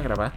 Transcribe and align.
a 0.00 0.02
gravar. 0.02 0.34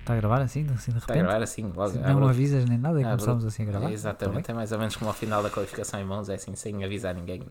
Está 0.00 0.14
a 0.14 0.16
gravar 0.16 0.40
assim, 0.42 0.66
assim 0.74 0.90
de 0.92 0.98
Está 0.98 1.12
a 1.12 1.16
repente? 1.16 1.28
gravar 1.30 1.42
assim, 1.44 1.62
logo. 1.74 1.98
não 1.98 2.10
abro- 2.10 2.28
avisas 2.28 2.64
nem 2.68 2.76
nada 2.76 3.00
e 3.00 3.04
abro- 3.04 3.16
começamos 3.18 3.44
assim 3.44 3.62
a 3.62 3.66
gravar? 3.66 3.88
É, 3.90 3.92
Exatamente, 3.92 4.46
Tá 4.46 4.52
é 4.52 4.56
mais 4.56 4.72
ou 4.72 4.78
menos 4.78 4.96
como 4.96 5.08
ao 5.10 5.14
final 5.14 5.42
da 5.42 5.50
qualificação 5.50 6.00
em 6.00 6.04
mãos, 6.04 6.28
é 6.28 6.34
assim, 6.34 6.54
sem 6.56 6.82
avisar 6.84 7.14
ninguém. 7.14 7.42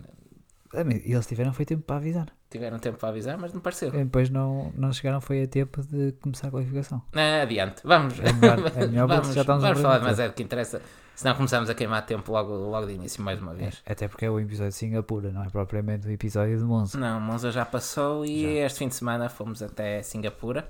Ah, 0.74 0.84
mas 0.86 1.02
Eles 1.06 1.26
tiveram 1.28 1.54
foi 1.54 1.66
tempo 1.66 1.84
para 1.84 1.98
avisar. 1.98 2.28
Tiveram 2.50 2.80
tempo 2.80 2.98
para 2.98 3.10
avisar, 3.10 3.38
mas 3.38 3.54
não 3.54 3.60
pareceu. 3.62 3.90
E 3.90 4.04
Depois 4.04 4.30
não, 4.30 4.72
não 4.76 4.92
chegaram 4.94 5.20
foi 5.22 5.44
a 5.44 5.48
tempo 5.48 5.82
de 5.82 6.14
começar 6.22 6.48
a 6.48 6.52
qualificação. 6.52 7.02
Ah, 7.14 7.42
adiante, 7.44 7.82
vamos. 7.86 8.18
É 8.20 8.32
melhor, 8.34 8.60
é 8.76 8.88
melhor 8.88 9.08
vamos, 9.08 9.34
já 9.34 9.42
estamos 9.42 9.64
vamos 9.64 9.82
falar, 9.82 10.00
mas 10.02 10.18
tempo. 10.18 10.28
é 10.28 10.30
o 10.30 10.34
que 10.34 10.44
interessa. 10.44 10.82
Senão 11.16 11.36
começamos 11.36 11.70
a 11.70 11.76
queimar 11.76 12.06
tempo 12.06 12.32
logo, 12.32 12.54
logo 12.54 12.88
de 12.88 12.94
início, 12.94 13.22
mais 13.22 13.40
uma 13.42 13.54
vez. 13.54 13.82
É, 13.86 13.92
Até 13.92 14.08
porque 14.08 14.26
é 14.26 14.30
o 14.30 14.40
episódio 14.40 14.72
de 14.72 14.76
Singapura, 14.78 15.30
não 15.32 15.44
é 15.44 15.50
propriamente 15.50 16.08
o 16.08 16.12
episódio 16.12 16.58
de 16.58 16.64
Monza. 16.64 16.98
Não, 16.98 17.20
Monza 17.20 17.52
já 17.52 17.66
passou 17.66 18.26
e 18.26 18.42
Já. 18.44 18.66
este 18.66 18.80
fim 18.80 18.88
de 18.88 18.96
semana 18.96 19.30
fomos 19.30 19.62
até 19.62 20.02
Singapura. 20.02 20.68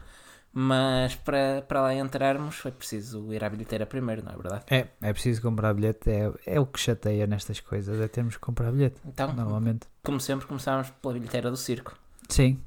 Mas 0.54 1.16
para, 1.16 1.62
para 1.66 1.82
lá 1.82 1.96
entrarmos 1.96 2.55
foi 2.55 2.72
preciso 2.72 3.32
ir 3.34 3.41
à 3.44 3.50
bilheteira 3.50 3.86
primeiro, 3.86 4.22
não 4.23 4.34
é 4.34 4.36
verdade? 4.36 4.64
É, 4.70 4.88
é 5.02 5.14
preciso 5.14 5.41
comprar 5.41 5.74
bilhete, 5.74 6.10
é, 6.10 6.30
é 6.46 6.60
o 6.60 6.66
que 6.66 6.77
chateia 6.80 7.26
nestas 7.26 7.62
coisas, 7.62 8.00
é 8.02 8.08
termos 8.10 8.36
que 8.36 8.41
comprar 8.41 8.70
bilhete, 8.72 9.00
Então, 9.05 9.32
normalmente. 9.34 9.88
como 10.04 10.20
sempre, 10.20 10.46
começámos 10.46 10.90
pela 11.02 11.14
bilheteira 11.14 11.50
do 11.50 11.55
circo. 11.55 11.96
Sim, 12.27 12.60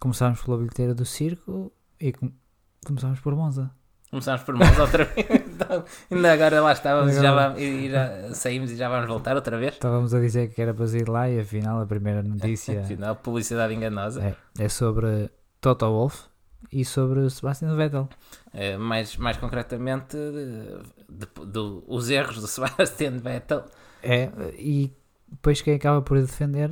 começámos 0.00 0.40
pela 0.42 0.56
bilheteira 0.56 0.94
do 0.94 1.04
circo 1.04 1.70
e 2.00 2.10
com- 2.12 2.32
começámos 2.86 3.20
por 3.20 3.34
Monza. 3.36 3.70
Começámos 4.10 4.42
por 4.42 4.54
Monza 4.54 4.80
outra 4.82 5.04
vez. 5.04 5.26
Então, 5.56 5.84
ainda 6.10 6.32
agora 6.34 6.60
lá 6.60 6.72
estávamos 6.72 7.16
e 7.16 7.20
já, 7.20 7.30
Agora- 7.30 7.48
vamos, 7.48 7.62
e 7.62 7.90
já 7.90 8.34
saímos 8.34 8.70
e 8.70 8.76
já 8.76 8.88
vamos 8.90 9.08
voltar 9.08 9.34
outra 9.36 9.58
vez. 9.58 9.72
Estávamos 9.72 10.12
a 10.12 10.20
dizer 10.20 10.48
que 10.52 10.60
era 10.60 10.72
para 10.74 10.84
ir 10.86 11.08
lá 11.08 11.28
e 11.30 11.40
afinal 11.40 11.80
a 11.80 11.86
primeira 11.86 12.22
notícia 12.24 12.82
Afinal, 12.82 13.16
publicidade 13.16 13.72
enganosa. 13.74 14.22
é, 14.22 14.36
é 14.64 14.68
sobre 14.68 15.30
Toto 15.62 15.86
Wolff 15.86 16.24
e 16.72 16.84
sobre 16.84 17.28
Sebastian 17.30 17.74
Vettel. 17.76 18.08
Eh, 18.52 18.76
mais, 18.76 19.16
mais 19.16 19.36
concretamente, 19.36 20.16
de- 20.16 20.82
de- 21.08 21.46
do- 21.46 21.84
os 21.86 22.10
erros 22.10 22.40
do 22.40 22.46
Sebastian 22.48 23.18
Vettel, 23.18 23.64
É, 24.02 24.30
e 24.58 24.92
depois 25.28 25.60
quem 25.62 25.74
acaba 25.74 26.00
por 26.02 26.20
defender 26.20 26.70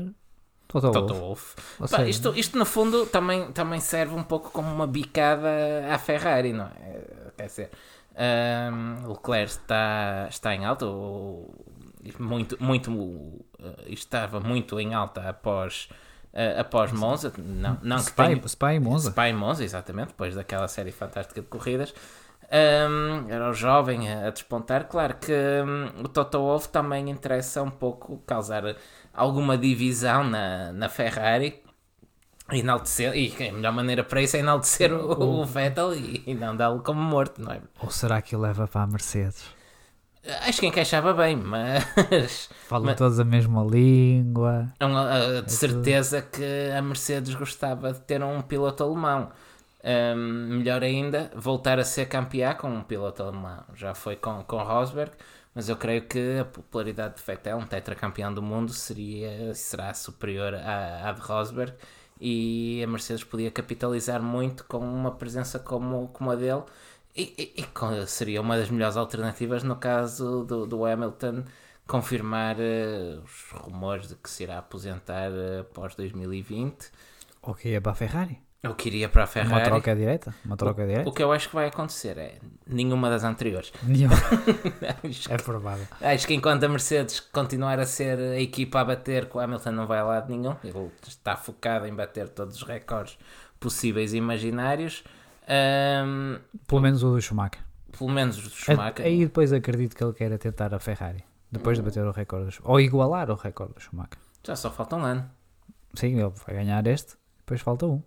Toto, 0.68 0.90
Toto 0.90 1.14
Wolff. 1.14 1.54
Seja, 1.86 2.08
isto, 2.08 2.34
isto, 2.36 2.58
no 2.58 2.64
fundo, 2.66 3.06
também, 3.06 3.52
também 3.52 3.80
serve 3.80 4.14
um 4.14 4.22
pouco 4.24 4.50
como 4.50 4.68
uma 4.72 4.86
bicada 4.86 5.48
à 5.92 5.98
Ferrari, 5.98 6.52
não 6.52 6.64
é? 6.66 7.30
Quer 7.36 7.46
dizer, 7.46 7.70
ahm, 8.16 9.06
Leclerc 9.08 9.50
está, 9.52 10.26
está 10.28 10.54
em 10.54 10.64
alta, 10.64 10.86
muito, 12.18 12.56
muito, 12.62 12.90
eh, 13.58 13.84
estava 13.92 14.40
muito 14.40 14.78
em 14.80 14.94
alta 14.94 15.28
após, 15.28 15.88
eh, 16.34 16.60
após 16.60 16.92
Monza, 16.92 17.32
não, 17.38 17.78
não 17.82 17.96
que 18.04 18.12
tenha- 18.12 18.36
Spa, 18.36 18.48
Spa 18.48 18.74
e 18.74 18.80
Monza. 18.80 19.10
Spa 19.10 19.28
e 19.28 19.32
Monza, 19.32 19.64
exatamente, 19.64 20.08
depois 20.08 20.34
daquela 20.34 20.68
série 20.68 20.92
fantástica 20.92 21.40
de 21.40 21.46
corridas. 21.46 21.94
Ahm, 22.50 23.26
era 23.30 23.48
o 23.48 23.54
jovem 23.54 24.12
a, 24.12 24.26
a 24.26 24.30
despontar. 24.30 24.84
Claro 24.88 25.14
que 25.14 25.32
hum, 25.32 26.02
o 26.04 26.08
Toto 26.08 26.38
Wolff 26.38 26.68
também 26.68 27.08
interessa 27.08 27.62
um 27.62 27.70
pouco 27.70 28.18
causar 28.26 28.62
alguma 29.14 29.56
divisão 29.56 30.22
na, 30.24 30.70
na 30.72 30.88
Ferrari. 30.90 31.62
Enaltecer, 32.52 33.14
e 33.16 33.34
a 33.48 33.52
melhor 33.52 33.72
maneira 33.72 34.04
para 34.04 34.20
isso 34.20 34.36
é 34.36 34.40
enaltecer 34.40 34.92
o, 34.92 35.40
o 35.40 35.44
Vettel 35.46 35.94
e, 35.94 36.22
e 36.26 36.34
não 36.34 36.54
dá-lo 36.54 36.82
como 36.82 37.00
morto, 37.00 37.40
não 37.40 37.50
é? 37.52 37.60
Ou 37.80 37.90
será 37.90 38.20
que 38.20 38.36
o 38.36 38.38
leva 38.38 38.68
para 38.68 38.82
a 38.82 38.86
Mercedes? 38.86 39.46
Acho 40.46 40.60
que 40.60 40.66
encaixava 40.66 41.12
bem, 41.12 41.36
mas 41.36 42.48
Falam 42.66 42.86
Mas- 42.86 42.96
todos 42.96 43.20
a 43.20 43.24
mesma 43.24 43.62
língua. 43.62 44.72
É 44.80 44.86
uh, 44.86 45.42
de 45.42 45.52
certeza 45.52 46.22
que 46.22 46.70
a 46.76 46.80
Mercedes 46.80 47.34
gostava 47.34 47.92
de 47.92 48.00
ter 48.00 48.22
um 48.22 48.40
piloto 48.40 48.82
alemão. 48.82 49.30
Um, 49.84 50.56
melhor 50.56 50.82
ainda, 50.82 51.30
voltar 51.36 51.78
a 51.78 51.84
ser 51.84 52.06
campeã 52.06 52.54
com 52.54 52.68
um 52.68 52.82
piloto 52.82 53.22
alemão. 53.22 53.64
Já 53.74 53.94
foi 53.94 54.16
com, 54.16 54.42
com 54.44 54.62
Rosberg, 54.62 55.12
mas 55.54 55.68
eu 55.68 55.76
creio 55.76 56.02
que 56.06 56.38
a 56.40 56.44
popularidade 56.46 57.16
de 57.16 57.22
Vettel, 57.22 57.58
um 57.58 57.66
tetracampeão 57.66 58.32
do 58.32 58.40
mundo, 58.40 58.72
seria, 58.72 59.54
será 59.54 59.92
superior 59.92 60.54
à, 60.54 61.10
à 61.10 61.12
de 61.12 61.20
Rosberg 61.20 61.74
e 62.18 62.82
a 62.82 62.86
Mercedes 62.86 63.24
podia 63.24 63.50
capitalizar 63.50 64.22
muito 64.22 64.64
com 64.64 64.78
uma 64.78 65.10
presença 65.10 65.58
como, 65.58 66.08
como 66.08 66.30
a 66.30 66.34
dele. 66.36 66.62
E, 67.16 67.52
e- 67.56 67.62
e 67.62 68.06
seria 68.06 68.40
uma 68.40 68.56
das 68.56 68.70
melhores 68.70 68.96
alternativas 68.96 69.62
no 69.62 69.76
caso 69.76 70.44
do, 70.44 70.66
do 70.66 70.84
Hamilton 70.84 71.44
confirmar 71.86 72.56
eh, 72.58 73.18
os 73.22 73.50
rumores 73.52 74.08
de 74.08 74.14
que 74.16 74.28
se 74.28 74.42
irá 74.42 74.58
aposentar 74.58 75.30
eh, 75.30 75.60
após 75.60 75.94
2020. 75.94 76.90
Ou 77.42 77.54
que 77.54 77.68
ia 77.68 77.80
para 77.80 77.92
a 77.92 77.94
Ferrari? 77.94 78.38
Eu 78.62 78.74
queria 78.74 79.10
para 79.10 79.24
a 79.24 79.26
Uma 79.26 79.30
Ferrari. 79.32 79.64
troca 79.64 79.94
direta? 79.94 80.34
Uma 80.42 80.56
troca 80.56 80.86
direta? 80.86 81.06
O 81.08 81.12
que 81.12 81.22
eu 81.22 81.30
acho 81.30 81.50
que 81.50 81.54
vai 81.54 81.66
acontecer 81.68 82.16
é 82.16 82.38
nenhuma 82.66 83.10
das 83.10 83.22
anteriores. 83.22 83.70
Nenhuma. 83.82 84.16
É 85.28 85.36
provável. 85.36 85.86
acho 86.00 86.26
que 86.26 86.32
enquanto 86.34 86.64
a 86.64 86.68
Mercedes 86.68 87.20
continuar 87.20 87.78
a 87.78 87.84
ser 87.84 88.18
a 88.18 88.40
equipa 88.40 88.80
a 88.80 88.84
bater, 88.86 89.26
que 89.28 89.36
o 89.36 89.40
Hamilton 89.40 89.70
não 89.72 89.86
vai 89.86 89.98
a 89.98 90.04
lado 90.04 90.30
nenhum. 90.34 90.56
Ele 90.64 90.90
está 91.06 91.36
focado 91.36 91.86
em 91.86 91.94
bater 91.94 92.28
todos 92.30 92.56
os 92.56 92.62
recordes 92.62 93.18
possíveis 93.60 94.14
e 94.14 94.16
imaginários. 94.16 95.04
Ahm, 95.48 96.38
Pelo 96.66 96.80
menos 96.80 97.02
o 97.02 97.10
do 97.12 97.20
Schumacher. 97.20 97.62
pelo 97.96 98.10
menos 98.10 98.38
o 98.38 98.46
A- 98.46 98.50
Schumacher. 98.50 99.04
Aí 99.06 99.24
depois 99.24 99.52
acredito 99.52 99.94
que 99.96 100.02
ele 100.02 100.12
queira 100.12 100.38
tentar 100.38 100.74
a 100.74 100.78
Ferrari. 100.78 101.24
Depois 101.50 101.76
de 101.78 101.84
bater 101.84 102.04
o 102.04 102.10
recorde. 102.10 102.58
do 102.58 102.68
Ou 102.68 102.80
igualar 102.80 103.30
o 103.30 103.34
recorde 103.34 103.74
do 103.74 103.80
Schumacher. 103.80 104.18
Já 104.44 104.56
só 104.56 104.70
falta 104.70 104.96
um 104.96 105.04
ano. 105.04 105.30
Sim, 105.94 106.18
ele 106.18 106.32
vai 106.46 106.56
ganhar 106.56 106.84
este. 106.86 107.14
Depois 107.38 107.60
falta 107.60 107.86
um. 107.86 108.02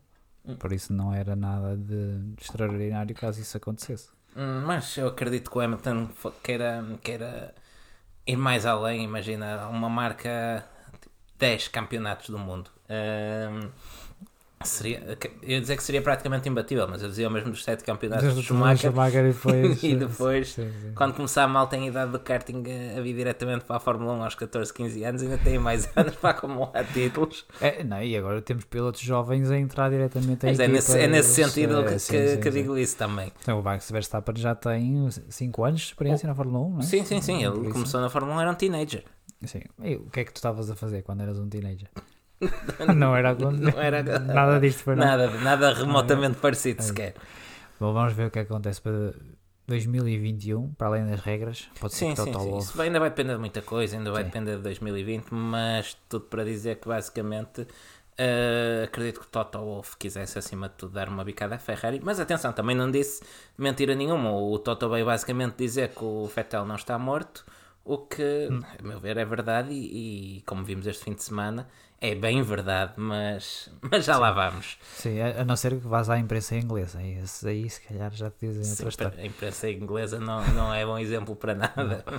Hum. 0.45 0.55
Por 0.57 0.73
isso 0.73 0.91
não 0.93 1.13
era 1.13 1.35
nada 1.35 1.77
de 1.77 2.33
extraordinário 2.41 3.15
caso 3.15 3.39
isso 3.39 3.55
acontecesse. 3.55 4.09
Hum, 4.35 4.63
Mas 4.65 4.97
eu 4.97 5.07
acredito 5.07 5.49
que 5.49 5.57
o 5.57 5.61
Hamilton 5.61 6.09
queira, 6.43 6.83
queira 7.01 7.55
ir 8.25 8.35
mais 8.35 8.65
além. 8.65 9.03
Imagina 9.03 9.67
uma 9.69 9.89
marca 9.89 10.65
tipo, 10.99 11.15
10 11.39 11.69
campeonatos 11.69 12.29
do 12.29 12.37
mundo. 12.37 12.69
Hum, 12.89 13.69
seria, 14.63 15.17
eu 15.41 15.49
ia 15.49 15.61
dizer 15.61 15.77
que 15.77 15.83
seria 15.83 16.01
praticamente 16.01 16.49
imbatível, 16.49 16.87
mas 16.87 17.03
eu 17.03 17.09
dizia 17.09 17.29
mesmo 17.29 17.51
dos 17.51 17.63
7 17.63 17.83
campeonatos 17.83 18.23
Desde 18.23 18.39
o 18.39 18.43
Schumacher. 18.43 18.91
Schumacher 18.91 19.25
e 19.25 19.31
depois. 19.33 19.83
E 19.83 19.95
depois, 19.95 20.53
Sim, 20.53 20.71
sim. 20.81 20.91
Quando 20.95 21.13
começar 21.13 21.43
a 21.43 21.47
mal, 21.47 21.67
tem 21.67 21.83
a 21.83 21.87
idade 21.87 22.11
do 22.11 22.19
karting 22.19 22.63
a, 22.67 22.97
a 22.97 23.01
vir 23.01 23.15
diretamente 23.15 23.65
para 23.65 23.75
a 23.75 23.79
Fórmula 23.79 24.13
1 24.13 24.23
aos 24.23 24.35
14, 24.35 24.73
15 24.73 25.03
anos, 25.03 25.21
ainda 25.21 25.37
tem 25.37 25.59
mais 25.59 25.89
anos 25.95 26.15
para 26.15 26.31
acumular 26.31 26.83
títulos. 26.91 27.45
É, 27.61 27.83
não, 27.83 28.01
e 28.01 28.17
agora 28.17 28.41
temos 28.41 28.65
pilotos 28.65 29.01
jovens 29.01 29.51
a 29.51 29.57
entrar 29.57 29.89
diretamente 29.89 30.45
aí. 30.45 30.51
Mas 30.51 30.59
é 30.59 30.67
nesse, 30.67 30.99
é 30.99 31.07
nesse 31.07 31.33
sentido 31.33 31.83
que, 31.83 31.95
que, 31.95 32.37
que 32.37 32.49
digo 32.49 32.77
isso 32.77 32.97
também. 32.97 33.31
Então, 33.41 33.59
o 33.59 33.63
Max 33.63 33.91
Verstappen 33.91 34.35
já 34.37 34.55
tem 34.55 35.09
5 35.11 35.63
anos 35.63 35.81
de 35.81 35.87
experiência 35.87 36.27
na 36.27 36.33
Fórmula 36.33 36.65
1, 36.65 36.69
não 36.71 36.79
é? 36.79 36.83
Sim, 36.83 37.05
sim, 37.05 37.21
sim. 37.21 37.43
Ele 37.43 37.69
começou 37.69 38.01
na 38.01 38.09
Fórmula 38.09 38.37
1, 38.37 38.41
era 38.41 38.51
um 38.51 38.55
teenager. 38.55 39.03
Sim. 39.45 39.61
E 39.83 39.95
o 39.95 40.09
que 40.09 40.21
é 40.21 40.25
que 40.25 40.33
tu 40.33 40.37
estavas 40.37 40.69
a 40.71 40.75
fazer 40.75 41.03
quando 41.03 41.21
eras 41.21 41.37
um 41.37 41.47
teenager? 41.47 41.87
não 42.95 43.15
era. 43.15 43.33
Não 43.37 43.79
era 43.81 44.03
nada 44.19 44.59
disto 44.59 44.83
foi 44.83 44.95
nada. 44.95 45.27
nada, 45.27 45.39
nada 45.39 45.73
remotamente 45.73 46.37
parecido 46.37 46.81
sequer. 46.83 47.15
Bom, 47.79 47.93
vamos 47.93 48.13
ver 48.13 48.27
o 48.27 48.31
que 48.31 48.39
acontece 48.39 48.81
para 48.81 49.13
2021, 49.67 50.73
para 50.73 50.87
além 50.87 51.05
das 51.09 51.19
regras. 51.19 51.67
Pode 51.79 51.93
ser 51.93 52.05
Sim, 52.05 52.13
que 52.15 52.21
sim, 52.21 52.31
Toto 52.31 52.43
sim. 52.43 52.57
Isso 52.57 52.81
ainda 52.81 52.99
vai 52.99 53.09
depender 53.09 53.33
de 53.33 53.39
muita 53.39 53.61
coisa, 53.61 53.97
ainda 53.97 54.11
vai 54.11 54.23
Sim. 54.23 54.29
depender 54.29 54.55
de 54.57 54.61
2020, 54.63 55.27
mas 55.31 55.97
tudo 56.07 56.25
para 56.25 56.43
dizer 56.45 56.77
que 56.79 56.87
basicamente 56.87 57.67
eh, 58.17 58.83
acredito 58.85 59.19
que 59.19 59.25
o 59.25 59.29
Toto 59.29 59.59
Wolff 59.59 59.95
quisesse 59.97 60.39
acima 60.39 60.69
de 60.69 60.75
tudo 60.75 60.93
dar 60.93 61.09
uma 61.09 61.23
bicada 61.23 61.55
à 61.55 61.59
Ferrari, 61.59 61.99
mas 62.01 62.19
atenção, 62.19 62.53
também 62.53 62.75
não 62.75 62.89
disse 62.89 63.21
mentira 63.57 63.93
nenhuma. 63.93 64.31
O 64.31 64.57
Toto 64.57 64.89
veio 64.89 65.05
basicamente 65.05 65.55
dizer 65.57 65.89
que 65.89 66.03
o 66.03 66.25
Vettel 66.27 66.65
não 66.65 66.75
está 66.75 66.97
morto, 66.97 67.45
o 67.83 67.97
que, 67.99 68.47
Hum. 68.51 68.61
a 68.79 68.83
meu 68.83 68.99
ver, 68.99 69.17
é 69.17 69.25
verdade 69.25 69.71
e, 69.71 70.37
e, 70.37 70.41
como 70.43 70.63
vimos 70.63 70.87
este 70.87 71.03
fim 71.03 71.13
de 71.13 71.23
semana, 71.23 71.67
é 71.99 72.13
bem 72.15 72.41
verdade, 72.41 72.93
mas, 72.97 73.69
mas 73.81 74.05
já 74.05 74.17
lá 74.17 74.31
vamos. 74.31 74.77
Sim, 74.95 75.19
a 75.19 75.41
a 75.41 75.45
não 75.45 75.55
ser 75.55 75.79
que 75.79 75.87
vás 75.87 76.09
à 76.09 76.17
imprensa 76.17 76.55
inglesa. 76.55 76.99
Aí, 76.99 77.17
esses 77.17 77.43
aí, 77.45 77.69
se 77.69 77.81
calhar, 77.81 78.11
já 78.13 78.29
te 78.29 78.47
dizem 78.47 78.63
Sim, 78.63 78.71
outra 78.71 78.89
história. 78.89 79.19
a 79.21 79.25
imprensa 79.25 79.69
inglesa 79.69 80.19
não, 80.19 80.45
não 80.49 80.73
é 80.73 80.85
bom 80.85 80.97
exemplo 80.97 81.35
para 81.35 81.55
nada. 81.55 82.03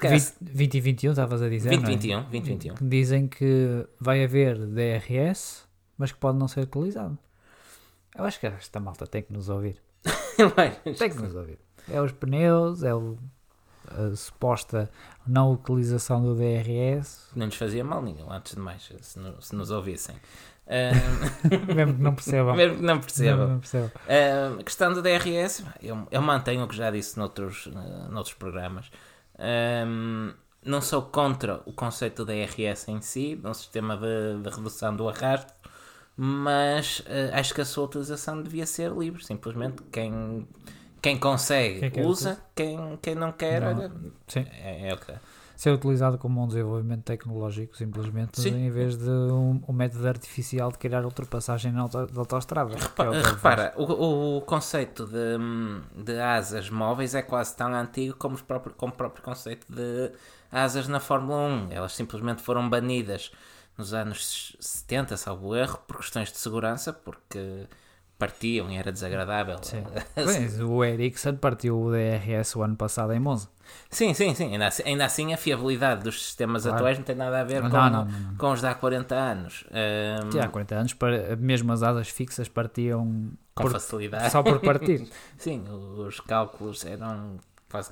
Calhar- 0.00 0.18
20, 0.18 0.34
20 0.40 0.74
e 0.74 0.80
21, 0.80 1.10
estavas 1.12 1.40
a 1.42 1.48
dizer, 1.48 1.68
não 1.70 1.74
é? 1.76 1.80
2021, 1.82 2.22
2021. 2.30 2.74
Que 2.74 2.84
Dizem 2.84 3.28
que 3.28 3.86
vai 4.00 4.24
haver 4.24 4.58
DRS, 4.66 5.64
mas 5.96 6.10
que 6.12 6.18
pode 6.18 6.36
não 6.38 6.48
ser 6.48 6.60
utilizado. 6.62 7.16
Eu 8.16 8.24
acho 8.24 8.38
que 8.40 8.46
esta 8.46 8.80
malta 8.80 9.06
tem 9.06 9.22
que 9.22 9.32
nos 9.32 9.48
ouvir. 9.48 9.80
Tem 10.98 11.08
que 11.10 11.16
nos 11.16 11.34
ouvir. 11.34 11.58
É 11.90 12.00
os 12.00 12.12
pneus, 12.12 12.82
é 12.82 12.94
o- 12.94 13.16
a 13.88 14.14
suposta 14.16 14.90
não 15.26 15.52
utilização 15.52 16.22
do 16.22 16.34
DRS, 16.34 17.28
Não 17.34 17.46
nos 17.46 17.56
fazia 17.56 17.82
mal 17.84 18.02
nenhum, 18.02 18.30
antes 18.30 18.54
de 18.54 18.60
mais, 18.60 18.90
se, 19.00 19.18
no- 19.18 19.40
se 19.40 19.54
nos 19.54 19.70
ouvissem. 19.70 20.14
Mesmo 21.74 21.94
que 21.94 22.00
não 22.02 22.14
percebam. 22.14 22.56
mesmo 22.56 22.76
que 22.78 22.82
não 22.82 22.98
percebam. 22.98 23.48
não 23.48 23.58
percebam. 23.60 23.90
Ahm, 24.08 24.62
questão 24.62 24.92
do 24.94 25.02
DRS, 25.02 25.62
eu, 25.82 26.06
eu 26.10 26.22
mantenho 26.22 26.64
o 26.64 26.68
que 26.68 26.74
já 26.76 26.90
disse 26.90 27.18
noutros, 27.18 27.68
eh, 27.70 28.08
noutros 28.10 28.34
programas. 28.34 28.90
Não 30.64 30.80
sou 30.80 31.02
contra 31.02 31.60
o 31.66 31.72
conceito 31.74 32.24
do 32.24 32.32
DRS 32.32 32.88
em 32.88 33.00
si, 33.02 33.36
de 33.36 33.46
um 33.46 33.52
sistema 33.52 33.94
de, 33.98 34.40
de 34.42 34.48
redução 34.56 34.96
do 34.96 35.06
arrasto, 35.06 35.52
mas 36.16 37.02
eh, 37.06 37.30
acho 37.34 37.52
que 37.52 37.60
a 37.60 37.64
sua 37.66 37.84
utilização 37.84 38.42
devia 38.42 38.64
ser 38.64 38.90
livre. 38.92 39.22
Simplesmente 39.22 39.82
quem, 39.92 40.48
quem 41.04 41.18
consegue 41.18 41.90
Quem 41.90 42.06
usa, 42.06 42.38
quem, 42.54 42.98
quem 43.02 43.14
não 43.14 43.30
quer, 43.30 43.60
Não. 43.60 43.68
olha, 43.68 43.92
Sim. 44.26 44.46
é, 44.50 44.88
é 44.88 44.94
o 44.94 44.96
que 44.96 45.12
é. 45.12 45.20
Ser 45.54 45.70
utilizado 45.70 46.16
como 46.16 46.42
um 46.42 46.48
desenvolvimento 46.48 47.02
tecnológico, 47.04 47.76
simplesmente, 47.76 48.40
Sim. 48.40 48.66
em 48.66 48.70
vez 48.70 48.96
de 48.96 49.08
um, 49.10 49.62
um 49.68 49.72
método 49.72 50.08
artificial 50.08 50.72
de 50.72 50.78
criar 50.78 51.04
ultrapassagem 51.04 51.70
na 51.70 51.82
auto, 51.82 52.06
de 52.06 52.18
autostrada. 52.18 52.74
que 52.74 53.02
é. 53.02 53.20
Repara, 53.22 53.74
o, 53.76 54.38
o 54.38 54.40
conceito 54.40 55.06
de, 55.06 56.02
de 56.02 56.18
asas 56.18 56.70
móveis 56.70 57.14
é 57.14 57.22
quase 57.22 57.54
tão 57.54 57.72
antigo 57.72 58.16
como, 58.16 58.34
os 58.34 58.42
próprios, 58.42 58.74
como 58.76 58.92
o 58.94 58.96
próprio 58.96 59.22
conceito 59.22 59.66
de 59.68 60.10
asas 60.50 60.88
na 60.88 60.98
Fórmula 61.00 61.46
1. 61.68 61.68
Elas 61.70 61.92
simplesmente 61.92 62.42
foram 62.42 62.68
banidas 62.68 63.30
nos 63.76 63.92
anos 63.92 64.56
70, 64.58 65.16
salvo 65.18 65.54
erro, 65.54 65.78
por 65.86 65.98
questões 65.98 66.32
de 66.32 66.38
segurança, 66.38 66.92
porque 66.92 67.66
partiam 68.18 68.70
e 68.70 68.76
era 68.76 68.92
desagradável. 68.92 69.56
Sim. 69.62 69.82
Bem, 70.14 70.62
o 70.64 70.84
Ericsson 70.84 71.34
partiu 71.36 71.80
o 71.80 71.90
DRS 71.90 72.56
o 72.56 72.62
ano 72.62 72.76
passado 72.76 73.12
em 73.12 73.20
Monza. 73.20 73.48
sim, 73.90 74.14
sim, 74.14 74.34
sim. 74.34 74.52
Ainda 74.52 74.66
assim, 74.68 74.82
ainda 74.86 75.04
assim 75.04 75.32
a 75.34 75.36
fiabilidade 75.36 76.02
dos 76.04 76.22
sistemas 76.24 76.62
Claro. 76.62 76.76
atuais 76.78 76.98
não 76.98 77.04
tem 77.04 77.16
nada 77.16 77.40
a 77.40 77.44
ver 77.44 77.62
Não, 77.62 77.70
com, 77.70 77.76
não, 77.76 78.04
não, 78.04 78.36
com 78.36 78.52
os 78.52 78.60
de 78.60 78.66
há 78.66 78.74
40 78.74 79.14
anos. 79.14 79.64
Ahm, 79.70 80.30
Sim, 80.30 80.40
há 80.40 80.48
40 80.48 80.74
anos, 80.76 80.96
mesmo 81.38 81.72
as 81.72 81.82
asas 81.82 82.08
fixas 82.08 82.48
partiam 82.48 83.30
com 83.54 83.62
por- 83.64 83.72
facilidade. 83.72 84.30
só 84.30 84.42
por 84.42 84.60
partir. 84.60 85.06
Sim, 85.36 85.64
os 85.98 86.20
cálculos 86.20 86.84
eram 86.86 87.36
quase. 87.70 87.90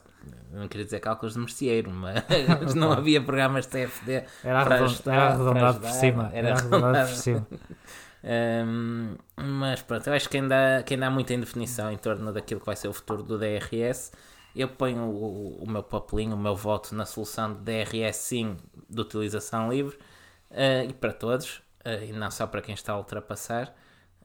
Não 0.52 0.69
queria 0.69 0.84
dizer 0.84 1.00
cálculos 1.00 1.34
de 1.34 1.40
merceeiro, 1.40 1.90
mas 1.90 2.22
não 2.76 2.92
havia 2.92 3.20
programas 3.20 3.64
de 3.66 3.72
TFD. 3.72 4.24
Era, 4.44 4.60
arredondado 4.60 5.80
por 5.80 5.90
cima. 5.90 6.30
era 6.32 6.52
arredondado. 6.54 7.08
por 7.08 7.16
cima. 7.16 7.46
Hum, 8.24 9.16
mas 9.36 9.82
pronto, 9.82 10.06
eu 10.06 10.14
acho 10.14 10.28
que 10.28 10.36
ainda, 10.36 10.82
que 10.84 10.94
ainda 10.94 11.06
há 11.06 11.10
muita 11.10 11.34
indefinição 11.34 11.90
em 11.90 11.98
torno 11.98 12.32
daquilo 12.32 12.60
que 12.60 12.66
vai 12.66 12.76
ser 12.76 12.88
o 12.88 12.92
futuro 12.92 13.22
do 13.22 13.38
DRS. 13.38 14.12
Eu 14.54 14.69
ponho 14.69 15.02
o, 15.02 15.64
o 15.64 15.70
meu 15.70 15.82
papelinho, 15.82 16.34
o 16.34 16.38
meu 16.38 16.54
voto 16.54 16.94
na 16.94 17.06
solução 17.06 17.54
de 17.54 17.60
DRS 17.60 18.16
sim, 18.16 18.56
de 18.88 19.00
utilização 19.00 19.70
livre 19.70 19.98
eh, 20.50 20.84
e 20.84 20.92
para 20.92 21.12
todos, 21.12 21.62
eh, 21.84 22.06
e 22.06 22.12
não 22.12 22.30
só 22.30 22.46
para 22.46 22.60
quem 22.60 22.74
está 22.74 22.92
a 22.92 22.98
ultrapassar. 22.98 23.74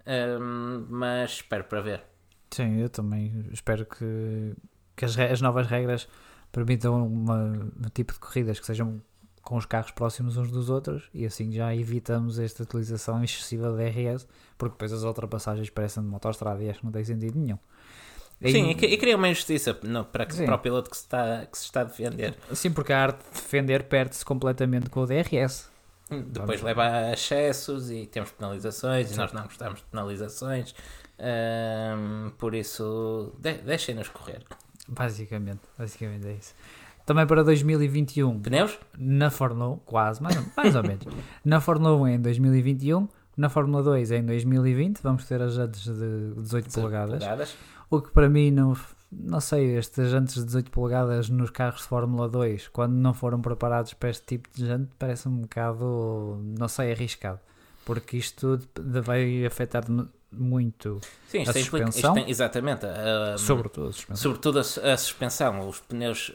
Hum, 0.06 0.86
mas 0.90 1.32
espero 1.32 1.64
para 1.64 1.82
ver. 1.82 2.04
Sim, 2.52 2.80
eu 2.80 2.90
também 2.90 3.50
espero 3.52 3.86
que, 3.86 4.56
que 4.96 5.06
as, 5.06 5.18
as 5.18 5.42
novas 5.42 5.68
regras 5.68 6.08
permitam 6.52 7.06
uma, 7.06 7.52
um 7.54 7.90
tipo 7.94 8.14
de 8.14 8.20
corridas 8.20 8.60
que 8.60 8.66
sejam 8.66 9.02
com 9.48 9.56
os 9.56 9.66
carros 9.66 9.92
próximos 9.92 10.36
uns 10.36 10.52
dos 10.52 10.70
outros 10.70 11.10
e 11.14 11.26
assim 11.26 11.50
já 11.54 11.74
evitamos 11.74 12.38
esta 12.38 12.64
utilização 12.64 13.24
excessiva 13.24 13.72
de 13.72 13.78
DRS, 13.78 14.28
porque 14.58 14.74
depois 14.74 14.92
as 14.92 15.04
ultrapassagens 15.04 15.70
parecem 15.70 16.04
de 16.04 16.10
uma 16.10 16.18
autostrada 16.18 16.62
e 16.62 16.70
acho 16.70 16.80
que 16.80 16.86
não 16.86 16.92
tem 16.92 17.04
sentido 17.06 17.40
nenhum. 17.40 17.58
E- 18.42 18.52
Sim, 18.52 18.68
e, 18.72 18.72
e 18.86 18.98
cria 18.98 19.16
uma 19.16 19.30
injustiça 19.30 19.80
no- 19.84 20.04
para, 20.04 20.26
que- 20.26 20.36
Sim. 20.36 20.46
para 20.46 20.56
o 20.56 20.60
piloto 20.60 20.90
que 20.90 20.98
se, 20.98 21.04
está, 21.04 21.46
que 21.46 21.58
se 21.58 21.64
está 21.64 21.82
a 21.82 21.84
defender. 21.86 22.36
Sim, 22.54 22.72
porque 22.72 22.92
a 22.92 23.02
arte 23.04 23.20
de 23.24 23.30
defender 23.42 23.84
perde-se 23.84 24.26
completamente 24.26 24.90
com 24.90 25.00
o 25.00 25.06
DRS. 25.08 25.70
Depois 26.10 26.62
leva 26.62 26.84
a 26.86 27.14
excessos 27.14 27.90
e 27.90 28.06
temos 28.06 28.32
penalizações 28.32 29.12
e 29.14 29.16
nós 29.18 29.32
não 29.32 29.44
gostamos 29.44 29.80
de 29.80 29.86
penalizações. 29.86 30.76
Por 32.38 32.54
isso, 32.54 33.34
de- 33.40 33.60
deixem-nos 33.60 34.10
correr. 34.10 34.44
Basicamente, 34.88 35.62
basicamente 35.78 36.28
é 36.28 36.34
isso. 36.34 36.54
Também 37.08 37.26
para 37.26 37.44
2021, 37.44 38.40
Pneus? 38.42 38.78
na 39.00 39.32
Fórmula 39.32 39.70
1, 39.72 39.78
quase, 39.78 40.22
mais, 40.22 40.36
ou- 40.38 40.44
mais 40.56 40.76
ou 40.76 40.84
menos. 40.84 41.06
Na 41.44 41.60
Fórmula 41.62 41.96
1 41.96 42.08
é 42.08 42.14
em 42.16 42.20
2021, 42.20 43.08
na 43.38 43.48
Fórmula 43.50 43.82
2 43.82 44.12
é 44.12 44.18
em 44.18 44.26
2020, 44.26 45.00
vamos 45.02 45.26
ter 45.26 45.42
as 45.42 45.54
jantes 45.54 45.84
de 45.86 46.34
18 46.42 46.70
polegadas. 46.74 47.20
Polegadas. 47.24 47.56
O 47.90 48.02
que 48.02 48.12
para 48.12 48.28
mim 48.30 48.52
não, 48.52 48.76
não 49.10 49.40
sei, 49.40 49.78
estas 49.78 50.12
jantes 50.12 50.36
de 50.36 50.44
18 50.46 50.70
polegadas 50.70 51.30
nos 51.30 51.50
carros 51.50 51.82
de 51.82 51.88
Fórmula 51.88 52.28
2, 52.28 52.68
quando 52.68 52.92
não 52.94 53.14
foram 53.14 53.40
preparados 53.42 53.94
para 53.94 54.10
este 54.10 54.26
tipo 54.26 54.50
de 54.54 54.66
jante, 54.66 54.90
parece 55.00 55.30
um 55.30 55.38
bocado, 55.38 56.42
não 56.60 56.68
sei, 56.68 56.92
arriscado. 56.92 57.40
Porque 57.86 58.18
isto 58.18 58.60
vai 59.06 59.46
afetar 59.46 59.86
muito, 60.38 61.00
Sim, 61.28 61.42
A 61.44 61.54
suspensão? 61.54 62.18
exatamente. 62.28 62.86
ahm, 62.86 63.38
sobretudo 63.38 63.90
a 63.90 63.94
suspensão. 63.94 64.22
Sobretudo 64.24 64.58
a, 64.60 64.94
a 64.94 64.98
suspensão, 64.98 65.68
os 65.68 65.80
pneus. 65.82 66.32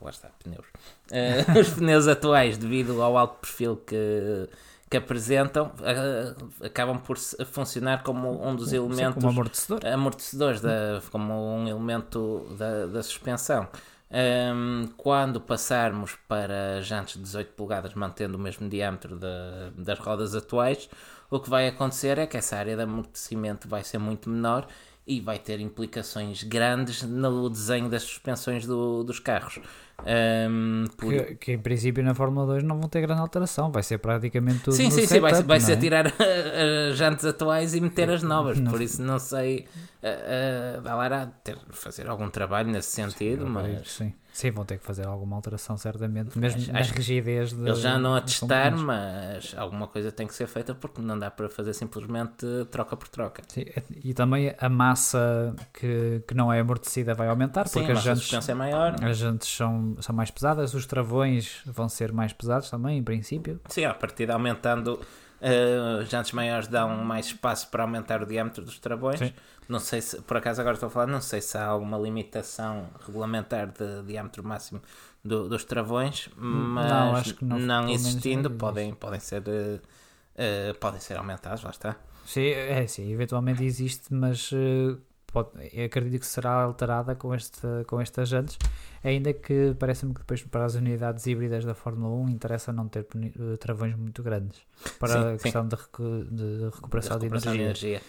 lá 0.00 0.10
está, 0.10 0.28
pneus. 0.42 0.66
Ah, 1.10 1.58
os 1.60 1.68
pneus 1.70 2.08
atuais, 2.08 2.56
devido 2.56 3.02
ao 3.02 3.16
alto 3.18 3.40
perfil 3.40 3.76
que, 3.76 4.48
que 4.90 4.96
apresentam, 4.96 5.72
ah, 5.80 6.66
acabam 6.66 6.98
por 6.98 7.18
funcionar 7.18 8.02
como 8.02 8.46
um 8.46 8.54
dos 8.56 8.70
Sim, 8.70 8.76
elementos 8.76 9.14
como 9.14 9.28
amortecedor. 9.28 9.86
amortecedores 9.86 10.60
da, 10.60 11.02
como 11.10 11.34
um 11.56 11.68
elemento 11.68 12.46
da, 12.58 12.86
da 12.86 13.02
suspensão. 13.02 13.68
Ahm, 14.14 14.88
quando 14.98 15.40
passarmos 15.40 16.16
para 16.28 16.82
jantes 16.82 17.14
de 17.14 17.22
18 17.22 17.52
polegadas, 17.54 17.94
mantendo 17.94 18.36
o 18.36 18.40
mesmo 18.40 18.68
diâmetro 18.68 19.16
da- 19.16 19.70
das 19.76 19.98
rodas 19.98 20.34
atuais, 20.34 20.88
o 21.34 21.40
que 21.40 21.50
vai 21.50 21.66
acontecer 21.68 22.18
é 22.18 22.26
que 22.26 22.36
essa 22.36 22.56
área 22.56 22.76
de 22.76 22.82
amortecimento 22.82 23.68
vai 23.68 23.82
ser 23.82 23.98
muito 23.98 24.28
menor 24.30 24.66
e 25.06 25.20
vai 25.20 25.38
ter 25.38 25.58
implicações 25.60 26.42
grandes 26.44 27.02
no 27.02 27.48
desenho 27.50 27.88
das 27.88 28.02
suspensões 28.02 28.66
do- 28.66 29.02
dos 29.02 29.18
carros. 29.18 29.58
Ahm, 30.04 30.86
por- 30.96 31.12
Que, 31.12 31.34
que 31.36 31.52
em 31.52 31.58
princípio 31.58 32.02
na 32.02 32.14
Fórmula 32.14 32.46
2 32.46 32.62
não 32.64 32.78
vão 32.80 32.88
ter 32.88 33.00
grande 33.02 33.20
alteração, 33.20 33.70
vai 33.70 33.82
ser 33.82 33.98
praticamente 33.98 34.60
tudo 34.64 34.74
Sim, 34.76 34.90
sim, 34.90 35.06
sim, 35.06 35.20
vai, 35.20 35.30
setup, 35.32 35.48
vai 35.48 35.60
ser 35.60 35.72
é? 35.72 35.76
tirar 35.76 36.06
as 36.90 36.96
jantes 36.96 37.24
atuais 37.24 37.74
e 37.74 37.80
meter 37.80 38.10
as 38.10 38.22
novas, 38.22 38.58
Não. 38.58 38.70
por 38.70 38.80
isso 38.82 39.00
não 39.02 39.18
sei, 39.18 39.66
uh, 40.02 40.78
uh, 40.78 40.82
dá 40.82 40.94
lá 40.96 41.26
ter, 41.44 41.56
fazer 41.70 42.08
algum 42.08 42.28
trabalho 42.28 42.68
nesse 42.70 42.90
sentido, 42.90 43.46
mas 43.46 43.92
Sim. 43.92 44.12
sim, 44.32 44.50
vão 44.50 44.64
ter 44.64 44.78
que 44.78 44.84
fazer 44.84 45.06
alguma 45.06 45.36
alteração 45.36 45.76
certamente, 45.76 46.36
mesmo 46.38 46.60
Acho- 46.60 46.72
na 46.72 46.80
acho 46.80 46.90
que 46.92 46.98
rigidez 46.98 47.52
de, 47.52 47.62
eles 47.68 47.78
já 47.80 47.94
andam 47.94 48.14
a 48.16 48.20
testar, 48.20 48.72
mas 48.76 49.54
alguma 49.56 49.86
coisa 49.86 50.10
tem 50.10 50.26
que 50.26 50.34
ser 50.34 50.46
feita 50.48 50.74
porque 50.74 51.00
não 51.00 51.16
dá 51.18 51.30
para 51.30 51.48
fazer 51.48 51.74
simplesmente 51.74 52.44
troca 52.70 52.96
por 52.96 53.08
troca. 53.08 53.42
Sim, 53.46 53.64
e 54.02 54.12
também 54.14 54.52
a 54.58 54.68
massa 54.68 55.54
que, 55.72 56.22
que 56.26 56.34
não 56.34 56.52
é 56.52 56.60
amortecida 56.60 57.14
vai 57.14 57.28
aumentar, 57.28 57.68
Sim, 57.68 57.80
porque 57.80 57.92
a 57.92 57.94
as 57.94 58.02
jantes, 58.02 58.48
é 58.48 58.54
maior. 58.54 58.96
as 59.04 59.16
jantes 59.18 59.48
são, 59.48 59.81
são 60.00 60.14
mais 60.14 60.30
pesadas, 60.30 60.74
os 60.74 60.86
travões 60.86 61.60
vão 61.66 61.88
ser 61.88 62.12
mais 62.12 62.32
pesados 62.32 62.70
também, 62.70 62.98
em 62.98 63.02
princípio. 63.02 63.60
Sim, 63.68 63.84
a 63.84 63.94
partir 63.94 64.26
de 64.26 64.32
aumentando, 64.32 64.94
uh, 65.40 66.04
jantes 66.04 66.32
maiores 66.32 66.66
dão 66.68 66.88
mais 67.04 67.26
espaço 67.26 67.68
para 67.70 67.82
aumentar 67.82 68.22
o 68.22 68.26
diâmetro 68.26 68.64
dos 68.64 68.78
travões. 68.78 69.18
Sim. 69.18 69.32
Não 69.68 69.78
sei 69.78 70.00
se, 70.00 70.20
por 70.22 70.36
acaso 70.36 70.60
agora 70.60 70.74
estou 70.74 70.88
a 70.88 70.90
falar, 70.90 71.06
não 71.06 71.20
sei 71.20 71.40
se 71.40 71.56
há 71.56 71.64
alguma 71.64 71.96
limitação 71.96 72.88
regulamentar 73.06 73.68
de 73.68 74.02
diâmetro 74.06 74.42
máximo 74.44 74.82
do- 75.24 75.48
dos 75.48 75.64
travões, 75.64 76.28
mas 76.36 77.34
Não, 77.40 77.58
não, 77.58 77.84
menos 77.84 78.06
existindo, 78.06 78.50
não 78.50 78.56
podem, 78.58 78.92
podem, 78.94 79.20
ser, 79.20 79.40
uh, 79.42 79.80
uh, 79.80 80.74
podem 80.78 81.00
ser 81.00 81.16
aumentados, 81.16 81.62
lá 81.62 81.70
está. 81.70 81.96
Sim, 82.26 82.46
é 82.50 82.86
sim, 82.86 83.10
eventualmente 83.12 83.64
existe, 83.64 84.12
mas 84.14 84.50
eh, 84.52 84.96
pode, 85.32 85.48
acredito 85.84 86.20
que 86.20 86.26
será 86.26 86.50
alterada 86.62 87.14
com, 87.14 87.34
este, 87.34 87.60
com 87.86 88.00
estas 88.00 88.28
jantes, 88.28 88.58
ainda 89.02 89.32
que 89.32 89.74
parece-me 89.78 90.12
que 90.14 90.20
depois 90.20 90.42
para 90.42 90.64
as 90.64 90.74
unidades 90.74 91.26
híbridas 91.26 91.64
da 91.64 91.74
Fórmula 91.74 92.14
1 92.24 92.28
interessa 92.28 92.72
não 92.72 92.86
ter 92.88 93.06
eh, 93.16 93.56
travões 93.58 93.96
muito 93.96 94.22
grandes 94.22 94.60
para 94.98 95.12
Sim, 95.12 95.34
a 95.34 95.38
questão 95.38 95.66
de, 95.66 95.76
recu- 95.76 96.24
de 96.30 96.64
recuperação, 96.74 97.18
Da 97.18 97.22
recuperação 97.24 97.52
de 97.52 97.58
de 97.58 97.64
energia. 97.64 97.88
energia. 97.96 98.02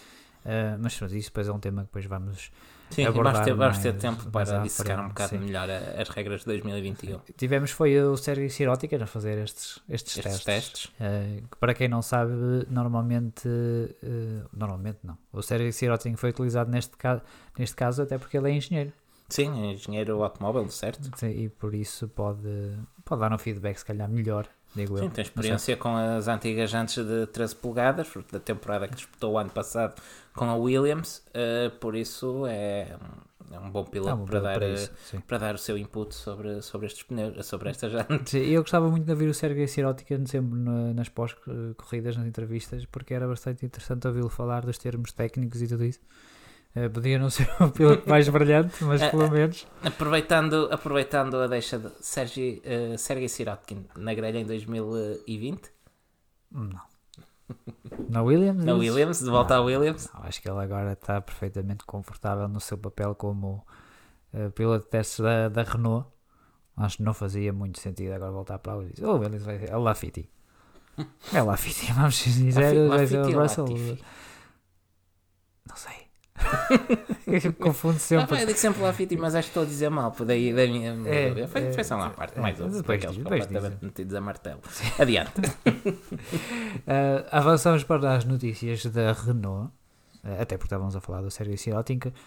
Eh, 0.44 0.76
mas 0.78 0.92
isso 0.94 1.28
depois 1.30 1.48
é 1.48 1.52
um 1.52 1.58
tema 1.58 1.82
que 1.82 1.86
depois 1.88 2.04
vamos. 2.06 2.50
Sim, 2.94 3.10
vamos 3.10 3.40
ter, 3.40 3.54
vamos 3.54 3.78
ter 3.78 3.92
tempo 3.94 4.30
para 4.30 4.58
dissecar 4.58 5.00
um 5.04 5.08
bocado 5.08 5.30
sim. 5.30 5.38
melhor 5.38 5.68
as 5.70 6.08
regras 6.08 6.40
de 6.40 6.46
2021. 6.46 7.20
Tivemos 7.36 7.70
foi 7.70 7.98
o 8.00 8.16
Sérgio 8.16 8.48
Sirótica 8.50 9.02
a 9.02 9.06
fazer 9.06 9.38
estes, 9.38 9.80
estes, 9.88 10.16
Estes 10.18 10.44
testes. 10.44 10.44
testes. 10.44 10.92
Que 11.50 11.56
para 11.58 11.74
quem 11.74 11.88
não 11.88 12.02
sabe, 12.02 12.32
normalmente, 12.70 13.48
eh, 13.48 14.42
normalmente 14.52 14.98
não. 15.02 15.18
O 15.32 15.42
Sérgio 15.42 15.72
Sirótica 15.72 16.16
foi 16.16 16.30
utilizado 16.30 16.70
neste, 16.70 16.96
ca 16.96 17.20
neste 17.58 17.74
caso 17.76 18.02
até 18.02 18.18
porque 18.18 18.36
ele 18.36 18.50
é 18.50 18.54
engenheiro. 18.54 18.92
Sim, 19.28 19.72
engenheiro 19.72 20.22
automóvel, 20.22 20.68
certo? 20.68 21.10
Sim, 21.16 21.30
E 21.30 21.48
por 21.48 21.74
isso 21.74 22.06
pode, 22.08 22.76
pode 23.04 23.20
dar 23.20 23.32
um 23.32 23.38
feedback, 23.38 23.78
se 23.78 23.84
calhar, 23.84 24.08
melhor, 24.08 24.46
digo 24.76 24.98
Sim, 24.98 25.04
eu. 25.06 25.10
tem 25.10 25.22
experiência 25.22 25.76
com 25.76 25.96
as 25.96 26.28
antigas 26.28 26.70
jantes 26.70 27.02
de 27.04 27.26
13 27.28 27.56
polegadas, 27.56 28.08
da 28.30 28.38
temporada 28.38 28.86
que 28.86 28.94
disputou 28.94 29.32
o 29.32 29.38
ano 29.38 29.50
passado 29.50 29.94
com 30.34 30.44
a 30.46 30.56
Williams, 30.56 31.22
eh, 31.32 31.70
por 31.80 31.94
isso 31.94 32.44
é, 32.46 32.96
é 33.52 33.58
um 33.60 33.70
bom 33.70 33.84
piloto 33.84 34.10
Ah, 34.10 34.16
bom, 34.16 34.24
para, 34.24 34.40
para 34.40 34.58
dar, 34.58 34.62
eh, 34.62 34.74
isso, 34.74 34.92
para 35.26 35.38
dar 35.38 35.54
o 35.54 35.58
seu 35.58 35.78
input 35.78 36.14
sobre, 36.14 36.60
sobre 36.60 36.86
estes 36.86 37.04
pneus, 37.04 37.46
sobre 37.46 37.70
estas 37.70 37.92
jantes. 37.92 38.34
Eu 38.34 38.62
gostava 38.62 38.88
muito 38.90 39.04
de 39.04 39.12
ouvir 39.12 39.28
o 39.28 39.34
Sérgio 39.34 39.66
Sirótica 39.68 40.20
sempre 40.26 40.58
na- 40.58 40.92
nas 40.92 41.08
pós-corridas, 41.08 42.16
nas 42.16 42.26
entrevistas, 42.26 42.84
porque 42.86 43.14
era 43.14 43.28
bastante 43.28 43.64
interessante 43.64 44.06
ouvi-lo 44.08 44.28
falar 44.28 44.64
dos 44.66 44.76
termos 44.78 45.12
técnicos 45.12 45.62
e 45.62 45.68
tudo 45.68 45.84
isso. 45.84 46.00
Eh, 46.76 46.88
podia 46.88 47.16
não 47.20 47.30
ser 47.30 47.48
o 47.62 47.70
piloto 47.70 48.02
mais 48.10 48.28
brilhante, 48.28 48.82
mas 48.82 49.00
pelo 49.08 49.30
menos. 49.30 49.64
Aproveitando, 49.84 50.68
aproveitando 50.72 51.36
a 51.36 51.46
deixa 51.46 51.78
de 51.78 51.88
Sergi, 52.00 52.60
uh, 52.66 52.98
Sergei 52.98 53.28
Sirotkin 53.28 53.86
na 53.96 54.12
grelha 54.12 54.38
em 54.40 54.44
2020, 54.44 55.70
Não. 56.50 56.80
Na 58.08 58.22
Williams? 58.22 58.64
Na 58.64 58.72
dizes? 58.74 58.88
Williams, 58.94 59.20
de 59.20 59.30
volta 59.30 59.56
à 59.56 59.60
Williams. 59.60 60.10
Não, 60.12 60.22
acho 60.24 60.40
que 60.40 60.48
ele 60.48 60.60
agora 60.60 60.92
está 60.92 61.20
perfeitamente 61.20 61.84
confortável 61.84 62.48
no 62.48 62.60
seu 62.60 62.78
papel 62.78 63.14
como 63.14 63.66
eh, 64.32 64.48
piloto 64.50 64.84
de 64.84 64.90
testes 64.90 65.20
da, 65.20 65.48
da 65.48 65.62
Renault. 65.62 66.08
Acho 66.76 66.96
que 66.96 67.02
não 67.02 67.14
fazia 67.14 67.52
muito 67.52 67.80
sentido 67.80 68.12
agora 68.12 68.32
voltar 68.32 68.58
para 68.58 68.72
a 68.72 68.76
Williams. 68.76 69.00
Ou 69.02 69.18
Williams 69.18 69.44
vai 69.44 69.58
ser. 69.58 69.70
É 69.70 69.76
o 69.76 69.82
Lafitte. 69.82 70.30
É 71.34 71.42
o 71.42 71.46
Lafitte, 71.46 71.92
vamos 71.92 72.16
ser 72.16 72.30
sinceros. 72.30 72.88
Vai 72.88 73.06
ser 73.06 73.18
o 73.18 73.40
Russell. 73.40 73.66
Não 75.68 75.76
sei. 75.76 76.03
Confundo 77.58 77.98
sempre. 77.98 78.26
pá, 78.26 78.40
eu 78.40 78.46
digo 78.46 78.58
sempre 78.58 78.82
Lafiti, 78.82 79.16
mas 79.16 79.34
acho 79.34 79.48
que 79.48 79.50
estou 79.50 79.62
a 79.62 79.66
dizer 79.66 79.90
mal. 79.90 80.14
Daí, 80.24 80.52
da 80.52 80.66
minha. 80.66 80.92
É, 81.06 81.46
foi, 81.46 81.62
é, 81.62 81.94
lá 81.96 82.06
à 82.06 82.10
parte, 82.10 82.38
é, 82.38 82.42
mais 82.42 82.60
outro. 82.60 82.76
depois 82.76 83.00
diz, 83.00 83.16
depois 83.16 83.46
completamente 83.46 83.84
metidos 83.84 84.14
a 84.14 84.20
martelo. 84.20 84.60
Adiante. 84.98 85.40
Uh, 85.40 87.26
avançamos 87.30 87.84
para 87.84 88.14
as 88.14 88.24
notícias 88.24 88.84
da 88.86 89.12
Renault, 89.12 89.72
uh, 90.24 90.40
até 90.40 90.56
porque 90.56 90.66
estávamos 90.66 90.94
a 90.96 91.00
falar 91.00 91.22
do 91.22 91.30
Sérgio 91.30 91.56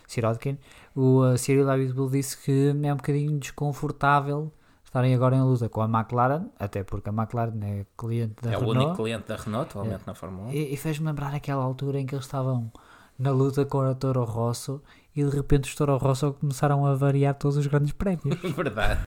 Sirotkin. 0.08 0.58
O 0.96 1.22
uh, 1.22 1.38
Cyril 1.38 1.70
Abitbull 1.70 2.10
disse 2.10 2.38
que 2.38 2.76
é 2.84 2.94
um 2.94 2.98
bocadinho 2.98 3.38
desconfortável 3.40 4.52
estarem 4.88 5.14
agora 5.14 5.36
em 5.36 5.42
luta 5.42 5.68
com 5.70 5.82
a 5.82 5.86
McLaren, 5.86 6.46
até 6.58 6.84
porque 6.84 7.10
a 7.10 7.14
McLaren 7.14 7.60
é 7.62 7.86
cliente 7.98 8.36
da 8.42 8.54
é 8.54 8.58
o 8.58 8.62
Renault. 8.62 8.78
único 8.78 8.96
cliente 8.96 9.28
da 9.28 9.36
Renault, 9.36 9.70
atualmente 9.70 10.04
na 10.08 10.16
Fórmula 10.16 10.48
1. 10.48 10.52
E, 10.54 10.74
e 10.74 10.78
fez-me 10.78 11.06
lembrar 11.06 11.36
aquela 11.36 11.64
altura 11.64 12.00
em 12.00 12.06
que 12.06 12.16
eles 12.16 12.26
estavam 12.26 12.72
na 13.18 13.32
luta 13.32 13.66
com 13.66 13.82
a 13.82 13.94
Toro 13.96 14.24
Rosso 14.24 14.82
e 15.16 15.24
de 15.24 15.36
repente 15.36 15.70
os 15.70 15.76
Toro 15.76 15.98
Rosso 15.98 16.34
começaram 16.34 16.86
a 16.86 16.94
variar 16.96 17.34
todos 17.36 17.58
os 17.58 17.66
grandes 17.68 17.92
prémios. 17.94 18.40
Verdade. 18.56 19.02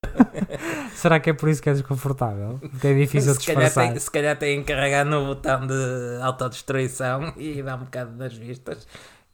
Será 0.94 1.20
que 1.20 1.30
é 1.30 1.32
por 1.32 1.48
isso 1.48 1.62
que 1.62 1.70
é 1.70 1.72
desconfortável? 1.72 2.58
Porque 2.60 2.86
é 2.88 2.94
difícil 2.94 3.34
Se 3.38 3.46
calhar, 3.46 3.64
disfarçar. 3.64 3.92
tem, 3.92 4.00
se 4.00 4.10
calhar 4.10 4.36
tem 4.38 4.62
que 4.62 4.72
carregar 4.72 5.04
no 5.04 5.26
botão 5.26 5.66
de 5.66 6.20
autodestruição 6.22 7.32
e 7.36 7.62
dar 7.62 7.76
um 7.76 7.84
bocado 7.84 8.12
das 8.16 8.34
vistas. 8.34 8.86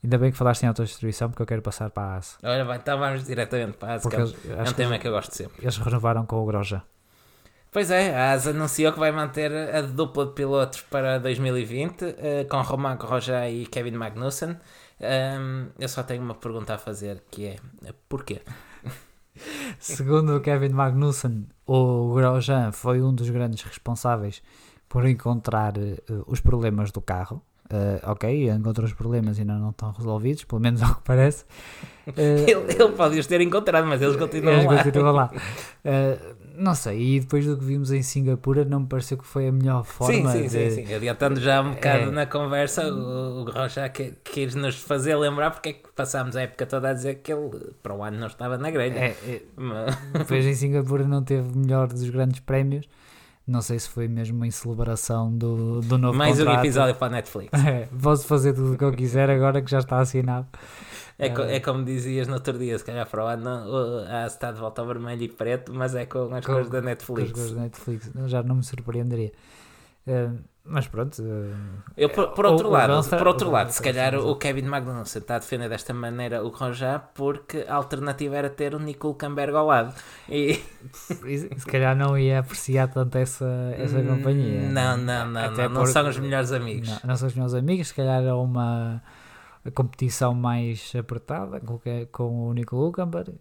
Ainda 0.05 0.19
bem 0.19 0.31
que 0.31 0.37
falaste 0.37 0.63
em 0.63 0.67
autodestruição 0.67 1.31
porque 1.31 1.43
eu 1.43 1.47
quero 1.47 1.63
passar 1.63 1.91
para 1.91 2.03
a 2.05 2.17
AS. 2.19 2.39
Olha, 2.43 2.65
bem, 2.65 2.77
então 2.77 2.99
vamos 2.99 3.25
diretamente 3.25 3.79
para 3.79 3.93
a 3.93 3.95
ASA, 3.95 4.03
Porque 4.03 4.17
que 4.17 4.51
é 4.53 4.55
um- 4.57 4.63
é 4.63 4.73
tema 4.73 4.99
que 4.99 5.09
eu 5.09 5.13
gosto 5.13 5.35
sempre. 5.35 5.63
eles 5.63 5.77
renovaram 5.79 6.25
com 6.27 6.37
o 6.37 6.45
Groja. 6.47 6.83
Pois 7.77 7.91
é, 7.91 8.17
a 8.17 8.33
ASA 8.33 8.53
anunciou 8.53 8.91
que 8.91 8.99
vai 8.99 9.13
manter 9.13 9.53
a 9.53 9.83
dupla 9.83 10.25
de 10.25 10.33
pilotos 10.33 10.81
para 10.81 11.19
2020 11.19 12.05
eh, 12.17 12.45
com 12.45 12.63
Romain 12.63 12.97
Grosjean 12.97 13.51
e 13.51 13.67
Kevin 13.67 13.99
Magnussen. 13.99 14.57
Ahm, 14.99 15.67
eu 15.79 15.87
só 15.87 16.03
tenho 16.03 16.23
uma 16.23 16.35
pergunta 16.35 16.73
a 16.73 16.79
fazer 16.79 17.23
que 17.31 17.49
é 17.49 17.57
porquê? 18.09 18.41
Segundo 19.79 20.35
o 20.35 20.41
Kevin 20.41 20.71
Magnussen, 20.71 21.49
o 21.67 22.15
Grosjean 22.15 22.73
foi 22.73 23.03
um 23.03 23.15
dos 23.15 23.29
grandes 23.29 23.61
responsáveis 23.61 24.43
por 24.89 25.07
encontrar 25.07 25.77
eh, 25.77 26.01
os 26.27 26.41
problemas 26.41 26.91
do 26.91 27.03
carro. 27.03 27.43
Eh, 27.69 28.01
ok, 28.05 28.49
encontrou 28.51 28.87
os 28.87 28.93
problemas 28.93 29.39
e 29.39 29.41
ainda 29.41 29.55
não 29.59 29.71
estão 29.71 29.91
resolvidos, 29.91 30.45
pelo 30.45 30.61
menos 30.61 30.83
ao 30.83 30.95
que 30.95 31.03
parece. 31.03 31.45
Eh, 32.17 32.45
Ele, 32.47 32.73
ele 32.73 32.93
pode 32.93 33.19
os 33.19 33.27
ter 33.27 33.41
encontrado, 33.41 33.87
mas 33.87 34.01
eles 34.01 34.15
continuam 34.17 34.55
eles 34.55 34.67
lá. 34.67 34.83
continuam 34.85 35.13
lá. 35.13 35.31
Eh, 35.85 36.19
não 36.57 36.75
sei, 36.75 37.17
e 37.17 37.21
depois 37.21 37.45
do 37.45 37.57
que 37.59 37.65
vimos 37.65 37.91
em 37.91 38.01
Singapura, 38.03 38.65
não 38.65 38.81
me 38.81 38.87
pareceu 38.87 39.19
que 39.19 39.27
foi 39.27 39.49
a 39.49 39.53
melhor 39.53 39.85
Sim, 39.85 39.91
forma 39.93 40.31
sim, 40.33 40.43
de. 40.43 40.49
sim, 40.49 40.71
sim. 40.87 40.95
Adiantando 40.95 41.41
já 41.41 41.61
um 41.61 41.73
bocado 41.73 42.05
É. 42.05 42.11
na 42.13 42.25
conversa, 42.27 42.87
o, 42.91 43.41
o 43.43 43.45
Grosjean 43.45 43.89
que, 43.89 44.15
quis 44.25 44.55
nos 44.55 44.77
fazer 44.77 45.17
lembrar 45.17 45.51
porque 45.51 45.69
é 45.71 45.73
que 45.75 45.89
passámos 45.95 46.37
a 46.37 46.43
época 46.43 46.65
toda 46.67 46.91
a 46.91 46.93
dizer 46.95 47.17
que 47.17 47.33
ele 47.33 47.51
para 47.83 47.95
o 47.95 48.03
ano 48.05 48.19
não 48.19 48.29
estava 48.29 48.57
na 48.57 48.71
grelha. 48.71 48.97
É, 48.99 49.09
é, 49.27 49.43
Mas- 49.57 49.97
depois 50.13 50.47
em 50.47 50.55
Singapura 50.55 51.05
não 51.07 51.23
teve 51.25 51.49
o 51.53 51.59
melhor 51.59 51.89
dos 51.89 52.09
grandes 52.09 52.39
prémios. 52.41 52.87
Não 53.47 53.63
sei 53.63 53.79
se 53.79 53.89
foi 53.89 54.09
mesmo 54.09 54.45
em 54.45 54.51
celebração 54.51 55.31
do, 55.33 55.81
do 55.81 55.97
novo 55.97 56.19
mais 56.19 56.35
um 56.41 56.45
contrato. 56.45 56.65
episódio 56.65 56.95
para 56.97 57.07
a 57.07 57.11
Netflix. 57.17 57.65
É, 57.65 57.89
posso 58.03 58.27
fazer 58.27 58.53
tudo 58.55 58.75
o 58.75 58.79
que 58.79 58.83
eu 58.85 58.93
quiser 58.93 59.31
agora 59.31 59.63
que 59.63 59.71
já 59.71 59.79
está 59.79 59.99
assinado. 60.01 60.47
É, 61.19 61.29
É. 61.29 61.57
é 61.57 61.61
como 61.61 61.85
dizias 61.85 62.27
no 62.27 62.35
outro 62.35 62.59
dia, 62.59 62.77
se 62.77 62.85
calhar 62.85 63.09
para 63.09 63.25
o 63.25 63.27
ano 63.29 63.49
a 64.09 64.27
está 64.27 64.51
de 64.51 64.59
volta 64.59 64.83
ao 64.83 64.89
vermelho 64.89 65.23
e 65.23 65.29
preto, 65.29 65.73
mas 65.73 65.95
é 65.95 66.05
com 66.07 66.35
as 66.35 66.45
Com- 66.45 66.53
cores 66.55 66.69
da 66.69 66.73
Com 66.73 66.79
os 66.79 66.85
Netflix. 66.87 67.31
gostos 67.33 67.53
da 67.55 67.61
Netflix. 67.63 68.11
Já 68.27 68.43
não 68.43 68.57
me 68.57 68.65
surpreenderia. 68.65 69.33
Eh, 70.07 70.31
mas 70.69 70.87
pronto. 70.89 71.21
eh, 71.23 71.55
Eu, 71.97 72.09
por, 72.11 72.29
por 72.29 72.47
O- 72.47 72.51
outro 72.53 72.69
o 72.69 72.71
lado, 72.71 72.95
Gunstar- 72.95 73.19
por 73.19 73.29
outro 73.29 73.49
o 73.49 73.53
lado, 73.53 73.71
se 73.71 73.81
calhar 73.83 74.15
o 74.17 74.37
Kevin 74.37 74.63
Magnussen 74.63 75.21
está 75.23 75.37
a 75.37 75.39
defender 75.39 75.69
desta 75.69 75.93
maneira 75.95 76.45
o 76.45 76.51
Grosjean 76.51 77.01
porque 77.15 77.65
a 77.69 77.75
alternativa 77.75 78.37
era 78.37 78.51
ter 78.51 78.75
o 78.75 78.79
Nico 78.79 79.09
Hulkenberg 79.09 79.55
ao 79.57 79.67
lado. 79.67 79.95
E, 80.29 80.55
se 81.57 81.67
calhar 81.67 81.95
não 81.97 82.19
ia 82.19 82.41
apreciar 82.41 82.89
tanto 82.89 83.17
essa, 83.19 83.47
essa 83.77 84.03
companhia. 84.03 84.61
Hum, 84.61 84.73
Não, 84.73 84.97
não, 84.97 85.27
não, 85.31 85.41
Até 85.41 85.63
não, 85.65 85.69
não 85.71 85.75
porque- 85.83 85.93
são 85.93 86.09
os 86.09 86.19
melhores 86.19 86.53
amigos. 86.53 86.89
Não, 86.89 86.99
não 87.05 87.17
são 87.17 87.29
os 87.29 87.35
meus 87.35 87.55
amigos. 87.55 87.89
Se 87.89 87.95
calhar 87.95 88.23
é 88.23 88.33
uma 88.33 89.03
competição 89.75 90.33
mais 90.35 90.93
apertada 90.99 91.61
com, 91.61 91.75
o 91.75 91.79
que- 91.79 92.07
com 92.07 92.49
o 92.49 92.53
Nico 92.53 92.77
Hulkenberg. 92.77 93.35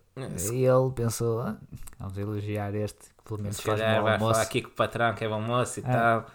E 0.52 0.64
ele 0.66 0.92
pensou: 0.96 1.42
"Ah, 1.42 1.56
vamos 2.00 2.18
elogiar 2.18 2.74
este, 2.76 3.00
que 3.18 3.24
pelo 3.26 3.42
menos 3.42 3.58
se 3.58 3.64
faz 3.64 3.80
calhar 3.80 4.00
um 4.00 4.04
vai 4.04 4.14
almoço. 4.14 4.34
falar 4.34 4.44
aqui 4.44 4.62
com 4.62 4.70
o 4.70 4.74
patrão 4.74 5.14
que 5.14 5.24
é 5.26 5.28
bom 5.30 5.42
moço 5.42 5.80
e 5.80 5.84
Ah. 5.86 5.92
tal. 5.92 6.26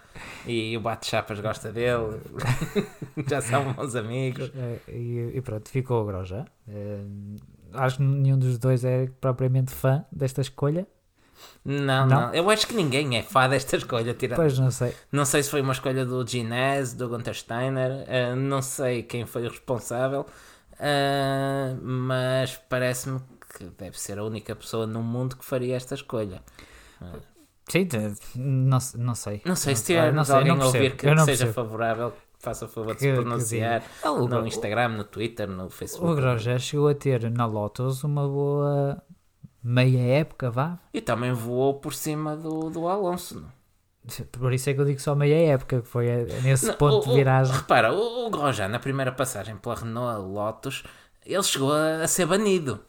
E 0.47 0.77
o 0.77 0.81
Bate-Chapas 0.81 1.41
gosta 1.41 1.71
dele. 1.73 2.21
Já 3.29 3.41
são 3.41 3.73
bons 3.73 3.95
amigos. 3.95 4.51
É, 4.57 4.79
e, 4.93 5.33
e 5.35 5.41
pronto, 5.41 5.69
ficou 5.69 6.03
o 6.03 6.07
Groja. 6.07 6.45
Eh, 6.69 7.03
acho 7.75 7.99
que 7.99 8.03
nenhum 8.03 8.39
dos 8.39 8.59
dois 8.59 8.85
é 8.85 9.09
propriamente 9.21 9.73
fã 9.73 10.05
desta 10.11 10.41
escolha. 10.41 10.87
Não, 11.65 12.07
Não? 12.07 12.07
não, 12.07 12.35
Eu 12.35 12.51
acho 12.51 12.67
que 12.67 12.75
ninguém 12.75 13.17
é 13.17 13.23
fã 13.23 13.49
desta 13.49 13.77
escolha. 13.77 14.13
Tirando. 14.15 14.37
Pois 14.37 14.59
não 14.59 14.71
sei. 14.71 14.95
Não 15.11 15.25
sei 15.25 15.43
se 15.43 15.51
foi 15.51 15.61
uma 15.61 15.73
escolha 15.73 16.05
do 16.05 16.27
Ginés, 16.27 16.93
do 16.95 17.09
Gunter 17.09 17.35
Steiner, 17.35 18.05
eh, 18.09 18.35
não 18.35 18.61
sei 18.63 19.03
quem 19.03 19.25
foi 19.27 19.47
o 19.47 19.51
responsável, 19.51 20.27
eh, 20.79 21.75
mas 21.83 22.57
parece-me 22.69 23.21
que 23.57 23.65
deve 23.79 23.99
ser 23.99 24.19
a 24.19 24.25
única 24.25 24.55
pessoa 24.55 24.87
no 24.87 25.03
mundo 25.03 25.37
que 25.37 25.45
faria 25.45 25.77
esta 25.77 25.95
escolha. 25.95 26.43
Sim, 27.71 27.89
não, 28.37 28.79
não 28.99 29.15
sei. 29.15 29.41
Não 29.45 29.55
sei 29.57 29.77
se 29.77 29.85
tivermos 29.85 30.27
sei, 30.27 30.37
alguém 30.37 30.55
não 30.57 30.63
a 30.63 30.67
ouvir 30.67 30.97
que 30.97 31.07
não 31.07 31.25
seja 31.25 31.45
percebo. 31.47 31.53
favorável, 31.53 32.13
faça 32.39 32.65
o 32.65 32.69
favor 32.69 32.95
de 32.95 32.99
Que- 33.01 33.05
se 33.05 33.11
que 33.17 33.21
pronunciar. 33.21 33.83
O- 34.05 34.27
no 34.29 34.47
Instagram, 34.47 34.89
no 34.89 35.05
Twitter, 35.05 35.49
no 35.49 35.71
Facebook. 35.71 36.11
O 36.13 36.15
Groja 36.17 36.59
chegou 36.59 36.89
a 36.89 36.95
ter 36.95 37.31
na 37.31 37.47
Lotus 37.47 38.03
uma 38.03 38.27
boa 38.27 39.01
meia 39.63 40.01
época, 40.21 40.51
vá. 40.51 40.79
E 40.93 41.01
também 41.01 41.33
voou 41.33 41.75
por 41.75 41.95
cima 41.95 42.37
do, 42.37 42.71
do 42.71 42.89
Alonso. 42.89 43.41
não? 43.41 43.61
Por 44.33 44.53
isso 44.53 44.71
é 44.71 44.75
que 44.75 44.81
eu 44.81 44.85
digo 44.87 44.99
só 45.01 45.15
meia 45.15 45.53
época, 45.53 45.83
que 45.83 45.87
foi 45.87 46.07
nesse 46.43 46.67
Não, 46.67 46.75
ponto 46.75 47.07
o- 47.07 47.11
de 47.11 47.17
viragem. 47.17 47.55
repara, 47.55 47.93
o, 47.93 48.27
o 48.27 48.31
Grosjean, 48.31 48.69
na 48.69 48.79
primeira 48.79 49.13
passagem 49.13 49.57
pela 49.57 49.75
Renault 49.77 50.27
Lotus, 50.27 50.83
ele 51.25 51.43
chegou 51.43 51.73
a, 51.73 52.03
a 52.03 52.09
ser 52.09 52.25
banido. 52.27 52.81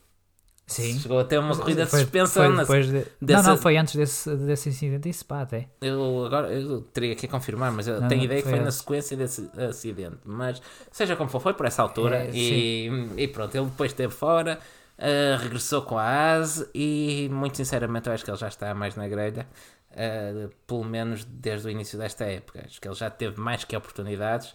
Sim. 0.72 0.98
Chegou 1.00 1.20
a 1.20 1.24
ter 1.26 1.38
uma 1.38 1.56
corrida 1.56 1.84
de 1.86 1.92
Foi- 1.92 2.00
suspensão. 2.00 2.46
foi 2.48 2.58
depois 2.58 2.86
de- 2.88 3.06
dessa- 3.22 3.44
Não, 3.44 3.50
não, 3.56 3.58
foi 3.62 3.76
antes 3.78 3.96
desse, 3.96 4.34
desse 4.38 4.70
incidente 4.70 5.10
em 5.10 5.12
Spa 5.14 5.42
até. 5.42 5.68
Eu 5.82 6.26
agora 6.26 6.52
eu 6.52 6.82
teria 6.82 7.14
que 7.16 7.28
confirmar, 7.28 7.72
mas 7.72 7.88
eu 7.88 8.00
Não, 8.00 8.08
tenho 8.08 8.20
não, 8.20 8.26
ideia 8.26 8.42
que 8.42 8.44
foi 8.48 8.52
foi 8.54 8.60
na 8.62 8.66
antes. 8.68 8.78
sequência 8.78 9.18
desse 9.18 9.50
acidente. 9.70 10.18
Mas 10.24 10.62
seja 10.92 11.16
como 11.16 11.30
for, 11.30 11.42
foi 11.42 11.54
por 11.54 11.66
essa 11.66 11.82
altura 11.82 12.18
É, 12.26 12.32
e, 12.34 12.88
e 13.18 13.28
pronto, 13.28 13.54
ele 13.54 13.66
depois 13.66 13.92
esteve 13.92 14.14
fora, 14.14 14.60
ah, 14.98 15.38
regressou 15.42 15.82
com 15.82 15.98
a 15.98 16.36
ASE 16.36 16.68
e 16.74 17.28
muito 17.32 17.58
sinceramente 17.58 18.08
eu 18.08 18.14
acho 18.14 18.24
que 18.24 18.32
ele 18.32 18.38
já 18.38 18.48
está 18.48 18.74
mais 18.74 18.96
na 18.96 19.08
grelha, 19.10 19.46
ah, 19.92 20.50
pelo 20.66 20.86
menos 20.86 21.26
desde 21.26 21.68
o 21.68 21.70
início 21.70 21.98
desta 22.00 22.24
época. 22.24 22.64
Acho 22.66 22.80
que 22.80 22.88
ele 22.88 22.96
já 22.96 23.10
teve 23.10 23.40
mais 23.40 23.64
que 23.66 23.76
oportunidades 23.76 24.54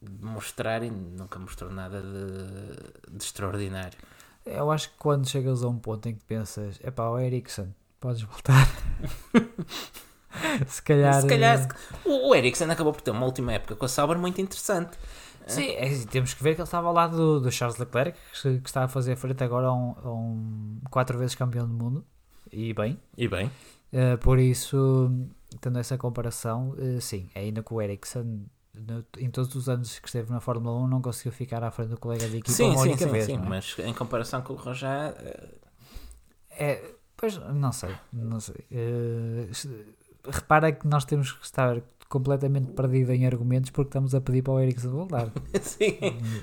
de 0.00 0.24
mostrar 0.24 0.82
e 0.82 0.90
nunca 0.90 1.38
mostrou 1.38 1.70
nada 1.70 2.00
de, 2.00 3.16
de 3.18 3.22
extraordinário. 3.24 3.98
Eu 4.46 4.70
acho 4.70 4.90
que 4.90 4.96
quando 4.98 5.28
chegas 5.28 5.62
a 5.64 5.68
um 5.68 5.78
ponto 5.78 6.08
em 6.08 6.14
que 6.14 6.24
pensas, 6.24 6.78
é 6.82 6.90
pá, 6.90 7.08
o 7.08 7.18
Ericsson, 7.18 7.68
podes 8.00 8.22
voltar. 8.22 8.68
se 10.66 10.82
calhar. 10.82 11.20
Se 11.20 11.26
calhar 11.26 11.68
eh, 11.68 12.08
o, 12.08 12.34
Ericsson 12.34 12.70
acabou 12.70 12.92
por 12.92 13.02
ter 13.02 13.10
uma 13.10 13.26
última 13.26 13.52
época 13.52 13.74
com 13.74 13.84
a 13.84 13.88
Sauber 13.88 14.18
muito 14.18 14.40
interessante. 14.40 14.96
Sim, 15.46 15.70
é, 15.70 15.88
temos 16.10 16.34
que 16.34 16.42
ver 16.42 16.54
que 16.54 16.60
ele 16.60 16.66
estava 16.66 16.88
ao 16.88 16.94
lado 16.94 17.16
do, 17.16 17.40
do 17.40 17.52
Charles 17.52 17.78
Leclerc, 17.78 18.18
que, 18.42 18.60
que 18.60 18.68
está 18.68 18.84
a 18.84 18.88
fazer 18.88 19.16
frente 19.16 19.44
agora 19.44 19.68
a 19.68 19.72
um, 19.72 19.94
a 20.02 20.10
um 20.10 20.80
quatro 20.90 21.18
vezes 21.18 21.34
campeão 21.34 21.66
do 21.66 21.74
mundo. 21.74 22.04
E 22.52 22.72
bem. 22.72 22.98
E 23.16 23.28
bem. 23.28 23.50
Eh, 23.92 24.16
por 24.16 24.38
isso, 24.38 25.10
tendo 25.60 25.78
essa 25.78 25.96
comparação, 25.96 26.74
eh, 26.78 27.00
sim, 27.00 27.30
ainda 27.34 27.62
que 27.62 27.72
o 27.72 27.80
Ericsson, 27.80 28.44
no- 28.76 29.04
em 29.18 29.30
todos 29.30 29.54
os 29.54 29.68
anos 29.68 29.98
que 29.98 30.06
esteve 30.08 30.30
na 30.32 30.40
Fórmula 30.40 30.76
1, 30.84 30.86
não 30.88 31.00
conseguiu 31.02 31.32
ficar 31.32 31.62
à 31.64 31.70
frente 31.70 31.88
do 31.90 31.98
colega 31.98 32.28
de 32.28 32.36
equipa 32.38 32.52
Sim, 32.52 32.70
uma 32.70 32.78
sim, 32.78 32.88
única 32.90 33.04
sim, 33.04 33.10
vez. 33.12 33.24
sim, 33.26 33.34
é? 33.34 33.38
mas 33.38 33.76
em 33.78 33.94
comparação 33.94 34.42
com 34.42 34.52
o 34.52 34.56
Rojar, 34.56 35.14
eh, 35.18 35.48
É, 36.50 36.94
pois, 37.16 37.36
não 37.36 37.72
sei, 37.72 37.94
não 38.12 38.40
sei. 38.40 38.56
Se- 39.52 39.94
repara 40.28 40.72
que 40.72 40.86
nós 40.86 41.04
temos 41.04 41.32
que 41.32 41.44
estar 41.44 41.80
completamente 42.08 42.72
perdido 42.72 43.12
em 43.12 43.26
argumentos 43.26 43.70
porque 43.70 43.88
estamos 43.88 44.14
a 44.14 44.20
pedir 44.20 44.42
para 44.42 44.52
o 44.54 44.60
Ericsson 44.60 44.90
voltar. 44.90 45.28
Sim. 45.60 45.98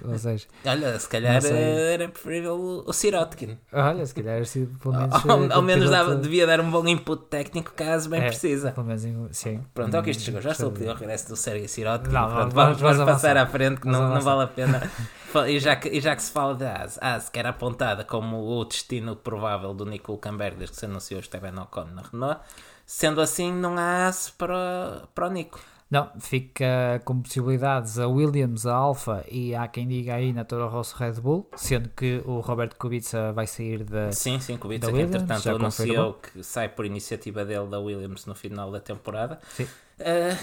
Ou 0.05 0.17
seja, 0.17 0.47
Olha, 0.65 0.99
se 0.99 1.07
calhar 1.09 1.43
eh, 1.45 1.93
era 1.93 2.09
preferível 2.09 2.55
o- 2.55 2.83
o 2.89 2.93
Sirotkin. 2.93 3.57
olha, 3.71 4.05
se 4.05 4.13
calhar 4.13 4.45
se 4.45 4.67
pelo 4.81 4.93
menos. 4.95 5.13
Ao, 5.25 5.43
eh, 5.43 5.53
ao 5.53 5.61
menos 5.61 5.85
piloto- 5.85 5.91
dava- 6.09 6.15
devia 6.15 6.45
dar 6.47 6.59
um 6.59 6.69
bom 6.69 6.87
input 6.87 7.25
técnico 7.29 7.71
caso 7.73 8.09
bem 8.09 8.21
É, 8.21 8.27
precisa. 8.27 8.71
Pelo 8.71 8.85
menos 8.87 9.03
sim. 9.37 9.61
Pronto, 9.73 9.95
é 9.95 9.99
o 9.99 10.03
que 10.03 10.11
isto 10.11 10.23
chegou. 10.23 10.41
Já 10.41 10.51
estou 10.51 10.67
a 10.67 10.69
Hum, 10.69 10.73
pedir 10.73 10.89
o 10.89 10.93
regresso 10.93 11.29
do 11.29 11.35
Sérgio 11.35 11.67
Sirotkin. 11.69 12.11
Não, 12.13 12.27
Pronto, 12.29 12.53
vamos- 12.55 12.79
vamos, 12.81 12.97
vamos 12.97 13.13
passar 13.13 13.37
à 13.37 13.45
frente 13.47 13.81
que 13.81 13.87
não, 13.87 14.13
não 14.13 14.21
vale 14.21 14.43
a 14.43 14.47
pena. 14.47 14.81
E 15.47 15.59
já, 15.59 15.75
que, 15.75 15.89
e 15.89 15.99
já 15.99 16.15
que 16.15 16.21
se 16.21 16.29
fala 16.31 16.53
de 16.53 16.63
Haas, 16.63 16.99
Haas 17.01 17.27
que 17.27 17.39
era 17.39 17.49
apontada 17.49 18.03
como 18.03 18.37
o 18.37 18.63
destino 18.65 19.15
provável 19.15 19.73
do 19.73 19.83
Nico 19.83 20.11
Hulkenberg 20.11 20.57
desde 20.57 20.75
que 20.75 20.79
se 20.79 20.85
anunciou 20.85 21.19
Esteban 21.19 21.59
Ocon 21.59 21.85
na 21.85 22.03
Renault, 22.03 22.39
sendo 22.85 23.21
assim, 23.21 23.51
não 23.51 23.77
há 23.77 24.05
Haas 24.05 24.29
para, 24.29 25.07
para 25.13 25.27
o 25.27 25.31
Nico. 25.31 25.59
Não, 25.89 26.09
fica 26.19 26.99
com 27.05 27.21
possibilidades 27.21 27.99
a 27.99 28.07
Williams, 28.07 28.65
a 28.65 28.73
Alfa 28.73 29.23
e 29.29 29.53
há 29.53 29.67
quem 29.67 29.87
diga 29.87 30.15
aí 30.15 30.33
na 30.33 30.43
Toro 30.43 30.67
Rosso 30.67 30.95
Red 30.97 31.13
Bull, 31.21 31.47
sendo 31.55 31.89
que 31.89 32.19
o 32.25 32.39
Roberto 32.39 32.75
Kubica 32.77 33.31
vai 33.31 33.45
sair 33.45 33.83
da. 33.83 34.11
Sim, 34.11 34.39
sim, 34.39 34.57
Kubica 34.57 34.91
que 34.91 34.99
entretanto 34.99 35.47
anunciou 35.49 36.15
que 36.15 36.43
sai 36.43 36.67
por 36.69 36.85
iniciativa 36.87 37.45
dele 37.45 37.67
da 37.67 37.79
Williams 37.79 38.25
no 38.25 38.33
final 38.33 38.71
da 38.71 38.79
temporada. 38.79 39.39
Sim. 39.51 39.65
Uh, 39.99 40.35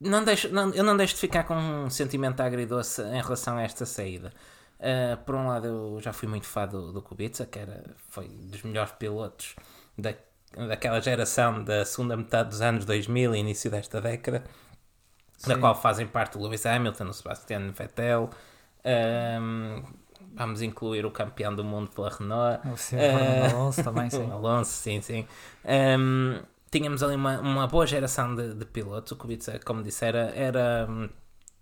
não 0.00 0.24
deixo, 0.24 0.48
não- 0.48 0.70
eu 0.74 0.82
não 0.82 0.96
deixo 0.96 1.14
de 1.14 1.20
ficar 1.20 1.44
com 1.44 1.54
um 1.54 1.88
sentimento 1.88 2.40
agridoce 2.40 3.00
em 3.02 3.22
relação 3.22 3.56
a 3.58 3.62
esta 3.62 3.86
saída. 3.86 4.32
Uh, 4.80 5.16
por 5.24 5.36
um 5.36 5.46
lado, 5.46 5.68
eu 5.68 6.00
já 6.00 6.12
fui 6.12 6.26
muito 6.28 6.46
fã 6.46 6.66
do, 6.66 6.92
do 6.92 7.00
Kubica, 7.00 7.46
que 7.46 7.60
era, 7.60 7.94
foi 8.08 8.26
dos 8.28 8.60
melhores 8.62 8.90
pilotos 8.92 9.54
da, 9.96 10.12
daquela 10.56 11.00
geração 11.00 11.62
da 11.62 11.84
segunda 11.84 12.16
metade 12.16 12.50
dos 12.50 12.60
anos 12.62 12.84
2000 12.84 13.34
e 13.34 13.38
início 13.38 13.70
desta 13.70 14.00
década, 14.00 14.44
da 15.46 15.56
Sim. 15.56 15.56
qual 15.56 15.74
fazem 15.74 16.06
parte 16.06 16.36
o 16.38 16.42
Lewis 16.42 16.66
Hamilton, 16.66 17.06
o 17.08 17.12
Sebastian 17.12 17.70
Vettel. 17.72 18.30
Um, 18.84 19.82
vamos 20.34 20.62
incluir 20.62 21.04
o 21.06 21.10
campeão 21.10 21.54
do 21.54 21.64
mundo 21.64 21.90
pela 21.90 22.10
Renault. 22.10 22.60
O 22.64 22.76
seu 22.76 22.98
Eh, 23.00 23.46
Alonso 23.46 23.82
também, 23.82 24.10
sim. 24.10 24.30
Alonso, 24.30 24.70
sim, 24.72 25.00
sim. 25.00 25.26
Ahm, 25.64 26.42
tínhamos 26.70 27.02
ali 27.02 27.14
uma, 27.16 27.40
uma 27.40 27.66
boa 27.66 27.86
geração 27.86 28.34
de, 28.34 28.54
de 28.54 28.64
pilotos. 28.64 29.12
O 29.12 29.16
Kubica, 29.16 29.58
como 29.64 29.82
disse, 29.82 30.04
era, 30.04 30.32
era 30.34 30.86
hum, 30.88 31.08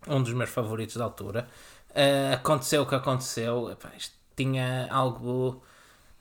um 0.09 0.23
dos 0.23 0.33
meus 0.33 0.51
favoritos 0.51 0.97
da 0.97 1.05
altura. 1.05 1.49
Ah, 1.95 2.35
aconteceu 2.35 2.83
o 2.83 2.87
que 2.87 2.95
aconteceu. 2.95 3.71
Epá, 3.71 3.91
tinha 4.37 4.89
algo. 4.91 5.63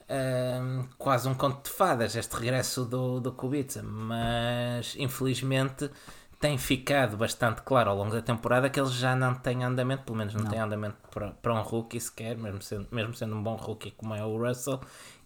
Ahm, 0.09 0.83
quase 0.97 1.27
um 1.27 1.33
conto 1.33 1.63
de 1.69 1.75
fadas, 1.75 2.15
este 2.15 2.35
regresso 2.35 2.85
do, 2.85 3.19
do 3.19 3.31
Kubica, 3.31 3.81
mas 3.83 4.95
infelizmente 4.97 5.89
tem 6.39 6.57
ficado 6.57 7.15
bastante 7.15 7.61
claro 7.61 7.89
ao 7.91 7.95
longo 7.97 8.11
da 8.11 8.21
temporada 8.21 8.69
que 8.69 8.79
ele 8.79 8.89
já 8.89 9.15
não 9.15 9.33
tem 9.33 9.63
andamento, 9.63 10.03
pelo 10.03 10.17
menos 10.17 10.33
não, 10.33 10.43
Não. 10.43 10.49
tem 10.49 10.59
andamento 10.59 10.97
para, 11.09 11.31
para 11.31 11.53
um 11.53 11.61
rookie 11.61 11.99
sequer, 11.99 12.37
mesmo 12.37 12.61
sendo, 12.61 12.87
mesmo 12.91 13.13
sendo 13.13 13.35
um 13.35 13.41
bom 13.41 13.55
rookie 13.55 13.91
como 13.91 14.13
é 14.13 14.23
o 14.25 14.37
Russell, 14.37 14.81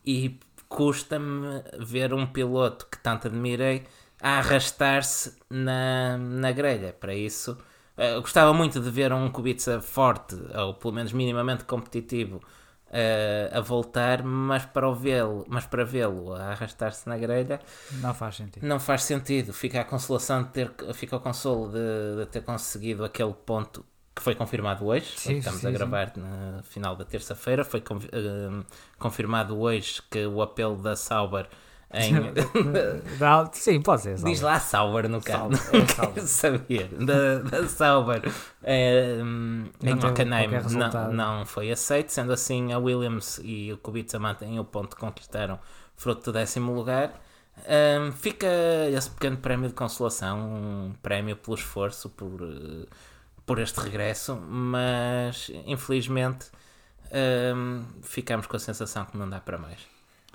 e 0.06 0.40
custa-me 0.70 1.64
ver 1.80 2.14
um 2.14 2.26
piloto 2.28 2.86
que 2.88 2.98
tanto 3.00 3.28
admirei 3.28 3.86
a 4.22 4.38
arrastar-se 4.40 5.36
na, 5.50 6.18
na 6.18 6.52
grelha. 6.52 6.94
Para 6.94 7.16
isso, 7.16 7.58
eh, 7.98 8.20
gostava 8.20 8.54
muito 8.54 8.80
de 8.80 8.90
ver 8.92 9.12
um 9.14 9.30
Kubica 9.32 9.82
forte, 9.82 10.36
ou 10.56 10.74
pelo 10.76 10.94
menos 10.94 11.12
minimamente 11.14 11.64
competitivo, 11.66 12.42
eh, 12.92 13.50
a 13.54 13.60
voltar, 13.62 14.24
mas 14.24 14.66
para 14.66 14.92
vê-lo, 14.94 15.46
mas 15.48 15.66
para 15.66 15.84
vê-lo 15.86 16.34
a 16.34 16.52
arrastar-se 16.52 17.08
na 17.08 17.18
grelha, 17.18 17.60
Não 17.90 18.14
faz 18.14 18.36
sentido. 18.38 18.66
não 18.66 18.80
faz 18.80 19.04
sentido. 19.04 19.54
Fica 19.54 19.82
a 19.82 19.86
consolação 19.86 20.44
de 20.44 20.50
ter, 20.50 20.72
fica 20.94 21.16
o 21.16 21.20
consolo 21.20 21.72
de, 21.72 22.26
de 22.26 22.26
ter 22.32 22.42
conseguido 22.42 23.04
aquele 23.06 23.34
ponto 23.34 23.86
que 24.16 24.22
foi 24.22 24.34
confirmado 24.36 24.86
hoje. 24.86 25.14
Sim, 25.16 25.38
Estamos 25.38 25.62
sim, 25.62 25.68
a 25.68 25.72
sim. 25.76 25.78
gravar 25.78 26.14
no 26.18 26.64
final 26.64 26.96
da 26.96 27.06
terça-feira. 27.06 27.64
Foi 27.64 27.80
eh, 27.82 28.66
confirmado 28.98 29.60
hoje 29.60 30.02
que 30.10 30.26
o 30.26 30.42
apelo 30.42 30.78
da 30.82 30.96
Sauber 30.96 31.48
em. 31.94 32.14
Sim, 33.54 33.82
pode 33.82 34.02
ser. 34.02 34.16
Diz 34.16 34.40
Salve. 34.40 34.44
lá 34.44 34.60
Sauber 34.60 35.10
no 35.10 35.22
caso. 35.22 35.56
Sauber, 35.56 35.60
Não 35.74 35.80
é 35.80 35.86
quero 35.86 36.28
Sauber. 36.28 36.28
saber. 36.28 36.88
Da, 37.06 37.38
da 37.40 37.68
Sauber 37.68 38.22
eh, 38.64 39.18
em 39.20 39.90
Não 39.90 39.98
teve 39.98 40.08
Hockenheim 40.08 40.50
não, 40.72 41.14
não 41.14 41.46
foi 41.46 41.72
aceito. 41.72 42.10
Sendo 42.12 42.34
assim, 42.34 42.74
a 42.74 42.78
Williams 42.80 43.40
e 43.44 43.72
o 43.72 43.78
Kubica 43.78 44.20
mantêm 44.20 44.60
o 44.60 44.66
ponto 44.66 44.96
que 44.96 45.02
conquistaram, 45.02 45.60
fruto 45.96 46.26
do 46.26 46.34
décimo 46.34 46.74
lugar. 46.74 47.14
Ahm, 47.68 48.12
fica 48.12 48.48
esse 48.96 49.10
pequeno 49.10 49.38
prémio 49.38 49.68
de 49.70 49.74
consolação, 49.74 50.38
um 50.40 50.94
prémio 51.02 51.36
pelo 51.36 51.56
esforço, 51.56 52.08
por, 52.10 52.40
eh, 52.44 52.86
por 53.46 53.58
este 53.60 53.80
regresso, 53.80 54.36
mas 54.36 55.50
infelizmente 55.66 56.52
ahm, 57.12 57.84
ficamos 58.04 58.46
com 58.46 58.56
a 58.58 58.60
sensação 58.60 59.06
que 59.06 59.18
não 59.18 59.28
dá 59.30 59.40
para 59.40 59.58
mais. 59.58 59.80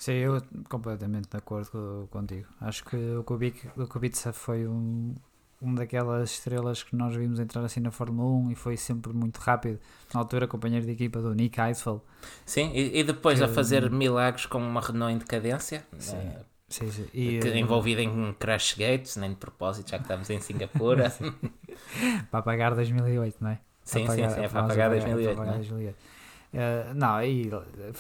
Sim, 0.02 0.14
eu 0.14 0.42
completamente 0.68 1.28
de 1.30 1.36
acordo 1.36 1.70
co- 1.70 2.08
contigo. 2.10 2.48
Acho 2.60 2.84
que 2.84 2.96
o 2.96 3.22
Kubica, 3.22 3.70
o 3.80 3.86
Kubica 3.86 4.32
foi 4.32 4.66
um, 4.66 5.14
uma 5.60 5.76
daquelas 5.76 6.32
estrelas 6.32 6.82
que 6.82 6.96
nós 6.96 7.14
vimos 7.14 7.38
entrar 7.38 7.62
assim 7.64 7.78
na 7.78 7.92
Fórmula 7.92 8.28
1 8.28 8.50
e 8.50 8.54
foi 8.56 8.76
sempre 8.76 9.12
muito 9.12 9.38
rápido. 9.38 9.78
Na 10.12 10.18
altura, 10.18 10.48
companheiro 10.48 10.84
de 10.84 10.90
equipa 10.90 11.20
do 11.20 11.32
Nick 11.32 11.60
Heidfeld. 11.60 12.00
Sim, 12.44 12.72
e, 12.74 12.98
e 12.98 13.04
depois 13.04 13.40
a 13.40 13.46
Que- 13.46 13.54
fazer 13.54 13.88
milagres 13.92 14.44
com 14.46 14.58
uma 14.58 14.80
Renault 14.80 15.14
em 15.14 15.18
decadência, 15.18 15.86
Sim. 15.96 16.16
eh, 16.16 16.40
Sim, 16.68 16.90
sim. 16.90 17.06
E, 17.14 17.38
que, 17.38 17.46
eh, 17.48 17.58
envolvida 17.58 18.02
em 18.02 18.32
crash 18.40 18.74
gates, 18.76 19.14
nem 19.16 19.30
de 19.30 19.36
propósito, 19.36 19.90
já 19.90 19.98
que 19.98 20.04
estamos 20.04 20.28
em 20.30 20.40
Singapura. 20.40 21.12
para 22.28 22.42
pagar 22.42 22.74
2008, 22.74 23.36
não 23.40 23.50
é? 23.50 23.60
sim, 23.84 24.00
sim, 24.08 24.16
sim, 24.16 24.22
é 24.22 24.48
para 24.48 24.62
pagar 24.62 24.68
pagar- 24.68 24.88
2008. 24.90 25.36
para 25.36 25.44
pagar 25.44 25.52
é? 25.52 25.56
2008. 25.58 25.96
Eh, 26.52 26.92
não, 26.94 27.14
aí 27.14 27.50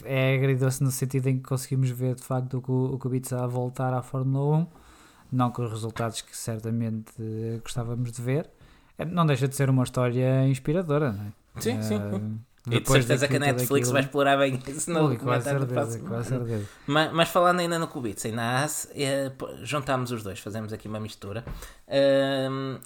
é 0.04 0.34
agridoce 0.34 0.82
no 0.84 0.90
sentido 0.90 1.28
em 1.28 1.38
que 1.38 1.44
conseguimos 1.44 1.88
ver 1.90 2.14
de 2.14 2.22
facto 2.22 2.62
o, 2.68 2.94
o 2.94 2.98
Kubica 2.98 3.42
a 3.42 3.46
voltar 3.46 3.94
à 3.94 4.02
Fórmula 4.02 4.58
1, 4.58 4.66
não 5.32 5.50
com 5.50 5.62
os 5.64 5.70
resultados 5.70 6.20
que 6.20 6.36
certamente 6.36 7.12
eh, 7.18 7.58
gostávamos 7.62 8.12
de 8.12 8.20
ver. 8.20 8.50
Eh, 8.98 9.04
Não 9.06 9.24
deixa 9.24 9.48
de 9.48 9.56
ser 9.56 9.70
uma 9.70 9.84
história 9.84 10.46
inspiradora, 10.46 11.12
não 11.12 11.24
é? 11.24 11.60
Sim, 11.60 11.82
sim. 11.82 11.96
Eh, 11.96 12.10
E 12.64 12.78
de 12.78 12.86
certeza 13.00 13.26
que 13.26 13.34
a 13.36 13.40
Netflix 13.40 13.88
vai 13.94 14.02
explorar 14.02 14.36
bem 14.36 14.62
isso 14.68 14.88
no 14.92 15.08
próximo. 15.18 15.64
Mas, 16.86 17.12
mas 17.12 17.28
falando 17.30 17.58
ainda 17.58 17.76
no 17.78 17.88
Kubica 17.88 18.28
e 18.28 18.32
na 18.32 18.62
AS, 18.62 18.88
eh, 18.94 19.30
pô, 19.36 19.48
juntámos 19.64 20.12
os 20.12 20.22
dois, 20.22 20.38
fazemos 20.38 20.72
aqui 20.72 20.86
uma 20.86 21.00
mistura. 21.00 21.44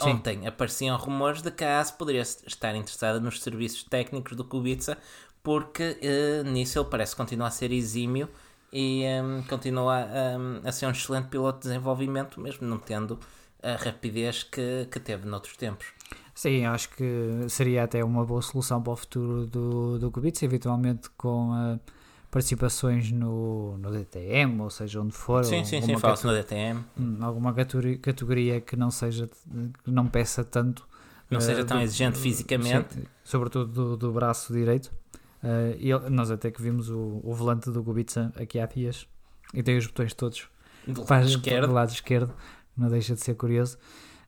Ontem 0.01 0.47
apareciam 0.47 0.97
rumores 0.97 1.43
de 1.43 1.51
que 1.51 1.63
a 1.65 1.81
AS 1.81 1.91
poderia 1.91 2.23
estar 2.23 2.75
interessada 2.75 3.21
nos 3.21 3.43
serviços 3.43 3.83
técnicos 3.85 4.35
do 4.37 4.45
Kubica, 4.45 4.97
porque 5.47 5.97
eh, 6.03 6.43
nisso 6.43 6.77
ele 6.81 6.89
parece 6.91 7.15
continuar 7.15 7.47
a 7.47 7.51
ser 7.53 7.71
exímio 7.71 8.29
e 8.73 9.05
ahm, 9.07 9.43
continua 9.49 9.95
ahm, 10.03 10.61
a 10.67 10.73
ser 10.73 10.87
um 10.87 10.91
excelente 10.91 11.29
piloto 11.29 11.61
de 11.61 11.69
desenvolvimento, 11.69 12.41
mesmo 12.41 12.67
não 12.67 12.79
tendo 12.79 13.17
a 13.63 13.77
rapidez 13.77 14.43
que, 14.43 14.89
que 14.91 14.99
teve 14.99 15.25
noutros 15.25 15.57
tempos. 15.57 15.87
Sim, 16.35 16.65
acho 16.67 16.89
que 16.91 17.05
seria 17.49 17.85
até 17.85 18.03
uma 18.05 18.25
boa 18.25 18.43
solução 18.43 18.83
para 18.83 18.93
o 18.93 18.97
futuro 18.97 19.47
do, 19.47 20.01
do 20.01 20.11
Kubica, 20.11 20.45
eventualmente 20.45 21.09
com 21.11 21.55
eh, 21.57 21.79
participações 22.29 23.13
no, 23.13 23.79
no 23.79 23.93
DTM, 23.93 24.61
ou 24.63 24.69
seja, 24.69 25.01
onde 25.01 25.13
for. 25.13 25.45
Sim, 25.45 25.65
sim, 25.65 25.81
sim, 25.81 25.97
fala-se 25.97 26.27
no 26.27 26.33
DTM, 26.33 26.85
Hum, 26.99 27.19
alguma 27.21 27.55
categoria, 27.55 28.61
que 28.61 28.75
não 28.75 28.91
seja 28.91 29.29
que 29.85 29.91
não 29.93 30.09
peça 30.09 30.43
tanto 30.43 30.85
não 31.31 31.39
eh, 31.39 31.43
seja 31.43 31.65
tão 31.65 31.79
do- 31.79 31.83
exigente 31.85 32.19
fisicamente. 32.19 32.95
sim, 32.95 33.05
sobretudo 33.25 33.73
do, 33.73 33.97
do 33.97 34.13
braço 34.13 34.53
direito 34.53 34.91
Eh, 35.49 35.77
e 35.79 35.91
ele- 35.93 36.11
nós 36.11 36.31
até 36.31 36.51
que 36.51 36.61
vimos 36.61 36.91
o, 36.91 37.21
o 37.23 37.33
volante 37.35 37.71
do 37.71 37.85
Kubica 37.85 38.33
aqui 38.37 38.59
há 38.59 38.67
dias 38.67 39.07
e 39.55 39.63
tem 39.63 39.77
os 39.79 39.87
botões 39.87 40.13
todos 40.13 40.49
Do 40.87 41.05
lado 41.09 41.27
esquerdo. 41.27 41.67
do 41.69 41.73
lado 41.73 41.91
esquerdo 41.93 42.35
não 42.77 42.89
deixa 42.89 43.15
de 43.15 43.21
ser 43.21 43.35
curioso 43.35 43.79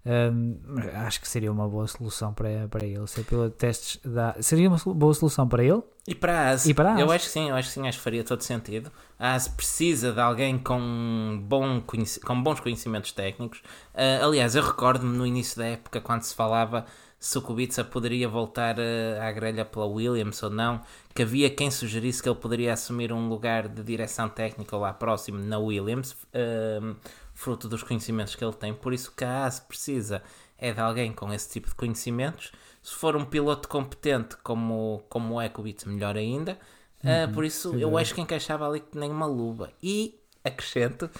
Hum, 0.07 0.59
mas 0.65 0.95
acho 0.95 1.21
que 1.21 1.29
seria 1.29 1.51
uma 1.53 1.69
boa 1.69 1.87
solução 1.87 2.33
para, 2.33 2.67
para 2.69 2.87
ele 2.87 3.07
ser 3.07 3.25
de 3.25 3.51
testes 3.51 4.01
da... 4.03 4.35
seria 4.41 4.69
uma 4.69 4.79
boa 4.95 5.13
solução 5.13 5.47
para 5.47 5.63
ele 5.63 5.83
E 6.07 6.15
para 6.15 6.33
a 6.39 6.51
AS, 6.51 6.65
E 6.67 6.73
para 6.73 6.95
a 6.95 7.01
eu 7.01 7.11
acho 7.11 7.27
que 7.27 7.31
sim, 7.33 7.49
eu 7.51 7.55
acho 7.57 7.69
que 7.69 7.75
sim, 7.75 7.87
acho 7.87 7.99
que 7.99 8.05
faria 8.05 8.25
todo 8.25 8.41
sentido. 8.41 8.91
A 9.19 9.35
AS 9.35 9.49
precisa 9.49 10.13
de 10.13 10.21
alguém 10.21 10.57
com, 10.57 11.41
bom 11.43 11.83
com 12.25 12.43
bons 12.43 12.61
conhecimentos 12.61 13.13
técnicos. 13.13 13.61
Ah, 13.93 14.25
aliás, 14.25 14.55
eu 14.55 14.63
recordo-me 14.63 15.15
no 15.15 15.27
início 15.27 15.59
da 15.59 15.67
época, 15.67 16.01
quando 16.01 16.23
se 16.23 16.35
falava 16.35 16.87
se 17.19 17.37
o 17.37 17.43
Kubica 17.43 17.83
poderia 17.85 18.29
voltar 18.29 18.77
ah, 18.79 19.27
à 19.27 19.33
grelha 19.33 19.65
pela 19.65 19.87
Williams 19.87 20.43
ou 20.43 20.51
não, 20.51 20.81
que 21.15 21.23
havia 21.23 21.51
quem 21.51 21.71
sugerisse 21.71 22.23
que 22.23 22.29
ele 22.29 22.39
poderia 22.39 22.73
assumir 22.73 23.13
um 23.13 23.29
lugar 23.29 23.69
de 23.69 23.83
direção 23.83 24.29
técnica 24.29 24.77
lá 24.77 24.93
próximo 24.93 25.39
na 25.39 25.59
Williams, 25.59 26.17
ah, 26.33 26.95
fruto 27.35 27.69
dos 27.69 27.83
conhecimentos 27.83 28.35
que 28.35 28.45
ele 28.45 28.53
tem. 28.53 28.73
Por 28.73 28.93
isso 28.93 29.13
que 29.17 29.25
a 29.25 29.45
AS 29.47 29.61
precisa 29.61 30.23
é 30.57 30.73
de 30.73 30.81
alguém 30.81 31.13
com 31.13 31.33
esse 31.33 31.51
tipo 31.51 31.69
de 31.69 31.75
conhecimentos. 31.75 32.53
Se 32.83 32.95
for 32.95 33.17
um 33.17 33.25
piloto 33.25 33.69
competente 33.69 34.37
como, 34.39 35.05
como 35.09 35.41
é 35.41 35.49
Kubica, 35.49 35.89
melhor 35.89 36.17
ainda. 36.17 36.59
Ah, 37.03 37.31
por 37.33 37.45
isso, 37.45 37.75
eu 37.77 37.97
acho 37.97 38.15
que 38.15 38.21
encaixava 38.21 38.67
ali 38.67 38.81
que 38.81 38.99
nem 38.99 39.11
uma 39.11 39.27
luva. 39.27 39.73
E, 39.83 40.21
acrescento, 40.45 41.11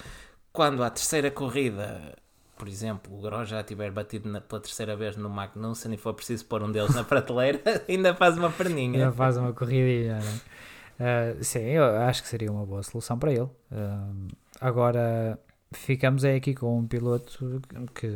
quando 0.53 0.83
à 0.83 0.91
terceira 0.91 1.31
corrida 1.31 2.17
por 2.59 2.69
exemplo, 2.69 3.17
o 3.17 3.23
Grosjean 3.23 3.59
já 3.59 3.63
tiver 3.63 3.91
batido 3.91 4.29
na, 4.29 4.41
pela 4.41 4.61
terceira 4.61 4.97
vez 4.97 5.17
no 5.17 5.31
Magnussen 5.31 5.95
e 5.95 5.97
for 5.97 6.13
preciso 6.13 6.45
pôr 6.45 6.63
um 6.63 6.71
deles 6.71 6.95
na 6.95 7.05
prateleira, 7.05 7.61
ainda 7.89 8.15
faz 8.15 8.37
uma 8.37 8.51
perninha. 8.51 8.99
Ainda 8.99 9.13
faz 9.13 9.37
uma 9.37 9.53
corridinha, 9.53 10.19
uh, 10.19 11.45
sim, 11.45 11.61
eu 11.61 11.85
acho 11.85 12.23
que 12.23 12.29
seria 12.29 12.51
uma 12.51 12.67
boa 12.67 12.83
solução 12.83 13.19
para 13.19 13.31
ele. 13.31 13.43
Uh, 13.43 14.29
agora, 14.61 15.39
ficamos 15.73 16.25
é 16.25 16.35
aqui 16.35 16.55
com 16.55 16.79
um 16.79 16.87
piloto 16.87 17.63
que, 17.95 18.09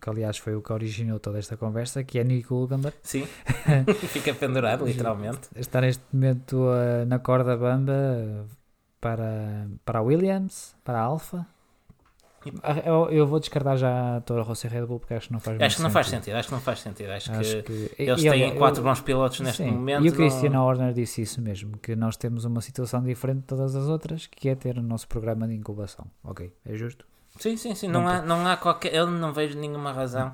que, 0.00 0.10
aliás 0.10 0.38
foi 0.38 0.54
o 0.54 0.62
que 0.62 0.72
originou 0.72 1.18
toda 1.18 1.38
esta 1.38 1.56
conversa, 1.56 2.04
que 2.04 2.18
é 2.18 2.24
Nico 2.24 2.54
Hulkenberg. 2.54 2.96
Sim, 3.02 3.26
fica 4.08 4.32
pendurado 4.32 4.86
literalmente. 4.86 5.40
Está 5.56 5.80
neste 5.80 6.02
momento 6.12 6.56
uh, 6.56 7.04
na 7.06 7.18
corda 7.18 7.56
bamba 7.56 8.46
para, 9.00 9.66
para 9.84 9.98
a 9.98 10.02
Williams, 10.02 10.76
para 10.84 11.00
a 11.00 11.02
Alfa. 11.02 11.46
Eu, 12.84 13.10
eu, 13.10 13.26
vou 13.26 13.38
descartar 13.40 13.76
já 13.76 14.16
a 14.16 14.20
Toro 14.20 14.42
Rosso 14.42 14.66
e 14.66 14.70
Red 14.70 14.86
Bull 14.86 15.00
porque 15.00 15.14
acho 15.14 15.28
que 15.28 15.32
não 15.32 15.40
faz 15.40 15.60
Acho 15.60 15.76
que 15.76 15.82
não 15.82 15.88
sentido. 15.88 15.92
faz 15.92 16.06
sentido, 16.08 16.34
acho 16.36 16.48
que 16.48 16.54
não 16.54 16.60
faz 16.60 16.80
sentido. 16.80 17.10
Acho, 17.10 17.32
acho 17.32 17.62
que, 17.62 17.88
que, 17.88 18.02
eles 18.02 18.22
têm 18.22 18.48
eu, 18.50 18.56
quatro 18.56 18.82
bons 18.82 19.00
pilotos 19.00 19.40
neste 19.40 19.62
sim, 19.62 19.70
momento. 19.70 20.04
E 20.04 20.08
o 20.08 20.12
Christian 20.12 20.50
não... 20.50 20.64
Horner 20.64 20.92
disse 20.92 21.22
isso 21.22 21.40
mesmo, 21.40 21.76
que 21.78 21.94
nós 21.96 22.16
temos 22.16 22.44
uma 22.44 22.60
situação 22.60 23.02
diferente 23.02 23.40
de 23.40 23.46
todas 23.46 23.74
as 23.74 23.88
outras, 23.88 24.26
que 24.26 24.48
é 24.48 24.54
ter 24.54 24.78
o 24.78 24.82
nosso 24.82 25.08
programa 25.08 25.46
de 25.48 25.54
incubação. 25.54 26.06
Ok, 26.22 26.52
é 26.64 26.74
justo? 26.74 27.06
Sim, 27.38 27.56
sim, 27.56 27.74
sim. 27.74 27.88
Não, 27.88 28.02
não 28.02 28.08
há, 28.08 28.22
não 28.22 28.46
há 28.46 28.56
qualquer. 28.56 28.94
Eu 28.94 29.06
não 29.06 29.32
vejo 29.32 29.58
nenhuma 29.58 29.92
razão 29.92 30.32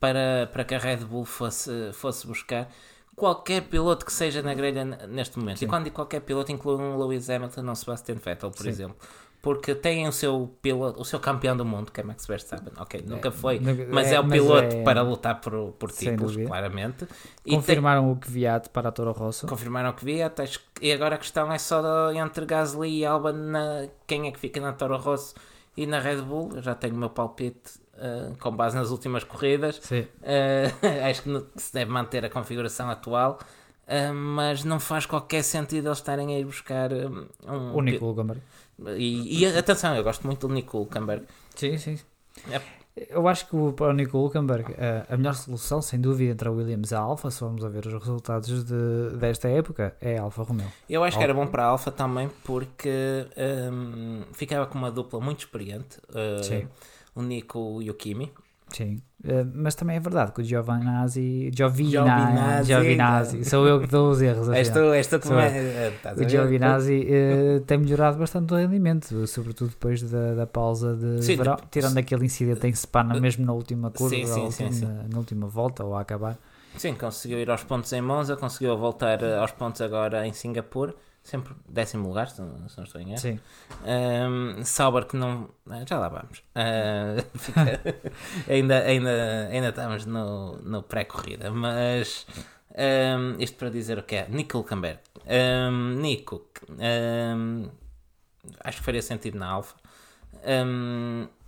para, 0.00 0.48
para 0.52 0.64
que 0.64 0.74
a 0.74 0.78
Red 0.78 0.98
Bull 0.98 1.24
fosse, 1.24 1.92
fosse 1.92 2.26
buscar 2.26 2.68
qualquer 3.14 3.62
piloto 3.62 4.04
que 4.04 4.12
seja 4.12 4.42
na 4.42 4.54
grelha 4.54 4.84
neste 4.84 5.38
momento. 5.38 5.58
Sim. 5.58 5.64
E 5.64 5.68
quando 5.68 5.84
digo 5.84 5.96
qualquer 5.96 6.20
piloto, 6.20 6.52
inclui 6.52 6.76
um 6.76 6.96
Lewis 6.96 7.28
Hamilton 7.28 7.66
ou 7.66 7.74
Sebastian 7.74 8.16
Vettel, 8.16 8.50
por 8.50 8.62
Sim. 8.62 8.68
exemplo 8.68 8.96
porque 9.46 9.76
tem 9.76 10.08
o 10.08 10.12
seu 10.12 10.52
piloto, 10.60 11.00
o 11.00 11.04
seu 11.04 11.20
campeão 11.20 11.56
do 11.56 11.64
mundo, 11.64 11.92
que 11.92 12.00
é 12.00 12.02
Max 12.02 12.26
Verstappen. 12.26 12.72
Ok, 12.78 12.98
é, 12.98 13.08
nunca 13.08 13.30
foi, 13.30 13.60
mas 13.88 14.10
é, 14.10 14.16
é 14.16 14.20
o 14.20 14.28
piloto 14.28 14.74
é, 14.74 14.82
para 14.82 15.02
lutar 15.02 15.40
por, 15.40 15.70
por 15.78 15.92
títulos, 15.92 16.36
claramente. 16.36 17.06
Confirmaram 17.48 18.10
o 18.10 18.16
Kvyat 18.16 18.70
para 18.70 18.88
a 18.88 18.92
Toro 18.92 19.12
Rosso. 19.12 19.46
Confirmaram 19.46 19.90
o 19.90 19.92
Kvyat, 19.92 20.34
e 20.82 20.92
agora 20.92 21.14
a 21.14 21.18
questão 21.18 21.52
é 21.52 21.58
só 21.58 22.12
entre 22.12 22.44
Gasly 22.44 22.98
e 22.98 23.06
Alba 23.06 23.32
na, 23.32 23.86
quem 24.04 24.26
é 24.26 24.32
que 24.32 24.40
fica 24.40 24.60
na 24.60 24.72
Toro 24.72 24.96
Rosso 24.96 25.36
e 25.76 25.86
na 25.86 26.00
Red 26.00 26.22
Bull. 26.22 26.50
Eu 26.56 26.62
já 26.62 26.74
tenho 26.74 26.96
o 26.96 26.98
meu 26.98 27.10
palpite 27.10 27.78
uh, 27.98 28.36
com 28.40 28.50
base 28.50 28.74
nas 28.74 28.90
últimas 28.90 29.22
corridas. 29.22 29.78
Uh, 29.78 30.10
acho 31.08 31.22
que 31.22 31.46
se 31.54 31.72
deve 31.72 31.92
manter 31.92 32.24
a 32.24 32.28
configuração 32.28 32.90
atual. 32.90 33.38
Uh, 33.86 34.12
mas 34.12 34.64
não 34.64 34.80
faz 34.80 35.06
qualquer 35.06 35.44
sentido 35.44 35.86
eles 35.86 35.98
estarem 35.98 36.34
a 36.34 36.38
ir 36.40 36.44
buscar 36.44 36.90
um. 36.92 37.76
O 37.76 37.80
Nico 37.80 38.04
Hulkenberg. 38.06 38.42
E, 38.96 39.42
e, 39.42 39.46
atenção, 39.46 39.94
eu 39.96 40.04
gosto 40.04 40.26
muito 40.26 40.46
do 40.46 40.52
Nico 40.52 40.78
Hulkenberg. 40.78 41.24
Sim, 41.54 41.78
sim. 41.78 41.98
É. 42.50 42.60
Eu 43.10 43.28
acho 43.28 43.46
que 43.46 43.72
para 43.72 43.90
o 43.90 43.92
Nico 43.92 44.16
Hulkenberg 44.16 44.74
a, 45.08 45.16
melhor 45.18 45.34
solução, 45.34 45.82
sem 45.82 46.00
dúvida, 46.00 46.32
entre 46.32 46.48
a 46.48 46.50
Williams 46.50 46.92
e 46.92 46.94
a 46.94 46.98
Alfa, 46.98 47.30
se 47.30 47.40
vamos 47.40 47.62
a 47.62 47.68
ver 47.68 47.86
os 47.86 47.92
resultados 47.92 48.64
de, 48.64 49.16
desta 49.18 49.48
época, 49.48 49.94
é 50.00 50.16
a 50.16 50.22
Alfa 50.22 50.42
Romeo. 50.42 50.72
Eu 50.88 51.04
acho 51.04 51.16
Alfa. 51.16 51.18
que 51.18 51.24
era 51.24 51.34
bom 51.34 51.46
para 51.46 51.64
a 51.64 51.66
Alfa 51.66 51.90
também 51.90 52.30
porque 52.42 53.26
um, 53.70 54.22
ficava 54.32 54.66
com 54.66 54.78
uma 54.78 54.90
dupla 54.90 55.20
muito 55.20 55.40
experiente. 55.40 55.98
Uh, 56.08 56.66
o 57.14 57.22
Nico 57.22 57.82
e 57.82 57.90
o 57.90 57.94
Kimi. 57.94 58.32
Sim, 58.72 59.00
uh, 59.24 59.48
mas 59.54 59.74
também 59.74 59.96
é 59.96 60.00
verdade 60.00 60.32
que 60.32 60.40
o 60.40 60.44
Giovinazzi, 60.44 61.50
Giovinazzi, 61.54 62.66
Giovinazzi, 62.66 63.44
sou 63.44 63.66
eu 63.66 63.80
que 63.80 63.86
dou 63.86 64.10
os 64.10 64.20
erros. 64.20 64.48
És 64.48 64.68
tu, 64.70 64.92
és 64.92 65.06
tu 65.06 65.20
que. 65.20 65.28
O 65.28 66.28
Giovinazzi 66.28 67.06
uh, 67.06 67.60
tem 67.60 67.78
melhorado 67.78 68.18
bastante 68.18 68.52
o 68.52 68.56
rendimento, 68.56 69.26
sobretudo 69.28 69.70
depois 69.70 70.02
da, 70.02 70.34
da 70.34 70.46
pausa 70.46 70.96
de 70.96 71.22
sim, 71.22 71.36
verão, 71.36 71.56
tirando 71.70 71.96
aquele 71.98 72.26
incidente 72.26 72.66
em 72.66 72.74
Sepana, 72.74 73.18
mesmo 73.20 73.46
na 73.46 73.52
última 73.52 73.90
curva, 73.90 74.16
sim, 74.16 74.26
sim, 74.26 74.64
última, 74.64 74.72
sim, 74.72 75.08
na 75.10 75.18
última 75.18 75.46
volta 75.46 75.84
ou 75.84 75.94
a 75.94 76.00
acabar. 76.00 76.36
Sim, 76.76 76.94
conseguiu 76.94 77.38
ir 77.38 77.48
aos 77.48 77.62
pontos 77.64 77.92
em 77.92 78.02
Monza, 78.02 78.36
conseguiu 78.36 78.76
voltar 78.76 79.22
eh, 79.22 79.38
aos 79.38 79.52
pontos 79.52 79.80
agora 79.80 80.26
em 80.26 80.32
Singapura 80.34 80.94
sempre 81.26 81.54
décimo 81.68 82.06
lugar, 82.08 82.28
se 82.28 82.40
não, 82.40 82.68
se 82.68 82.76
não 82.76 82.84
estou 82.84 83.00
em 83.00 83.10
erro. 83.10 83.18
Sim. 83.18 83.40
Um, 83.84 84.64
Sauber 84.64 85.04
que 85.04 85.16
não. 85.16 85.50
Eh, 85.70 85.84
já 85.86 85.98
lá 85.98 86.08
vamos. 86.08 86.38
Uh, 86.54 87.20
fica, 87.38 87.80
ainda, 88.48 88.78
ainda, 88.84 89.48
ainda 89.50 89.68
estamos 89.70 90.06
no, 90.06 90.56
no 90.58 90.82
pré-corrida, 90.84 91.50
mas 91.50 92.26
um, 92.70 93.40
isto 93.40 93.56
para 93.56 93.70
dizer 93.70 93.98
o 93.98 94.04
que 94.04 94.16
é. 94.16 94.28
Nico 94.28 94.58
Hulkenberg. 94.58 95.00
Um, 95.26 95.94
Nico, 96.00 96.46
acho 98.60 98.78
que 98.78 98.84
faria 98.84 99.02
sentido 99.02 99.36
na 99.36 99.48
Alfa. 99.48 99.74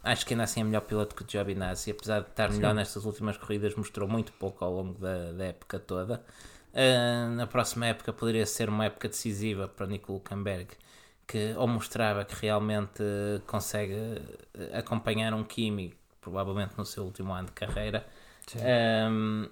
acho 0.03 0.27
que 0.27 0.35
ainda 0.35 0.43
assim 0.43 0.61
é 0.61 0.65
melhor 0.65 0.81
piloto 0.81 1.15
que 1.15 1.23
o 1.23 1.27
Giovinazzi, 1.29 1.93
apesar 1.93 2.23
de 2.23 2.31
estar 2.31 2.51
melhor 2.51 2.71
Sim. 2.71 2.77
nestas 2.77 3.05
últimas 3.05 3.37
corridas, 3.37 3.77
mostrou 3.77 4.09
muito 4.09 4.33
pouco 4.33 4.65
ao 4.65 4.73
longo 4.73 4.99
da, 4.99 5.31
da 5.31 5.45
época 5.45 5.79
toda. 5.79 6.25
Uh, 6.73 7.35
na 7.35 7.47
próxima 7.47 7.87
época 7.87 8.13
poderia 8.13 8.47
ser 8.47 8.69
uma 8.69 8.85
época 8.85 9.09
decisiva 9.09 9.67
para 9.69 9.87
Nico 9.87 10.13
Hulkenberg, 10.13 10.69
que 11.27 11.55
ou 11.57 11.67
mostrava 11.67 12.25
que 12.25 12.35
realmente 12.41 13.03
consegue 13.47 13.95
acompanhar 14.73 15.35
um 15.35 15.45
Kimi, 15.45 15.95
provavelmente 16.21 16.75
no 16.77 16.85
seu 16.85 17.05
último 17.05 17.33
ano 17.33 17.47
de 17.47 17.53
carreira. 17.53 18.07
Um, 18.57 19.49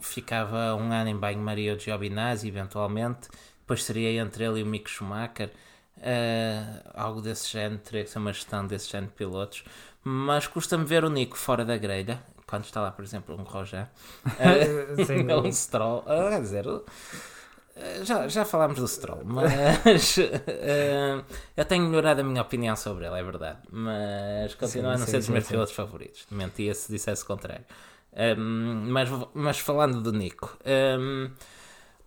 ficava 0.00 0.74
um 0.74 0.90
ano 0.92 1.10
em 1.10 1.16
banho-maria 1.16 1.76
de 1.76 1.84
Giovinazzi, 1.84 2.48
eventualmente, 2.48 3.28
depois 3.60 3.84
seria 3.84 4.20
entre 4.20 4.44
ele 4.44 4.60
e 4.60 4.62
o 4.62 4.66
Mick 4.66 4.88
Schumacher. 4.88 5.50
Uh, 5.98 6.90
algo 6.94 7.20
desse 7.20 7.50
género, 7.50 7.78
teria 7.82 8.04
que 8.04 8.10
ser 8.10 8.18
uma 8.18 8.32
gestão 8.32 8.66
desse 8.66 8.90
género 8.90 9.10
de 9.10 9.16
pilotos, 9.18 9.64
mas 10.02 10.46
custa-me 10.46 10.84
ver 10.84 11.04
o 11.04 11.10
Nico 11.10 11.36
fora 11.36 11.64
da 11.64 11.76
grelha 11.76 12.22
quando 12.50 12.64
está 12.64 12.80
lá, 12.80 12.90
por 12.90 13.04
exemplo, 13.04 13.36
um 13.36 13.44
Roger, 13.44 13.86
uh, 14.26 15.46
um 15.46 15.52
Stroll, 15.52 16.00
uh, 16.00 16.30
quer 16.30 16.40
dizer, 16.40 16.66
uh, 16.66 16.84
já, 18.02 18.26
já 18.26 18.44
falámos 18.44 18.78
do 18.78 18.88
Stroll, 18.88 19.22
mas 19.24 20.16
uh, 20.18 21.24
eu 21.56 21.64
tenho 21.64 21.86
melhorado 21.86 22.20
a 22.20 22.24
minha 22.24 22.42
opinião 22.42 22.74
sobre 22.74 23.06
ele, 23.06 23.18
é 23.18 23.22
verdade, 23.22 23.58
mas 23.70 24.54
continua 24.56 24.90
sim, 24.90 24.96
a 24.96 24.98
não 24.98 25.06
sim, 25.06 25.12
ser 25.12 25.18
dos 25.18 25.28
meus 25.28 25.46
pilotos 25.46 25.72
favoritos, 25.72 26.26
mentia 26.28 26.74
se 26.74 26.90
dissesse 26.90 27.22
o 27.22 27.26
contrário. 27.26 27.64
Um, 28.12 28.90
mas, 28.90 29.08
mas 29.32 29.58
falando 29.60 30.00
do 30.02 30.12
Nico. 30.12 30.58
Um, 30.66 31.30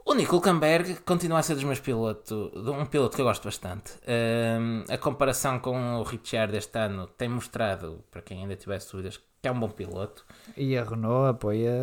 o 0.05 0.13
Nico 0.13 0.35
Hulkenberg 0.35 0.95
continua 1.05 1.39
a 1.39 1.43
ser 1.43 1.55
dos 1.55 1.63
meus 1.63 1.79
pilotos, 1.79 2.51
um 2.53 2.85
piloto 2.85 3.15
que 3.15 3.21
eu 3.21 3.25
gosto 3.25 3.45
bastante. 3.45 3.93
Um, 4.05 4.83
a 4.89 4.97
comparação 4.97 5.59
com 5.59 5.95
o 5.95 6.03
Richard 6.03 6.53
este 6.57 6.77
ano 6.77 7.07
tem 7.07 7.29
mostrado, 7.29 8.03
para 8.11 8.21
quem 8.21 8.41
ainda 8.41 8.57
tivesse 8.57 8.91
dúvidas, 8.91 9.21
que 9.43 9.49
é 9.49 9.51
um 9.51 9.59
bom 9.59 9.67
piloto. 9.67 10.25
E 10.55 10.77
a 10.77 10.85
Renault 10.85 11.31
apoia 11.31 11.73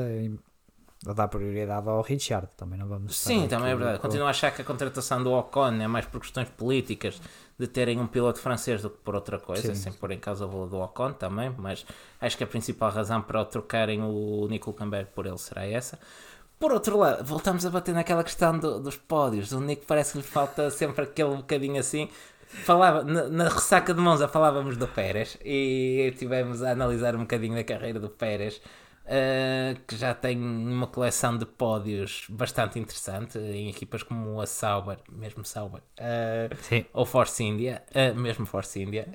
a 1.07 1.13
dar 1.13 1.29
prioridade 1.29 1.87
ao 1.91 2.01
Richard, 2.01 2.49
também 2.57 2.79
não 2.79 2.89
vamos 2.89 3.15
Sim, 3.19 3.47
também 3.49 3.71
é 3.73 3.77
verdade. 3.77 3.99
Continuo 3.99 4.27
a 4.27 4.31
achar 4.31 4.51
que 4.51 4.63
a 4.63 4.65
contratação 4.65 5.23
do 5.23 5.31
Ocon 5.31 5.75
é 5.75 5.87
mais 5.87 6.07
por 6.07 6.21
questões 6.21 6.49
políticas 6.49 7.21
de 7.59 7.67
terem 7.67 8.01
um 8.01 8.07
piloto 8.07 8.41
francês 8.41 8.81
do 8.81 8.89
que 8.89 8.97
por 8.99 9.15
outra 9.15 9.39
coisa, 9.39 9.75
Sim. 9.75 9.83
sem 9.83 9.93
pôr 9.93 10.11
em 10.13 10.19
causa 10.19 10.47
o 10.47 10.49
valor 10.49 10.69
do 10.69 10.79
Ocon 10.79 11.13
também, 11.13 11.55
mas 11.59 11.85
acho 12.19 12.39
que 12.39 12.45
a 12.45 12.47
principal 12.47 12.91
razão 12.91 13.21
para 13.21 13.45
trocarem 13.45 14.03
o 14.03 14.47
Nico 14.49 14.73
Camber 14.73 15.07
por 15.09 15.27
ele 15.27 15.37
será 15.37 15.67
essa. 15.67 15.99
Por 16.59 16.73
outro 16.73 16.97
lado, 16.97 17.23
voltamos 17.25 17.67
a 17.67 17.71
bater 17.71 17.95
naquela 17.95 18.25
questão 18.25 18.59
do, 18.59 18.81
dos 18.81 18.97
pódios. 18.97 19.53
O 19.53 19.61
Nico 19.61 19.85
parece 19.87 20.13
que 20.13 20.19
lhe 20.19 20.25
falta 20.25 20.71
sempre 20.71 21.05
aquele 21.05 21.37
bocadinho 21.37 21.79
assim. 21.79 22.09
Falava, 22.53 23.05
na, 23.05 23.29
na 23.29 23.45
ressaca 23.49 23.95
de 23.95 24.01
Monza 24.01 24.27
falávamos 24.27 24.77
do 24.77 24.89
Pérez 24.89 25.39
e 25.45 26.13
tivemos 26.19 26.63
a 26.63 26.73
analisar 26.73 27.15
um 27.15 27.21
bocadinho 27.21 27.55
da 27.55 27.63
carreira 27.63 28.01
do 28.01 28.11
Pérez 28.11 28.61
Uh, 29.11 29.75
que 29.89 29.97
já 29.97 30.15
tem 30.15 30.41
uma 30.41 30.87
coleção 30.87 31.37
de 31.37 31.45
pódios 31.45 32.27
bastante 32.29 32.79
interessante 32.79 33.39
em 33.39 33.69
equipas 33.69 34.05
como 34.05 34.41
a 34.41 34.47
Sauber, 34.47 34.99
mesmo 35.11 35.45
Sauber, 35.45 35.81
uh, 35.99 36.87
ou 36.93 37.05
Force 37.05 37.43
India, 37.43 37.83
uh, 37.91 38.17
mesmo 38.17 38.47
Force 38.47 38.81
India. 38.81 39.09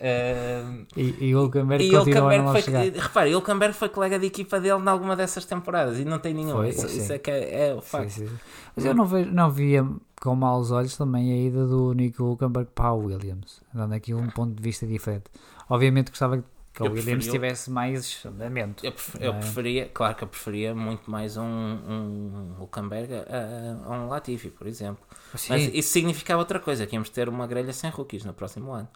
e, 0.98 1.28
e 1.30 1.34
o 1.34 1.44
Hulkenberg 1.44 1.90
não 1.90 2.52
foi, 2.52 2.62
chegar. 2.62 2.84
Repare, 2.84 3.34
o 3.34 3.38
Hulkenberg 3.38 3.74
foi 3.74 3.88
colega 3.88 4.20
de 4.20 4.26
equipa 4.26 4.60
dele 4.60 4.84
em 4.84 4.90
alguma 4.90 5.16
dessas 5.16 5.46
temporadas 5.46 5.98
e 5.98 6.04
não 6.04 6.20
tem 6.20 6.34
nenhum. 6.34 6.52
Foi, 6.52 6.70
isso, 6.70 6.88
isso, 6.88 7.14
é 7.14 7.18
que 7.18 7.32
é, 7.32 7.70
é 7.70 7.74
o 7.74 7.82
facto. 7.82 8.10
Sim, 8.10 8.28
sim. 8.28 8.36
Mas 8.76 8.84
eu 8.84 8.94
não, 8.94 9.06
vejo, 9.06 9.32
não 9.32 9.50
via 9.50 9.88
com 10.22 10.36
maus 10.36 10.72
olhos 10.72 10.98
também 10.98 11.32
a 11.32 11.38
ida 11.38 11.66
do 11.66 11.94
Nico 11.94 12.22
Hulkenberg 12.22 12.70
para 12.76 12.88
a 12.88 12.94
Williams, 12.94 13.62
dando 13.74 13.94
aqui 13.94 14.14
um 14.14 14.30
ponto 14.30 14.54
de 14.54 14.62
vista 14.62 14.86
diferente. 14.86 15.26
Obviamente 15.70 16.10
gostava 16.10 16.38
que 16.38 16.44
o 16.84 16.92
Williams 16.92 17.28
tivesse 17.28 17.70
mais 17.72 18.26
andamento. 18.26 18.86
Eu, 18.86 18.94
eu 19.20 19.34
é? 19.34 19.40
preferia, 19.40 19.90
claro 19.94 20.16
que 20.16 20.24
eu 20.24 20.28
preferia 20.28 20.76
muito 20.76 21.10
mais 21.10 21.38
um, 21.38 21.44
um 21.44 22.56
Hulkenberg 22.60 23.14
a, 23.14 23.86
a, 23.86 23.92
um 23.92 24.08
Latifi, 24.08 24.50
por 24.50 24.68
exemplo. 24.68 25.04
Sim. 25.36 25.54
Mas 25.54 25.74
isso 25.74 25.90
significava 25.90 26.40
outra 26.40 26.60
coisa, 26.60 26.86
que 26.86 26.96
íamos 26.96 27.10
ter 27.10 27.30
uma 27.30 27.48
grelha 27.48 27.74
sem 27.74 27.90
rookies 27.90 28.26
no 28.26 28.34
próximo 28.34 28.72
ano. 28.72 28.90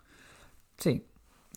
Sim. 0.78 1.02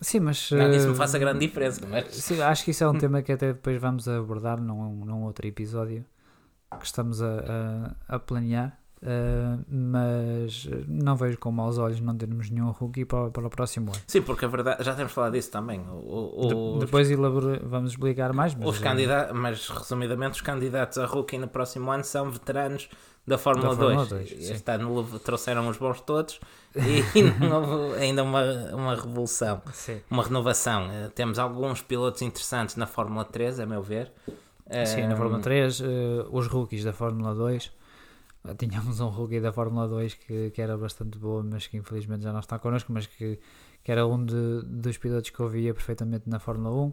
Sim, 0.01 0.21
mas. 0.21 0.51
Não, 0.51 0.71
isso 0.71 0.89
me 0.89 0.97
faz 0.97 1.15
a 1.15 1.19
grande 1.19 1.41
diferença, 1.41 1.87
mas. 1.87 2.15
Sim, 2.15 2.41
acho 2.41 2.65
que 2.65 2.73
isso 2.73 2.83
é 2.83 2.89
um 2.89 2.99
tema 2.99 3.23
que 3.23 3.33
até 3.33 3.53
depois 3.53 3.81
vamos 3.81 4.09
abordar 4.09 4.61
num, 4.61 5.05
num 5.05 5.23
outro 5.23 5.47
episódio 5.47 6.05
que 6.79 6.87
estamos 6.87 7.23
a, 7.23 7.95
a, 8.09 8.17
a 8.17 8.19
planear. 8.19 8.79
Uh, 9.03 9.61
mas 9.69 10.69
não 10.87 11.17
vejo 11.17 11.37
com 11.37 11.51
maus 11.51 11.77
olhos 11.77 11.99
não 11.99 12.17
termos 12.17 12.49
nenhum 12.51 12.71
rookie 12.71 13.05
para, 13.05 13.31
para 13.31 13.47
o 13.49 13.51
próximo 13.51 13.91
ano. 13.91 14.01
Sim, 14.07 14.23
porque 14.23 14.45
a 14.45 14.49
verdade, 14.49 14.85
já 14.85 14.95
temos 14.95 15.11
falado 15.11 15.33
disso 15.33 15.51
também. 15.51 15.81
O, 15.81 16.45
o, 16.47 16.79
De, 16.79 16.87
depois 16.87 17.11
elabora, 17.11 17.61
vamos 17.65 17.91
explicar 17.91 18.33
mais. 18.33 18.55
Mas, 18.55 18.69
os 18.69 18.81
é- 18.81 18.85
candidatos, 18.85 19.37
mas 19.37 19.69
resumidamente, 19.69 20.35
os 20.35 20.41
candidatos 20.41 20.99
a 20.99 21.07
rookie 21.07 21.37
no 21.37 21.49
próximo 21.49 21.91
ano 21.91 22.05
são 22.05 22.31
veteranos 22.31 22.89
da 23.27 23.37
Fórmula, 23.37 23.75
da 23.75 23.87
2. 23.87 23.95
Fórmula 23.97 24.25
2. 24.25 24.51
Este 24.51 24.71
ano 24.71 25.19
trouxeram 25.19 25.69
os 25.69 25.77
bons 25.79 26.01
todos 26.03 26.39
e 26.77 27.23
não 27.45 27.61
houve 27.61 27.99
ainda 27.99 28.23
uma, 28.23 28.45
uma 28.73 28.95
revolução, 28.95 29.63
sim. 29.73 30.01
uma 30.09 30.23
renovação. 30.23 30.87
Uh, 30.87 31.11
temos 31.11 31.41
alguns 31.41 31.83
pilotos 31.83 32.23
interessantes 32.23 32.77
na 32.77 32.87
Fórmula 32.87 33.25
3, 33.25 33.59
a 33.59 33.67
meu 33.67 33.83
ver. 33.83 34.13
Sim, 34.87 35.09
na 35.09 35.17
Fórmula 35.17 35.41
3, 35.41 35.81
uh, 35.81 35.85
os 36.31 36.47
rookies 36.47 36.85
da 36.85 36.93
Fórmula 36.93 37.35
2 37.35 37.82
Tínhamos 38.59 39.01
um 39.01 39.09
rookie 39.09 39.41
da 39.41 39.53
Fórmula 39.53 39.87
2 39.89 40.15
que, 40.15 40.51
que 40.51 40.61
era 40.61 40.77
bastante 40.77 41.19
boa, 41.19 41.43
mas 41.43 41.67
que 41.67 41.77
infelizmente 41.77 42.23
já 42.23 42.33
não 42.33 42.41
está 42.41 42.59
connosco, 42.59 42.93
mas 42.93 43.07
que, 43.07 43.39
que 43.83 43.93
era 43.93 44.07
um 44.07 44.25
de, 44.25 44.63
dos 44.65 44.99
pilotos 44.99 45.31
que 45.31 45.41
eu 45.41 45.49
via 45.49 45.73
perfeitamente 45.73 46.29
na 46.29 46.39
Fórmula 46.39 46.75
1. 46.75 46.93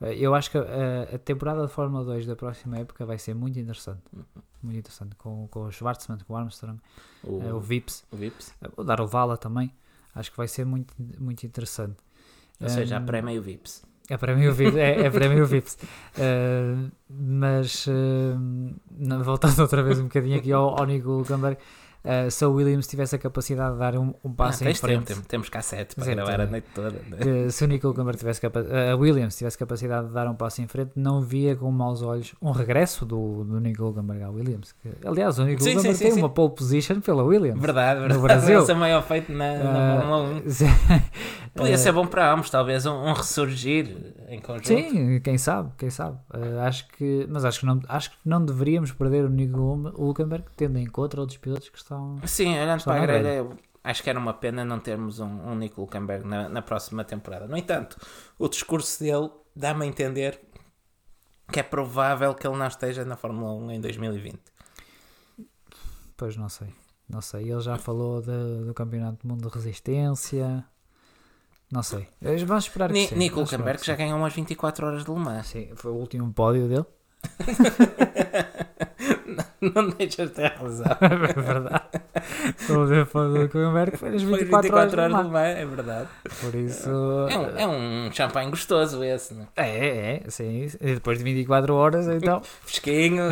Eh, 0.00 0.16
eu 0.18 0.34
acho 0.34 0.50
que 0.50 0.58
a, 0.58 1.14
a, 1.14 1.18
temporada 1.18 1.66
de 1.66 1.72
Fórmula 1.72 2.04
2 2.04 2.26
da 2.26 2.36
próxima 2.36 2.78
época 2.78 3.06
vai 3.06 3.18
ser 3.18 3.34
muito 3.34 3.58
interessante. 3.58 4.02
Muito 4.62 4.78
interessante. 4.78 5.14
Com, 5.16 5.46
com 5.48 5.64
o 5.64 5.72
Schwarzman, 5.72 6.18
com 6.26 6.34
o 6.34 6.36
Armstrong, 6.36 6.80
o, 7.22 7.36
uh, 7.36 7.56
o 7.56 7.60
Vips, 7.60 8.04
o, 8.10 8.16
Vips. 8.16 8.54
Uh, 8.60 8.80
o 8.80 8.84
Darovala 8.84 9.36
também. 9.36 9.72
Acho 10.14 10.30
que 10.32 10.36
vai 10.36 10.48
ser 10.48 10.64
muito, 10.64 10.92
muito 10.98 11.44
interessante. 11.44 11.96
Ou 12.60 12.68
seja, 12.68 12.98
um, 12.98 13.02
a 13.02 13.06
prémio 13.06 13.30
e 13.30 13.38
o 13.38 13.42
Vips. 13.42 13.84
É 14.10 14.16
para 14.16 14.34
mim 14.34 14.46
o 14.46 14.54
VIPs, 14.54 14.76
é, 14.76 15.06
é 15.06 15.10
para 15.10 15.28
mim 15.28 15.40
o 15.40 15.46
VIPs. 15.46 15.76
Uh, 16.16 16.90
mas 17.10 17.86
uh, 17.86 19.22
voltando 19.22 19.60
outra 19.60 19.82
vez 19.82 19.98
um 19.98 20.04
bocadinho 20.04 20.38
aqui 20.38 20.50
ao, 20.50 20.78
ao 20.78 20.86
Nico 20.86 21.22
uh, 22.08 22.30
se 22.30 22.44
o 22.44 22.52
Williams 22.52 22.86
tivesse 22.86 23.14
a 23.14 23.18
capacidade 23.18 23.74
de 23.74 23.78
dar 23.78 23.96
um, 23.96 24.14
um 24.24 24.32
passo 24.32 24.64
ah, 24.64 24.70
em 24.70 24.74
frente. 24.74 25.06
Tempo, 25.06 25.22
temos 25.28 25.48
cassete 25.48 25.94
para 25.94 26.06
gravar 26.06 26.40
a 26.40 26.46
noite 26.46 26.66
toda. 26.74 26.90
Né? 26.90 27.50
se 27.50 27.64
o 27.64 27.68
Nico 27.68 27.86
Hulkenberg 27.86 28.18
tivesse 28.18 28.40
a 28.46 28.96
Williams 28.96 29.36
tivesse 29.36 29.58
capacidade 29.58 30.08
de 30.08 30.14
dar 30.14 30.26
um 30.28 30.34
passo 30.34 30.62
em 30.62 30.66
frente, 30.66 30.92
não 30.96 31.20
via 31.20 31.54
com 31.54 31.70
maus 31.70 32.02
olhos 32.02 32.34
um 32.40 32.50
regresso 32.50 33.04
do, 33.04 33.44
do 33.44 33.60
Nico 33.60 33.84
Hulkenberg 33.84 34.22
à 34.22 34.30
Williams. 34.30 34.72
Que, 34.72 34.90
aliás, 35.06 35.38
o 35.38 35.44
Nico 35.44 35.62
sim, 35.62 35.70
Hulkenberg 35.70 35.98
sim, 35.98 36.04
tem 36.04 36.12
sim, 36.14 36.20
uma 36.20 36.30
pole 36.30 36.54
position 36.54 37.00
pela 37.00 37.22
Williams. 37.22 37.60
Verdade, 37.60 38.00
verdade. 38.00 38.20
No 38.20 38.26
Brasil. 38.26 38.60
Esse 38.60 38.72
é 38.72 38.74
maior 38.74 39.02
feito 39.02 39.32
na, 39.32 39.58
na 39.58 40.00
Fórmula 40.00 40.22
1. 40.40 40.42
Podia 41.54 41.78
ser 41.78 41.92
bom 41.92 42.06
para 42.06 42.32
ambos, 42.32 42.50
talvez 42.50 42.86
um, 42.86 42.92
um, 42.92 43.12
ressurgir 43.12 44.14
em 44.28 44.40
conjunto. 44.40 44.66
Sim, 44.66 45.20
quem 45.20 45.36
sabe, 45.36 45.70
quem 45.76 45.90
sabe. 45.90 46.16
Uh, 46.32 46.60
acho 46.60 46.86
que, 46.88 47.26
mas 47.28 47.44
acho 47.44 47.60
que, 47.60 47.66
não, 47.66 47.80
acho 47.88 48.10
que 48.10 48.16
não 48.24 48.44
deveríamos 48.44 48.92
perder 48.92 49.24
o 49.24 49.28
Nico 49.28 49.58
Hulkenberg, 49.96 50.44
tendo 50.56 50.78
em 50.78 50.86
conta 50.86 51.20
outros 51.20 51.38
pilotos 51.38 51.68
que 51.68 51.78
estão. 51.78 51.97
Sim, 52.24 52.58
olhando 52.58 52.84
para 52.84 53.02
a 53.02 53.06
grelha, 53.06 53.48
acho 53.82 54.02
que 54.02 54.10
era 54.10 54.18
uma 54.18 54.34
pena 54.34 54.64
não 54.64 54.78
termos 54.78 55.20
um, 55.20 55.26
um 55.26 55.54
Nico 55.54 55.80
Hulkenberg 55.80 56.26
na, 56.26 56.48
na 56.48 56.62
próxima 56.62 57.04
temporada. 57.04 57.46
No 57.46 57.56
entanto, 57.56 57.96
o 58.38 58.48
discurso 58.48 59.02
dele 59.02 59.30
dá-me 59.54 59.84
a 59.84 59.88
entender 59.88 60.40
que 61.50 61.60
é 61.60 61.62
provável 61.62 62.34
que 62.34 62.46
ele 62.46 62.56
não 62.56 62.66
esteja 62.66 63.04
na 63.04 63.16
Fórmula 63.16 63.52
1 63.54 63.72
em 63.72 63.80
2020. 63.80 64.38
Pois 66.16 66.36
não 66.36 66.48
sei, 66.48 66.74
não 67.08 67.20
sei. 67.20 67.50
Ele 67.50 67.60
já 67.60 67.76
falou 67.76 68.20
de, 68.20 68.64
do 68.66 68.74
Campeonato 68.74 69.26
do 69.26 69.28
Mundo 69.28 69.48
de 69.48 69.54
Resistência. 69.54 70.64
Não 71.70 71.82
sei. 71.82 72.08
Vamos 72.46 72.64
esperar 72.64 72.88
que 72.88 72.94
Ni 72.94 73.10
Nico 73.14 73.40
Hulkenberg 73.40 73.84
já 73.84 73.94
ganhou 73.94 74.18
umas 74.18 74.32
24 74.32 74.86
horas 74.86 75.04
de 75.04 75.10
Le 75.10 75.18
Mans. 75.18 75.46
Sim, 75.46 75.70
foi 75.74 75.92
o 75.92 75.94
último 75.94 76.32
pódio 76.32 76.68
dele. 76.68 76.86
não, 79.74 79.90
deixas 79.90 80.28
de 80.28 80.34
ter 80.34 80.52
razão. 80.52 80.86
é 81.00 81.40
verdade. 81.40 81.84
Estou 82.58 82.82
a 82.82 82.86
ver 82.86 83.02
o 83.02 83.28
do 83.28 83.40
Hulkenberg 83.40 83.96
foi 83.96 84.10
nas 84.10 84.22
24, 84.22 84.48
foi 84.48 84.62
24 84.62 84.76
horas, 84.76 84.94
horas 84.94 85.26
Le 85.26 85.32
Mans. 85.32 85.56
É 85.56 85.66
verdade. 85.66 86.08
Por 86.40 86.54
isso. 86.54 86.90
É 87.28 87.38
um, 87.38 87.58
é 87.58 87.66
um 87.66 88.12
champanhe 88.12 88.50
gostoso 88.50 89.02
esse, 89.02 89.34
não 89.34 89.48
é? 89.56 89.68
É, 89.68 90.22
é, 90.26 90.30
sim. 90.30 90.68
E 90.80 90.94
depois 90.94 91.18
de 91.18 91.24
24 91.24 91.74
horas, 91.74 92.06
então. 92.08 92.40
Fresquinho, 92.64 93.24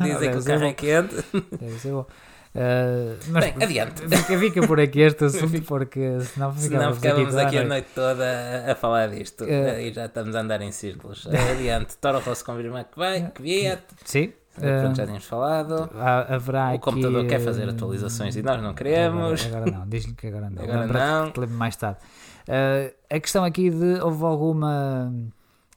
dizem 0.00 0.30
que 0.30 0.38
o 0.38 0.44
carro 0.44 0.64
é 0.64 0.72
quente. 0.72 1.14
Deve 1.60 1.78
ser 1.78 1.92
bom. 1.92 2.06
Uh, 2.54 3.16
mas 3.28 3.44
Bem, 3.44 3.54
adiante. 3.62 4.08
Fica, 4.08 4.38
fica 4.38 4.66
por 4.66 4.80
aqui 4.80 5.00
este 5.00 5.26
assunto, 5.26 5.62
porque 5.62 6.18
senão 6.22 6.52
ficávamos, 6.52 6.98
ficávamos 6.98 7.36
aqui, 7.36 7.46
aqui 7.46 7.58
a 7.58 7.64
noite 7.64 7.88
toda 7.94 8.24
a, 8.24 8.72
a 8.72 8.74
falar 8.74 9.08
disto 9.10 9.44
uh, 9.44 9.78
e 9.78 9.92
já 9.92 10.06
estamos 10.06 10.34
a 10.34 10.40
andar 10.40 10.60
em 10.62 10.72
círculos. 10.72 11.26
Adiante, 11.26 11.96
Toro 11.98 12.18
Rosso 12.20 12.44
confirma 12.44 12.84
que 12.84 12.98
vai, 12.98 13.30
que 13.30 13.42
vier. 13.42 13.84
Sim. 14.04 14.32
Pronto, 14.58 14.96
já 14.96 15.04
tínhamos 15.04 15.24
falado. 15.24 15.90
Haverá 16.28 16.74
o 16.74 16.78
computador 16.78 17.26
quer 17.26 17.40
fazer 17.40 17.68
atualizações 17.68 18.36
e 18.36 18.42
nós 18.42 18.62
não 18.62 18.74
queremos. 18.74 19.46
Agora, 19.46 19.62
agora 19.62 19.78
não, 19.78 19.88
diz-lhe 19.88 20.14
que 20.14 20.26
agora 20.26 20.50
não. 20.50 20.62
Agora 20.62 20.86
não. 20.86 21.30
Que 21.30 21.46
mais 21.46 21.76
tarde. 21.76 22.00
Uh, 22.48 22.94
a 23.10 23.20
questão 23.20 23.44
aqui 23.44 23.70
de 23.70 24.00
houve 24.00 24.24
alguma 24.24 25.12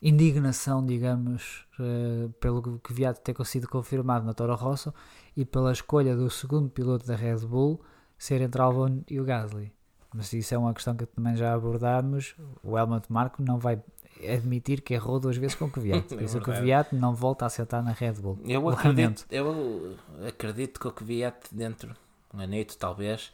indignação, 0.01 0.85
digamos, 0.85 1.65
uh, 1.79 2.29
pelo 2.39 2.79
que 2.79 2.93
viado 2.93 3.17
ter 3.17 3.35
sido 3.45 3.67
confirmado 3.67 4.25
na 4.25 4.33
Toro 4.33 4.55
Rosso 4.55 4.93
e 5.35 5.45
pela 5.45 5.71
escolha 5.71 6.15
do 6.15 6.29
segundo 6.29 6.69
piloto 6.69 7.05
da 7.05 7.15
Red 7.15 7.39
Bull 7.39 7.81
ser 8.17 8.41
entre 8.41 8.61
Albon 8.61 9.03
e 9.09 9.19
o 9.19 9.25
Gasly. 9.25 9.71
Mas 10.13 10.31
isso 10.33 10.53
é 10.53 10.57
uma 10.57 10.73
questão 10.73 10.95
que 10.95 11.05
também 11.05 11.35
já 11.35 11.53
abordámos. 11.53 12.35
O 12.63 12.77
Helmut 12.77 13.11
Marko 13.11 13.41
não 13.41 13.57
vai 13.57 13.81
admitir 14.27 14.81
que 14.81 14.93
errou 14.93 15.19
duas 15.19 15.37
vezes 15.37 15.55
com 15.55 15.65
o 15.65 15.71
Kvyat. 15.71 16.07
Por 16.15 16.21
isso 16.21 16.37
o 16.37 16.41
Kvyat 16.41 16.95
não 16.95 17.13
volta 17.13 17.45
a 17.45 17.47
acertar 17.47 17.83
na 17.83 17.91
Red 17.91 18.13
Bull. 18.13 18.39
Eu 18.45 18.67
acredito, 18.69 19.25
eu 19.29 19.95
acredito 20.27 20.79
que 20.79 20.87
o 20.87 20.91
Kvyat 20.91 21.37
dentro, 21.51 21.95
um 22.33 22.39
anito 22.39 22.77
talvez, 22.77 23.31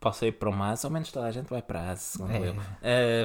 possa 0.00 0.26
ir 0.26 0.32
para 0.32 0.48
o 0.48 0.52
MAS, 0.52 0.84
ao 0.84 0.90
menos 0.90 1.10
toda 1.10 1.26
a 1.26 1.30
gente 1.30 1.48
vai 1.48 1.62
para 1.62 1.80
a 1.80 1.90
AS, 1.92 2.00
segundo 2.00 2.32
é. 2.32 2.48
eu. 2.48 2.52
Uh, 2.52 3.24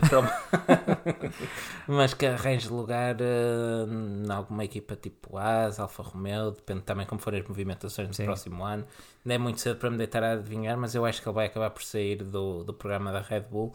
o... 1.88 1.92
Mas 1.94 2.14
que 2.14 2.26
arranje 2.26 2.70
lugar 2.70 3.18
uh, 3.18 3.88
em 3.88 4.32
alguma 4.32 4.64
equipa 4.64 4.96
tipo 4.96 5.38
AS, 5.38 5.80
Alfa 5.80 6.02
Romeo, 6.02 6.52
depende 6.52 6.82
também 6.82 7.06
como 7.06 7.22
forem 7.22 7.42
as 7.42 7.48
movimentações 7.48 8.08
no 8.08 8.14
Sim. 8.14 8.26
próximo 8.26 8.64
ano. 8.64 8.86
Não 9.24 9.36
é 9.36 9.38
muito 9.38 9.60
cedo 9.60 9.78
para 9.78 9.90
me 9.90 9.98
deitar 9.98 10.24
a 10.24 10.32
adivinhar, 10.34 10.78
mas 10.78 10.96
eu 10.96 11.06
acho 11.06 11.22
que 11.22 11.28
ele 11.28 11.36
vai 11.36 11.48
acabar 11.48 11.70
por 11.70 11.84
sair 11.84 12.24
do, 12.24 12.64
do 12.64 12.74
programa 12.74 13.12
da 13.12 13.22
Red 13.22 13.42
Bull. 13.42 13.74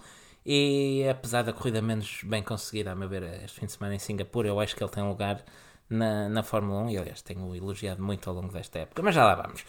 E 0.49 1.05
apesar 1.11 1.43
da 1.43 1.53
corrida 1.53 1.83
menos 1.83 2.21
bem 2.23 2.41
conseguida, 2.41 2.93
a 2.93 2.95
meu 2.95 3.09
ver, 3.09 3.25
este 3.45 3.59
fim 3.59 3.67
de 3.67 3.73
semana 3.73 3.97
em 3.97 3.99
Singapura, 3.99 4.47
eu 4.47 4.61
acho 4.61 4.77
que 4.77 4.85
ele 4.85 4.93
tem 4.93 5.03
lugar 5.03 5.45
na, 5.91 6.29
na 6.29 6.43
Fórmula 6.45 6.83
1 6.83 6.91
e 6.91 6.99
aliás 6.99 7.21
tenho 7.21 7.53
elogiado 7.53 8.01
muito 8.01 8.31
ao 8.31 8.37
longo 8.37 8.53
desta 8.53 8.79
época, 8.79 9.03
mas 9.03 9.13
já 9.13 9.25
lá 9.25 9.35
vamos. 9.35 9.65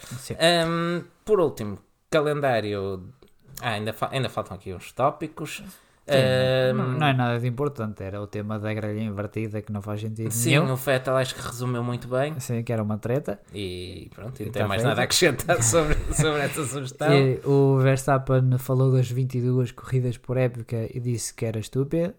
Um, 0.68 1.02
por 1.24 1.40
último, 1.40 1.80
calendário 2.08 3.12
ah, 3.60 3.70
ainda, 3.70 3.92
fa 3.92 4.08
ainda 4.12 4.28
faltam 4.28 4.56
aqui 4.56 4.72
uns 4.72 4.92
tópicos. 4.92 5.64
Sim, 6.08 6.80
um, 6.80 6.98
não, 6.98 7.06
é 7.06 7.12
nada 7.12 7.38
de 7.38 7.46
importante, 7.46 8.02
era 8.02 8.20
o 8.20 8.26
tema 8.26 8.58
da 8.58 8.72
grelha 8.72 9.00
invertida 9.00 9.60
que 9.60 9.72
não 9.72 9.82
faz 9.82 10.00
sentido 10.00 10.30
sim, 10.30 10.50
nenhum. 10.50 10.66
Sim, 10.66 10.72
o 10.72 10.76
Fettel 10.76 11.16
acho 11.16 11.34
que 11.34 11.42
resumiu 11.42 11.82
muito 11.82 12.08
bem. 12.08 12.38
Sim, 12.40 12.62
que 12.62 12.72
era 12.72 12.82
uma 12.82 12.98
treta. 12.98 13.38
E 13.54 14.10
pronto, 14.14 14.40
e 14.40 14.46
não 14.46 14.52
tem 14.52 14.66
mais 14.66 14.82
feito. 14.82 14.88
nada 14.88 15.00
a 15.02 15.04
acrescentar 15.04 15.62
sobre, 15.64 15.96
sobre 16.12 16.40
essa 16.40 16.64
sugestão. 16.64 17.12
E 17.12 17.40
o 17.44 17.78
Verstappen 17.78 18.56
falou 18.58 18.92
das 18.92 19.10
22 19.10 19.72
corridas 19.72 20.16
por 20.16 20.36
época 20.36 20.88
e 20.92 20.98
disse 21.00 21.34
que 21.34 21.44
era 21.44 21.58
estúpido. 21.58 22.14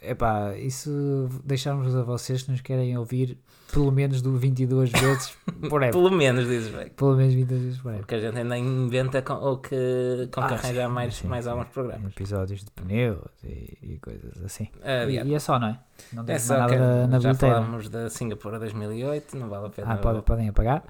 Epá, 0.00 0.54
isso 0.56 1.28
deixamos 1.42 1.96
a 1.96 2.02
vocês 2.02 2.42
que 2.42 2.50
nos 2.50 2.60
querem 2.60 2.96
ouvir 2.98 3.38
pelo 3.72 3.90
menos 3.90 4.22
do 4.22 4.36
22 4.36 4.90
vezes 4.90 5.36
por 5.68 5.82
época. 5.82 5.98
pelo 5.98 6.10
menos, 6.10 6.46
dizes 6.46 6.72
bem. 6.72 6.88
Pelo 6.90 7.16
menos 7.16 7.34
22 7.34 7.62
vezes 7.62 7.80
por 7.80 7.88
época. 7.88 8.00
Porque 8.02 8.14
a 8.14 8.20
gente 8.20 8.38
ainda 8.38 8.56
inventa 8.56 9.22
com, 9.22 9.34
ou 9.34 9.58
que, 9.58 10.28
com 10.32 10.40
ah, 10.40 10.56
que 10.58 10.86
mais, 10.88 11.14
sim, 11.16 11.26
mais 11.26 11.46
alguns 11.46 11.68
programas. 11.68 12.12
Episódios 12.12 12.62
de 12.62 12.70
pneus 12.70 13.18
e, 13.42 13.78
e 13.82 13.98
coisas 13.98 14.44
assim. 14.44 14.68
e, 15.08 15.28
e, 15.28 15.34
é 15.34 15.38
só, 15.38 15.58
não 15.58 15.68
é? 15.68 15.78
Não 16.12 16.24
é 16.26 16.38
só 16.38 16.58
nada 16.58 16.74
que, 16.74 17.10
na 17.10 17.18
Já 17.18 17.34
falámos 17.34 17.88
da 17.88 18.10
Singapura 18.10 18.58
2008, 18.58 19.36
não 19.36 19.48
vale 19.48 19.66
a 19.66 19.70
pena. 19.70 19.94
Ah, 19.94 19.96
pode, 19.96 20.22
podem 20.22 20.48
apagar. 20.48 20.84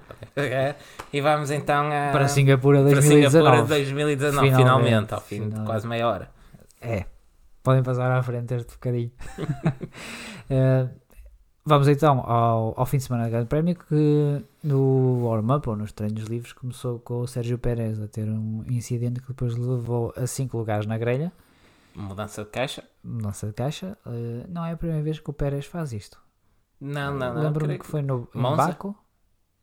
E 1.11 1.21
vamos 1.21 1.49
então 1.49 1.87
a, 1.87 2.11
para 2.11 2.27
Singapura 2.27 2.83
2019. 2.83 3.31
Para 3.31 3.51
Singapura 3.51 3.67
2019, 3.67 4.47
finalmente, 4.47 4.63
finalmente 4.63 5.13
ao 5.13 5.21
fim 5.21 5.35
finalmente. 5.35 5.59
de 5.59 5.65
quase 5.65 5.87
meia 5.87 6.07
hora. 6.07 6.29
É, 6.79 7.05
podem 7.67 7.83
passar 7.83 8.09
à 8.09 8.23
frente 8.23 8.53
este 8.53 8.71
bocadinho. 8.75 9.11
uh, 10.49 10.89
Vamos 11.65 11.89
então 11.89 12.21
ao, 12.21 12.79
ao 12.79 12.85
fim 12.85 12.95
de 12.95 13.03
semana 13.03 13.25
do 13.25 13.29
Grande 13.29 13.47
Prémio 13.47 13.75
que 13.75 14.41
no 14.63 15.25
warm-up 15.25 15.67
ou 15.67 15.75
nos 15.75 15.91
treinos 15.91 16.23
livres 16.23 16.53
começou 16.53 16.97
com 16.99 17.19
o 17.19 17.27
Sérgio 17.27 17.57
Pérez 17.57 18.01
a 18.01 18.07
ter 18.07 18.29
um 18.29 18.63
incidente 18.69 19.19
que 19.19 19.27
depois 19.27 19.53
levou 19.57 20.13
a 20.15 20.25
5 20.25 20.57
lugares 20.57 20.85
na 20.85 20.97
grelha. 20.97 21.29
Mudança 21.93 22.45
de 22.45 22.51
caixa? 22.51 22.85
Mudança 23.03 23.47
de 23.47 23.53
caixa. 23.53 23.97
Uh, 24.05 24.47
não 24.47 24.63
é 24.63 24.71
a 24.71 24.77
primeira 24.77 25.03
vez 25.03 25.19
que 25.19 25.29
o 25.29 25.33
Pérez 25.33 25.65
faz 25.65 25.91
isto. 25.91 26.17
Não, 26.79 27.13
não, 27.13 27.33
não. 27.33 27.43
Lembro-me 27.43 27.77
que 27.77 27.85
foi 27.85 28.01
no 28.01 28.29
Monza? 28.33 28.67
Baco. 28.67 28.95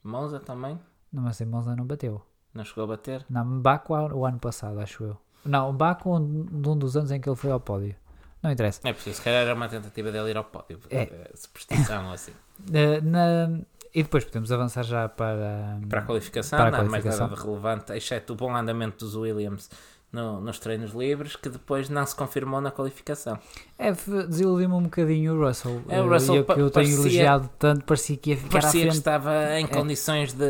Monza 0.03 0.39
também? 0.41 0.79
Não, 1.11 1.23
mas 1.23 1.41
em 1.41 1.47
Monza 1.47 1.75
não 1.75 1.87
bateu. 1.87 2.21
Não 2.53 2.65
chegou 2.67 2.85
a 2.85 2.89
bater? 2.89 3.25
Não, 3.31 3.63
Baco 3.63 3.95
o 3.95 4.27
ano 4.27 4.39
passado, 4.39 4.79
acho 4.79 5.05
eu. 5.05 5.24
Não, 5.45 5.73
Baco 5.73 6.17
um, 6.17 6.47
um 6.53 6.77
dos 6.79 6.97
anos 6.97 7.11
em 7.11 7.21
que 7.21 7.29
ele 7.29 7.37
foi 7.37 7.51
ao 7.51 7.61
pódio. 7.61 7.95
Não 8.43 8.51
interessa. 8.53 8.81
É 8.85 8.93
preciso, 8.93 9.17
se 9.17 9.23
calhar 9.23 9.43
era 9.43 9.55
uma 9.55 9.69
tentativa 9.69 10.13
dele 10.13 10.31
ir 10.31 10.37
ao 10.37 10.45
pódio. 10.45 10.79
É. 10.91 11.31
Superstição 11.35 12.07
ou 12.07 12.13
assim. 12.13 12.33
Na, 13.03 13.59
e 13.95 14.03
depois 14.03 14.25
podemos 14.25 14.51
avançar 14.53 14.83
já 14.83 15.09
para, 15.09 15.79
Para 15.89 16.01
a 16.01 16.03
qualificação, 16.03 16.59
Para 16.59 16.69
a 16.69 16.71
não 16.73 16.81
há 16.81 16.91
mais 16.91 17.05
nada 17.05 17.35
de 17.35 17.41
relevante, 17.41 17.93
exceto 17.93 18.33
o 18.33 18.37
bom 18.37 18.55
andamento 18.55 19.05
dos 19.05 19.15
Williams 19.15 19.71
no- 20.13 20.41
nos 20.41 20.59
treinos 20.59 20.93
livres, 20.93 21.37
que 21.37 21.49
depois 21.49 21.89
não 21.89 22.05
se 22.05 22.15
confirmou 22.15 22.61
na 22.61 22.71
qualificação. 22.71 23.39
É, 23.79 23.93
desiludiu-me 23.93 24.75
um 24.75 24.83
bocadinho 24.83 25.35
o 25.35 25.47
Russell. 25.47 25.81
É, 25.89 26.01
o 26.01 26.07
Eh, 26.07 26.09
Russell 26.15 26.35
eu, 26.37 26.45
que 26.45 26.61
eu 26.61 26.71
tenho 26.71 26.93
elogiado 27.01 27.49
tanto, 27.59 27.85
parecia 27.85 28.17
que 28.17 28.31
ia 28.31 28.37
ficar 28.37 28.61
Parecia 28.61 28.83
que 28.89 28.95
estava 28.97 29.59
em 29.59 29.67
condições 29.67 30.33
de, 30.33 30.45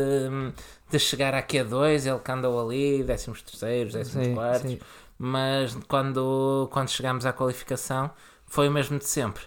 de 0.89 0.99
chegar 0.99 1.33
à 1.33 1.41
Q2, 1.43 2.05
ele 2.09 2.19
que 2.19 2.31
andou 2.31 2.59
ali, 2.63 3.03
13 3.03 3.31
terceiros, 3.43 3.93
14 3.93 4.11
Sim, 4.25 4.33
quartos, 4.35 4.77
mas 5.17 5.75
quando, 5.87 6.69
quando 6.71 6.89
chegámos 6.89 7.25
à 7.25 7.33
qualificação 7.33 8.11
foi 8.45 8.67
o 8.67 8.71
mesmo 8.71 8.97
de 8.99 9.05
sempre. 9.05 9.43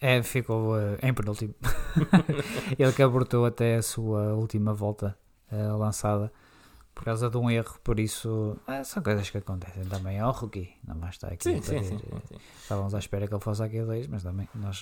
É, 0.00 0.22
ficou 0.22 0.78
eh, 0.78 0.98
em 1.02 1.14
penúltimo. 1.14 1.54
Ele 2.78 2.92
que 2.92 3.02
abortou 3.02 3.46
até 3.46 3.76
a 3.76 3.82
sua 3.82 4.34
última 4.34 4.74
volta 4.74 5.16
eh, 5.50 5.56
lançada 5.72 6.30
por 6.94 7.04
causa 7.04 7.28
de 7.28 7.36
um 7.36 7.50
erro, 7.50 7.78
por 7.84 7.98
isso 8.00 8.56
eh, 8.66 8.82
são 8.84 9.02
coisas 9.02 9.28
que 9.30 9.38
acontecem 9.38 9.84
também 9.84 10.18
ao 10.20 10.32
rookie. 10.32 10.70
Não 10.86 10.96
basta 10.96 11.28
aqui 11.28 11.42
Sim, 11.44 11.62
sim, 11.62 11.76
eh, 11.76 11.82
sim. 11.82 11.98
Estávamos 12.62 12.94
à 12.94 12.98
espera 12.98 13.26
que 13.26 13.34
ele 13.34 13.40
fosse 13.42 13.62
aqui 13.62 13.78
a 13.78 13.84
2, 13.84 14.06
mas 14.08 14.22
também 14.22 14.48
nós 14.54 14.80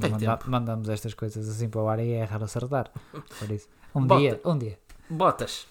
Tem 0.00 0.10
manda- 0.10 0.36
tempo. 0.36 0.50
mandamos 0.50 0.88
estas 0.88 1.14
coisas 1.14 1.48
assim 1.48 1.68
para 1.68 1.80
o 1.80 1.88
ar 1.88 1.98
e 2.00 2.12
é 2.12 2.24
raro 2.24 2.44
acertar. 2.44 2.90
Por 3.38 3.50
isso, 3.50 3.68
um 3.94 4.06
Bota. 4.06 4.20
dia, 4.20 4.40
um 4.44 4.56
dia. 4.58 4.78
Bottas. 5.12 5.66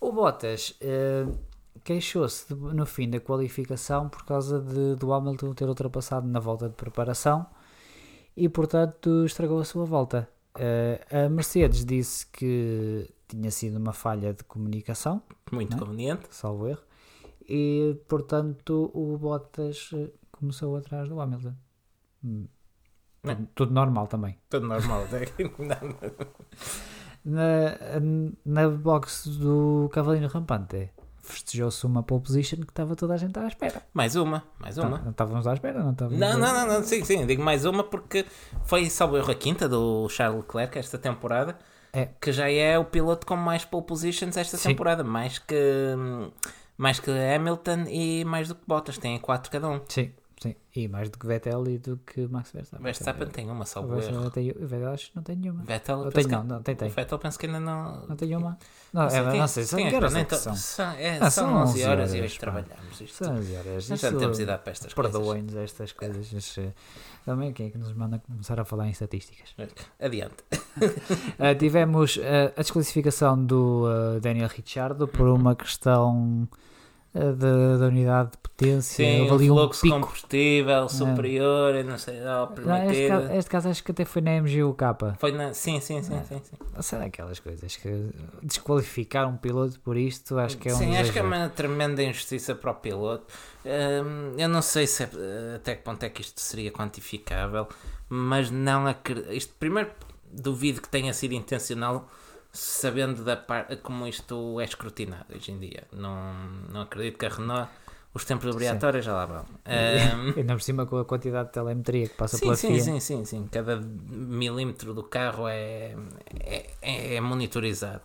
O 0.00 0.12
Bottas 0.12 0.74
eh, 0.80 1.26
queixou-se 1.84 2.52
no 2.54 2.86
fim 2.86 3.08
da 3.10 3.20
qualificação 3.20 4.08
por 4.08 4.24
causa 4.24 4.60
de, 4.60 4.94
do 4.96 5.12
Hamilton 5.12 5.52
ter 5.54 5.68
ultrapassado 5.68 6.26
na 6.26 6.40
volta 6.40 6.68
de 6.68 6.74
preparação 6.74 7.46
e, 8.36 8.48
portanto, 8.48 9.24
estragou 9.24 9.58
a 9.60 9.64
sua 9.64 9.84
volta. 9.84 10.28
Eh, 10.58 11.00
a 11.26 11.28
Mercedes 11.28 11.84
disse 11.84 12.26
que 12.26 13.08
tinha 13.28 13.50
sido 13.50 13.76
uma 13.76 13.92
falha 13.92 14.32
de 14.34 14.42
comunicação, 14.44 15.22
Muito 15.52 15.70
Não 15.70 15.76
é? 15.76 15.80
conveniente. 15.80 16.26
salvo 16.30 16.66
erro, 16.66 16.82
e, 17.48 17.96
portanto, 18.08 18.90
o 18.94 19.16
Bottas 19.18 19.90
eh, 19.94 20.08
começou 20.32 20.76
atrás 20.76 21.08
do 21.08 21.20
Hamilton. 21.20 21.54
Hum. 22.24 22.46
Tudo, 23.22 23.48
tudo 23.54 23.72
normal 23.74 24.06
também. 24.06 24.38
Tudo 24.48 24.66
normal. 24.66 25.04
Na, 27.24 27.76
na 28.44 28.68
box 28.68 29.28
do 29.28 29.90
Cavalinho 29.92 30.28
Rampante 30.28 30.90
festejou-se 31.22 31.84
uma 31.86 32.02
pole 32.02 32.22
position 32.22 32.56
que 32.60 32.70
estava 32.70 32.96
toda 32.96 33.14
a 33.14 33.16
gente 33.16 33.38
à 33.38 33.46
espera. 33.46 33.82
mais 33.94 34.16
uma, 34.16 34.42
mais 34.58 34.78
uma. 34.78 34.88
Não, 34.90 34.98
não 35.04 35.10
estávamos 35.10 35.46
à 35.46 35.52
espera, 35.52 35.82
não 35.82 35.92
estávamos. 35.92 36.18
Não, 36.18 36.38
não, 36.38 36.52
não, 36.52 36.66
não, 36.66 36.82
sim, 36.82 37.04
sim, 37.04 37.24
digo 37.26 37.42
mais 37.42 37.64
uma 37.64 37.84
porque 37.84 38.24
foi, 38.64 38.88
salvo 38.90 39.16
erro, 39.16 39.30
a 39.30 39.34
quinta 39.34 39.68
do 39.68 40.08
Charles 40.08 40.40
Leclerc 40.42 40.78
esta 40.78 40.98
temporada, 40.98 41.56
É. 41.92 42.08
que 42.20 42.32
já 42.32 42.50
é 42.50 42.78
o 42.78 42.84
piloto 42.84 43.26
com 43.26 43.36
mais 43.36 43.64
pole 43.64 43.84
positions 43.84 44.36
esta 44.36 44.56
Sim. 44.56 44.70
temporada, 44.70 45.04
mais 45.04 45.38
que, 45.38 45.56
mais 46.76 46.98
que 46.98 47.10
Hamilton 47.10 47.84
e 47.88 48.24
mais 48.24 48.48
do 48.48 48.54
que 48.54 48.62
Bottas, 48.66 48.98
tem 48.98 49.18
quatro 49.20 49.52
cada 49.52 49.68
um. 49.68 49.80
Sim, 49.88 50.10
sim. 50.40 50.54
E 50.74 50.88
mais 50.88 51.08
do 51.10 51.18
que 51.18 51.26
Vettel 51.26 51.66
e 51.68 51.78
do 51.78 51.96
que 51.98 52.26
Max 52.28 52.50
Verstappen. 52.52 52.82
Verstappen 52.84 53.28
tem 53.28 53.50
uma, 53.50 53.64
salvo 53.66 54.00
erro. 54.00 54.30
tem- 54.30 54.50
o 54.50 54.66
Vettel 54.66 54.88
acho 54.90 55.10
que 55.10 55.16
não 55.16 55.22
tem 55.22 55.36
nenhuma. 55.36 55.62
Vettel, 55.64 56.10
que- 56.10 56.26
não, 56.26 56.44
não, 56.44 56.62
tem, 56.62 56.74
tem. 56.76 56.88
O 56.88 56.90
Vettel 56.92 57.18
penso 57.18 57.38
que 57.38 57.46
ainda 57.46 57.60
não. 57.60 58.06
Não 58.06 58.16
tem 58.16 58.34
uma. 58.36 58.58
Não, 58.92 59.08
sei, 59.10 59.18
é, 59.20 59.30
tem- 59.30 59.40
não 59.40 59.46
sei, 59.48 59.64
são 59.64 59.78
tem 59.78 59.88
que 59.88 59.94
horas 59.96 60.14
é 60.14 60.24
que 60.24 60.36
são? 60.36 60.54
são- 60.56 60.90
é, 60.92 61.18
Ah, 61.20 61.30
são 61.30 61.44
são 61.48 61.54
11 61.62 61.72
11 61.72 61.84
horas 61.84 62.14
e 62.14 62.20
hoje 62.20 62.34
pá. 62.34 62.40
trabalhamos 62.40 63.00
isto. 63.00 63.24
São 63.24 63.34
as 63.36 63.50
horas. 63.52 63.88
Nós 63.88 64.00
já 64.00 64.12
temos 64.12 64.38
idade 64.40 64.62
para 64.62 64.72
estas 64.72 64.92
coisas. 64.94 65.12
Perdoem-nos 65.12 65.54
estas 65.56 65.92
coisas. 65.92 66.32
mas, 66.32 66.58
eh, 66.58 66.72
Também 67.24 67.52
quem 67.52 67.66
é 67.66 67.70
que 67.70 67.78
nos 67.78 67.92
manda 67.92 68.18
começar 68.18 68.58
a 68.58 68.64
falar 68.64 68.86
em 68.86 68.90
estatísticas? 68.90 69.54
Adiante. 70.00 70.36
Uh, 70.48 71.54
tivemos 71.58 72.16
uh, 72.16 72.20
a 72.56 72.62
desclassificação 72.62 73.44
do 73.44 73.84
uh, 73.86 74.20
Daniel 74.20 74.48
Ricciardo 74.48 75.06
por 75.06 75.28
uma 75.28 75.54
questão 75.54 76.48
da- 77.14 77.76
da 77.78 77.86
unidade 77.86 78.30
de 78.32 78.38
potência. 78.38 79.04
Sim, 79.04 79.20
Houve 79.22 79.32
o 79.32 79.34
ali 79.34 79.50
um 79.50 79.54
fluxo 79.56 79.80
pico. 79.82 79.94
combustível 80.00 80.88
superior, 80.88 81.74
e 81.74 81.82
não 81.82 81.98
sei, 81.98 82.24
ao 82.26 82.46
Não, 82.50 82.52
este, 82.52 82.64
permitido. 82.64 83.08
caso, 83.08 83.32
este 83.32 83.50
caso 83.50 83.68
acho 83.68 83.84
que 83.84 83.90
até 83.90 84.04
foi 84.04 84.22
na 84.22 84.30
MGUK. 84.42 84.82
Foi 85.18 85.32
na... 85.32 85.52
Sim, 85.54 85.80
sim, 85.80 86.02
sim, 86.02 86.14
É. 86.14 86.22
sim. 86.24 86.40
sim. 86.44 86.56
Não 86.74 86.82
sei 86.82 86.98
daquelas 87.00 87.40
coisas 87.40 87.76
que 87.76 88.10
desqualificar 88.42 89.28
um 89.28 89.36
piloto 89.36 89.80
por 89.80 89.96
isto 89.96 90.38
acho 90.38 90.56
que 90.58 90.68
é 90.68 90.74
um 90.74 90.78
Sim, 90.78 90.96
acho 90.96 91.12
que 91.12 91.18
é 91.18 91.22
uma 91.22 91.48
tremenda 91.48 92.02
injustiça 92.02 92.54
para 92.54 92.70
o 92.70 92.74
piloto. 92.74 93.24
Hum, 93.64 94.34
eu 94.38 94.48
não 94.48 94.62
sei 94.62 94.86
se 94.86 95.02
é- 95.02 95.10
até 95.56 95.74
que 95.74 95.82
ponto 95.82 96.02
é 96.02 96.08
que 96.08 96.20
isto 96.22 96.40
seria 96.40 96.70
quantificável, 96.70 97.66
mas 98.08 98.50
não 98.50 98.86
acredito. 98.86 99.32
Isto, 99.32 99.54
primeiro, 99.58 99.90
duvido 100.32 100.80
que 100.80 100.88
tenha 100.88 101.12
sido 101.12 101.32
intencional, 101.34 102.08
sabendo 102.52 103.24
da 103.24 103.36
par... 103.36 103.66
como 103.82 104.06
isto 104.06 104.60
é 104.60 104.64
escrutinado 104.64 105.26
hoje 105.34 105.52
em 105.52 105.58
dia. 105.58 105.84
Não, 105.92 106.34
não 106.72 106.82
acredito 106.82 107.18
que 107.18 107.26
a 107.26 107.28
Renault, 107.28 107.70
os 108.12 108.24
tempos 108.24 108.46
obrigatórios 108.46 109.04
já 109.04 109.12
lá 109.14 109.26
vão. 109.26 109.44
Hum, 109.66 110.34
Ainda 110.36 110.54
por 110.54 110.62
cima 110.62 110.86
com 110.86 110.98
a 110.98 111.04
quantidade 111.04 111.48
de 111.48 111.52
telemetria 111.54 112.08
que 112.08 112.14
passa 112.14 112.36
Sim, 112.38 112.46
pela 112.46 112.56
sim, 112.56 112.68
FIA. 112.74 112.84
sim, 112.84 113.00
sim, 113.00 113.24
sim. 113.24 113.48
Cada 113.50 113.76
milímetro 113.76 114.92
do 114.94 115.02
carro 115.02 115.46
é, 115.48 115.94
é, 116.40 116.70
é- 116.82 117.14
é 117.16 117.20
monitorizado. 117.20 118.02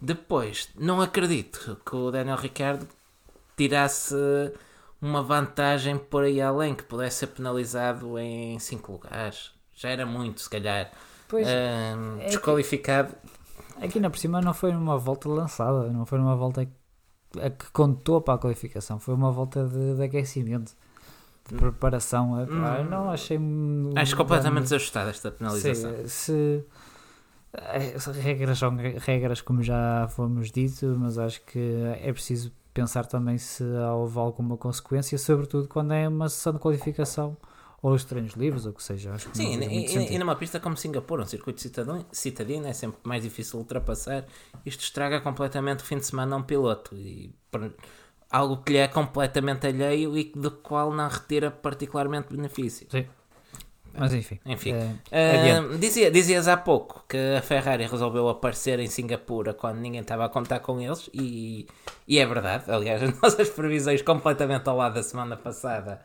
Depois, 0.00 0.68
não 0.78 1.00
acredito 1.00 1.80
que 1.84 1.96
o 1.96 2.10
Daniel 2.10 2.36
Ricciardo 2.36 2.86
tirasse 3.56 4.14
uma 5.00 5.22
vantagem 5.22 5.98
por 5.98 6.24
aí 6.24 6.40
além, 6.40 6.74
que 6.74 6.82
pudesse 6.82 7.18
ser 7.18 7.28
penalizado 7.28 8.18
em 8.18 8.58
5 8.58 8.92
lugares. 8.92 9.52
Já 9.74 9.90
era 9.90 10.06
muito, 10.06 10.40
se 10.40 10.50
calhar. 10.50 10.90
Pois, 11.28 11.46
Ahm, 11.46 12.20
é 12.20 12.26
desqualificado. 12.26 13.14
Aqui 13.80 14.00
na 14.00 14.10
por 14.10 14.18
cima 14.18 14.40
não 14.40 14.54
foi 14.54 14.72
numa 14.72 14.98
volta 14.98 15.28
lançada, 15.28 15.90
não 15.90 16.06
foi 16.06 16.18
numa 16.18 16.36
volta 16.36 16.62
a 16.62 17.50
que 17.50 17.70
contou 17.72 18.20
para 18.20 18.34
a 18.34 18.38
qualificação, 18.38 18.98
foi 18.98 19.14
uma 19.14 19.30
volta 19.30 19.66
de, 19.66 19.94
de 19.96 20.02
aquecimento, 20.02 20.72
de 21.48 21.54
preparação. 21.56 22.40
É, 22.40 22.46
pá, 22.46 22.78
eu 22.78 22.84
não 22.84 23.10
achei. 23.10 23.38
Hum. 23.38 23.92
Acho 23.94 24.16
completamente 24.16 24.64
desajustada 24.64 25.10
esta 25.10 25.30
penalização. 25.30 25.92
Sim, 26.04 26.08
se, 26.08 26.64
é, 27.52 27.98
se 27.98 28.12
regras 28.12 28.58
são 28.58 28.76
regras, 28.76 29.40
como 29.40 29.62
já 29.62 30.08
fomos 30.08 30.50
dito, 30.50 30.96
mas 30.98 31.18
acho 31.18 31.42
que 31.44 31.82
é 32.00 32.12
preciso 32.12 32.52
pensar 32.72 33.06
também 33.06 33.38
se 33.38 33.64
houve 33.64 34.18
alguma 34.18 34.56
consequência, 34.56 35.16
sobretudo 35.18 35.68
quando 35.68 35.92
é 35.92 36.08
uma 36.08 36.28
sessão 36.28 36.52
de 36.52 36.58
qualificação 36.58 37.36
ou 37.86 37.94
os 37.94 38.02
treinos 38.02 38.32
livres, 38.32 38.66
ou 38.66 38.72
o 38.72 38.74
que 38.74 38.82
seja. 38.82 39.12
Acho 39.12 39.28
que 39.30 39.36
Sim, 39.36 39.58
não 39.58 39.70
e, 39.70 39.86
e- 39.86 40.14
e 40.14 40.18
numa 40.18 40.34
pista 40.34 40.58
como 40.58 40.76
Singapura, 40.76 41.22
um 41.22 41.26
circuito 41.26 41.60
citadino, 41.60 42.04
citadino 42.10 42.66
é 42.66 42.72
sempre 42.72 42.98
mais 43.04 43.22
difícil 43.22 43.60
ultrapassar. 43.60 44.24
Isto 44.64 44.80
estraga 44.82 45.20
completamente 45.20 45.84
o 45.84 45.86
fim 45.86 45.98
de 45.98 46.04
semana 46.04 46.34
a 46.34 46.38
um 46.40 46.42
piloto 46.42 46.96
e 46.96 47.32
algo 48.28 48.56
que 48.56 48.72
lhe 48.72 48.78
é 48.78 48.88
completamente 48.88 49.68
alheio 49.68 50.18
e 50.18 50.32
do 50.34 50.50
qual 50.50 50.92
não 50.92 51.08
retira 51.08 51.48
particularmente 51.48 52.34
benefício. 52.34 52.88
Sim. 52.90 53.06
Mas 53.96 54.12
enfim. 54.12 54.40
Enfim. 54.44 54.74
é, 55.12 55.38
adiante. 55.38 55.78
dizia, 55.78 56.10
dizias 56.10 56.48
há 56.48 56.56
pouco 56.56 57.04
que 57.08 57.16
a 57.38 57.40
Ferrari 57.40 57.86
resolveu 57.86 58.28
aparecer 58.28 58.80
em 58.80 58.88
Singapura 58.88 59.54
quando 59.54 59.78
ninguém 59.78 60.00
estava 60.00 60.24
a 60.24 60.28
contar 60.28 60.58
com 60.58 60.80
eles 60.80 61.08
e, 61.14 61.68
e 62.08 62.18
é 62.18 62.26
verdade. 62.26 62.64
Aliás, 62.68 63.00
as 63.04 63.20
nossas 63.20 63.48
previsões 63.48 64.02
completamente 64.02 64.68
ao 64.68 64.76
lado 64.76 64.94
da 64.94 65.04
semana 65.04 65.36
passada 65.36 66.02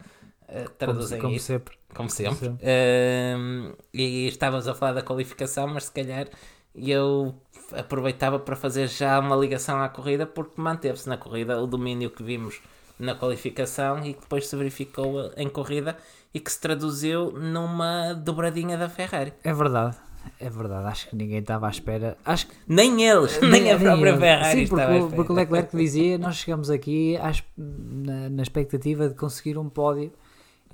ah, 0.51 0.63
como, 0.63 0.69
traduzem 0.77 1.19
como 1.19 1.33
isso 1.35 1.45
sempre. 1.45 1.75
como 1.93 2.09
sempre. 2.09 2.49
Como 2.49 2.59
Ahm, 2.63 3.73
e 3.93 4.27
estávamos 4.27 4.67
a 4.67 4.73
falar 4.75 4.93
da 4.93 5.01
qualificação, 5.01 5.67
mas 5.67 5.85
se 5.85 5.91
calhar 5.91 6.27
eu 6.75 7.35
aproveitava 7.73 8.39
para 8.39 8.55
fazer 8.55 8.87
já 8.87 9.19
uma 9.19 9.35
ligação 9.35 9.81
à 9.81 9.89
corrida, 9.89 10.25
porque 10.25 10.59
manteve-se 10.61 11.07
na 11.07 11.17
corrida 11.17 11.61
o 11.61 11.67
domínio 11.67 12.09
que 12.09 12.23
vimos 12.23 12.61
na 12.99 13.15
qualificação 13.15 13.99
e 14.05 14.13
que 14.13 14.21
depois 14.21 14.47
se 14.47 14.55
verificou 14.55 15.31
em 15.35 15.49
corrida 15.49 15.97
e 16.33 16.39
que 16.39 16.51
se 16.51 16.59
traduziu 16.59 17.31
numa 17.31 18.13
dobradinha 18.13 18.77
da 18.77 18.87
Ferrari. 18.89 19.33
É 19.43 19.53
verdade. 19.53 19.97
É 20.39 20.49
verdade, 20.51 20.87
acho 20.87 21.09
que 21.09 21.15
ninguém 21.15 21.39
estava 21.39 21.65
à 21.65 21.69
espera. 21.71 22.15
Acho 22.23 22.45
que 22.47 22.53
Nem 22.67 23.01
eles, 23.03 23.39
nem 23.41 23.71
a 23.71 23.79
própria. 23.79 24.15
Ferrari 24.17 24.51
Sim, 24.55 24.61
estava 24.75 24.99
porque, 24.99 25.15
porque 25.15 25.31
o 25.31 25.35
Leclerc 25.35 25.75
dizia: 25.75 26.17
Nós 26.19 26.35
chegamos 26.35 26.69
aqui 26.69 27.17
às- 27.17 27.43
na, 27.57 28.29
na 28.29 28.43
expectativa 28.43 29.09
de 29.09 29.15
conseguir 29.15 29.57
um 29.57 29.67
pódio 29.67 30.13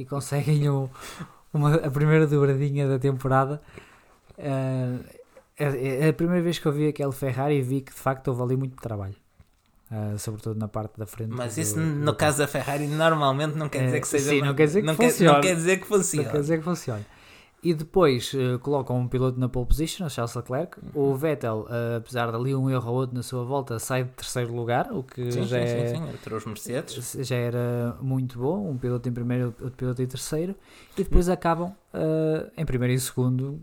e 0.03 0.05
conseguem 0.05 0.69
o- 0.69 0.89
uma, 1.53 1.75
a 1.75 1.89
primeira 1.91 2.25
dobradinha 2.27 2.87
da 2.87 2.99
temporada. 2.99 3.61
Ah, 4.39 4.99
é, 5.57 6.05
é 6.05 6.09
a 6.09 6.13
primeira 6.13 6.41
vez 6.43 6.59
que 6.59 6.65
eu 6.67 6.71
vi 6.71 6.87
aquele 6.87 7.11
Ferrari 7.11 7.55
e 7.55 7.61
vi 7.61 7.81
que 7.81 7.91
de 7.93 7.99
facto 7.99 8.27
houve 8.27 8.41
ali 8.43 8.55
muito 8.57 8.75
trabalho, 8.75 9.15
Ah, 9.91 10.15
sobretudo 10.17 10.59
na 10.59 10.67
parte 10.67 10.97
da 10.99 11.05
frente. 11.07 11.31
Mas 11.31 11.55
do- 11.55 11.61
isso, 11.61 11.75
do 11.75 11.81
no 11.81 12.05
carro. 12.05 12.17
caso 12.17 12.37
da 12.39 12.47
Ferrari, 12.47 12.85
normalmente 12.87 13.55
não 13.55 13.67
quer 13.69 13.79
É, 13.83 13.85
dizer 13.85 14.01
que 14.01 14.07
seja. 14.07 14.29
sim, 14.29 14.41
não 14.41 14.53
quer 14.53 14.65
dizer 14.67 14.81
que 14.81 14.87
não 14.87 14.95
funcione. 14.95 15.33
não 15.33 15.41
quer 15.41 15.55
dizer 15.55 15.77
que 15.77 15.89
Não 15.89 15.97
funcione. 15.97 16.29
quer 16.29 16.39
dizer 16.41 16.57
que 16.59 16.63
funcione. 16.63 17.05
E 17.63 17.73
depois 17.73 18.31
eh, 18.35 18.57
colocam 18.59 18.97
um 18.97 19.07
piloto 19.07 19.39
na 19.39 19.49
pole 19.49 19.65
position, 19.65 20.05
o 20.05 20.09
Charles 20.09 20.35
Leclerc. 20.35 20.77
O 20.93 21.15
Vettel, 21.15 21.65
eh, 21.69 21.95
apesar 21.97 22.29
de 22.29 22.37
ali 22.37 22.53
um 22.55 22.69
erro 22.69 22.89
ou 22.91 22.95
outro 22.97 23.15
na 23.15 23.23
sua 23.23 23.43
volta, 23.43 23.79
sai 23.79 24.03
de 24.03 24.11
terceiro 24.11 24.53
lugar, 24.55 24.91
o 24.91 25.01
que 25.03 25.31
Sim, 25.31 25.43
já, 25.43 25.57
sim, 25.57 25.73
é- 25.73 25.87
sim, 25.87 26.33
os 26.35 26.45
Mercedes. 26.45 27.15
já 27.27 27.35
era 27.35 27.97
muito 27.99 28.37
bom. 28.37 28.69
Um 28.69 28.77
piloto 28.77 29.09
em 29.09 29.11
primeiro, 29.11 29.47
outro 29.59 29.71
piloto 29.75 30.01
em 30.01 30.05
terceiro. 30.07 30.55
E 30.97 31.03
depois 31.03 31.27
acabam 31.29 31.73
eh, 31.93 32.51
em 32.57 32.65
primeiro 32.65 32.93
e 32.93 32.99
segundo, 32.99 33.59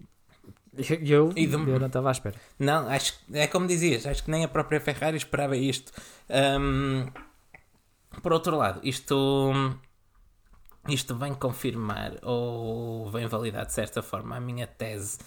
Eu, 0.76 1.30
E 1.36 1.46
de- 1.46 1.52
eu 1.54 1.78
não 1.78 1.86
estava 1.86 2.08
à 2.08 2.12
espera. 2.12 2.34
Não, 2.58 2.88
acho 2.88 3.16
que 3.26 3.38
é 3.38 3.46
como 3.46 3.64
dizias, 3.68 4.04
acho 4.06 4.24
que 4.24 4.30
nem 4.30 4.42
a 4.44 4.48
própria 4.48 4.80
Ferrari 4.80 5.16
esperava 5.16 5.56
isto. 5.56 5.92
Hum, 6.28 7.06
por 8.20 8.32
outro 8.32 8.56
lado, 8.56 8.80
isto, 8.82 9.52
isto 10.88 11.14
vem 11.14 11.34
confirmar 11.34 12.12
ou 12.22 13.10
vem 13.10 13.26
validar 13.26 13.66
de 13.66 13.72
certa 13.72 14.02
forma 14.02 14.36
a 14.36 14.40
minha 14.40 14.66
tese 14.66 15.18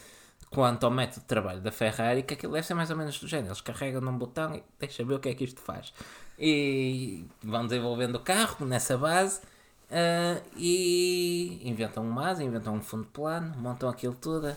quanto 0.49 0.85
ao 0.85 0.91
método 0.91 1.21
de 1.21 1.27
trabalho 1.27 1.61
da 1.61 1.71
Ferrari, 1.71 2.23
que 2.23 2.33
aquilo 2.33 2.53
deve 2.53 2.65
ser 2.65 2.73
mais 2.73 2.89
ou 2.89 2.97
menos 2.97 3.19
do 3.19 3.27
género. 3.27 3.49
Eles 3.49 3.61
carregam 3.61 4.01
num 4.01 4.17
botão 4.17 4.55
e 4.55 4.63
deixa 4.79 5.03
ver 5.03 5.15
o 5.15 5.19
que 5.19 5.29
é 5.29 5.35
que 5.35 5.43
isto 5.43 5.61
faz. 5.61 5.93
E 6.39 7.25
vão 7.43 7.65
desenvolvendo 7.67 8.15
o 8.15 8.19
carro 8.19 8.65
nessa 8.65 8.97
base. 8.97 9.41
ah, 9.91 10.41
e 10.55 11.61
inventam 11.63 12.03
um 12.05 12.19
asa, 12.19 12.43
inventam 12.43 12.75
um 12.75 12.81
fundo 12.81 13.05
plano, 13.07 13.55
montam 13.57 13.89
aquilo 13.89 14.15
tudo. 14.15 14.55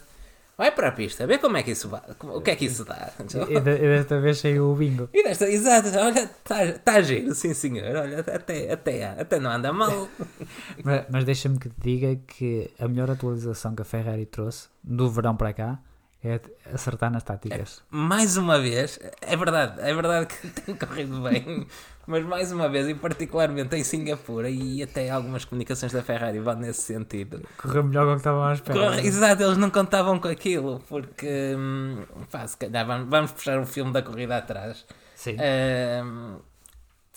Vai 0.61 0.73
para 0.73 0.89
a 0.89 0.93
pista, 0.93 1.27
vê 1.27 1.39
como 1.39 1.57
é 1.57 1.63
que 1.63 1.71
isso 1.71 1.89
vai, 1.89 2.03
o 2.21 2.43
que 2.43 2.51
é 2.51 2.55
que 2.55 2.67
isso 2.67 2.85
dá. 2.85 3.11
E, 3.49 3.57
e 3.57 3.61
desta 3.61 4.21
vez 4.21 4.41
saiu 4.41 4.71
o 4.71 4.77
bingo. 4.77 5.09
E 5.11 5.23
desta, 5.23 5.49
exato, 5.49 5.89
olha, 5.99 6.25
está 6.25 6.73
tá 6.85 7.01
giro, 7.01 7.35
sim 7.35 7.55
senhor, 7.55 7.97
olha, 7.97 8.21
até, 8.21 8.71
até, 8.71 9.05
até 9.19 9.41
não 9.41 9.51
anda 9.51 9.73
mal. 9.73 10.07
Mas, 10.85 11.07
mas 11.11 11.25
deixa-me 11.25 11.59
que 11.59 11.71
te 11.71 11.77
diga 11.81 12.15
que 12.27 12.71
a 12.79 12.87
melhor 12.87 13.11
atualização 13.11 13.75
que 13.75 13.81
a 13.81 13.85
Ferrari 13.87 14.27
trouxe 14.27 14.69
do 14.85 15.09
verão 15.09 15.35
para 15.35 15.55
cá 15.55 15.79
é 16.23 16.41
acertar 16.73 17.11
nas 17.11 17.23
táticas. 17.23 17.83
Mais 17.91 18.37
uma 18.37 18.59
vez, 18.61 18.99
é 19.21 19.37
verdade, 19.37 19.81
é 19.81 19.95
verdade 19.95 20.27
que 20.27 20.49
tem 20.63 20.75
corrido 20.77 21.21
bem, 21.23 21.67
mas 22.07 22.25
mais 22.25 22.53
uma 22.53 22.69
vez, 22.69 22.89
e 22.89 22.95
particularmente 22.95 23.75
em 23.77 23.83
Singapura, 23.83 24.51
e 24.51 24.83
até 24.83 25.09
algumas 25.11 25.45
comunicações 25.45 25.93
da 25.93 26.03
Ferrari 26.03 26.39
vão 26.41 26.57
nesse 26.57 26.83
sentido. 26.83 27.43
Correu 27.57 27.85
melhor 27.85 28.05
do 28.07 28.13
que 28.13 28.19
estavam 28.19 28.45
à 28.45 28.53
espera. 28.53 28.79
Corre- 28.79 29.07
Exato, 29.07 29.43
eles 29.43 29.57
não 29.57 29.71
contavam 29.71 30.19
com 30.19 30.29
aquilo, 30.29 30.83
porque, 30.89 31.55
hum, 31.57 32.05
pá, 32.31 32.47
se 32.47 32.57
calhar 32.57 32.87
vamos, 32.87 33.09
vamos 33.09 33.33
puxar 33.33 33.59
um 33.59 33.67
filme 33.67 33.93
da 33.93 34.03
corrida 34.03 34.37
atrás. 34.37 34.85
Sim. 35.15 35.37
Ahm, 35.39 36.39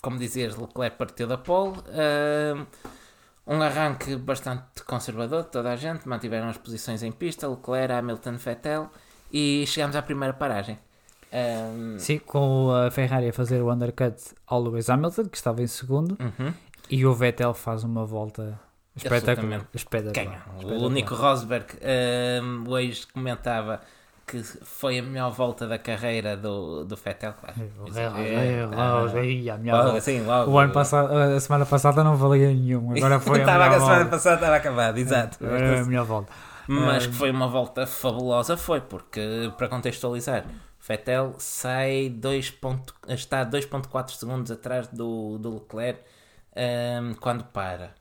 como 0.02 0.18
dizias, 0.18 0.56
Leclerc 0.56 0.96
partiu 0.98 1.26
da 1.26 1.38
pole. 1.38 1.76
Ahm, 1.88 2.66
um 3.46 3.60
arranque 3.60 4.16
bastante 4.16 4.82
conservador 4.86 5.44
de 5.44 5.50
toda 5.50 5.72
a 5.72 5.76
gente. 5.76 6.08
Mantiveram 6.08 6.48
as 6.48 6.56
posições 6.56 7.02
em 7.02 7.12
pista. 7.12 7.48
Leclerc, 7.48 7.92
Hamilton, 7.92 8.36
Vettel. 8.36 8.90
E 9.32 9.64
chegamos 9.66 9.96
à 9.96 10.02
primeira 10.02 10.32
paragem. 10.32 10.78
Ahm, 11.32 11.98
Sim, 11.98 12.18
com 12.18 12.70
a 12.70 12.90
Ferrari 12.90 13.28
a 13.28 13.32
fazer 13.32 13.60
o 13.60 13.72
undercut 13.72 14.16
ao 14.46 14.62
Lewis 14.62 14.88
Hamilton, 14.88 15.24
que 15.24 15.36
estava 15.36 15.60
em 15.62 15.66
segundo, 15.66 16.16
uhum. 16.20 16.54
e 16.88 17.04
o 17.04 17.12
Vettel 17.12 17.52
faz 17.52 17.82
uma 17.82 18.06
volta 18.06 18.58
espetacular. 18.94 19.66
Espetacular? 19.74 20.48
O 20.54 20.60
espetacular. 20.60 20.90
Nico 20.90 21.14
Rosberg 21.16 21.66
ahm, 21.82 22.68
hoje 22.68 23.04
comentava 23.08 23.80
que 24.26 24.42
foi 24.42 24.98
a 24.98 25.02
melhor 25.02 25.30
volta 25.30 25.66
da 25.66 25.78
carreira 25.78 26.36
do, 26.36 26.84
do 26.84 26.96
Vettel. 26.96 27.34
Claro. 27.34 27.54
É- 27.94 28.64
Rosberg, 28.64 29.50
a 29.50 29.56
Logo, 29.56 29.96
assim, 29.96 30.22
logo. 30.24 30.50
O 30.50 30.58
ano 30.58 30.72
passado, 30.72 31.12
a 31.14 31.38
semana 31.40 31.66
passada 31.66 32.02
não 32.02 32.16
valia 32.16 32.48
nenhum, 32.48 32.92
agora 32.96 33.20
foi 33.20 33.42
a 33.42 33.44
melhor 33.46 33.60
a 33.72 33.80
semana 33.80 34.06
passada 34.06 34.34
estava 34.36 34.56
acabado, 34.56 34.98
exato. 34.98 35.44
Agora 35.44 35.66
é 35.66 35.80
a 35.80 35.84
melhor 35.84 36.04
volta. 36.04 36.32
Mas 36.66 37.04
Ah, 37.04 37.08
que 37.08 37.14
foi 37.14 37.30
uma 37.30 37.46
volta 37.46 37.86
fabulosa, 37.86 38.56
foi, 38.56 38.80
porque, 38.80 39.52
para 39.58 39.68
contextualizar, 39.68 40.44
Vettel 40.86 41.34
sai 41.38 42.08
2 42.08 42.50
ponto- 42.50 42.94
está 43.08 43.44
2.4 43.44 44.10
segundos 44.16 44.50
atrás 44.50 44.86
do, 44.88 45.36
do 45.38 45.54
Leclerc 45.54 46.00
ahm, 46.56 47.12
quando 47.20 47.44
para. 47.44 47.92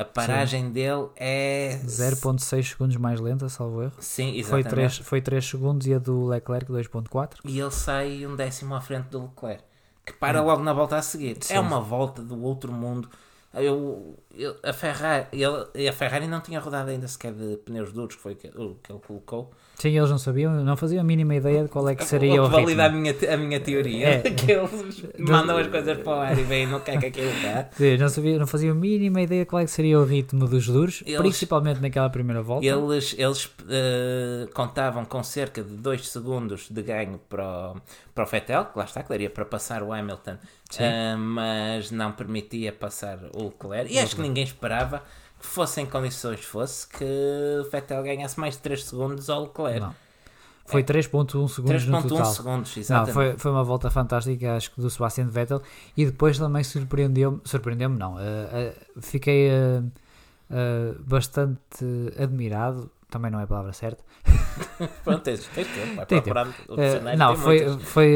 A 0.00 0.04
paragem 0.04 0.70
dele 0.70 1.08
é... 1.16 1.78
0.6 1.84 2.62
segundos 2.70 2.96
mais 2.96 3.20
lenta, 3.20 3.48
salvo 3.48 3.82
erro. 3.82 3.92
Sim, 4.00 4.30
Foi 4.42 4.60
exatamente. 4.60 4.68
3, 4.94 4.96
foi 4.98 5.20
3 5.20 5.44
segundos 5.44 5.86
e 5.86 5.92
a 5.94 5.98
do 5.98 6.26
Leclerc 6.26 6.70
2.4. 6.72 7.38
E 7.44 7.60
ele 7.60 7.70
sai 7.70 8.26
um 8.26 8.34
décimo 8.34 8.74
à 8.74 8.80
frente 8.80 9.08
do 9.08 9.22
Leclerc, 9.24 9.62
que 10.06 10.12
para 10.14 10.40
logo 10.40 10.62
na 10.62 10.72
volta 10.72 10.96
a 10.96 11.02
seguir. 11.02 11.36
Sim. 11.42 11.54
É 11.54 11.60
uma 11.60 11.80
volta 11.80 12.22
do 12.22 12.42
outro 12.42 12.72
mundo. 12.72 13.10
Eu, 13.52 14.16
eu- 14.32 14.56
a, 14.62 14.72
Ferrari, 14.72 15.26
ele, 15.32 15.88
a 15.88 15.92
Ferrari 15.92 16.26
não 16.28 16.40
tinha 16.40 16.60
rodado 16.60 16.90
ainda 16.90 17.08
sequer 17.08 17.32
de 17.32 17.56
pneus 17.58 17.92
duros, 17.92 18.14
que 18.14 18.22
foi 18.22 18.32
o 18.34 18.36
que 18.36 18.46
ele 18.46 18.76
colocou. 19.06 19.50
Sim, 19.80 19.96
eles 19.96 20.10
não 20.10 20.18
sabiam, 20.18 20.52
não 20.62 20.76
faziam 20.76 21.00
a 21.00 21.04
mínima 21.04 21.34
ideia 21.34 21.62
de 21.62 21.68
qual 21.68 21.88
é 21.88 21.94
que 21.94 22.04
seria 22.04 22.42
o 22.42 22.46
o 22.46 22.50
que 22.50 22.56
valida 22.56 22.84
a 22.84 22.88
ritmo. 22.88 23.00
minha, 23.00 23.34
a 23.34 23.36
minha 23.36 23.60
teoria. 23.60 24.06
É. 24.08 24.18
que 24.30 24.52
eles 24.52 24.70
mandam 25.18 25.56
as 25.56 25.66
coisas 25.68 25.98
para 25.98 26.12
o 26.12 26.20
ar 26.20 26.38
e 26.38 26.42
veem 26.42 26.66
no 26.66 26.80
que 26.80 26.90
é 26.90 26.98
que 26.98 27.06
aquilo 27.06 27.30
está. 27.30 27.68
Sim, 27.72 27.96
não, 27.96 28.08
sabia, 28.08 28.38
não 28.38 28.46
faziam 28.46 28.72
a 28.72 28.74
mínima 28.78 29.22
ideia 29.22 29.42
de 29.44 29.46
qual 29.48 29.62
é 29.62 29.64
que 29.64 29.70
seria 29.70 29.98
o 29.98 30.04
ritmo 30.04 30.46
dos 30.46 30.66
duros, 30.66 31.02
Eles- 31.06 31.18
principalmente 31.20 31.80
naquela 31.80 32.10
primeira 32.10 32.42
volta. 32.42 32.66
Eles, 32.66 33.14
eles 33.18 33.50
eh, 33.68 34.48
contavam 34.52 35.04
com 35.04 35.22
cerca 35.22 35.62
de 35.62 35.74
2 35.76 36.08
segundos 36.08 36.68
de 36.70 36.82
ganho 36.82 37.18
para 37.28 37.72
o, 37.72 37.76
para 38.14 38.24
o 38.24 38.26
Vettel, 38.26 38.66
que 38.66 38.78
lá 38.78 38.84
está, 38.84 39.02
que 39.02 39.08
daria 39.08 39.30
para 39.30 39.44
passar 39.44 39.82
o 39.82 39.92
Hamilton, 39.92 40.36
eh, 40.78 41.16
mas 41.16 41.90
não 41.90 42.12
permitia 42.12 42.72
passar 42.72 43.18
o 43.34 43.44
Leclerc. 43.44 43.92
E 43.92 43.98
acho 43.98 44.16
que 44.16 44.22
ninguém 44.22 44.44
esperava 44.44 45.02
fosse 45.40 45.80
em 45.80 45.86
condições 45.86 46.44
fosse 46.44 46.86
que 46.86 47.04
o 47.04 47.70
Vettel 47.70 48.02
ganhasse 48.02 48.38
mais 48.38 48.54
de 48.54 48.60
3 48.60 48.84
segundos 48.84 49.28
ao 49.30 49.42
Leclerc. 49.44 49.80
Não. 49.80 49.94
Foi 50.70 50.84
3.1 50.84 51.48
segundos 51.48 51.86
no 51.86 51.98
3.1 51.98 52.08
total. 52.08 52.26
segundos, 52.26 52.76
Não, 52.76 52.80
exatamente. 52.80 53.12
foi, 53.12 53.38
foi 53.38 53.50
uma 53.50 53.64
volta 53.64 53.90
fantástica, 53.90 54.54
acho 54.54 54.70
que 54.70 54.80
do 54.80 54.88
Sebastian 54.88 55.26
Vettel. 55.26 55.60
E 55.96 56.06
depois 56.06 56.38
também 56.38 56.62
surpreendeu-me, 56.62 57.40
surpreendeu-me 57.44 57.98
não, 57.98 58.18
eh, 58.20 58.48
eh, 58.52 58.74
fiquei 59.00 59.50
eh, 59.50 60.94
bastante 61.00 61.84
admirado, 62.16 62.88
também 63.10 63.32
não 63.32 63.40
é 63.40 63.42
a 63.42 63.46
palavra 63.48 63.72
certa. 63.72 64.04
Pronto, 65.02 65.22
tens, 65.22 65.44
tens 65.48 65.66
tempo, 65.66 65.96
vai 65.96 66.06
Tem 66.06 66.22
procurar 66.22 66.46
o 66.68 66.76
dicionário, 66.76 67.18
não, 67.18 67.36
foi, 67.36 67.66
muitas. 67.66 67.88
foi 67.88 68.14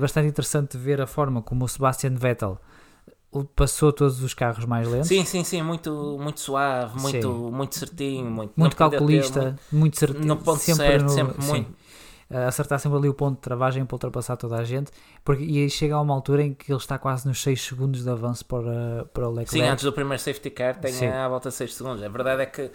bastante 0.00 0.28
interessante 0.28 0.78
ver 0.78 1.00
a 1.00 1.06
forma 1.06 1.42
como 1.42 1.64
o 1.64 1.68
Sebastian 1.68 2.14
Vettel 2.14 2.60
passou 3.44 3.92
todos 3.92 4.22
os 4.22 4.34
carros 4.34 4.64
mais 4.64 4.86
lentos. 4.88 5.08
Sim, 5.08 5.24
sim, 5.24 5.44
sim, 5.44 5.62
muito, 5.62 6.16
muito 6.20 6.40
suave, 6.40 6.98
muito, 7.00 7.26
Sim. 7.32 7.50
muito 7.52 7.74
certinho, 7.78 8.30
muito, 8.30 8.52
muito 8.56 8.76
calculista, 8.76 9.40
muito- 9.42 9.60
muito, 9.72 9.98
certinho. 9.98 10.26
no 10.26 10.36
ponto 10.36 10.58
sempre 10.60 10.86
certo, 10.86 11.02
no- 11.04 11.08
sempre 11.10 11.42
sim. 11.42 11.48
muito. 11.50 11.74
a 12.30 12.46
acertar 12.46 12.78
sempre 12.78 12.98
ali 12.98 13.08
o 13.08 13.14
ponto 13.14 13.36
de 13.36 13.40
travagem 13.40 13.86
para 13.86 13.94
ultrapassar 13.94 14.36
toda 14.36 14.56
a 14.56 14.62
gente, 14.64 14.90
porque 15.24 15.42
e 15.42 15.62
aí 15.62 15.70
chega 15.70 15.94
a 15.94 16.00
uma 16.02 16.12
altura 16.12 16.42
em 16.42 16.52
que 16.52 16.70
ele 16.70 16.78
está 16.78 16.98
quase 16.98 17.26
nos 17.26 17.40
6 17.42 17.58
segundos 17.62 18.04
de 18.04 18.10
avanço 18.10 18.44
para, 18.44 19.06
para 19.14 19.26
o 19.26 19.30
Leclerc. 19.30 19.50
Sim, 19.50 19.62
antes 19.62 19.82
do 19.84 19.92
primeiro 19.94 20.22
safety 20.22 20.50
car 20.50 20.78
tem 20.78 20.92
Sim. 20.92 21.06
à 21.06 21.26
volta 21.26 21.48
de 21.48 21.54
6 21.54 21.72
segundos. 21.74 22.02
A 22.02 22.08
verdade 22.10 22.42
é 22.42 22.46
que 22.46 22.70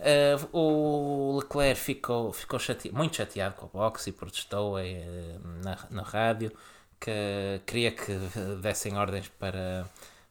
eh, 0.00 0.36
o 0.52 1.38
Leclerc 1.40 1.80
ficou, 1.80 2.34
ficou 2.34 2.58
chate- 2.58 2.92
muito 2.92 3.16
chateado 3.16 3.54
com 3.54 3.64
a 3.64 3.68
box 3.84 4.08
e 4.08 4.12
protestou 4.12 4.78
eh, 4.78 5.38
na, 5.64 5.78
na 5.90 6.02
rádio 6.02 6.52
que 7.00 7.60
queria 7.66 7.90
que 7.92 8.12
dessem 8.60 8.96
ordens 8.96 9.28
para, 9.28 9.88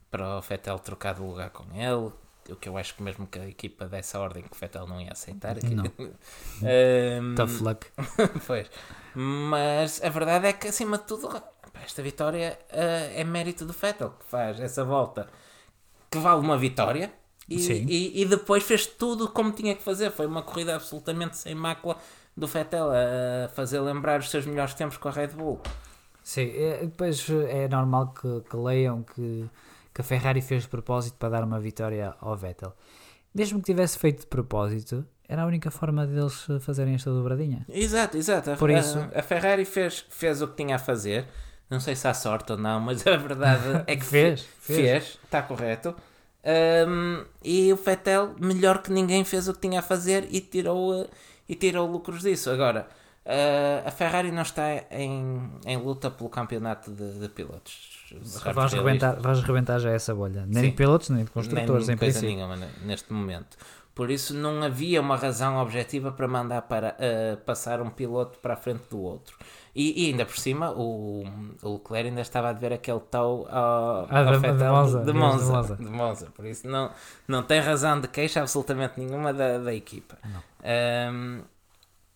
para 0.09 0.37
o 0.37 0.41
Vettel 0.41 0.79
trocar 0.79 1.15
de 1.15 1.21
lugar 1.21 1.49
com 1.49 1.65
ele. 1.73 2.11
O 2.49 2.55
que 2.55 2.69
eu 2.69 2.77
acho 2.77 2.95
que 2.95 3.03
mesmo 3.03 3.27
que 3.27 3.39
a 3.39 3.47
equipa 3.47 3.87
desse 3.87 4.15
a 4.15 4.21
ordem 4.21 4.43
que 4.43 4.55
o 4.55 4.59
Vettel 4.59 4.87
não 4.87 5.01
ia 5.01 5.11
aceitar. 5.11 5.57
Não. 5.63 5.83
Ehm, 6.63 7.35
Tough 7.35 7.61
luck. 7.61 7.87
pois. 8.47 8.69
Mas 9.13 10.01
a 10.03 10.09
verdade 10.09 10.47
é 10.47 10.53
que, 10.53 10.67
acima 10.67 10.97
de 10.97 11.03
tudo, 11.03 11.29
esta 11.83 12.01
vitória 12.01 12.57
eh, 12.69 13.13
é 13.15 13.23
mérito 13.23 13.65
do 13.65 13.73
Vettel, 13.73 14.11
que 14.11 14.25
faz 14.25 14.59
essa 14.59 14.83
volta 14.83 15.27
que 16.09 16.17
vale 16.19 16.39
uma 16.39 16.57
vitória 16.57 17.11
e, 17.49 17.55
e, 17.55 18.21
e 18.21 18.25
depois 18.25 18.63
fez 18.63 18.85
tudo 18.85 19.29
como 19.29 19.51
tinha 19.51 19.75
que 19.75 19.83
fazer. 19.83 20.11
Foi 20.11 20.25
uma 20.25 20.41
corrida 20.41 20.75
absolutamente 20.75 21.37
sem 21.37 21.55
mácula 21.55 21.97
do 22.35 22.45
Vettel 22.45 22.89
a 22.91 23.49
fazer 23.49 23.79
lembrar 23.79 24.19
os 24.19 24.29
seus 24.29 24.45
melhores 24.45 24.73
tempos 24.73 24.97
com 24.97 25.07
a 25.07 25.11
Red 25.11 25.29
Bull. 25.29 25.61
Sim, 26.27 26.51
é, 26.55 26.79
depois 26.81 27.25
é 27.49 27.69
normal 27.69 28.07
que, 28.13 28.41
que 28.49 28.57
leiam 28.57 29.01
que, 29.01 29.45
que 29.93 30.01
a 30.01 30.03
Ferrari 30.03 30.41
fez 30.41 30.63
de 30.63 30.67
propósito 30.67 31.15
para 31.17 31.29
dar 31.29 31.43
uma 31.45 31.57
vitória 31.57 32.13
ao 32.19 32.35
Vettel. 32.35 32.73
Mesmo 33.33 33.59
que 33.59 33.65
tivesse 33.67 33.97
feito 33.97 34.19
de 34.21 34.27
propósito, 34.27 35.05
era 35.25 35.43
a 35.43 35.45
única 35.45 35.71
forma 35.71 36.05
deles 36.05 36.45
fazerem 36.59 36.95
esta 36.95 37.09
dobradinha. 37.11 37.65
Exato, 37.69 38.17
exato. 38.17 38.57
Por 38.57 38.69
a- 38.69 38.77
isso- 38.77 38.99
a, 39.15 39.21
Ferrari 39.23 39.63
fez, 39.63 40.05
fez 40.09 40.41
o 40.41 40.49
que 40.49 40.57
tinha 40.61 40.75
a 40.75 40.79
fazer. 40.79 41.25
Não 41.69 41.79
sei 41.79 41.95
se 41.95 42.05
há 42.09 42.13
sorte 42.13 42.51
ou 42.51 42.57
não, 42.57 42.77
mas 42.81 43.07
a 43.07 43.15
verdade 43.15 43.83
é 43.87 43.95
que 43.95 44.03
Fez, 44.05 44.41
fez. 44.59 44.79
fez. 44.79 45.19
está 45.23 45.41
correto. 45.41 45.95
Um, 46.45 47.23
e 47.41 47.71
o 47.71 47.77
Vettel, 47.77 48.35
melhor 48.37 48.81
que 48.81 48.91
ninguém, 48.91 49.23
fez 49.23 49.47
o 49.47 49.53
que 49.53 49.61
tinha 49.61 49.79
a 49.79 49.83
fazer 49.83 50.27
e 50.29 50.41
tirou, 50.41 51.09
e 51.47 51.55
tirou 51.55 51.87
lucros 51.89 52.21
disso. 52.21 52.49
Agora, 52.49 52.85
uh, 53.27 53.87
a 53.87 53.91
Ferrari 53.91 54.31
não 54.31 54.41
está 54.41 54.63
em, 54.91 55.51
em 55.65 55.77
luta 55.77 56.09
pelo 56.09 56.29
campeonato 56.29 56.91
de, 56.91 57.19
de 57.19 57.29
pilotos. 57.29 57.95
Vais 58.11 58.43
realistas. 58.43 58.73
rebentar, 58.73 59.19
vais 59.19 59.41
rebentar 59.41 59.79
já 59.79 59.91
essa 59.91 60.15
bolha. 60.15 60.45
Nem 60.47 60.63
Sim. 60.63 60.69
de 60.69 60.75
pilotos, 60.75 61.09
nem 61.09 61.23
de 61.25 61.31
construtores, 61.31 61.87
Nem 61.87 61.95
em 61.95 61.99
coisa 61.99 62.19
princípio. 62.19 62.37
nenhuma 62.47 62.55
ne- 62.55 62.85
neste 62.85 63.11
momento. 63.11 63.57
Por 63.93 64.11
isso 64.11 64.33
não 64.35 64.61
havia 64.63 65.01
uma 65.01 65.17
razão 65.17 65.57
objetiva 65.57 66.11
para 66.11 66.27
mandar 66.27 66.61
para, 66.61 66.95
eh, 66.99 67.35
passar 67.45 67.81
um 67.81 67.89
piloto 67.89 68.37
para 68.37 68.53
a 68.53 68.55
frente 68.55 68.83
do 68.91 68.99
outro. 69.01 69.35
E, 69.75 70.05
e 70.05 70.11
ainda 70.11 70.23
por 70.23 70.37
cima, 70.37 70.71
o, 70.71 71.23
o 71.63 71.73
Leclerc 71.73 72.07
ainda 72.09 72.21
estava 72.21 72.49
a 72.49 72.53
dever 72.53 72.73
aquele 72.73 73.01
ao, 73.11 73.47
Ah, 73.49 74.05
ao 74.09 74.39
de- 74.39 74.39
de 74.53 74.63
Monza, 74.63 74.99
de, 74.99 75.05
de 75.07 75.13
Monza, 75.13 75.51
Monza. 75.51 75.75
de 75.75 75.85
Monza. 75.85 76.27
Por 76.35 76.45
isso 76.45 76.67
não, 76.67 76.91
não 77.27 77.41
tem 77.41 77.59
razão 77.59 77.99
de 77.99 78.07
queixa 78.07 78.39
absolutamente 78.39 78.99
nenhuma 78.99 79.33
da, 79.33 79.57
da 79.57 79.73
equipa. 79.73 80.15
Não. 80.23 80.43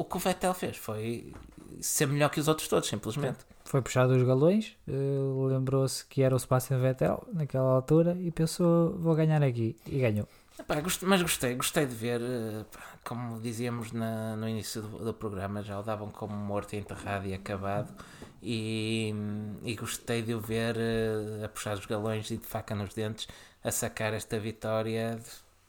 O 0.02 0.04
que 0.04 0.18
o 0.18 0.20
Vettel 0.20 0.54
fez 0.56 0.78
foi 0.78 1.32
ser 1.80 2.08
melhor 2.08 2.30
que 2.30 2.40
os 2.40 2.48
outros 2.48 2.68
todos, 2.68 2.90
simplesmente. 2.90 3.40
Foi 3.66 3.82
puxar 3.84 4.08
dos 4.08 4.24
galões, 4.24 4.76
uh, 4.88 5.46
lembrou-se 5.46 6.04
que 6.06 6.24
era 6.24 6.36
o 6.36 6.40
Sebastian 6.40 6.80
Vettel 6.80 7.24
naquela 7.32 7.70
altura 7.76 8.18
e 8.20 8.32
pensou: 8.32 8.98
vou 8.98 9.14
ganhar 9.16 9.44
aqui. 9.44 9.76
E 9.86 10.00
ganhou. 10.00 10.28
Epá, 10.60 10.76
mas 11.04 11.22
gostei, 11.22 11.56
gostei 11.56 11.86
de 11.86 11.96
ver, 11.96 12.20
eh, 12.22 12.66
como 13.04 13.40
dizíamos 13.40 13.92
na- 13.92 14.36
no 14.36 14.48
início 14.50 14.82
do, 14.82 15.06
do 15.06 15.14
programa, 15.14 15.62
já 15.64 15.80
o 15.80 15.84
davam 15.84 16.10
como 16.10 16.36
morto, 16.36 16.76
enterrado 16.76 17.26
e 17.28 17.34
acabado. 17.34 17.92
E, 18.44 19.14
e 19.64 19.76
gostei 19.76 20.22
de 20.24 20.34
o 20.34 20.40
ver 20.40 20.76
eh, 20.78 21.46
a 21.46 21.50
puxar 21.50 21.78
os 21.78 21.86
galões 21.86 22.30
e 22.32 22.38
de 22.38 22.46
faca 22.46 22.74
nos 22.76 22.94
dentes 22.94 23.28
a 23.64 23.72
sacar 23.72 24.14
esta 24.14 24.40
vitória 24.40 25.20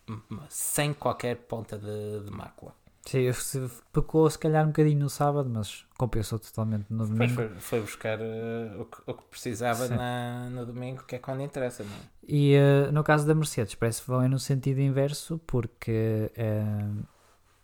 de- 0.08 0.16
sem 0.48 0.92
qualquer 0.94 1.36
ponta 1.36 1.78
de, 1.78 2.20
de 2.24 2.30
mácula. 2.30 2.74
Sim, 3.04 3.32
se 3.32 3.70
pecou 3.92 4.30
se 4.30 4.38
calhar 4.38 4.64
um 4.64 4.68
bocadinho 4.68 5.00
no 5.00 5.10
sábado, 5.10 5.50
mas 5.52 5.84
compensou 5.98 6.38
totalmente 6.38 6.86
no 6.88 7.06
domingo. 7.06 7.34
foi, 7.34 7.48
foi 7.58 7.80
buscar 7.80 8.18
eh, 8.20 8.76
o, 8.78 8.84
que, 8.84 9.02
o 9.06 9.14
que 9.14 9.24
precisava 9.24 9.88
na, 9.88 10.48
no 10.50 10.64
domingo, 10.64 11.02
que 11.04 11.16
é 11.16 11.18
quando 11.18 11.42
interessa. 11.42 11.82
Não 11.82 11.90
é? 11.90 12.00
E 12.26 12.54
eh, 12.54 12.90
no 12.92 13.02
caso 13.02 13.26
da 13.26 13.34
Mercedes, 13.34 13.74
parece 13.74 14.02
que 14.02 14.08
vão 14.08 14.26
no 14.28 14.38
sentido 14.38 14.80
inverso, 14.80 15.40
porque 15.46 16.30
eh, 16.36 16.62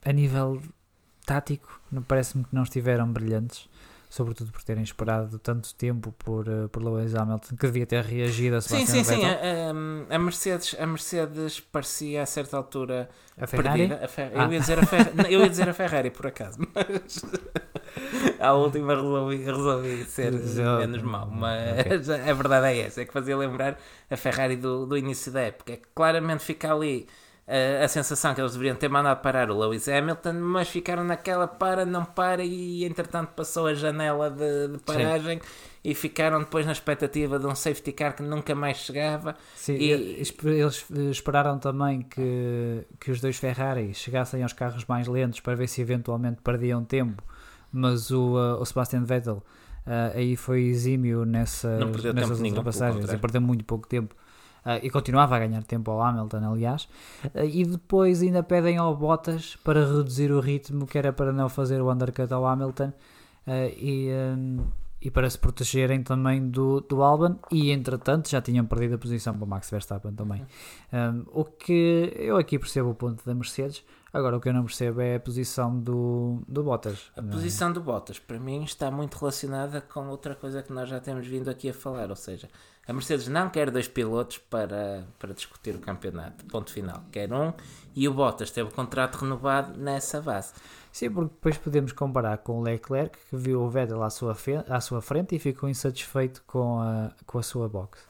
a 0.04 0.12
nível 0.12 0.60
tático, 1.24 1.80
parece-me 2.08 2.44
que 2.44 2.54
não 2.54 2.64
estiveram 2.64 3.10
brilhantes, 3.12 3.68
sobretudo 4.08 4.50
por 4.52 4.62
terem 4.62 4.82
esperado 4.82 5.38
tanto 5.38 5.74
tempo 5.74 6.12
por, 6.12 6.48
eh, 6.48 6.68
por 6.72 6.82
Lewis 6.82 7.14
Hamilton, 7.14 7.56
que 7.56 7.66
devia 7.66 7.86
ter 7.86 8.02
reagido 8.04 8.56
a 8.56 8.60
Sim, 8.60 8.86
Sebastian 8.86 9.04
sim, 9.04 9.04
sim. 9.04 9.20
Vettel. 9.26 10.08
A, 10.08 10.12
a- 10.12 10.16
a 10.16 10.18
Mercedes, 10.18 10.76
a 10.78 10.86
Mercedes 10.86 11.60
parecia 11.60 12.22
a 12.22 12.26
certa 12.26 12.56
altura 12.56 13.08
A 13.36 13.46
Ferrari, 13.46 13.88
perdida. 13.88 14.04
A 14.04 14.08
Fer- 14.08 14.32
Ah. 14.34 14.44
eu, 14.44 14.52
ia 14.52 14.60
dizer 14.60 14.78
a 14.78 14.86
Fer- 14.86 15.12
eu 15.30 15.40
ia 15.40 15.48
dizer 15.50 15.68
a 15.68 15.74
Ferrari, 15.74 16.10
por 16.10 16.26
acaso, 16.26 16.58
mas 16.74 17.24
à 18.40 18.52
última 18.54 18.94
resolvi, 18.94 19.36
resolvi 19.44 20.04
ser 20.04 20.32
menos 20.32 21.02
mau. 21.02 21.26
Mas 21.30 22.08
a 22.08 22.32
verdade 22.32 22.66
é 22.68 22.78
essa: 22.80 23.02
é 23.02 23.04
que 23.04 23.12
fazia 23.12 23.36
lembrar 23.36 23.78
a 24.10 24.16
Ferrari 24.16 24.56
do, 24.56 24.86
do 24.86 24.96
início 24.96 25.30
da 25.32 25.40
época. 25.42 25.72
É 25.72 25.76
que 25.76 25.86
claramente 25.94 26.44
fica 26.44 26.72
ali. 26.72 27.06
A 27.84 27.88
sensação 27.88 28.34
que 28.34 28.40
eles 28.40 28.52
deveriam 28.52 28.76
ter 28.76 28.88
mandado 28.88 29.20
parar 29.22 29.50
o 29.50 29.58
Lewis 29.58 29.88
Hamilton, 29.88 30.34
mas 30.34 30.68
ficaram 30.68 31.02
naquela 31.02 31.46
para, 31.48 31.86
não 31.86 32.04
para, 32.04 32.44
e 32.44 32.84
entretanto 32.84 33.28
passou 33.34 33.66
a 33.66 33.74
janela 33.74 34.30
de, 34.30 34.68
de 34.68 34.78
paragem 34.84 35.40
e 35.82 35.94
ficaram 35.94 36.40
depois 36.40 36.66
na 36.66 36.72
expectativa 36.72 37.38
de 37.38 37.46
um 37.46 37.54
safety 37.54 37.92
car 37.92 38.14
que 38.14 38.22
nunca 38.22 38.54
mais 38.54 38.76
chegava. 38.78 39.34
Sim, 39.54 39.74
E- 39.76 39.90
eles 40.44 40.84
eh, 40.94 41.10
esperaram 41.10 41.58
também 41.58 42.02
que, 42.02 42.84
que 43.00 43.10
os 43.10 43.20
dois 43.20 43.36
Ferrari 43.38 43.94
chegassem 43.94 44.42
aos 44.42 44.52
carros 44.52 44.84
mais 44.84 45.06
lentos 45.06 45.40
para 45.40 45.54
ver 45.54 45.68
se 45.68 45.80
eventualmente 45.80 46.42
perdiam 46.42 46.84
tempo, 46.84 47.22
mas 47.72 48.10
o, 48.10 48.36
eh, 48.38 48.60
o 48.60 48.64
Sebastian 48.66 49.04
Vettel 49.04 49.42
eh, 49.86 50.12
aí 50.14 50.36
foi 50.36 50.64
exímio 50.64 51.24
perdeu 51.92 52.12
nessas 52.12 52.40
ultrapassagens, 52.40 52.96
e 52.96 53.00
contrário. 53.00 53.20
perdeu 53.20 53.40
muito 53.40 53.64
pouco 53.64 53.86
tempo. 53.88 54.14
Eh, 54.68 54.80
e 54.86 54.90
continuava 54.90 55.36
a 55.36 55.38
ganhar 55.38 55.62
tempo 55.64 55.90
ao 55.90 56.02
Hamilton, 56.02 56.42
aliás, 56.52 56.82
Eh, 57.34 57.46
e 57.46 57.64
depois 57.64 58.22
ainda 58.22 58.42
pedem 58.42 58.76
ao 58.76 58.94
Bottas 58.96 59.56
para 59.64 59.80
reduzir 59.84 60.30
o 60.30 60.40
ritmo, 60.40 60.86
que 60.86 60.98
era 60.98 61.12
para 61.12 61.32
não 61.32 61.48
fazer 61.48 61.80
o 61.80 61.90
undercut 61.90 62.32
ao 62.32 62.46
Hamilton 62.46 62.92
eh, 63.46 63.74
e, 63.76 64.08
eh, 64.08 64.36
e 65.00 65.10
para 65.10 65.28
se 65.30 65.38
protegerem 65.38 66.02
também 66.02 66.48
do, 66.48 66.80
do 66.80 67.02
Albon. 67.02 67.36
E 67.50 67.70
entretanto 67.70 68.28
já 68.28 68.40
tinham 68.40 68.66
perdido 68.66 68.94
a 68.96 68.98
posição 68.98 69.34
para 69.34 69.44
o 69.44 69.48
Max 69.48 69.70
Verstappen 69.70 70.12
também. 70.14 70.44
Um, 70.92 71.24
o 71.32 71.44
que 71.44 72.12
eu 72.16 72.36
aqui 72.36 72.58
percebo 72.58 72.90
o 72.90 72.94
ponto 72.94 73.24
da 73.24 73.34
Mercedes. 73.34 73.84
Agora 74.12 74.36
o 74.36 74.40
que 74.40 74.48
eu 74.48 74.54
não 74.54 74.64
percebo 74.64 75.00
é 75.02 75.16
a 75.16 75.20
posição 75.20 75.78
do, 75.78 76.42
do 76.48 76.64
Bottas 76.64 77.12
A 77.14 77.20
é? 77.20 77.24
posição 77.24 77.70
do 77.70 77.80
Bottas, 77.80 78.18
para 78.18 78.40
mim, 78.40 78.64
está 78.64 78.90
muito 78.90 79.16
relacionada 79.18 79.82
com 79.82 80.08
outra 80.08 80.34
coisa 80.34 80.62
que 80.62 80.72
nós 80.72 80.88
já 80.88 80.98
temos 80.98 81.26
vindo 81.26 81.48
aqui 81.48 81.68
a 81.68 81.74
falar, 81.74 82.08
ou 82.08 82.16
seja, 82.16 82.48
a 82.88 82.92
Mercedes 82.92 83.28
não 83.28 83.50
quer 83.50 83.70
dois 83.70 83.86
pilotos 83.86 84.38
para, 84.38 85.04
para 85.18 85.34
discutir 85.34 85.74
o 85.76 85.78
campeonato, 85.78 86.44
ponto 86.46 86.72
final, 86.72 87.02
quer 87.12 87.30
um, 87.32 87.52
e 87.94 88.08
o 88.08 88.14
Bottas 88.14 88.50
teve 88.50 88.70
o 88.70 88.72
contrato 88.72 89.16
renovado 89.16 89.78
nessa 89.78 90.20
base. 90.22 90.52
sim, 90.90 91.10
porque 91.10 91.34
depois 91.34 91.58
podemos 91.58 91.92
comparar 91.92 92.38
com 92.38 92.58
o 92.58 92.62
Leclerc 92.62 93.18
que 93.28 93.36
viu 93.36 93.60
o 93.62 93.68
Vettel 93.68 94.02
à 94.02 94.08
sua, 94.10 94.34
à 94.68 94.80
sua 94.80 95.02
frente 95.02 95.36
e 95.36 95.38
ficou 95.38 95.68
insatisfeito 95.68 96.42
com 96.46 96.80
a, 96.80 97.12
com 97.26 97.38
a 97.38 97.42
sua 97.42 97.68
box 97.68 98.00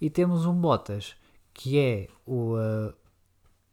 e 0.00 0.10
temos 0.10 0.44
um 0.44 0.54
Bottas 0.54 1.16
que 1.54 1.78
é 1.78 2.06
o, 2.24 2.54
uh, 2.56 2.94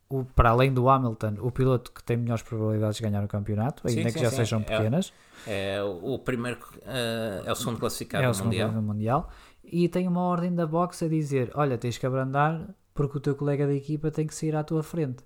o 0.09 0.23
para 0.23 0.49
além 0.51 0.73
do 0.73 0.89
Hamilton 0.89 1.35
o 1.39 1.51
piloto 1.51 1.91
que 1.91 2.01
tem 2.03 2.17
melhores 2.17 2.41
probabilidades 2.41 2.97
de 2.97 3.03
ganhar 3.03 3.23
o 3.23 3.27
campeonato 3.27 3.87
ainda 3.87 4.09
sim, 4.09 4.13
que 4.15 4.23
já 4.23 4.29
sim. 4.31 4.37
sejam 4.37 4.61
É- 4.61 4.63
pequenas 4.63 5.13
É 5.45 5.83
o 5.83 6.13
o 6.15 6.19
primeiro, 6.19 6.57
eh, 6.85 7.43
é 7.45 7.51
o 7.51 7.55
segundo 7.55 7.77
classificado 7.79 8.23
é 8.23 8.29
o 8.29 8.33
segundo 8.33 8.53
Mundial. 8.53 8.71
Mundial 8.81 9.29
e 9.71 9.89
tem 9.89 10.07
uma 10.07 10.21
ordem 10.21 10.53
da 10.53 10.65
box 10.65 11.03
a 11.03 11.07
dizer: 11.07 11.51
Olha, 11.55 11.77
tens 11.77 11.97
que 11.97 12.05
abrandar 12.05 12.75
porque 12.93 13.17
o 13.17 13.21
teu 13.21 13.35
colega 13.35 13.67
da 13.67 13.73
equipa 13.73 14.09
tem 14.09 14.25
que 14.25 14.35
sair 14.35 14.55
à 14.55 14.63
tua 14.63 14.81
frente. 14.81 15.23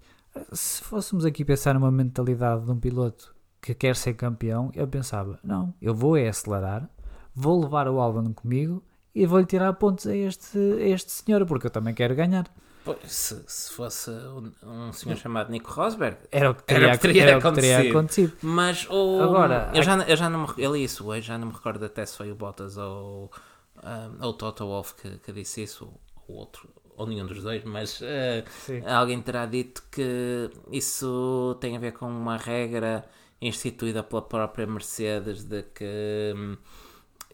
Se 0.51 0.81
fôssemos 0.83 1.25
aqui 1.25 1.45
pensar 1.45 1.73
numa 1.73 1.91
mentalidade 1.91 2.65
de 2.65 2.71
um 2.71 2.79
piloto 2.79 3.35
que 3.61 3.73
quer 3.73 3.95
ser 3.95 4.13
campeão, 4.13 4.71
eu 4.73 4.87
pensava: 4.87 5.39
Não, 5.43 5.73
eu 5.81 5.93
vou 5.93 6.17
é 6.17 6.27
acelerar, 6.27 6.89
vou 7.33 7.61
levar 7.61 7.87
o 7.87 7.99
Albon 7.99 8.33
comigo 8.33 8.83
e 9.13 9.25
vou-lhe 9.25 9.45
tirar 9.45 9.73
pontos 9.73 10.07
a 10.07 10.15
este, 10.15 10.57
a 10.57 10.87
este 10.87 11.11
senhor 11.11 11.45
porque 11.45 11.67
eu 11.67 11.71
também 11.71 11.93
quero 11.93 12.15
ganhar. 12.15 12.45
Se, 13.05 13.43
se 13.45 13.71
fosse 13.73 14.09
um, 14.09 14.51
um 14.63 14.93
senhor 14.93 15.15
chamado 15.15 15.51
Nico 15.51 15.69
Rosberg, 15.71 16.17
Era 16.31 16.49
o 16.49 16.55
que 16.55 16.63
Era 16.73 16.79
teria, 16.79 16.87
o 16.87 16.97
que 16.97 17.01
teria 17.01 17.37
o 17.37 17.41
que 17.41 17.51
teria 17.51 17.89
acontecido. 17.89 18.37
Mas 18.41 18.87
o. 18.89 19.21
Agora, 19.21 19.69
eu, 19.75 19.83
já, 19.83 19.97
eu 20.03 20.15
já 20.15 20.29
não 20.29 20.41
me. 20.41 20.47
Eu 20.57 20.73
li 20.73 20.83
isso 20.83 21.05
hoje, 21.05 21.27
já 21.27 21.37
não 21.37 21.47
me 21.47 21.53
recordo 21.53 21.85
até 21.85 22.05
se 22.05 22.17
foi 22.17 22.31
o 22.31 22.35
Bottas 22.35 22.77
ou, 22.77 23.29
ah, 23.83 24.09
ou 24.21 24.33
Toto 24.33 24.65
Wolff 24.65 24.95
que, 24.95 25.17
que 25.19 25.31
disse 25.31 25.63
isso, 25.63 25.91
ou 26.27 26.35
outro, 26.37 26.69
ou 26.95 27.07
nenhum 27.07 27.25
dos 27.25 27.41
dois, 27.43 27.63
mas 27.63 28.01
Sim. 28.65 28.83
alguém 28.85 29.21
terá 29.21 29.45
dito 29.45 29.83
que 29.91 30.49
isso 30.71 31.57
tem 31.59 31.75
a 31.75 31.79
ver 31.79 31.93
com 31.93 32.07
uma 32.07 32.37
regra 32.37 33.07
instituída 33.41 34.03
pela 34.03 34.21
própria 34.21 34.67
Mercedes 34.67 35.43
de 35.43 35.63
que. 35.63 36.33
hum, 36.35 36.57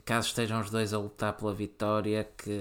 Caso 0.06 0.28
estejam 0.28 0.62
os 0.62 0.70
dois 0.70 0.94
a 0.94 1.00
lutar 1.00 1.34
pela 1.36 1.52
vitória, 1.52 2.30
que 2.38 2.52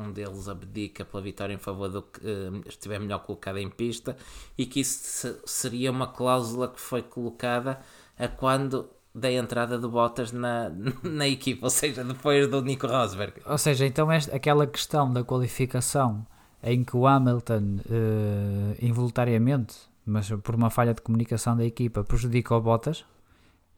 um 0.00 0.10
deles 0.12 0.48
abdica 0.48 1.04
pela 1.04 1.22
vitória 1.22 1.52
em 1.52 1.58
favor 1.58 1.90
do 1.90 2.00
que 2.02 2.20
hum, 2.26 2.62
estiver 2.66 2.98
melhor 2.98 3.18
colocado 3.18 3.58
em 3.58 3.68
pista, 3.68 4.16
e 4.56 4.64
que 4.64 4.80
isso 4.80 5.00
se- 5.04 5.40
seria 5.44 5.90
uma 5.90 6.06
cláusula 6.06 6.68
que 6.68 6.80
foi 6.80 7.02
colocada 7.02 7.82
a 8.18 8.28
quando 8.28 8.88
da 9.16 9.32
entrada 9.32 9.78
do 9.78 9.88
Bottas 9.88 10.30
na, 10.30 10.70
na 11.02 11.26
equipa, 11.26 11.66
ou 11.66 11.70
seja, 11.70 12.04
depois 12.04 12.46
do 12.48 12.60
Nico 12.60 12.86
Rosberg. 12.86 13.40
Ou 13.46 13.56
seja, 13.56 13.86
então 13.86 14.12
esta, 14.12 14.36
aquela 14.36 14.66
questão 14.66 15.10
da 15.10 15.24
qualificação 15.24 16.26
em 16.62 16.84
que 16.84 16.94
o 16.94 17.06
Hamilton 17.06 17.78
eh, 17.90 18.76
involuntariamente, 18.82 19.74
mas 20.04 20.28
por 20.42 20.54
uma 20.54 20.68
falha 20.68 20.92
de 20.92 21.00
comunicação 21.00 21.56
da 21.56 21.64
equipa, 21.64 22.04
prejudica 22.04 22.54
o 22.54 22.60
Bottas 22.60 23.06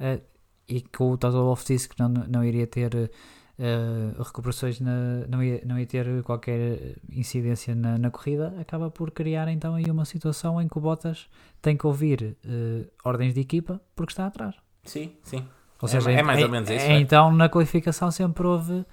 eh, 0.01 0.20
e 0.68 0.80
que 0.80 1.03
o 1.03 1.16
Toto 1.16 1.36
Wolff 1.36 1.64
disse 1.64 1.89
que 1.89 1.99
não, 2.01 2.09
não 2.09 2.43
iria 2.43 2.66
ter 2.66 3.11
eh, 3.61 4.12
recuperações, 4.18 4.80
na, 4.80 5.24
não, 5.28 5.41
ia, 5.41 5.62
não 5.64 5.78
ia 5.78 5.86
ter 5.86 6.20
qualquer 6.24 6.97
incidência 7.12 7.76
na, 7.76 7.97
na 7.97 8.11
corrida, 8.11 8.55
acaba 8.61 8.91
por 8.91 9.12
criar 9.12 9.47
então 9.49 9.76
aí 9.76 9.89
uma 9.89 10.05
situação 10.05 10.61
em 10.61 10.66
que 10.66 10.78
o 10.78 10.80
Bottas 10.80 11.28
tem 11.62 11.76
que 11.76 11.86
ouvir 11.86 12.36
ordens 13.05 13.34
de 13.34 13.41
equipa 13.41 13.80
porque 13.95 14.12
está 14.12 14.26
atrás. 14.26 14.57
Sim, 14.89 15.12
sim. 15.22 15.47
Ou 15.80 15.89
É 15.89 15.93
seja, 15.93 16.11
é 16.11 16.20
em- 16.20 16.22
mais 16.22 16.43
ou 16.43 16.49
menos 16.49 16.68
isso, 16.70 16.84
é. 16.86 16.99
Então, 16.99 17.30
na 17.32 17.49
qualificação 17.49 18.11
sempre 18.11 18.47
houve 18.47 18.84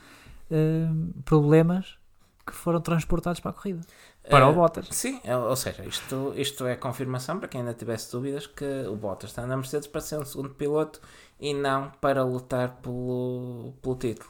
eh, 0.51 0.87
problemas 1.23 1.97
que 2.45 2.53
foram 2.53 2.79
transportados 2.79 3.39
para 3.39 3.49
a 3.51 3.53
corrida. 3.53 3.81
Para 4.29 4.45
Eh, 4.45 4.49
o 4.49 4.53
Bottas. 4.53 4.87
Sim, 4.91 5.19
é- 5.23 5.35
ou 5.35 5.55
seja, 5.55 5.83
isto, 5.85 6.33
isto 6.35 6.65
é 6.67 6.75
confirmação 6.75 7.39
para 7.39 7.47
quem 7.47 7.61
ainda 7.61 7.73
tivesse 7.73 8.11
dúvidas 8.11 8.45
que 8.45 8.65
o 8.87 8.95
Bottas 8.95 9.31
está 9.31 9.45
na 9.47 9.55
Mercedes 9.57 9.87
para 9.87 10.01
ser 10.01 10.19
um 10.19 10.25
segundo 10.25 10.49
piloto 10.49 10.99
e 11.39 11.53
não 11.53 11.91
para 12.01 12.23
lutar 12.23 12.75
pelo, 12.83 13.73
pelo 13.81 13.95
título. 13.95 14.29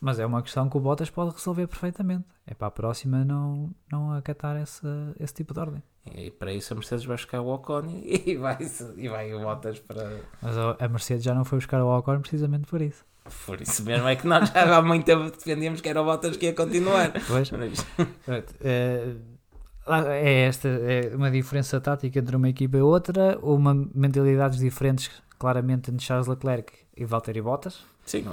Mas 0.00 0.18
é 0.18 0.24
uma 0.24 0.42
questão 0.42 0.68
que 0.68 0.76
o 0.76 0.80
Bottas 0.80 1.10
pode 1.10 1.34
resolver 1.34 1.66
perfeitamente. 1.66 2.24
É 2.46 2.54
para 2.54 2.68
a 2.68 2.70
próxima 2.70 3.22
não, 3.24 3.70
não 3.92 4.12
acatar 4.12 4.56
esse, 4.56 4.86
esse 5.18 5.34
tipo 5.34 5.52
de 5.52 5.60
ordem. 5.60 5.82
E 6.14 6.30
para 6.30 6.52
isso 6.52 6.72
a 6.72 6.76
Mercedes 6.76 7.04
vai 7.04 7.16
buscar 7.16 7.40
o 7.42 7.48
Ocon 7.54 7.82
e 8.02 8.34
vai, 8.40 8.58
e 8.96 9.08
vai 9.08 9.34
o 9.34 9.40
Bottas 9.40 9.78
para. 9.80 10.20
Mas 10.40 10.56
a 10.56 10.88
Mercedes 10.88 11.22
já 11.22 11.34
não 11.34 11.44
foi 11.44 11.58
buscar 11.58 11.82
o 11.82 11.98
Ocon 11.98 12.20
precisamente 12.20 12.66
por 12.66 12.80
isso. 12.80 13.04
Por 13.44 13.60
isso 13.60 13.84
mesmo 13.84 14.08
é 14.08 14.16
que 14.16 14.26
nós 14.26 14.48
já 14.48 14.76
há 14.78 14.82
muito 14.82 15.04
tempo 15.04 15.30
defendíamos 15.30 15.82
que 15.82 15.88
era 15.88 16.00
o 16.00 16.04
Bottas 16.04 16.36
que 16.38 16.46
ia 16.46 16.54
continuar. 16.54 17.12
Pois, 17.28 17.50
Mas- 17.50 17.84
é, 18.62 19.14
é 19.86 20.40
esta 20.46 20.68
é 20.68 21.14
uma 21.14 21.30
diferença 21.30 21.78
tática 21.80 22.18
entre 22.18 22.34
uma 22.36 22.48
equipa 22.48 22.78
e 22.78 22.82
outra, 22.82 23.38
uma 23.42 23.74
mentalidades 23.94 24.58
diferentes 24.58 25.10
claramente 25.38 25.90
entre 25.90 26.04
Charles 26.04 26.26
Leclerc 26.26 26.72
e 26.96 27.04
Valtteri 27.04 27.42
Bottas. 27.42 27.84
Sim, 28.04 28.24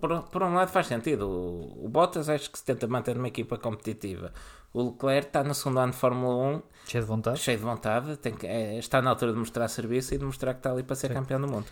por, 0.00 0.22
por 0.24 0.42
um 0.42 0.54
lado 0.54 0.68
faz 0.70 0.86
sentido. 0.86 1.28
O, 1.28 1.86
o 1.86 1.88
Bottas 1.88 2.28
acho 2.28 2.50
que 2.50 2.58
se 2.58 2.64
tenta 2.64 2.86
manter 2.86 3.16
numa 3.16 3.28
equipa 3.28 3.58
competitiva. 3.58 4.32
O 4.72 4.84
Leclerc 4.90 5.26
está 5.28 5.42
no 5.42 5.52
segundo 5.54 5.80
ano 5.80 5.92
de 5.92 5.98
Fórmula 5.98 6.34
1, 6.56 6.62
Cheio 6.86 7.02
de 7.04 7.08
vontade. 7.08 7.38
cheio 7.40 7.58
de 7.58 7.64
vontade, 7.64 8.16
tem 8.18 8.32
que, 8.34 8.46
é, 8.46 8.78
está 8.78 9.02
na 9.02 9.10
altura 9.10 9.32
de 9.32 9.38
mostrar 9.38 9.66
serviço 9.68 10.14
e 10.14 10.18
de 10.18 10.24
mostrar 10.24 10.54
que 10.54 10.60
está 10.60 10.70
ali 10.70 10.82
para 10.84 10.94
ser 10.94 11.08
Sim. 11.08 11.14
campeão 11.14 11.40
do 11.40 11.48
mundo. 11.48 11.66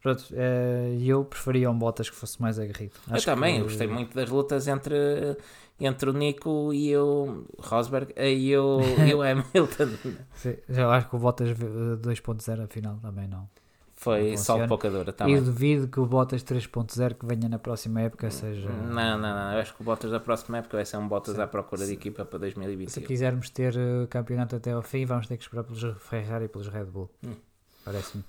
Pronto, 0.00 0.22
eh, 0.32 0.98
eu 1.00 1.24
preferia 1.24 1.70
um 1.70 1.76
Bottas 1.78 2.10
que 2.10 2.14
fosse 2.14 2.40
mais 2.40 2.58
aguerrido. 2.58 2.92
eu 3.08 3.14
Acho 3.16 3.24
também, 3.24 3.54
que- 3.54 3.60
eu 3.60 3.64
gostei 3.64 3.86
muito 3.88 4.14
das 4.14 4.28
lutas 4.28 4.68
entre, 4.68 5.36
entre 5.80 6.10
o 6.10 6.12
Nico 6.12 6.72
e 6.74 6.94
o 6.96 7.44
Rosberg 7.58 8.12
e 8.16 8.54
o, 8.56 8.80
e 9.04 9.14
o 9.14 9.22
Hamilton. 9.24 9.88
Sim, 10.34 10.56
já 10.68 10.88
acho 10.94 11.08
que 11.08 11.16
o 11.16 11.18
Bottas 11.18 11.48
eh, 11.48 11.96
2.0 11.96 12.64
afinal 12.64 12.98
também 12.98 13.26
não. 13.26 13.48
Foi 14.04 14.36
só 14.36 14.58
dura 14.66 15.08
Eu 15.08 15.12
também. 15.12 15.42
duvido 15.42 15.88
que 15.88 15.98
o 15.98 16.04
Bottas 16.06 16.42
3.0 16.44 17.14
que 17.14 17.24
venha 17.24 17.48
na 17.48 17.58
próxima 17.58 18.02
época 18.02 18.30
seja. 18.30 18.68
Não, 18.68 19.18
não, 19.18 19.18
não. 19.18 19.52
Eu 19.54 19.60
acho 19.60 19.74
que 19.74 19.80
o 19.80 19.84
Bottas 19.84 20.10
da 20.10 20.20
próxima 20.20 20.58
época 20.58 20.76
vai 20.76 20.84
ser 20.84 20.98
um 20.98 21.08
Bottas 21.08 21.36
Sim. 21.36 21.40
à 21.42 21.46
procura 21.46 21.86
de 21.86 21.92
equipa 21.94 22.24
para 22.24 22.38
Se 22.38 22.54
2021. 22.54 23.02
quisermos 23.04 23.48
ter 23.48 23.74
eh, 23.76 24.06
campeonato 24.08 24.56
até 24.56 24.72
ao 24.72 24.82
fim, 24.82 25.06
vamos 25.06 25.26
ter 25.26 25.36
que 25.38 25.42
esperar 25.44 25.64
pelos 25.64 25.82
Ferrari 26.02 26.44
e 26.44 26.48
pelos 26.48 26.68
Red 26.68 26.84
Bull. 26.84 27.10
Hum. 27.24 27.32
Parece-me. 27.84 28.22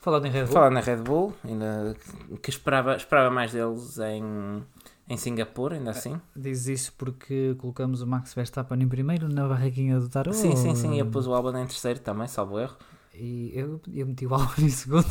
Falando 0.00 0.26
em 0.26 0.30
Red 0.30 0.44
Bull, 0.44 0.52
Falar 0.52 0.70
na 0.70 0.80
Red 0.80 0.96
Bull, 0.96 1.32
ainda 1.44 1.94
que 2.42 2.50
esperava, 2.50 2.96
esperava 2.96 3.30
mais 3.30 3.52
deles 3.52 3.98
em, 3.98 4.62
em 5.08 5.16
Singapura, 5.16 5.76
ainda 5.76 5.90
assim. 5.90 6.20
diz 6.34 6.66
isso 6.66 6.92
porque 6.98 7.54
colocamos 7.58 8.02
o 8.02 8.06
Max 8.06 8.34
Verstappen 8.34 8.82
em 8.82 8.88
primeiro 8.88 9.28
na 9.28 9.46
barraquinha 9.46 10.00
do 10.00 10.08
Tarot. 10.08 10.34
Sim, 10.34 10.56
sim, 10.56 10.74
sim. 10.74 10.98
Eu 10.98 11.06
pus 11.06 11.26
o 11.26 11.34
Albon 11.34 11.50
em 11.56 11.66
terceiro 11.66 12.00
também, 12.00 12.26
salvo 12.26 12.58
erro. 12.58 12.76
E 13.14 13.52
eu, 13.54 13.80
eu 13.92 14.06
meti 14.06 14.26
o 14.26 14.34
Albon 14.34 14.50
em 14.58 14.68
segundo. 14.70 15.06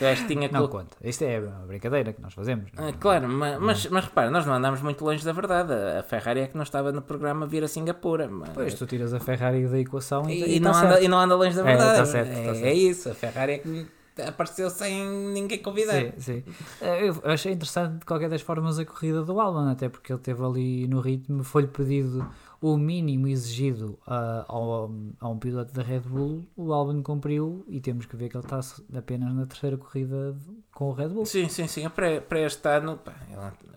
Eu 0.00 0.08
acho 0.08 0.22
que 0.26 0.34
tinha 0.34 0.48
Não 0.48 0.60
colo- 0.60 0.68
conta. 0.68 0.96
Isto 1.02 1.24
é 1.24 1.40
uma 1.40 1.66
brincadeira 1.66 2.12
que 2.12 2.20
nós 2.20 2.34
fazemos. 2.34 2.70
Ah, 2.76 2.92
claro, 2.98 3.28
ma- 3.28 3.58
mas, 3.58 3.86
mas, 3.86 4.04
repara, 4.04 4.30
nós 4.30 4.44
não 4.44 4.54
andámos 4.54 4.82
muito 4.82 5.04
longe 5.04 5.24
da 5.24 5.32
verdade. 5.32 5.72
A 5.72 6.02
Ferrari 6.02 6.40
é 6.40 6.46
que 6.48 6.56
não 6.56 6.62
estava 6.62 6.90
no 6.92 7.00
programa 7.02 7.46
vir 7.46 7.62
a 7.64 7.68
Singapura. 7.68 8.28
mas- 8.28 8.50
Pois, 8.50 8.74
tu 8.74 8.86
tiras 8.86 9.12
a 9.14 9.20
Ferrari 9.20 9.66
da 9.66 9.78
equação 9.78 10.28
e, 10.28 10.42
e, 10.42 10.56
e 10.56 10.60
não 10.60 10.72
tá 10.72 10.78
anda, 10.80 10.88
certo. 10.90 11.04
e 11.04 11.08
não 11.08 11.18
anda 11.18 11.34
longe 11.36 11.54
da 11.56 11.62
É, 11.62 11.64
verdade. 11.64 11.98
tá 11.98 12.04
certo, 12.06 12.28
tá 12.28 12.38
é, 12.38 12.44
certo. 12.44 12.64
é 12.64 12.74
isso, 12.74 13.10
a 13.10 13.14
Ferrari 13.14 13.52
é 13.52 13.58
que 13.58 13.86
apareceu 14.26 14.68
sem 14.68 15.06
ninguém 15.32 15.62
convidar. 15.62 15.94
Sim, 15.94 16.12
sim. 16.18 16.44
Eh, 16.82 17.08
Eu 17.08 17.30
achei 17.30 17.52
interessante 17.52 18.00
de 18.00 18.04
qualquer 18.04 18.28
das 18.28 18.42
formas 18.42 18.78
a 18.78 18.84
corrida 18.84 19.22
do 19.22 19.40
Albon, 19.40 19.68
até 19.70 19.88
porque 19.88 20.12
ele 20.12 20.20
teve 20.20 20.44
ali 20.44 20.86
no 20.88 21.00
ritmo, 21.00 21.42
foi-lhe 21.44 21.68
pedido 21.68 22.26
o 22.60 22.76
mínimo 22.76 23.26
exigido 23.26 23.98
ah, 24.06 24.44
ao, 24.46 24.90
a 25.18 25.28
um 25.28 25.38
piloto 25.38 25.72
da 25.72 25.82
Red 25.82 26.00
Bull, 26.00 26.46
o 26.56 26.72
Albon 26.72 27.02
cumpriu 27.02 27.64
e 27.68 27.80
temos 27.80 28.04
que 28.06 28.16
ver 28.16 28.28
que 28.28 28.36
ele 28.36 28.44
está 28.44 28.60
apenas 28.98 29.34
na 29.34 29.46
terceira 29.46 29.76
corrida 29.78 30.32
de- 30.34 30.62
com 30.74 30.90
o 30.90 30.92
Red 30.92 31.08
Bull. 31.08 31.24
Sim, 31.24 31.48
sim, 31.48 31.66
sim. 31.66 31.88
Para, 31.88 32.20
para 32.20 32.40
este 32.40 32.68
ano, 32.68 32.98
pá, 32.98 33.14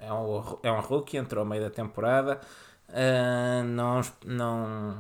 é 0.02 0.12
um, 0.14 0.58
é 0.64 0.72
um 0.72 0.82
rookie, 0.82 1.18
entrou 1.18 1.44
ao 1.44 1.50
meio 1.50 1.64
da 1.64 1.70
temporada. 1.70 2.42
Ah, 2.90 3.64
não, 3.64 4.02
não, 4.26 4.98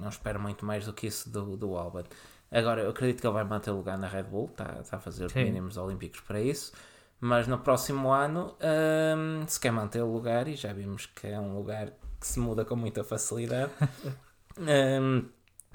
não 0.00 0.08
espero 0.08 0.38
muito 0.40 0.64
mais 0.64 0.86
do 0.86 0.92
que 0.92 1.06
isso 1.08 1.28
do, 1.30 1.56
do 1.56 1.76
Albon. 1.76 2.04
Agora, 2.52 2.82
eu 2.82 2.90
acredito 2.90 3.20
que 3.20 3.26
ele 3.26 3.34
vai 3.34 3.42
manter 3.44 3.72
o 3.72 3.76
lugar 3.76 3.98
na 3.98 4.06
Red 4.06 4.22
Bull, 4.24 4.46
está, 4.46 4.76
está 4.80 4.96
a 4.96 5.00
fazer 5.00 5.24
os 5.24 5.32
Sim. 5.32 5.44
mínimos 5.44 5.76
olímpicos 5.76 6.20
para 6.20 6.40
isso. 6.40 6.72
Mas 7.20 7.48
no 7.48 7.58
próximo 7.58 8.10
ano, 8.12 8.54
ah, 8.60 9.44
se 9.48 9.58
quer 9.58 9.72
manter 9.72 10.02
o 10.02 10.12
lugar, 10.12 10.46
e 10.46 10.54
já 10.54 10.72
vimos 10.72 11.06
que 11.06 11.26
é 11.26 11.40
um 11.40 11.56
lugar 11.56 11.88
que 12.24 12.32
se 12.32 12.40
muda 12.40 12.64
com 12.64 12.74
muita 12.74 13.04
facilidade, 13.04 13.70
ah, 14.58 15.22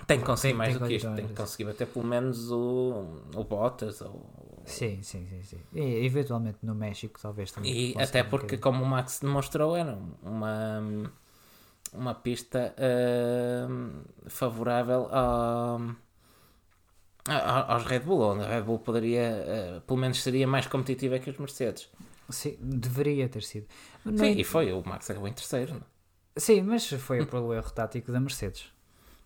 tem 0.08 0.20
que 0.20 0.26
conseguir 0.26 0.54
Tem- 0.54 0.58
mais 0.58 0.72
tem 0.74 0.80
do 0.82 0.88
que 0.88 0.96
isto. 0.96 1.16
Tem 1.16 1.28
que 1.28 1.34
conseguir 1.36 1.70
até 1.70 1.86
pelo 1.86 2.06
menos 2.06 2.50
o, 2.52 3.06
o 3.36 3.44
Bottas 3.44 4.02
ou, 4.02 4.64
Sim, 4.66 5.02
sim, 5.04 5.28
sim, 5.28 5.42
sim. 5.44 5.60
E 5.74 6.06
eventualmente 6.06 6.60
no 6.64 6.74
México 6.76 7.20
talvez 7.22 7.52
também. 7.52 7.72
E 7.72 7.96
até 8.02 8.22
um 8.22 8.30
porque, 8.30 8.58
bocadinho. 8.58 8.62
como 8.62 8.84
o 8.84 8.88
Max 8.88 9.20
demonstrou, 9.20 9.76
era 9.76 9.98
uma, 10.24 10.82
uma 11.94 12.16
pista 12.16 12.74
hum, 13.70 14.02
favorável 14.28 15.08
ao- 15.12 15.82
a- 17.28 17.74
aos 17.74 17.84
Red 17.86 18.00
Bull, 18.02 18.22
onde 18.22 18.44
a 18.44 18.48
Red 18.48 18.62
Bull 18.64 18.80
poderia, 18.80 19.22
eh, 19.22 19.82
pelo 19.86 20.00
menos 20.00 20.22
seria 20.22 20.48
mais 20.48 20.66
competitiva 20.68 21.20
que 21.20 21.30
os 21.30 21.38
Mercedes. 21.38 21.90
Sim, 22.30 22.58
deveria 22.62 23.28
ter 23.28 23.44
sido. 23.44 23.68
No 24.06 24.18
Sim, 24.18 24.32
e 24.38 24.44
foi, 24.44 24.72
o 24.72 24.84
Max 24.86 25.10
acabou 25.10 25.28
em 25.28 25.34
terceiro. 25.34 25.74
não 25.74 25.80
é? 25.82 25.99
Sim, 26.38 26.62
mas 26.62 26.88
foi 26.90 27.26
pelo 27.26 27.54
erro 27.54 27.70
tático 27.72 28.12
da 28.12 28.20
Mercedes. 28.20 28.66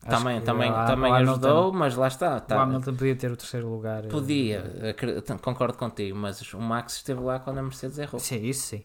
Acho 0.05 0.17
Também, 0.17 0.41
também, 0.41 0.69
o- 0.71 0.85
também 0.85 1.11
o 1.11 1.15
Hamilton- 1.15 1.31
ajudou, 1.31 1.71
mas 1.73 1.95
lá 1.95 2.07
está. 2.07 2.35
O 2.37 2.41
tá- 2.41 2.61
Hamilton 2.61 2.93
podia 2.95 3.15
ter 3.15 3.31
o 3.31 3.37
terceiro 3.37 3.69
lugar. 3.69 4.03
eh, 4.03 4.07
podia, 4.09 4.89
acre- 4.89 5.21
concordo 5.41 5.77
contigo, 5.77 6.17
mas 6.17 6.41
o 6.53 6.59
Max 6.59 6.95
esteve 6.97 7.21
lá 7.21 7.39
quando 7.39 7.59
a 7.59 7.63
Mercedes 7.63 7.97
errou. 7.97 8.19
Sim, 8.19 8.41
isso 8.43 8.67
sim. 8.67 8.83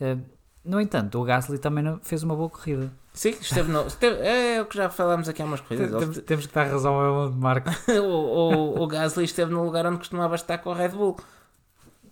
Eh, 0.00 0.16
no 0.64 0.80
entanto, 0.80 1.20
o 1.20 1.24
Gasly 1.24 1.58
também 1.58 1.98
fez 2.02 2.24
uma 2.24 2.34
boa 2.34 2.48
corrida. 2.50 2.90
Sim, 3.12 3.30
esteve 3.40 3.70
no. 3.70 3.86
esteve- 3.86 4.18
é 4.26 4.60
o 4.60 4.66
que 4.66 4.76
já 4.76 4.90
falámos 4.90 5.28
aqui 5.28 5.40
há 5.40 5.44
umas 5.44 5.60
coisas. 5.60 5.88
Ele 5.88 5.98
Temos, 6.00 6.18
temos 6.18 6.46
que 6.46 6.54
dar 6.54 6.64
razão 6.64 6.94
ao 6.98 7.30
de 7.30 7.36
Marco. 7.38 7.70
o, 8.02 8.02
o, 8.02 8.82
o 8.82 8.86
Gasly 8.88 9.24
esteve 9.24 9.52
no 9.52 9.62
lugar 9.64 9.86
onde 9.86 9.98
costumava 9.98 10.34
estar 10.34 10.58
com 10.58 10.72
a 10.72 10.74
Red 10.74 10.88
Bull. 10.90 11.16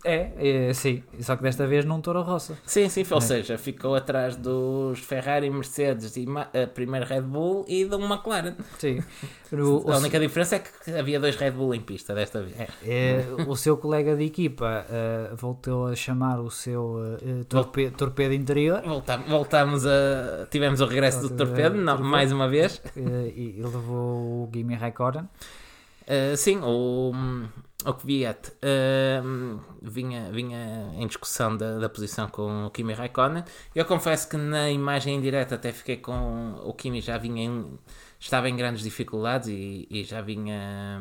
É, 0.05 0.69
é, 0.69 0.73
sim. 0.75 1.03
Só 1.21 1.35
que 1.35 1.43
desta 1.43 1.67
vez 1.67 1.85
não 1.87 1.99
Toro 2.01 2.21
Rossa. 2.23 2.59
Sim, 2.67 2.89
sim, 2.91 3.05
ou 3.11 3.19
É. 3.19 3.21
seja, 3.23 3.57
ficou 3.57 3.95
atrás 3.95 4.37
dos 4.37 4.99
Ferrari, 5.01 5.49
Mercedes 5.49 6.15
e 6.17 6.27
primeira 6.75 7.07
Red 7.07 7.23
Bull 7.23 7.65
e 7.67 7.87
do 7.87 7.99
McLaren. 7.99 8.55
Sim. 8.79 9.03
A 9.55 9.97
única 9.99 10.19
diferença 10.19 10.57
é 10.57 10.59
que 10.59 10.91
havia 10.91 11.19
dois 11.21 11.37
Red 11.37 11.53
Bull 11.53 11.75
em 11.75 11.81
pista 11.81 12.13
desta 12.15 12.43
vez. 12.43 12.55
É, 12.59 12.69
é, 12.85 13.25
o 13.47 13.55
seu 13.57 13.77
colega 13.77 14.17
de 14.17 14.25
equipa 14.25 14.85
eh, 14.91 15.31
voltou 15.37 15.87
a 15.87 15.95
chamar 15.95 16.41
o 16.41 16.51
seu 16.51 16.99
eh, 17.23 17.45
torpe- 17.49 17.91
torpedo 17.93 18.35
interior 18.35 18.83
Voltámos, 18.83 19.29
voltámos 19.29 19.87
a. 19.87 20.47
Tivemos 20.51 20.81
o 20.81 20.87
regresso 20.87 21.21
do 21.21 21.31
torpedo, 21.37 21.77
não, 21.77 21.95
torpedo. 21.95 22.09
mais 22.11 22.33
uma 22.33 22.49
vez. 22.49 22.83
eh, 22.97 23.33
e, 23.37 23.55
e 23.59 23.63
levou 23.63 24.43
o 24.45 24.49
Kimi 24.53 24.75
Raikkonen. 24.75 25.29
Uh, 26.07 26.37
sim, 26.37 26.59
o, 26.63 27.13
o 27.85 27.95
Kvyat 27.95 28.51
uh, 28.51 29.61
vinha, 29.83 30.31
vinha 30.33 30.93
em 30.95 31.07
discussão 31.07 31.57
da, 31.57 31.79
da 31.79 31.89
posição 31.89 32.29
com 32.29 32.67
o 32.67 32.71
Kimi 32.71 32.95
Raikkonen. 32.95 33.45
Eu 33.75 33.85
confesso 33.85 34.29
que 34.29 34.37
na 34.37 34.71
imagem 34.71 35.17
em 35.17 35.21
direto 35.21 35.55
até 35.55 35.73
fiquei 35.73 35.99
com. 35.99 36.55
O 36.65 36.73
Kimi 36.73 37.01
já 37.01 37.19
vinha 37.19 37.45
em, 37.45 37.79
estava 38.19 38.49
em 38.49 38.57
grandes 38.57 38.83
dificuldades 38.83 39.49
e, 39.49 39.87
e 39.91 40.05
já 40.05 40.21
vinha 40.21 41.01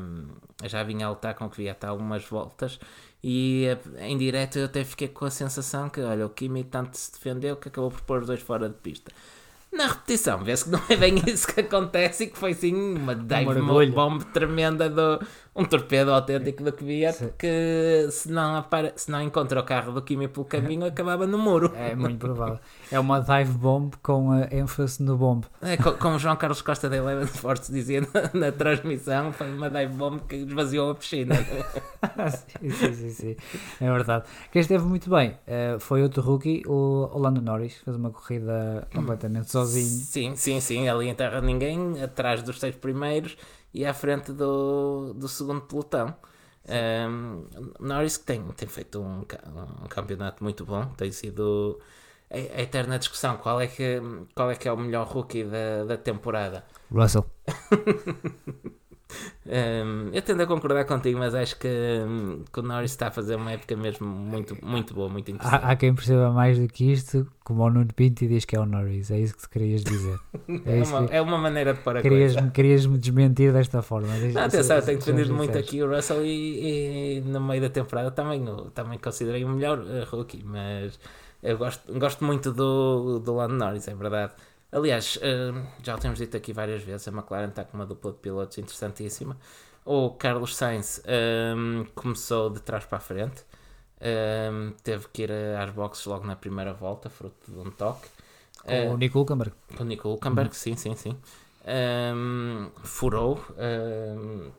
já 0.63 0.84
vinha 0.84 1.07
a 1.07 1.09
lutar 1.09 1.36
com 1.36 1.45
o 1.45 1.49
Kvyat 1.49 1.86
há 1.86 1.89
algumas 1.89 2.25
voltas. 2.25 2.79
E 3.23 3.65
eh, 3.65 4.07
em 4.09 4.17
direto 4.17 4.59
eu 4.59 4.65
até 4.65 4.84
fiquei 4.84 5.07
com 5.07 5.25
a 5.25 5.31
sensação 5.31 5.89
que, 5.89 6.01
olha, 6.01 6.25
o 6.25 6.29
Kimi 6.29 6.63
tanto 6.65 6.97
se 6.97 7.11
defendeu 7.13 7.55
que 7.55 7.69
acabou 7.69 7.89
por 7.89 8.01
pôr 8.01 8.21
os 8.21 8.27
dois 8.27 8.41
fora 8.41 8.67
de 8.67 8.75
pista. 8.75 9.11
Na 9.71 9.88
repetição, 9.88 10.43
vê-se 10.43 10.65
que 10.65 10.69
não 10.69 10.81
é 10.88 10.95
bem 10.95 11.15
isso 11.25 11.47
que 11.47 11.61
acontece 11.61 12.25
e 12.25 12.27
que 12.27 12.38
foi 12.38 12.53
sim 12.53 12.95
uma 12.95 13.15
dive 13.15 13.89
bomb 13.91 14.23
tremenda 14.25 14.88
do 14.88 15.19
um 15.55 15.65
torpedo 15.65 16.11
autêntico 16.11 16.63
do 16.63 16.73
Kvyat 16.73 17.15
Sim. 17.15 17.29
que 17.37 18.07
se 18.09 18.31
não, 18.31 18.55
apare, 18.55 18.91
se 18.95 19.11
não 19.11 19.21
encontra 19.21 19.59
o 19.59 19.63
carro 19.63 19.91
do 19.91 20.01
Kimi 20.01 20.27
pelo 20.27 20.45
caminho 20.45 20.85
acabava 20.85 21.27
no 21.27 21.37
muro. 21.37 21.71
É 21.75 21.95
muito 21.95 22.17
provável. 22.17 22.59
É 22.91 22.99
uma 22.99 23.19
dive 23.19 23.51
bomb 23.51 23.93
com 24.01 24.31
a 24.31 24.47
ênfase 24.51 25.03
no 25.03 25.15
bomb. 25.15 25.43
É, 25.61 25.77
co- 25.77 25.93
como 25.93 26.17
João 26.17 26.35
Carlos 26.35 26.61
Costa 26.61 26.89
da 26.89 26.97
Eleven 26.97 27.25
Sports 27.25 27.69
dizia 27.71 28.01
na, 28.01 28.39
na 28.47 28.51
transmissão, 28.51 29.31
foi 29.31 29.51
uma 29.53 29.69
dive 29.69 29.93
bomb 29.93 30.19
que 30.27 30.37
esvaziou 30.37 30.89
a 30.91 30.95
piscina. 30.95 31.35
sim, 32.59 32.69
sim, 32.71 32.93
sim, 32.93 33.09
sim. 33.09 33.35
É 33.79 33.91
verdade. 33.91 34.25
Quem 34.51 34.59
esteve 34.61 34.83
muito 34.85 35.09
bem 35.09 35.37
eh, 35.45 35.77
foi 35.79 36.01
outro 36.01 36.21
rookie, 36.21 36.63
o 36.65 37.09
o 37.13 37.19
Lando 37.19 37.41
Norris. 37.41 37.77
Fez 37.83 37.95
uma 37.95 38.09
corrida 38.09 38.87
completamente 38.93 39.51
sozinho. 39.51 39.85
Sim, 39.85 40.35
sim, 40.35 40.59
sim, 40.59 40.87
ali 40.89 41.07
em 41.07 41.13
terra 41.15 41.41
ninguém, 41.41 42.01
atrás 42.01 42.41
dos 42.41 42.59
seis 42.59 42.75
primeiros 42.75 43.37
e 43.74 43.86
à 43.86 43.93
frente 43.93 44.32
do, 44.32 45.13
do 45.13 45.28
segundo 45.28 45.61
pelotão. 45.61 46.15
Um, 46.65 47.45
Norris 47.80 48.15
que 48.15 48.24
tem, 48.24 48.41
tem 48.53 48.69
feito 48.69 49.01
um, 49.01 49.19
um 49.84 49.88
campeonato 49.89 50.43
muito 50.43 50.65
bom, 50.65 50.86
tem 50.95 51.11
sido 51.11 51.78
a, 52.32 52.36
a 52.36 52.61
eterna 52.61 52.97
discussão 52.97 53.36
qual 53.38 53.59
é 53.59 53.67
que, 53.67 54.01
qual 54.34 54.49
é, 54.49 54.55
que 54.55 54.67
é 54.67 54.71
o 54.71 54.78
melhor 54.78 55.07
rookie 55.07 55.43
da, 55.43 55.84
da 55.86 55.97
temporada. 55.97 56.63
Russell. 56.91 57.26
Um, 59.45 60.09
eu 60.14 60.22
tendo 60.22 60.41
a 60.43 60.47
concordar 60.47 60.86
contigo, 60.86 61.20
mas 61.20 61.36
acho 61.36 61.57
que, 61.59 61.68
um, 61.68 62.43
que 62.51 62.59
o 62.59 62.64
Norris 62.64 62.91
está 62.91 63.07
a 63.07 63.11
fazer 63.11 63.36
uma 63.36 63.51
época 63.51 63.76
mesmo 63.76 64.07
muito, 64.07 64.57
muito 64.66 64.93
boa, 64.93 65.09
muito 65.09 65.30
interessante. 65.32 65.64
Há, 65.66 65.72
há 65.72 65.76
quem 65.76 65.93
perceba 65.93 66.32
mais 66.32 66.57
do 66.57 66.68
que 66.68 66.91
isto, 66.91 67.28
como 67.43 67.64
o 67.64 67.70
Nuno 67.70 67.93
Pinto 67.93 68.24
e 68.24 68.28
diz 68.28 68.45
que 68.45 68.55
é 68.55 68.59
o 68.59 68.66
Norris. 68.66 69.11
É 69.11 69.20
isso 69.20 69.36
que 69.36 69.41
tu 69.41 69.49
querias 69.49 69.84
dizer. 69.84 70.18
É, 70.66 70.80
isso 70.80 70.91
uma, 70.95 71.07
que- 71.07 71.14
é 71.16 71.22
uma 71.22 71.38
maneira 71.38 71.74
de 71.74 71.80
pôr 71.82 71.97
a 71.97 72.01
Querias, 72.01 72.34
coisa. 72.34 72.51
querias-me 72.51 72.97
desmentir 72.97 73.51
desta 73.51 73.82
forma. 73.82 74.07
Não, 74.07 74.41
atenção, 74.43 74.82
tenho 74.82 74.97
defendido 74.99 75.34
muito 75.34 75.51
disseste. 75.51 75.70
aqui 75.76 75.84
o 75.84 75.89
Russell 75.93 76.24
e, 76.26 77.18
e 77.18 77.22
no 77.22 77.41
meio 77.41 77.61
da 77.61 77.70
temporada 77.70 78.11
também, 78.11 78.43
também 78.74 78.97
considerei 78.99 79.43
o 79.43 79.49
melhor 79.49 79.84
eh, 79.88 80.03
rookie, 80.09 80.43
mas 80.45 80.99
eu 81.41 81.57
gosto, 81.57 81.93
gosto 81.99 82.24
muito 82.24 82.51
do, 82.53 83.20
do 83.20 83.34
Lando 83.36 83.55
Norris, 83.55 83.88
é 83.88 83.93
verdade. 83.95 84.32
Aliás, 84.74 85.19
eh, 85.21 85.53
já 85.84 85.95
o 85.95 85.99
temos 85.99 86.17
dito 86.17 86.36
aqui 86.36 86.51
várias 86.51 86.82
vezes, 86.82 87.07
a 87.07 87.11
McLaren 87.11 87.49
está 87.49 87.63
com 87.63 87.78
uma 87.78 87.86
dupla 87.86 88.11
de 88.11 88.17
pilotos 88.17 88.57
interessantíssima. 88.57 89.38
O 89.86 90.09
Carlos 90.11 90.55
Sainz 90.55 90.99
eh, 91.05 91.53
começou 91.93 92.49
de 92.49 92.59
trás 92.59 92.84
para 92.84 92.97
a 92.97 93.01
frente, 93.01 93.43
eh, 93.99 94.49
teve 94.84 95.07
que 95.13 95.24
ir 95.24 95.32
às 95.32 95.69
boxes 95.69 96.05
logo 96.07 96.26
na 96.26 96.36
primeira 96.36 96.74
volta, 96.74 97.07
fruto 97.07 97.51
de 97.51 97.59
um 97.59 97.69
toque. 97.69 98.07
Com 98.65 98.93
o 98.93 98.97
Nico 98.97 99.19
Hulkenberg. 99.19 99.53
com 99.78 99.84
o 99.84 99.86
Nico 99.86 100.09
Hulkenberg, 100.09 100.55
sim, 100.55 100.76
sim, 100.76 100.95
sim. 100.95 101.17
Um, 101.67 102.71
furou. 102.84 103.45
um, 103.57 104.51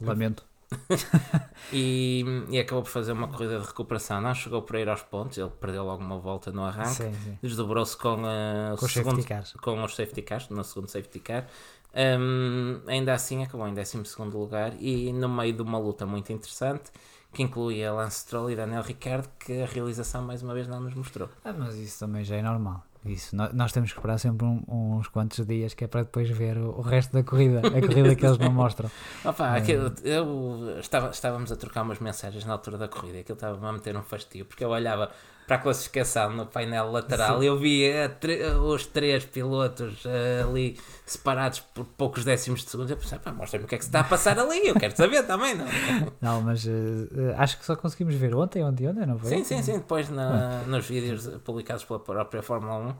Lamento. 0.00 0.44
e, 1.72 2.24
e 2.50 2.58
acabou 2.58 2.82
por 2.82 2.90
fazer 2.90 3.12
uma 3.12 3.28
corrida 3.28 3.58
de 3.58 3.66
recuperação. 3.66 4.20
Não 4.20 4.34
chegou 4.34 4.62
por 4.62 4.76
ir 4.76 4.88
aos 4.88 5.02
pontos, 5.02 5.38
ele 5.38 5.50
perdeu 5.50 5.84
logo 5.84 6.02
uma 6.02 6.18
volta 6.18 6.50
no 6.52 6.64
arranque. 6.64 7.10
Desdobrou-se 7.42 7.96
com, 7.96 8.22
uh, 8.22 8.76
Com 8.78 8.88
segundo, 8.88 9.16
safety 9.16 9.28
cars. 9.28 9.52
com 9.60 9.82
os 9.82 9.94
safety 9.94 10.22
cars, 10.22 10.48
no 10.48 10.64
segundo 10.64 10.88
safety 10.88 11.20
car. 11.20 11.46
Um, 11.94 12.80
ainda 12.86 13.12
assim 13.12 13.42
acabou 13.42 13.68
em 13.68 13.74
12 13.74 14.02
lugar 14.32 14.72
e 14.80 15.12
no 15.12 15.28
meio 15.28 15.52
de 15.52 15.60
uma 15.60 15.78
luta 15.78 16.06
muito 16.06 16.32
interessante 16.32 16.90
que 17.32 17.42
incluía 17.42 17.92
Lance 17.92 18.20
Stroll 18.20 18.50
e 18.50 18.56
Daniel 18.56 18.82
Ricciardo 18.82 19.28
que 19.38 19.62
a 19.62 19.66
realização 19.66 20.22
mais 20.22 20.42
uma 20.42 20.54
vez 20.54 20.68
não 20.68 20.80
nos 20.80 20.94
mostrou. 20.94 21.28
Ah, 21.44 21.52
mas 21.52 21.74
isso 21.76 21.98
também 21.98 22.24
já 22.24 22.36
é 22.36 22.42
normal. 22.42 22.84
Isso, 23.04 23.34
nó- 23.34 23.50
nós 23.52 23.72
temos 23.72 23.90
que 23.92 23.98
esperar 23.98 24.16
sempre 24.18 24.46
um- 24.46 24.62
uns 24.68 25.08
quantos 25.08 25.44
dias 25.44 25.74
que 25.74 25.84
é 25.84 25.88
para 25.88 26.02
depois 26.02 26.30
ver 26.30 26.56
o, 26.56 26.78
o 26.78 26.80
resto 26.82 27.12
da 27.12 27.24
corrida, 27.24 27.58
a 27.58 27.80
corrida 27.80 28.14
que 28.14 28.24
eles 28.24 28.38
não 28.38 28.52
mostram. 28.52 28.88
Opa, 29.24 29.56
É. 29.56 29.58
aquilo- 29.58 29.92
eu 30.04 30.78
estava, 30.78 31.10
estávamos 31.10 31.50
a 31.50 31.56
trocar 31.56 31.82
umas 31.82 31.98
mensagens 31.98 32.44
na 32.44 32.52
altura 32.52 32.78
da 32.78 32.86
corrida 32.86 33.18
e 33.18 33.20
aquilo 33.22 33.34
estava 33.34 33.68
a 33.68 33.72
meter 33.72 33.96
um 33.96 34.02
fastio 34.02 34.44
porque 34.44 34.64
eu 34.64 34.70
olhava 34.70 35.10
para 35.46 35.56
a 35.56 35.58
classificação 35.58 36.30
no 36.30 36.46
painel 36.46 36.90
lateral 36.90 37.42
e 37.42 37.46
eu 37.46 37.58
via 37.58 38.08
tre- 38.20 38.42
os 38.54 38.86
três 38.86 39.24
pilotos 39.24 40.02
eh, 40.06 40.44
ali 40.48 40.78
separados 41.04 41.60
por 41.60 41.84
poucos 41.84 42.24
décimos 42.24 42.62
de 42.64 42.70
segundo. 42.70 42.90
Eu 42.90 42.96
pensei, 42.96 43.18
mostra-me 43.34 43.64
o 43.64 43.68
que 43.68 43.74
é 43.74 43.78
que 43.78 43.84
se 43.84 43.88
está 43.88 44.00
a 44.00 44.04
passar 44.04 44.38
ali, 44.38 44.68
eu 44.68 44.74
quero 44.74 44.96
saber 44.96 45.22
também, 45.26 45.54
não? 45.54 45.66
Não, 46.20 46.40
mas 46.42 46.66
eh, 46.66 46.70
eh, 46.70 47.34
acho 47.36 47.58
que 47.58 47.64
só 47.66 47.74
conseguimos 47.76 48.14
ver 48.14 48.34
ontem, 48.34 48.62
ontem, 48.64 48.88
ontem, 48.88 49.04
não 49.04 49.18
foi? 49.18 49.28
Sim, 49.30 49.44
sim, 49.44 49.62
sim. 49.62 49.72
Depois 49.74 50.08
na- 50.08 50.62
nos 50.66 50.86
vídeos 50.86 51.26
publicados 51.44 51.84
pela 51.84 51.98
própria 52.00 52.42
Fórmula 52.42 52.78
1, 52.78 52.94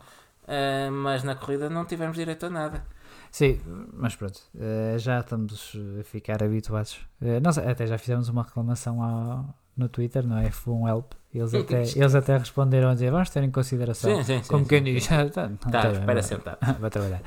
eh, 0.48 0.90
mas 0.90 1.22
na 1.22 1.34
corrida 1.36 1.70
não 1.70 1.84
tivemos 1.84 2.16
direito 2.16 2.46
a 2.46 2.50
nada. 2.50 2.84
Sim, 3.30 3.60
mas 3.94 4.14
pronto, 4.14 4.40
eh, 4.58 4.96
já 4.98 5.20
estamos 5.20 5.72
a 6.00 6.04
ficar 6.04 6.42
habituados. 6.42 6.98
Eh, 7.22 7.40
nós 7.40 7.56
até 7.56 7.86
já 7.86 7.96
fizemos 7.96 8.28
uma 8.28 8.42
reclamação 8.42 9.02
ao- 9.02 9.54
no 9.76 9.88
Twitter, 9.88 10.26
no 10.26 10.34
F1 10.36 10.86
Help. 10.88 11.12
Eles 11.34 11.54
até, 11.54 11.80
eles 11.82 12.14
até 12.14 12.36
responderam 12.36 12.90
a 12.90 12.94
dizer 12.94 13.10
vamos 13.10 13.30
ter 13.30 13.42
em 13.42 13.50
consideração. 13.50 14.16
Sim, 14.16 14.22
sim, 14.24 14.42
sim. 14.42 14.48
Como 14.48 14.66
quem 14.66 14.82
diz, 14.82 15.08
"Ah, 15.12 15.28
tá, 15.30 15.50
Tá, 15.70 15.90
espera 15.92 16.22
sentado. 16.22 16.58
vai 16.80 16.90
trabalhar. 16.90 17.22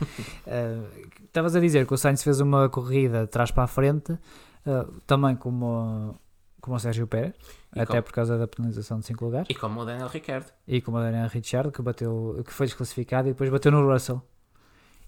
Eh, 0.45 0.77
Estavas 1.25 1.55
a 1.55 1.59
dizer 1.59 1.85
que 1.85 1.93
o 1.93 1.97
Sainz 1.97 2.23
fez 2.23 2.39
uma 2.39 2.69
corrida 2.69 3.21
de 3.21 3.27
trás 3.27 3.51
para 3.51 3.63
a 3.63 3.67
frente, 3.67 4.17
eh, 4.65 4.85
também 5.05 5.35
como, 5.35 6.17
como 6.61 6.77
o 6.77 6.79
Sérgio 6.79 7.07
Pérez, 7.07 7.33
E 7.75 7.79
até 7.81 7.85
como- 7.87 8.03
por 8.03 8.13
causa 8.13 8.37
da 8.37 8.47
penalização 8.47 8.99
de 8.99 9.05
5 9.05 9.25
lugares, 9.25 9.47
E 9.49 9.53
como 9.53 9.81
o 9.81 9.85
Daniel 9.85 10.07
Ricciardo. 10.07 10.47
e 10.67 10.79
como 10.81 10.97
o 10.97 11.01
Daniel 11.01 11.27
Ricciardo, 11.27 11.71
que, 11.73 11.81
bateu, 11.81 12.41
que 12.45 12.53
foi 12.53 12.67
desclassificado 12.67 13.27
e 13.27 13.31
depois 13.31 13.49
bateu 13.49 13.69
no 13.71 13.85
Russell. 13.91 14.21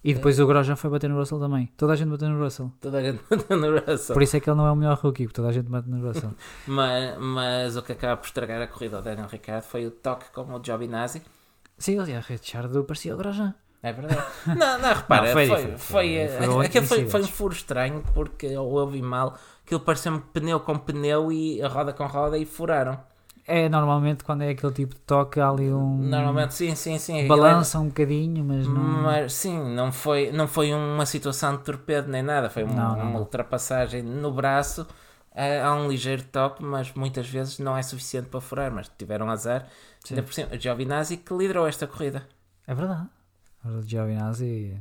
E 0.02 0.14
depois 0.14 0.38
o 0.38 0.46
Grosjean 0.46 0.76
foi 0.76 0.88
bater 0.90 1.10
no 1.10 1.16
Russell 1.18 1.40
também. 1.40 1.72
Toda 1.76 1.92
a 1.92 1.96
gente 1.96 2.08
bateu 2.08 2.28
no 2.28 2.42
Russell. 2.42 2.72
Toda 2.80 2.98
a 2.98 3.02
gente 3.02 3.20
no 3.50 3.78
Russell. 3.80 4.14
Por 4.14 4.22
isso 4.22 4.36
é 4.36 4.40
que 4.40 4.48
ele 4.48 4.56
não 4.56 4.66
é 4.66 4.70
o 4.70 4.76
melhor 4.76 4.96
rookie, 4.96 5.24
porque 5.24 5.34
toda 5.36 5.48
a 5.48 5.52
gente 5.52 5.68
bate 5.68 5.88
no 5.88 6.06
Russell. 6.06 6.30
Mas, 6.66 7.18
mas 7.18 7.76
o 7.76 7.82
que 7.82 7.92
acaba 7.92 8.16
por 8.16 8.26
estragar 8.26 8.62
a 8.62 8.66
corrida 8.66 8.96
ao 8.98 9.02
Daniel 9.02 9.26
Ricciardo 9.26 9.64
foi 9.66 9.86
o 9.86 9.90
toque 9.90 10.26
com 10.32 10.42
o 10.54 10.62
Giovinazzi. 10.64 11.22
Sim, 11.76 11.98
aliás, 11.98 12.26
Ricciardo 12.26 12.84
parecia 12.84 13.14
o 13.14 13.18
Grosjean. 13.18 13.54
É 13.82 13.92
verdade. 13.92 14.22
Não, 14.46 14.78
não, 14.78 14.94
repara, 14.94 15.26
Não, 15.26 15.32
foi, 15.32 15.46
foi 15.46 15.56
foi, 15.56 15.66
foi, 15.66 15.78
Foi- 15.78 16.14
eh, 16.16 16.82
foi, 16.82 17.08
foi 17.08 17.20
um 17.22 17.26
furo 17.28 17.54
estranho 17.54 18.02
porque 18.12 18.46
eu 18.46 18.64
ouvi 18.64 19.00
mal. 19.00 19.36
Aquilo 19.64 19.80
pareceu-me 19.80 20.20
pneu 20.20 20.58
com 20.60 20.76
pneu 20.78 21.30
e 21.30 21.62
a 21.62 21.68
roda 21.68 21.92
com 21.92 22.04
roda 22.06 22.36
e 22.36 22.44
furaram. 22.44 22.98
É 23.50 23.66
normalmente 23.66 24.22
quando 24.24 24.42
é 24.42 24.50
aquele 24.50 24.72
tipo 24.74 24.94
de 24.94 25.00
toque, 25.00 25.40
há 25.40 25.48
ali 25.48 25.72
um. 25.72 25.96
Normalmente, 25.96 26.52
sim, 26.52 26.74
sim, 26.74 26.98
sim. 26.98 27.20
aquilo 27.20 27.28
Balança 27.40 27.78
um 27.78 27.86
bocadinho, 27.86 28.44
mas 28.44 28.66
não. 28.66 28.74
Mas 29.02 29.32
sim, 29.32 29.58
não 29.74 29.90
foi, 29.90 30.30
não 30.30 30.46
foi 30.46 30.74
uma 30.74 31.06
situação 31.06 31.56
de 31.56 31.62
torpedo 31.64 32.08
nem 32.10 32.22
nada. 32.22 32.50
Foi 32.50 32.62
um- 32.64 32.74
Não, 32.74 32.98
uma 33.00 33.18
ultrapassagem 33.20 34.02
no 34.02 34.30
braço. 34.30 34.86
eh, 35.34 35.62
Há 35.62 35.72
um 35.74 35.88
ligeiro 35.88 36.22
toque, 36.24 36.62
mas 36.62 36.92
muitas 36.92 37.26
vezes 37.26 37.58
não 37.58 37.74
é 37.76 37.82
suficiente 37.82 38.28
para 38.28 38.40
furar. 38.40 38.70
Mas 38.70 38.90
tiveram 38.98 39.30
azar. 39.30 39.66
Sim. 40.04 40.14
Ainda 40.14 40.22
por 40.26 40.34
cima, 40.34 40.58
Giovinazzi 40.58 41.16
que 41.16 41.32
liderou 41.34 41.66
esta 41.66 41.86
corrida. 41.86 42.26
É 42.66 42.74
verdade. 42.74 43.06
O 43.64 43.80
Giovinazzi 43.80 44.76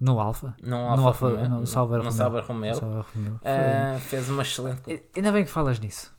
no 0.00 0.18
Alfa. 0.18 0.54
No 0.62 0.76
Alfa 0.88 1.02
Alfa- 1.06 1.28
Romeo, 1.28 1.48
no 1.48 1.66
Sauber 1.66 1.98
no 1.98 2.04
Romeo. 2.04 2.18
Sauber 2.18 2.44
Romeo. 2.44 2.74
Só 2.74 2.86
Romeo. 3.14 3.38
Foi- 3.42 3.50
Ah, 3.50 3.96
fez 4.00 4.28
uma 4.28 4.42
excelente. 4.42 5.02
Ainda 5.14 5.30
bem 5.30 5.44
que 5.44 5.50
falas 5.50 5.78
nisso. 5.78 6.15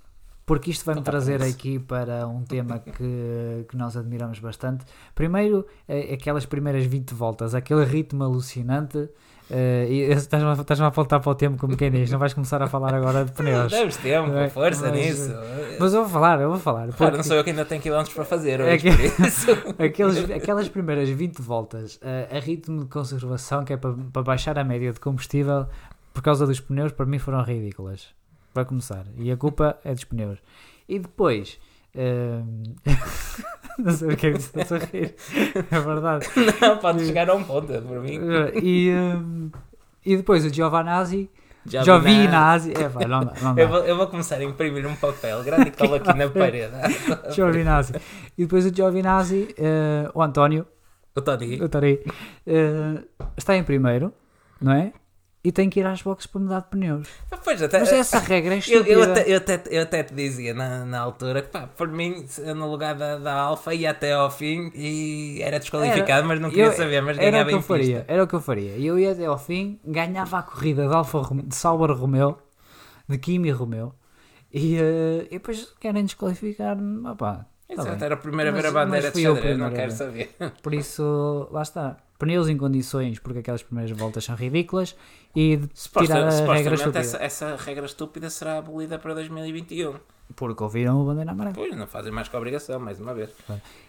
Porque 0.48 0.72
isto 0.72 0.86
vai-me 0.86 1.02
trazer 1.02 1.44
aqui 1.44 1.78
para 1.78 2.26
um 2.26 2.42
tema 2.42 2.80
que, 2.80 3.66
que 3.68 3.76
nós 3.76 3.98
admiramos 3.98 4.40
bastante. 4.40 4.86
Primeiro, 5.14 5.68
é 5.86 6.14
aquelas 6.14 6.46
primeiras 6.46 6.86
20 6.86 7.14
voltas, 7.14 7.54
aquele 7.54 7.84
ritmo 7.84 8.24
alucinante. 8.24 9.10
e 9.52 10.08
estás-me 10.10 10.50
a, 10.50 10.54
estás-me 10.54 10.86
a 10.86 10.88
apontar 10.88 11.20
para 11.20 11.30
o 11.30 11.36
tempo, 11.36 11.58
como 11.58 11.76
quem 11.76 11.92
diz, 11.92 12.10
não 12.10 12.18
vais 12.18 12.34
começar 12.34 12.62
a 12.64 12.68
falar 12.68 12.94
agora 12.94 13.26
de 13.26 13.34
pneus. 13.34 13.72
Deves 13.76 13.98
tempo, 13.98 14.32
É, 14.38 14.48
força 14.48 14.84
mas- 14.90 14.94
nisso. 14.94 15.30
Mas 15.82 15.94
eu 15.94 16.04
vou 16.04 16.10
falar, 16.10 16.40
eu 16.40 16.50
vou 16.50 16.60
falar. 16.60 16.84
Claro, 16.88 16.96
porque 16.96 17.18
não 17.18 17.24
sou 17.26 17.36
eu 17.36 17.44
que 17.44 17.50
ainda 17.50 17.66
tenho 17.66 17.82
quilómetros 17.82 18.16
para 18.16 18.24
fazer 18.24 18.62
É 18.62 18.74
hoje, 18.74 18.88
aqueles, 19.86 20.32
aquelas 20.32 20.70
primeiras 20.70 21.10
20 21.10 21.42
voltas 21.42 22.00
eh, 22.02 22.30
a 22.32 22.40
ritmo 22.40 22.80
de 22.86 22.90
conservação, 22.90 23.66
que 23.66 23.74
é 23.74 23.78
para, 23.78 23.94
para 24.14 24.22
baixar 24.24 24.58
a 24.58 24.64
média 24.64 24.94
de 24.94 25.00
combustível, 25.02 25.68
por 26.14 26.24
causa 26.24 26.48
dos 26.48 26.62
pneus, 26.62 26.94
para 26.94 27.06
mim 27.06 27.20
foram 27.20 27.44
ridículas. 27.44 28.16
Para 28.58 28.66
começar. 28.66 29.06
E 29.16 29.32
a 29.32 29.38
culpa 29.38 29.78
é 29.86 29.94
dos 29.94 30.04
pneus. 30.04 30.40
E 30.90 30.98
depois. 30.98 31.60
eh, 31.94 32.42
não 33.78 33.92
sei 33.92 34.08
o 34.08 34.18
que 34.18 34.26
é 34.26 34.32
que 34.32 34.40
estás 34.40 34.72
a 34.72 34.80
rir. 34.80 35.14
É 35.70 35.80
verdade. 35.80 36.26
Não, 36.60 36.80
pode 36.80 37.06
chegar 37.06 37.30
a 37.30 37.36
um 37.36 37.44
ponto, 37.44 37.72
é 37.72 37.80
por 37.80 38.02
mim. 38.02 38.20
E, 38.60 38.90
eh, 38.90 39.60
e 40.04 40.18
depois 40.18 40.44
o 40.44 40.52
Giovanazzi. 40.52 41.30
Já 41.68 41.84
Giovinazzi. 41.84 42.74
É, 42.76 42.90
pá, 42.90 43.08
não 43.08 43.26
dá. 43.26 43.34
Não 43.44 43.54
dá. 43.54 43.62
Eu 43.62 43.68
vou, 43.68 43.80
eu 43.86 43.96
vou 43.96 44.08
começar 44.08 44.38
a 44.38 44.44
imprimir 44.44 44.88
um 44.88 44.96
papel 44.96 45.44
grande 45.44 45.68
e 45.68 45.72
colo 45.72 45.94
aqui 45.94 46.12
na 46.16 46.28
parede. 46.34 46.74
Giovinazzi. 47.36 47.94
E 48.36 48.42
depois 48.42 48.66
o 48.66 48.76
Giovinazzi, 48.76 49.54
eh, 49.56 50.10
o 50.16 50.24
António, 50.24 50.66
O 51.16 51.22
Tony. 51.22 51.60
o 51.62 51.70
eh, 52.48 53.04
está 53.38 53.56
em 53.56 53.64
primeiro, 53.64 54.12
não 54.60 54.72
é? 54.72 54.94
E 55.48 55.52
tem 55.54 55.70
que 55.70 55.80
ir 55.80 55.86
às 55.86 56.02
boxes 56.02 56.28
para 56.28 56.42
mudar 56.42 56.60
de 56.60 56.66
pneus. 56.68 57.08
Pois, 57.42 57.62
até, 57.62 57.80
Mas 57.80 57.94
essa 57.94 58.20
regra 58.20 58.56
é 58.56 58.58
eu, 58.58 58.60
estúpida. 58.60 58.90
eu, 58.92 59.04
até, 59.04 59.32
eu, 59.32 59.38
até, 59.38 59.64
eu 59.78 59.82
até 59.84 60.04
te 60.04 60.14
dizia 60.14 60.54
na, 60.54 60.84
na 60.84 61.00
altura 61.00 61.42
que, 61.42 61.48
pá, 61.48 61.68
por 61.68 61.88
mim, 61.88 62.26
eu 62.40 62.54
no 62.54 62.70
lugar 62.70 62.96
da, 62.96 63.18
da 63.18 63.34
Alfa 63.34 63.74
ia 63.74 63.92
até 63.92 64.12
ao 64.12 64.30
fim 64.30 64.70
e 64.76 65.40
era 65.42 65.58
desqualificado, 65.58 66.28
mas 66.28 66.42
não 66.42 66.50
queria 66.50 66.66
Eu- 66.66 66.74
saber, 66.74 67.02
mas 67.02 67.18
era 67.18 67.28
o 67.28 67.32
ganhava 67.32 67.50
que 67.50 67.56
eu 67.56 67.62
faria, 67.62 67.98
pista. 68.00 68.14
era 68.14 68.24
o 68.24 68.28
que 68.28 68.34
eu 68.36 68.42
faria. 68.42 68.72
Eu 68.78 69.00
ia 69.00 69.14
até 69.14 69.26
ao 69.26 69.38
fim, 69.38 69.80
ganhava 69.86 70.40
a 70.40 70.44
corrida 70.44 70.86
de, 70.86 70.94
Alfa, 70.94 71.22
de 71.46 71.56
Sauber 71.56 71.92
Romeo, 71.96 72.38
de 73.08 73.18
Kimi 73.18 73.50
Romeo, 73.50 73.94
e, 74.54 74.76
eh, 74.76 75.28
e 75.28 75.36
depois 75.40 75.66
querem 75.80 76.04
desqualificar-me. 76.04 77.08
Opá, 77.08 77.46
tá 77.70 77.74
Exato, 77.74 77.90
bem. 77.92 78.06
era 78.06 78.16
a 78.16 78.18
primeira 78.18 78.52
Mas- 78.52 78.62
ver 78.62 78.68
a 78.68 78.72
bandeira 78.72 79.12
de 79.12 79.24
eu 79.24 79.34
xadrez, 79.36 79.58
não 79.58 79.72
quero 79.72 79.92
saber. 79.94 80.36
Por 80.62 80.74
isso, 80.74 81.48
lá 81.54 81.62
está. 81.62 81.96
Pneus 82.18 82.48
em 82.50 82.58
condições, 82.58 83.20
porque 83.20 83.40
aquelas 83.40 83.62
primeiras 83.64 83.96
voltas 83.98 84.24
são 84.26 84.36
ridículas, 84.36 84.96
e 85.36 85.60
Suposta- 85.74 86.16
tirar 86.16 86.28
a 86.28 86.54
regra 86.56 86.76
estúpida. 86.76 87.00
essa, 87.00 87.18
essa 87.18 87.56
regra 87.56 87.86
estúpida 87.86 88.30
será 88.30 88.58
abolida 88.58 88.98
para 88.98 89.14
2021. 89.14 89.96
Porque 90.36 90.62
ouviram 90.62 91.02
o 91.02 91.06
bandeira 91.06 91.32
amarela. 91.32 91.56
Pois, 91.56 91.76
não 91.76 91.88
fazem 91.88 92.12
mais 92.12 92.28
que 92.28 92.36
a 92.36 92.40
obrigação, 92.40 92.80
mais 92.80 93.00
uma 93.00 93.14
vez. 93.14 93.30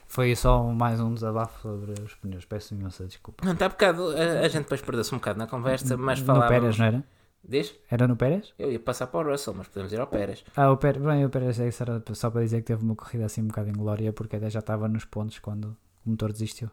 Foi 0.07 0.37
só 0.37 0.63
mais 0.65 1.01
um 1.01 1.13
desabafo 1.13 1.61
sobre 1.63 2.01
os 2.01 2.15
pneus. 2.15 2.45
Peço 2.45 2.75
imensa 2.75 3.05
desculpa. 3.07 3.45
Não, 3.45 3.55
está 3.55 3.69
bocado, 3.69 4.11
a, 4.11 4.41
a 4.45 4.49
gente 4.49 4.63
depois 4.63 4.81
perdeu-se 4.81 5.13
um 5.15 5.19
bocado 5.19 5.39
na 5.39 5.47
conversa, 5.49 5.97
mas 5.97 6.21
no 6.21 6.27
falávamos... 6.27 6.51
Pérez, 6.61 6.79
não 6.79 6.87
era? 6.87 7.05
Diz? 7.43 7.75
Era 7.91 8.07
no 8.07 8.15
Pérez? 8.17 8.53
Eu 8.59 8.71
ia 8.71 8.79
passar 8.79 9.07
para 9.09 9.27
o 9.27 9.31
Russell, 9.31 9.55
mas 9.55 9.69
podemos 9.69 9.93
ir 9.93 10.01
ao 10.01 10.07
Pérez. 10.07 10.45
Ah, 10.55 10.71
o 10.71 10.77
Pérez, 10.77 11.03
bem, 11.03 11.25
o 11.25 11.31
Pérez 11.31 11.59
é 11.61 11.67
isso 11.69 11.83
era 11.83 12.03
só 12.13 12.31
para 12.31 12.43
dizer 12.43 12.59
que 12.59 12.67
teve 12.67 12.85
uma 12.85 12.95
corrida 12.95 13.25
assim 13.25 13.43
um 13.43 13.47
bocado 13.49 13.69
em 13.71 13.73
glória, 13.73 14.13
porque 14.13 14.37
até 14.37 14.49
já 14.51 14.59
estava 14.61 14.87
nos 14.89 15.05
pontos 15.05 15.39
quando 15.39 15.77
o 16.05 16.11
motor 16.11 16.31
desistiu. 16.33 16.71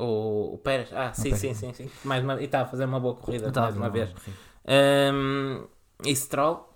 O, 0.00 0.54
o 0.54 0.58
Pérez, 0.58 0.92
ah, 0.92 1.12
sim, 1.12 1.34
sim, 1.36 1.52
sim, 1.54 1.72
sim. 1.74 1.90
Mais 2.04 2.22
uma, 2.24 2.40
e 2.40 2.44
está 2.44 2.62
a 2.62 2.66
fazer 2.66 2.84
uma 2.86 2.98
boa 3.00 3.14
corrida, 3.14 3.48
Estava 3.48 3.66
mais 3.66 3.76
uma 3.76 3.88
bom, 3.88 3.92
vez. 3.92 4.14
Ahm, 4.66 5.64
e 6.04 6.16
Stroll, 6.16 6.68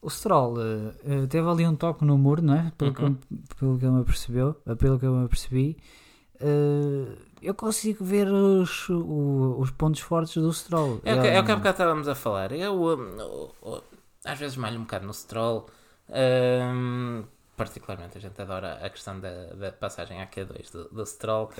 O 0.00 0.08
Stroll 0.10 0.56
eh, 0.60 1.26
teve 1.28 1.48
ali 1.48 1.66
um 1.66 1.74
toque 1.74 2.04
no 2.04 2.16
muro, 2.16 2.42
não 2.42 2.54
é? 2.54 2.72
Pelo, 2.78 2.90
Uhum. 3.00 3.14
que, 3.14 3.54
pelo 3.58 3.78
que 3.78 3.84
eu 3.86 3.92
me 3.92 4.04
percebeu, 4.04 4.56
eh, 4.66 4.74
pelo 4.76 4.98
que 4.98 5.06
eu 5.06 5.12
me 5.14 5.28
percebi. 5.28 5.76
Eh, 6.40 7.16
eu 7.42 7.54
consigo 7.54 8.04
ver 8.04 8.28
os, 8.28 8.88
o- 8.88 9.56
os 9.58 9.70
pontos 9.70 10.00
fortes 10.00 10.34
do 10.40 10.52
Stroll. 10.52 11.00
é 11.04 11.14
o 11.14 11.20
que, 11.20 11.28
é 11.28 11.40
o 11.40 11.44
que 11.44 11.50
há 11.52 11.56
bocado 11.56 11.74
estávamos 11.74 12.08
a 12.08 12.14
falar. 12.14 12.52
Eu 12.52 12.74
hum, 12.82 13.16
o- 13.62 13.70
o- 13.76 13.82
às 14.24 14.38
vezes 14.38 14.56
malho 14.56 14.78
um 14.78 14.82
bocado 14.82 15.06
no 15.06 15.14
Stroll. 15.14 15.66
ahm, 16.08 17.24
particularmente 17.56 18.18
a 18.18 18.20
gente 18.20 18.40
adora 18.40 18.74
a 18.84 18.90
questão 18.90 19.18
da, 19.18 19.46
da 19.54 19.72
passagem 19.72 20.20
à 20.20 20.26
Q2 20.26 20.70
do, 20.72 20.84
do 20.90 21.06
Stroll. 21.06 21.50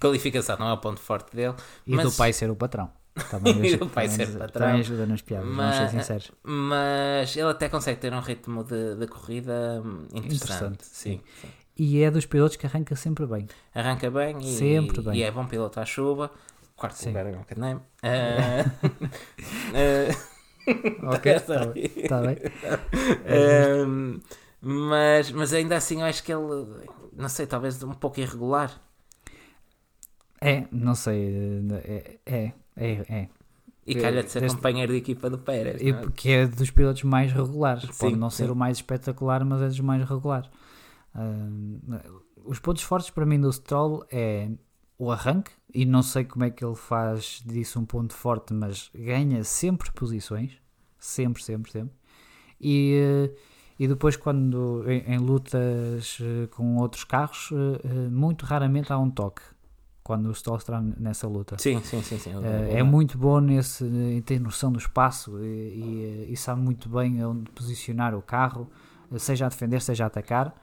qualificação 0.00 0.56
não 0.58 0.68
é 0.68 0.72
o 0.72 0.78
ponto 0.78 1.00
forte 1.00 1.34
dele. 1.34 1.54
E 1.86 1.94
mas- 1.94 2.04
do 2.04 2.12
pai 2.12 2.32
ser 2.32 2.50
o 2.50 2.56
patrão. 2.56 2.90
Também, 3.30 3.62
E 3.64 3.76
do 3.76 3.88
pai 3.88 4.08
ser 4.08 4.24
também- 4.26 4.38
patrão. 4.40 4.66
Também 4.68 4.80
ajuda 4.80 5.06
nas 5.06 5.20
piadas, 5.22 5.46
vamos 5.54 5.74
ser 5.76 5.82
Mas- 5.82 5.90
sinceros. 5.90 6.32
Mas 6.42 7.36
ele 7.36 7.50
até 7.50 7.68
consegue 7.68 8.00
ter 8.00 8.12
um 8.12 8.20
ritmo 8.20 8.64
de, 8.64 8.96
de 8.96 9.06
corrida 9.06 9.82
interessante. 10.14 10.34
Interessante, 10.36 10.86
sim. 10.86 11.20
sim. 11.40 11.48
E 11.76 12.02
é 12.02 12.10
dos 12.10 12.26
pilotos 12.26 12.56
que 12.56 12.66
arranca 12.66 12.94
sempre 12.96 13.26
bem. 13.26 13.46
Arranca 13.74 14.10
bem 14.10 14.36
e, 14.40 14.56
Sempre 14.56 15.00
bem. 15.02 15.14
e 15.16 15.22
é 15.22 15.30
bom 15.30 15.46
piloto 15.46 15.80
à 15.80 15.84
chuva. 15.84 16.30
Quarto 16.76 16.96
Sim. 16.96 17.08
lugar 17.10 17.26
é. 17.26 17.76
Ah, 18.02 18.64
ah, 19.74 20.32
Ok, 21.16 21.32
Está 21.32 21.54
está 21.54 21.66
bem. 21.72 22.08
Tá 22.08 22.20
bem. 22.22 22.36
Ahm, 23.26 24.20
mas, 24.62 25.30
mas 25.32 25.52
ainda 25.52 25.76
assim 25.76 26.00
eu 26.00 26.06
acho 26.06 26.22
que 26.22 26.32
ele, 26.32 26.88
não 27.12 27.28
sei, 27.28 27.46
talvez 27.46 27.82
um 27.82 27.92
pouco 27.92 28.20
irregular. 28.20 28.80
É, 30.40 30.66
não 30.72 30.94
sei. 30.94 31.60
É, 31.84 32.18
é, 32.26 32.52
é. 32.76 32.92
é. 33.08 33.28
E 33.84 33.96
calha 33.96 34.22
de 34.22 34.30
ser 34.30 34.40
deste- 34.40 34.54
companheiro 34.56 34.92
de 34.92 34.98
equipa 34.98 35.28
do 35.28 35.38
Pérez. 35.38 35.80
E 35.82 35.90
não 35.90 35.98
é? 35.98 36.02
porque 36.02 36.28
é 36.30 36.46
dos 36.46 36.70
pilotos 36.70 37.02
mais 37.02 37.32
regulares. 37.32 37.84
Pode 37.84 38.14
Sim, 38.14 38.16
não 38.16 38.30
ser 38.30 38.46
sim. 38.46 38.50
o 38.52 38.56
mais 38.56 38.78
espetacular, 38.78 39.44
mas 39.44 39.60
é 39.60 39.66
dos 39.68 39.80
mais 39.80 40.08
regulares. 40.08 40.48
Ah, 41.14 41.48
os 42.44 42.58
pontos 42.60 42.82
fortes 42.82 43.10
para 43.10 43.26
mim 43.26 43.40
do 43.40 43.52
Stroll 43.52 44.04
é 44.10 44.48
o 44.98 45.10
arranque, 45.10 45.50
e 45.74 45.84
não 45.84 46.02
sei 46.02 46.24
como 46.24 46.44
é 46.44 46.50
que 46.50 46.64
ele 46.64 46.76
faz 46.76 47.42
disso 47.44 47.80
um 47.80 47.84
ponto 47.84 48.14
forte, 48.14 48.54
mas 48.54 48.88
ganha 48.94 49.42
sempre 49.42 49.90
posições. 49.92 50.52
Sempre, 50.98 51.42
sempre, 51.42 51.72
sempre. 51.72 51.94
E, 52.60 52.94
eh, 52.96 53.34
e 53.78 53.88
depois, 53.88 54.16
quando 54.16 54.84
em, 54.86 55.14
em 55.14 55.18
lutas 55.18 56.18
eh, 56.20 56.46
com 56.48 56.76
outros 56.76 57.04
carros, 57.04 57.50
eh, 57.52 57.80
eh, 57.84 58.08
muito 58.08 58.44
raramente 58.44 58.92
há 58.92 58.98
um 58.98 59.10
toque. 59.10 59.42
Quando 60.04 60.26
o 60.26 60.34
Stroll 60.34 60.58
está 60.58 60.80
nessa 60.80 61.28
luta. 61.28 61.56
Sim, 61.58 61.80
sim, 61.82 62.02
sim. 62.02 62.18
sim. 62.18 62.32
Eh, 62.42 62.78
é 62.78 62.82
muito 62.82 63.16
bom 63.16 63.40
nesse, 63.40 63.84
em 63.84 64.20
ter 64.20 64.40
noção 64.40 64.72
do 64.72 64.78
espaço 64.78 65.38
e, 65.38 65.46
e, 65.46 66.32
e 66.32 66.36
sabe 66.36 66.60
muito 66.60 66.88
bem 66.88 67.24
onde 67.24 67.50
posicionar 67.52 68.12
o 68.14 68.20
carro, 68.20 68.68
seja 69.16 69.46
a 69.46 69.48
defender, 69.48 69.80
seja 69.80 70.04
a 70.04 70.06
atacar. 70.08 70.54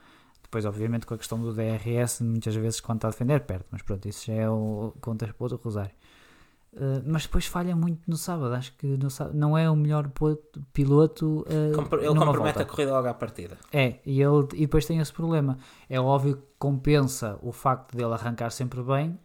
Depois, 0.42 0.66
obviamente, 0.66 1.06
com 1.06 1.14
a 1.14 1.18
questão 1.18 1.40
do 1.40 1.54
DRS, 1.54 2.20
muitas 2.22 2.54
vezes 2.54 2.80
quando 2.80 2.98
está 2.98 3.08
a 3.08 3.10
defender, 3.12 3.40
perde, 3.40 3.64
mas 3.70 3.82
pronto, 3.82 4.06
isso 4.08 4.26
já 4.26 4.34
é 4.34 4.50
o 4.50 4.92
contas 5.00 5.30
para 5.32 5.44
outro 5.44 5.60
rosário. 5.62 5.92
Eh, 6.72 7.02
mas 7.04 7.22
depois 7.24 7.46
falha 7.46 7.74
muito 7.74 8.08
no 8.08 8.16
sábado, 8.16 8.54
acho 8.54 8.72
que 8.76 8.86
no 8.86 9.10
sábado 9.10 9.36
não 9.36 9.58
é 9.58 9.68
o 9.68 9.74
melhor 9.74 10.08
piloto. 10.72 11.44
eh, 11.48 11.72
Compr- 11.74 11.98
Ele 11.98 12.08
compromete 12.08 12.36
volta. 12.38 12.62
a 12.62 12.64
corrida 12.66 12.92
logo 12.92 13.08
à 13.08 13.14
partida. 13.14 13.58
É, 13.72 13.96
e, 14.06 14.20
ele, 14.22 14.46
e 14.54 14.60
depois 14.60 14.84
tem 14.86 14.98
esse 14.98 15.12
problema. 15.12 15.58
É 15.88 16.00
óbvio 16.00 16.36
que 16.36 16.42
compensa 16.58 17.38
o 17.42 17.52
facto 17.52 17.96
dele 17.96 18.12
arrancar 18.14 18.50
sempre 18.50 18.82
bem, 18.82 19.18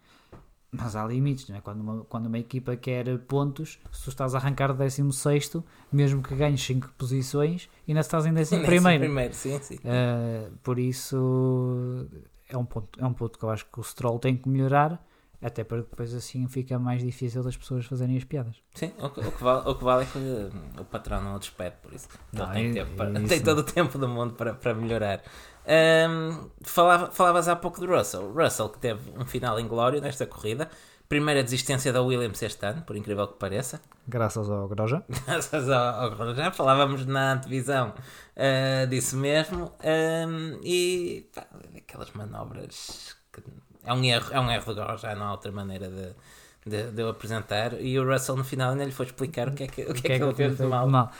mas 0.71 0.95
há 0.95 1.05
limites, 1.05 1.47
não 1.47 1.55
é? 1.57 1.61
Quando 1.61 1.81
uma, 1.81 2.03
quando 2.05 2.25
uma 2.25 2.39
equipa 2.39 2.75
quer 2.75 3.17
pontos, 3.19 3.79
se 3.91 4.03
tu 4.03 4.09
estás 4.09 4.33
a 4.33 4.39
arrancar 4.39 4.71
de 4.73 4.79
16, 4.79 5.51
mesmo 5.91 6.21
que 6.23 6.35
ganhes 6.35 6.61
5 6.63 6.91
posições, 6.97 7.69
ainda 7.87 7.99
estás 8.01 8.25
em 8.25 8.31
11 8.35 8.59
primeiro. 8.65 9.03
primeiro, 9.03 9.33
sim, 9.35 9.57
sim. 9.61 9.75
Uh, 9.75 10.51
por 10.63 10.79
isso 10.79 12.07
é 12.49 12.57
um, 12.57 12.65
ponto, 12.65 12.99
é 12.99 13.05
um 13.05 13.13
ponto 13.13 13.37
que 13.37 13.45
eu 13.45 13.49
acho 13.51 13.65
que 13.71 13.79
o 13.79 13.83
Stroll 13.83 14.19
tem 14.19 14.35
que 14.35 14.49
melhorar, 14.49 15.04
até 15.41 15.63
para 15.63 15.77
depois 15.77 16.13
assim 16.13 16.47
fica 16.47 16.77
mais 16.79 17.01
difícil 17.03 17.43
das 17.43 17.55
pessoas 17.55 17.85
fazerem 17.85 18.17
as 18.17 18.23
piadas. 18.23 18.55
Sim, 18.73 18.91
o 18.99 19.09
que, 19.09 19.19
o 19.19 19.31
que 19.31 19.43
vale, 19.43 19.69
o 19.69 19.75
que 19.75 19.83
vale 19.83 20.03
é 20.03 20.05
que 20.07 20.17
hum, 20.17 20.51
o 20.79 20.85
patrão 20.85 21.21
não 21.21 21.35
o 21.35 21.39
despede, 21.39 21.75
por 21.81 21.93
isso. 21.93 22.07
Não, 22.33 22.51
tem, 22.51 22.69
é- 22.71 22.73
tempo 22.73 22.95
para- 22.95 23.09
é 23.09 23.19
isso 23.19 23.27
tem 23.27 23.41
todo 23.41 23.59
o 23.59 23.63
tempo 23.63 23.97
do 23.97 24.07
mundo 24.07 24.33
para, 24.33 24.53
para 24.53 24.73
melhorar. 24.73 25.21
Hum, 25.67 26.49
falava, 26.63 27.11
falavas 27.11 27.47
há 27.47 27.55
pouco 27.55 27.79
do 27.79 27.87
Russell. 27.87 28.31
Russell 28.33 28.69
que 28.69 28.79
teve 28.79 29.11
um 29.17 29.25
final 29.25 29.59
inglório 29.59 30.01
nesta 30.01 30.25
corrida. 30.25 30.69
Primeira 31.07 31.43
desistência 31.43 31.93
da 31.93 32.01
Williams 32.01 32.41
este 32.41 32.65
ano, 32.65 32.81
por 32.81 32.95
incrível 32.95 33.27
que 33.27 33.37
pareça. 33.37 33.79
Graças 34.07 34.49
ao 34.49 34.67
Groja. 34.67 35.03
Graças 35.27 35.69
ao, 35.69 36.11
ao- 36.19 36.33
já 36.35 36.51
falávamos 36.51 37.05
na 37.05 37.33
antevisão 37.33 37.93
ah, 38.35 38.85
disso 38.85 39.15
mesmo. 39.17 39.71
Hum, 39.83 40.59
e 40.63 41.29
pá, 41.33 41.45
aquelas 41.77 42.11
manobras 42.11 43.15
que 43.31 43.41
é 43.85 43.93
um 43.93 44.03
erro, 44.03 44.27
é 44.31 44.39
um 44.39 44.51
erro 44.51 44.73
de 44.73 45.01
já 45.01 45.15
não 45.15 45.27
há 45.27 45.31
outra 45.31 45.51
maneira 45.51 45.87
de, 45.89 46.69
de, 46.69 46.91
de 46.91 47.03
o 47.03 47.09
apresentar. 47.09 47.79
E 47.79 47.99
o 47.99 48.05
Russell 48.09 48.35
no 48.35 48.43
final 48.43 48.71
ainda 48.71 48.85
lhe 48.85 48.91
foi 48.91 49.05
explicar 49.05 49.47
o 49.47 49.53
que 49.53 49.63
é 49.63 49.67
que, 49.67 49.81
o 49.83 49.93
que, 49.93 50.11
é 50.11 50.17
que 50.17 50.23
ele 50.23 50.33
fez 50.33 50.57
de 50.57 50.65
mal. 50.65 51.11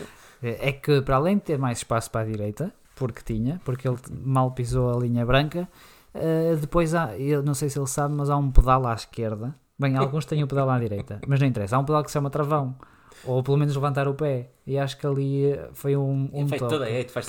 É 0.41 0.71
que 0.71 1.01
para 1.01 1.15
além 1.15 1.37
de 1.37 1.43
ter 1.43 1.57
mais 1.57 1.79
espaço 1.79 2.11
para 2.11 2.21
a 2.21 2.25
direita, 2.25 2.73
porque 2.95 3.21
tinha, 3.23 3.61
porque 3.63 3.87
ele 3.87 3.97
mal 4.23 4.51
pisou 4.51 4.95
a 4.95 4.99
linha 4.99 5.25
branca, 5.25 5.67
eh, 6.13 6.55
depois 6.59 6.95
há, 6.95 7.17
eu 7.17 7.43
não 7.43 7.53
sei 7.53 7.69
se 7.69 7.77
ele 7.77 7.87
sabe, 7.87 8.13
mas 8.13 8.29
há 8.29 8.37
um 8.37 8.51
pedal 8.51 8.85
à 8.87 8.93
esquerda. 8.93 9.53
Bem, 9.77 9.97
alguns 9.97 10.25
têm 10.25 10.41
o 10.41 10.47
pedal 10.47 10.69
à 10.69 10.79
direita, 10.79 11.19
mas 11.27 11.39
não 11.39 11.47
interessa. 11.47 11.75
Há 11.75 11.79
um 11.79 11.83
pedal 11.83 12.01
que 12.03 12.09
se 12.09 12.13
chama 12.13 12.29
travão, 12.29 12.75
ou 13.25 13.43
pelo 13.43 13.57
menos 13.57 13.75
levantar 13.75 14.07
o 14.07 14.13
pé. 14.13 14.49
E 14.65 14.77
acho 14.77 14.97
que 14.97 15.05
ali 15.05 15.51
eh, 15.51 15.69
foi 15.73 15.97
um, 15.97 16.29
um 16.31 16.47
toque. 16.47 16.59
toda 16.59 16.85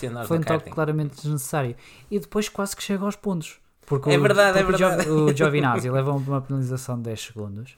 andar 0.07 0.25
Foi 0.25 0.39
um 0.39 0.43
toque 0.43 0.71
claramente 0.71 1.17
desnecessário. 1.17 1.75
E 2.11 2.19
depois 2.21 2.49
quase 2.49 2.77
que 2.77 2.83
chega 2.83 3.05
aos 3.05 3.17
pontos. 3.17 3.59
Porque 3.87 4.11
É 4.11 4.19
o- 4.19 4.23
verdade, 4.23 4.59
é 4.59 4.63
porque 4.65 4.75
o 4.85 4.89
Jo- 4.91 4.97
verdade. 4.97 5.11
O 5.11 5.37
Giovinazzi 5.37 5.89
leva 5.91 6.13
uma 6.13 6.41
penalização 6.43 6.97
de 6.97 7.03
10 7.05 7.21
segundos. 7.21 7.77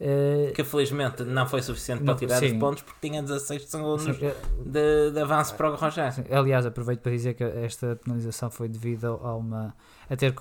Eh, 0.00 0.50
Que 0.56 0.64
felizmente 0.64 1.22
não 1.22 1.46
foi 1.46 1.62
suficiente 1.62 2.00
Não, 2.02 2.14
para 2.14 2.26
tirar 2.26 2.38
sim. 2.40 2.46
os 2.54 2.58
pontos 2.58 2.82
porque 2.82 3.06
tinha 3.08 3.22
16 3.22 3.68
segundos 3.70 4.08
eh, 4.08 4.34
de, 4.66 5.12
de 5.12 5.20
avanço 5.20 5.54
para 5.54 5.70
o 5.72 5.76
Grosjean. 5.76 6.10
Sim, 6.10 6.24
Aliás, 6.32 6.66
aproveito 6.66 7.00
para 7.00 7.12
dizer 7.12 7.34
que 7.34 7.44
esta 7.44 7.94
penalização 8.02 8.50
foi 8.50 8.68
devido 8.68 9.20
a 9.22 9.36
uma 9.36 9.72
a 10.10 10.16
ter 10.16 10.32
eh, 10.32 10.34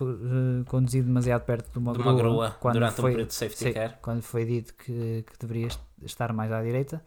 conduzido 0.66 1.06
demasiado 1.06 1.44
perto 1.44 1.72
de 1.72 1.78
uma, 1.78 1.94
De 1.94 2.00
uma 2.00 2.16
grua 2.16 2.56
quando 2.60 2.74
durante 2.74 2.96
foi, 2.96 3.12
um 3.12 3.14
período 3.14 3.28
de 3.28 3.36
safety 3.36 3.64
sim, 3.66 3.74
car. 3.74 4.00
quando 4.02 4.22
foi 4.24 4.44
dito 4.44 4.74
que, 4.74 5.24
que 5.40 5.68
estar 6.04 6.34
mais 6.34 6.52
à 6.52 6.62
direita. 6.62 7.02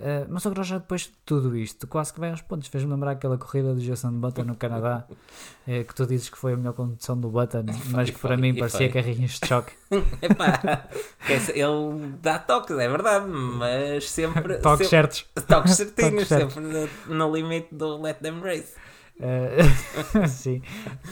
Eh, 0.00 0.26
mas 0.28 0.44
o 0.46 0.50
Grosjean 0.50 0.78
depois 0.78 1.02
de 1.02 1.12
tudo 1.26 1.56
isto 1.56 1.86
quase 1.88 2.12
que 2.12 2.20
vai 2.20 2.30
aos 2.30 2.40
pontos. 2.40 2.68
Fez-me 2.68 2.90
lembrar 2.92 3.12
aquela 3.12 3.36
corrida 3.36 3.74
do 3.74 3.80
Jason 3.80 4.12
Button 4.12 4.44
no 4.44 4.54
Canadá 4.54 5.06
eh, 5.66 5.82
que 5.82 5.94
tu 5.94 6.06
dizes 6.06 6.28
que 6.28 6.38
foi 6.38 6.52
a 6.52 6.56
melhor 6.56 6.72
condução 6.74 7.18
do 7.18 7.28
Button, 7.28 7.64
mas 7.90 8.10
que 8.10 8.18
para 8.18 8.36
mim 8.36 8.54
parecia 8.54 8.88
carrinhos 8.90 9.40
de 9.40 9.48
choque. 9.48 9.72
Epá, 10.22 10.88
ele 11.52 12.16
dá 12.22 12.38
toques, 12.38 12.78
é 12.78 12.88
verdade, 12.88 13.26
mas 13.26 14.08
sempre. 14.08 14.58
Toques 14.58 14.88
certos. 14.88 15.26
toques 15.48 15.74
certinhos, 15.74 16.12
Toques 16.12 16.28
certos. 16.28 16.54
sempre 16.54 16.88
no, 17.08 17.16
no 17.16 17.34
limite 17.34 17.74
do 17.74 18.00
let 18.00 18.18
them 18.18 18.40
race. 18.40 18.74
Eh, 19.20 19.58
sim, 20.28 20.62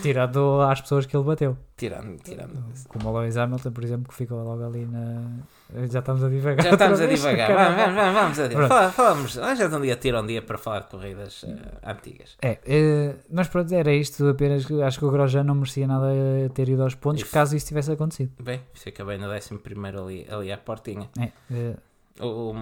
tirando 0.01 0.61
às 0.61 0.79
pessoas 0.81 1.05
que 1.05 1.15
ele 1.15 1.25
bateu. 1.25 1.57
Tirando, 1.75 2.17
tirando 2.23 2.63
isso. 2.73 2.87
Como 2.87 3.09
o 3.09 3.19
Lewis 3.19 3.35
Hamilton, 3.37 3.71
por 3.71 3.83
exemplo, 3.83 4.07
que 4.07 4.15
ficou 4.15 4.41
logo 4.43 4.65
ali 4.65 4.85
na. 4.85 5.23
Já 5.87 5.99
estamos 5.99 6.23
a 6.23 6.29
divagar. 6.29 6.63
Já 6.63 6.71
estamos 6.71 7.01
a 7.01 7.05
divagar. 7.05 7.53
Vamos, 7.53 7.95
vamos, 7.95 8.13
vamos 8.13 8.39
adiante. 8.39 8.55
Pronto. 8.55 8.69
Fala- 8.69 8.91
Falamos, 8.91 9.37
é 9.37 9.67
de 9.67 9.75
um 9.75 9.81
dia 9.81 10.21
um 10.21 10.25
dia 10.25 10.41
para 10.41 10.57
falar 10.57 10.79
de 10.81 10.87
corridas 10.87 11.45
eh, 11.47 11.91
antigas. 11.91 12.37
É, 12.41 12.57
eh, 12.65 13.15
mas 13.29 13.47
pronto, 13.49 13.73
era 13.73 13.93
isto 13.93 14.25
apenas. 14.27 14.65
Acho 14.71 14.99
que 14.99 15.05
o 15.05 15.11
Grosjean 15.11 15.43
não 15.43 15.55
merecia 15.55 15.85
nada 15.85 16.07
ter 16.53 16.69
ido 16.69 16.81
aos 16.83 16.95
pontos 16.95 17.23
Isso. 17.23 17.31
caso 17.31 17.55
isso 17.55 17.67
tivesse 17.67 17.91
acontecido. 17.91 18.31
Bem, 18.41 18.61
fica 18.73 19.03
bem 19.03 19.17
no 19.17 19.27
11 19.29 19.59
ali, 19.97 20.25
ali 20.29 20.51
à 20.51 20.57
portinha. 20.57 21.09
É, 21.19 21.31
eh, 21.51 21.75
O, 22.21 22.55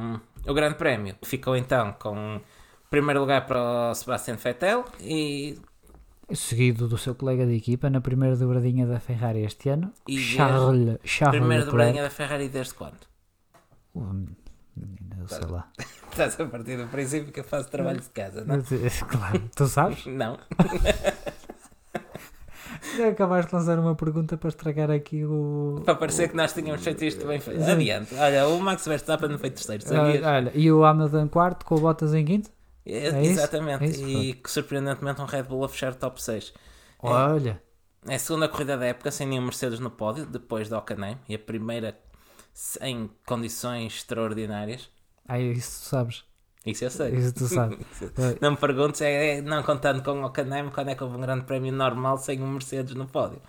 o 0.47 0.53
Grande 0.53 0.75
Prémio 0.75 1.15
ficou 1.23 1.55
então 1.55 1.93
com 1.93 2.41
primeiro 2.89 3.19
lugar 3.21 3.45
para 3.45 3.91
o 3.91 3.95
Sebastian 3.95 4.35
Vettel 4.35 4.85
e, 5.01 5.59
seguido 6.33 6.87
do 6.87 6.97
seu 6.97 7.13
colega 7.15 7.45
de 7.45 7.55
equipa 7.55 7.89
na 7.89 8.01
primeira 8.01 8.35
dobradinha 8.35 8.85
da 8.85 8.99
Ferrari 8.99 9.43
este 9.43 9.69
ano, 9.69 9.91
e 10.07 10.17
Charles, 10.17 10.99
Charles 11.03 11.39
primeira 11.39 11.65
dobradinha 11.65 12.03
da 12.03 12.09
Ferrari 12.09 12.49
desde 12.49 12.73
quando? 12.73 12.97
Menina, 13.95 15.17
eu 15.21 15.27
sei 15.27 15.45
lá. 15.47 15.69
Estás 16.11 16.39
a 16.39 16.45
partir 16.45 16.77
do 16.77 16.87
princípio 16.87 17.31
que 17.31 17.39
eu 17.41 17.43
faço 17.43 17.69
trabalho 17.69 17.99
de 17.99 18.09
casa, 18.09 18.43
não? 18.45 18.61
claro, 19.07 19.41
tu 19.55 19.67
sabes? 19.67 20.05
Não. 20.07 20.37
Acabaste 23.09 23.49
de 23.49 23.55
lançar 23.57 23.79
uma 23.79 23.95
pergunta 23.95 24.37
para 24.37 24.49
estragar 24.49 24.91
aqui 24.91 25.25
o. 25.25 25.81
Para 25.85 25.95
parecer 25.95 26.29
que 26.29 26.35
nós 26.35 26.53
tínhamos 26.53 26.83
feito 26.83 27.03
isto 27.03 27.25
bem 27.25 27.39
feito. 27.39 27.61
Adiante. 27.63 28.15
Olha, 28.15 28.47
o 28.47 28.59
Max 28.61 28.85
Verstappen 28.87 29.29
não 29.29 29.37
foi 29.39 29.49
terceiro, 29.49 29.83
Ah, 29.85 29.89
sabias? 29.89 30.23
olha, 30.23 30.51
e 30.53 30.71
o 30.71 30.83
Hamilton 30.85 31.27
quarto 31.27 31.65
com 31.65 31.75
o 31.75 31.79
Bottas 31.79 32.13
em 32.13 32.23
quinto? 32.23 32.49
É, 32.85 33.07
é 33.07 33.21
isso? 33.21 33.31
exatamente. 33.39 33.83
É 33.83 33.87
isso, 33.87 34.07
e 34.07 34.33
que 34.33 34.49
surpreendentemente 34.51 35.21
um 35.21 35.25
Red 35.25 35.43
Bull 35.43 35.63
a 35.65 35.69
fechar 35.69 35.91
o 35.91 35.95
top 35.95 36.21
6. 36.21 36.53
É. 37.03 37.07
Olha, 37.07 37.61
É 38.07 38.15
a 38.15 38.19
segunda 38.19 38.47
corrida 38.47 38.77
da 38.77 38.85
época 38.85 39.09
sem 39.11 39.25
nenhum 39.27 39.41
Mercedes 39.43 39.79
no 39.79 39.89
pódio, 39.89 40.25
depois 40.25 40.69
da 40.69 40.77
Hockenheim, 40.77 41.17
e 41.27 41.35
a 41.35 41.39
primeira 41.39 41.97
em 42.81 43.09
condições 43.25 43.93
extraordinárias. 43.95 44.89
ah, 45.27 45.39
isso 45.39 45.81
tu 45.83 45.89
sabes. 45.89 46.23
Isso 46.65 46.83
eu 46.83 46.89
sei. 46.89 47.15
Isso 47.15 47.33
tu 47.33 47.47
sabes. 47.47 47.77
Não 48.41 48.51
me 48.51 48.57
perguntes, 48.57 49.01
é, 49.01 49.37
é 49.37 49.41
não 49.41 49.61
contando 49.63 50.01
com 50.03 50.11
o 50.21 50.25
Hockenheim, 50.25 50.69
quando 50.69 50.89
é 50.89 50.95
que 50.95 51.03
houve 51.03 51.17
um 51.17 51.21
grande 51.21 51.45
prémio 51.45 51.71
normal 51.73 52.17
sem 52.17 52.41
um 52.41 52.47
Mercedes 52.51 52.95
no 52.95 53.05
pódio. 53.07 53.41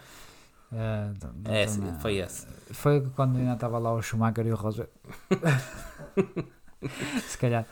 ah, 0.72 1.12
então- 1.16 1.30
É, 1.46 1.62
então 1.64 1.74
sim, 1.74 2.00
foi 2.00 2.16
esse. 2.16 2.46
Foi 2.72 3.00
quando 3.14 3.36
ainda 3.38 3.52
estava 3.54 3.78
lá 3.78 3.92
o 3.94 4.02
Schumacher 4.02 4.46
e 4.46 4.52
o 4.52 4.56
Rosberg. 4.56 4.90
Se 7.26 7.38
calhar. 7.38 7.66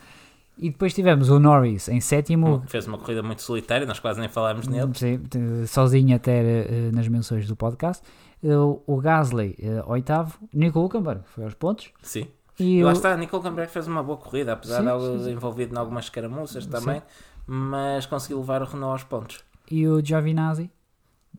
E 0.57 0.69
depois 0.69 0.93
tivemos 0.93 1.29
o 1.29 1.39
Norris 1.39 1.89
em 1.89 1.99
sétimo, 1.99 2.63
Fez 2.67 2.87
uma 2.87 2.97
corrida 2.97 3.21
muito 3.21 3.41
solitária, 3.41 3.85
nós 3.85 3.99
quase 3.99 4.19
nem 4.19 4.29
falámos 4.29 4.67
nele. 4.67 4.89
sim, 4.95 5.19
sozinho 5.67 6.15
até 6.15 6.39
eh, 6.39 6.91
nas 6.93 7.07
menções 7.07 7.45
do 7.47 7.55
podcast. 7.55 8.01
Eh, 8.43 8.55
O, 8.55 8.81
o 8.87 8.97
Gasly, 9.01 9.55
eh, 9.59 9.83
oitavo. 9.85 10.37
Nico 10.53 10.79
Hulkenberg 10.79 11.21
foi 11.25 11.43
aos 11.43 11.53
pontos. 11.55 11.91
Sim. 12.01 12.27
E 12.57 12.77
E 12.77 12.83
o, 12.83 12.85
lá 12.85 12.93
está, 12.93 13.17
Nicole 13.17 13.43
Camberg 13.43 13.69
fez 13.69 13.85
uma 13.85 14.01
boa 14.01 14.17
corrida, 14.17 14.53
apesar 14.53 14.77
Sim, 14.77 14.83
de 14.83 14.89
algo 14.89 15.23
sim, 15.25 15.31
envolvido 15.31 15.75
em 15.75 15.77
algumas 15.77 16.05
escaramuças 16.05 16.65
também, 16.65 17.01
mas 17.45 18.05
conseguiu 18.05 18.39
levar 18.39 18.61
o 18.61 18.65
Renault 18.65 18.91
aos 18.93 19.03
pontos. 19.03 19.43
e 19.69 19.85
o 19.85 19.99
Giovinazzi, 20.03 20.71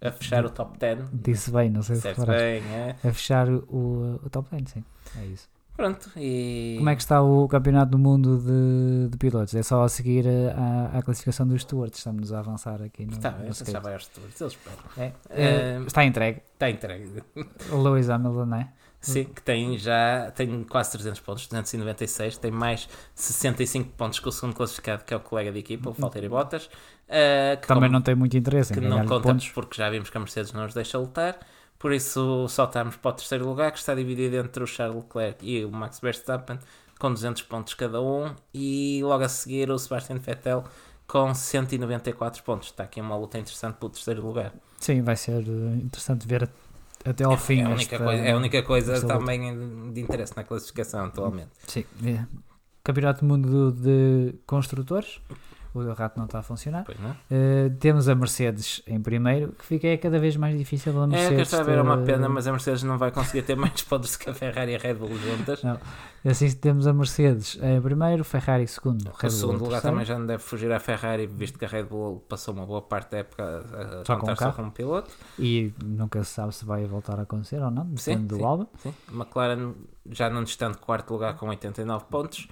A 0.03 0.11
fechar 0.13 0.45
o 0.45 0.51
top 0.51 0.79
10. 0.79 1.09
disse 1.15 1.51
bem, 1.51 1.71
não 1.71 1.81
sei 1.81 1.97
se 1.97 2.07
reparaste. 2.09 2.43
bem, 2.45 2.63
é. 2.71 2.97
A 3.03 3.13
fechar 3.15 3.49
o, 3.49 4.21
o 4.23 4.29
top 4.31 4.51
10, 4.51 4.69
sim. 4.73 4.85
É 5.19 5.25
isso. 5.25 5.49
Pronto, 5.77 6.11
e. 6.17 6.77
Como 6.79 6.89
é 6.89 6.97
que 6.97 7.03
está 7.03 7.21
o 7.23 7.47
campeonato 7.47 7.91
do 7.91 7.99
mundo 7.99 8.39
de, 8.39 9.11
de 9.11 9.19
pilotos? 9.19 9.55
É 9.55 9.63
só 9.63 9.83
a 9.83 9.89
seguir 9.89 10.25
à, 10.93 11.03
classificação 11.03 11.47
dos 11.47 11.63
stewards. 11.63 11.99
Estamos 11.99 12.33
a 12.33 12.39
avançar 12.39 12.81
aqui 12.83 13.05
no, 13.05 13.13
Está 13.13 13.33
no 13.33 13.53
já 13.53 13.79
vai 13.81 13.93
aos 13.93 14.07
stewards, 14.07 14.41
eles. 14.41 14.59
É, 14.97 15.13
eh, 15.31 15.81
está 15.87 16.05
entregue. 16.05 16.41
Está 16.55 16.71
entregue. 16.71 17.23
O 17.71 17.77
Lewis 17.83 18.09
Hamilton, 18.09 18.47
não 18.47 18.57
é? 18.57 18.73
Sim, 19.01 19.25
que 19.25 19.43
tem 19.43 19.77
já 19.79 20.33
tem 20.35 20.65
quase 20.65 20.93
300 20.93 21.21
pontos, 21.21 21.47
296, 21.47 22.39
tem 22.39 22.51
mais 22.51 22.89
65 23.15 23.91
pontos 23.91 24.19
que 24.19 24.29
o 24.29 24.33
segundo 24.33 24.55
classificado, 24.55 25.05
que 25.05 25.15
é 25.15 25.17
o 25.17 25.21
colega 25.21 25.53
de 25.53 25.59
equipa, 25.61 25.91
o 25.91 25.93
Valtteri 25.93 26.29
Bottas, 26.29 26.69
eh, 27.09 27.57
que 27.61 27.69
Também 27.69 27.83
como- 27.85 27.93
não 27.93 28.03
tem 28.03 28.15
muito 28.15 28.37
interesse 28.37 28.73
que 28.73 28.81
em 28.81 28.83
não 28.83 28.97
ganhar 28.97 29.09
conta 29.09 29.29
pontos. 29.29 29.49
porque 29.51 29.77
já 29.77 29.89
vimos 29.91 30.11
que 30.11 30.17
a 30.17 30.21
Mercedes 30.21 30.53
não 30.53 30.65
os 30.65 30.75
deixa 30.75 30.99
lutar. 30.99 31.39
Por 31.79 31.93
isso 31.93 32.47
saltamos 32.49 32.97
para 32.97 33.11
o 33.11 33.15
terceiro 33.15 33.47
lugar, 33.47 33.71
que 33.73 33.79
está 33.79 33.95
dividido 33.95 34.37
entre 34.37 34.63
o 34.63 34.67
Charles 34.67 34.97
Leclerc 34.97 35.45
e 35.47 35.65
o 35.65 35.71
Max 35.71 36.01
Verstappen, 36.01 36.59
com 36.99 37.13
200 37.13 37.43
pontos 37.43 37.75
cada 37.75 38.01
um. 38.01 38.35
E 38.55 39.01
logo 39.03 39.23
a 39.25 39.29
seguir 39.29 39.71
o 39.71 39.79
Sebastian 39.79 40.19
Vettel 40.19 40.65
com 41.07 41.33
194 41.35 42.43
pontos. 42.43 42.69
Está 42.69 42.85
aqui 42.85 43.01
uma 43.01 43.17
luta 43.17 43.39
interessante 43.39 43.77
pelo 43.77 43.91
terceiro 43.91 44.27
lugar. 44.27 44.53
Sim, 44.79 45.03
vai 45.03 45.17
ser 45.17 45.43
eh, 45.43 45.77
interessante 45.83 46.27
ver 46.27 46.49
até 47.05 47.25
ao 47.25 47.37
fim. 47.37 47.61
é, 47.61 47.65
a 47.65 47.69
única 47.69 47.95
esta- 47.95 48.05
coisa, 48.05 48.23
é 48.25 48.33
a 48.33 48.37
única 48.37 48.63
coisa 48.63 48.93
esta 48.95 49.07
luta. 49.07 49.19
também 49.19 49.93
de 49.93 50.01
interesse 50.01 50.35
na 50.37 50.45
classificação 50.45 51.05
atualmente. 51.05 51.51
Sim. 51.67 51.85
é. 52.05 52.25
Campeonato 52.83 53.21
do 53.21 53.27
Mundo 53.27 53.73
de 53.73 54.35
Construtores. 54.47 55.21
O 55.85 55.93
rato 55.93 56.17
não 56.19 56.25
está 56.27 56.39
a 56.39 56.43
funcionar. 56.43 56.85
Não? 57.01 57.17
Eh, 57.31 57.71
temos 57.81 58.09
a 58.09 58.15
Mercedes 58.15 58.83
em 58.87 59.01
primeiro, 59.01 59.53
que 59.53 59.65
fica 59.65 59.87
é 59.89 59.97
cada 59.97 60.19
vez 60.19 60.37
mais 60.37 60.57
difícil 60.57 60.99
a 61.01 61.05
É, 61.05 61.07
Mercedes. 61.07 61.37
que 61.37 61.43
está 61.43 61.61
a 61.61 61.63
ver, 61.63 61.79
é 61.79 61.83
uma 61.83 61.99
pena, 61.99 62.29
mas 62.29 62.47
a 62.47 62.53
Mercedes 62.53 62.83
não 62.83 62.97
vai 62.99 63.11
conseguir 63.11 63.43
ter 63.43 63.57
mais 63.57 63.83
pontos 63.83 64.17
que 64.17 64.31
a 64.31 64.35
Ferrari 64.35 64.73
e 64.73 64.77
a 64.77 64.79
Red 64.79 64.95
Bull 64.95 65.11
juntas. 65.19 65.63
Assim 66.25 66.51
temos 66.53 66.87
a 66.87 66.93
Mercedes 66.93 67.59
em 67.63 67.81
primeiro, 67.81 68.25
Ferrari 68.25 68.67
segundo. 68.67 69.11
Red 69.17 69.29
O 69.29 69.31
segundo 69.31 69.59
em 69.61 69.63
lugar 69.65 69.81
também 69.83 70.05
já 70.05 70.19
não 70.19 70.27
deve 70.27 70.43
fugir 70.43 70.73
à 70.73 70.81
Ferrari, 70.81 71.27
visto 71.27 71.59
que 71.59 71.65
a 71.65 71.69
Red 71.69 71.85
Bull 71.85 72.21
passou 72.29 72.53
uma 72.55 72.67
boa 72.67 72.83
parte 72.83 73.13
da 73.13 73.19
época 73.19 73.45
a, 73.45 74.05
Só 74.05 74.15
com 74.17 74.21
contar 74.27 74.33
um 74.33 74.37
só 74.37 74.53
como 74.53 74.71
piloto. 74.73 75.11
E 75.39 75.73
nunca 75.85 76.23
se 76.25 76.33
sabe 76.33 76.55
se 76.55 76.65
vai 76.65 76.85
voltar 76.87 77.19
a 77.19 77.23
acontecer 77.23 77.63
ou 77.63 77.71
não, 77.71 77.85
depende 77.85 78.01
Sim, 78.23 78.27
do 78.27 78.37
sim. 78.37 78.45
álbum. 78.45 78.67
Sim. 78.79 78.95
McLaren 79.13 79.73
já 80.11 80.29
num 80.31 80.43
distante 80.43 80.79
quarto 80.79 81.13
lugar 81.13 81.37
com 81.37 81.49
89 81.49 82.05
pontos. 82.11 82.49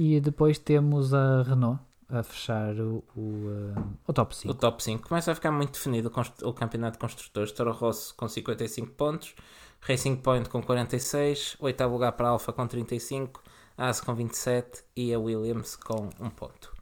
E 0.00 0.20
depois 0.20 0.58
temos 0.58 1.12
a 1.12 1.42
Renault 1.42 1.80
a 2.10 2.22
fechar 2.22 2.74
o, 2.80 3.04
o, 3.16 3.74
eh, 3.76 3.82
o 4.06 4.12
top 4.12 4.34
5. 4.34 4.50
O 4.50 4.54
top 4.54 4.82
5 4.82 5.08
começa 5.08 5.30
a 5.30 5.34
ficar 5.34 5.50
muito 5.52 5.72
definido 5.72 6.10
o, 6.42 6.48
o 6.48 6.52
campeonato 6.54 6.92
de 6.94 6.98
construtores. 6.98 7.52
Toro 7.52 7.72
Rosso 7.72 8.14
com 8.16 8.26
55 8.28 8.92
pontos, 8.92 9.34
Racing 9.80 10.16
Point 10.16 10.48
com 10.48 10.62
46, 10.62 11.56
oitavo 11.60 11.92
lugar 11.94 12.12
para 12.12 12.28
a 12.28 12.30
Alfa 12.30 12.52
com 12.52 12.66
35, 12.66 13.42
a 13.76 13.86
Haas 13.86 14.00
com 14.00 14.14
27 14.14 14.84
e 14.96 15.12
a 15.12 15.18
Williams 15.18 15.76
com 15.76 16.08
1 16.18 16.30
ponto. 16.30 16.72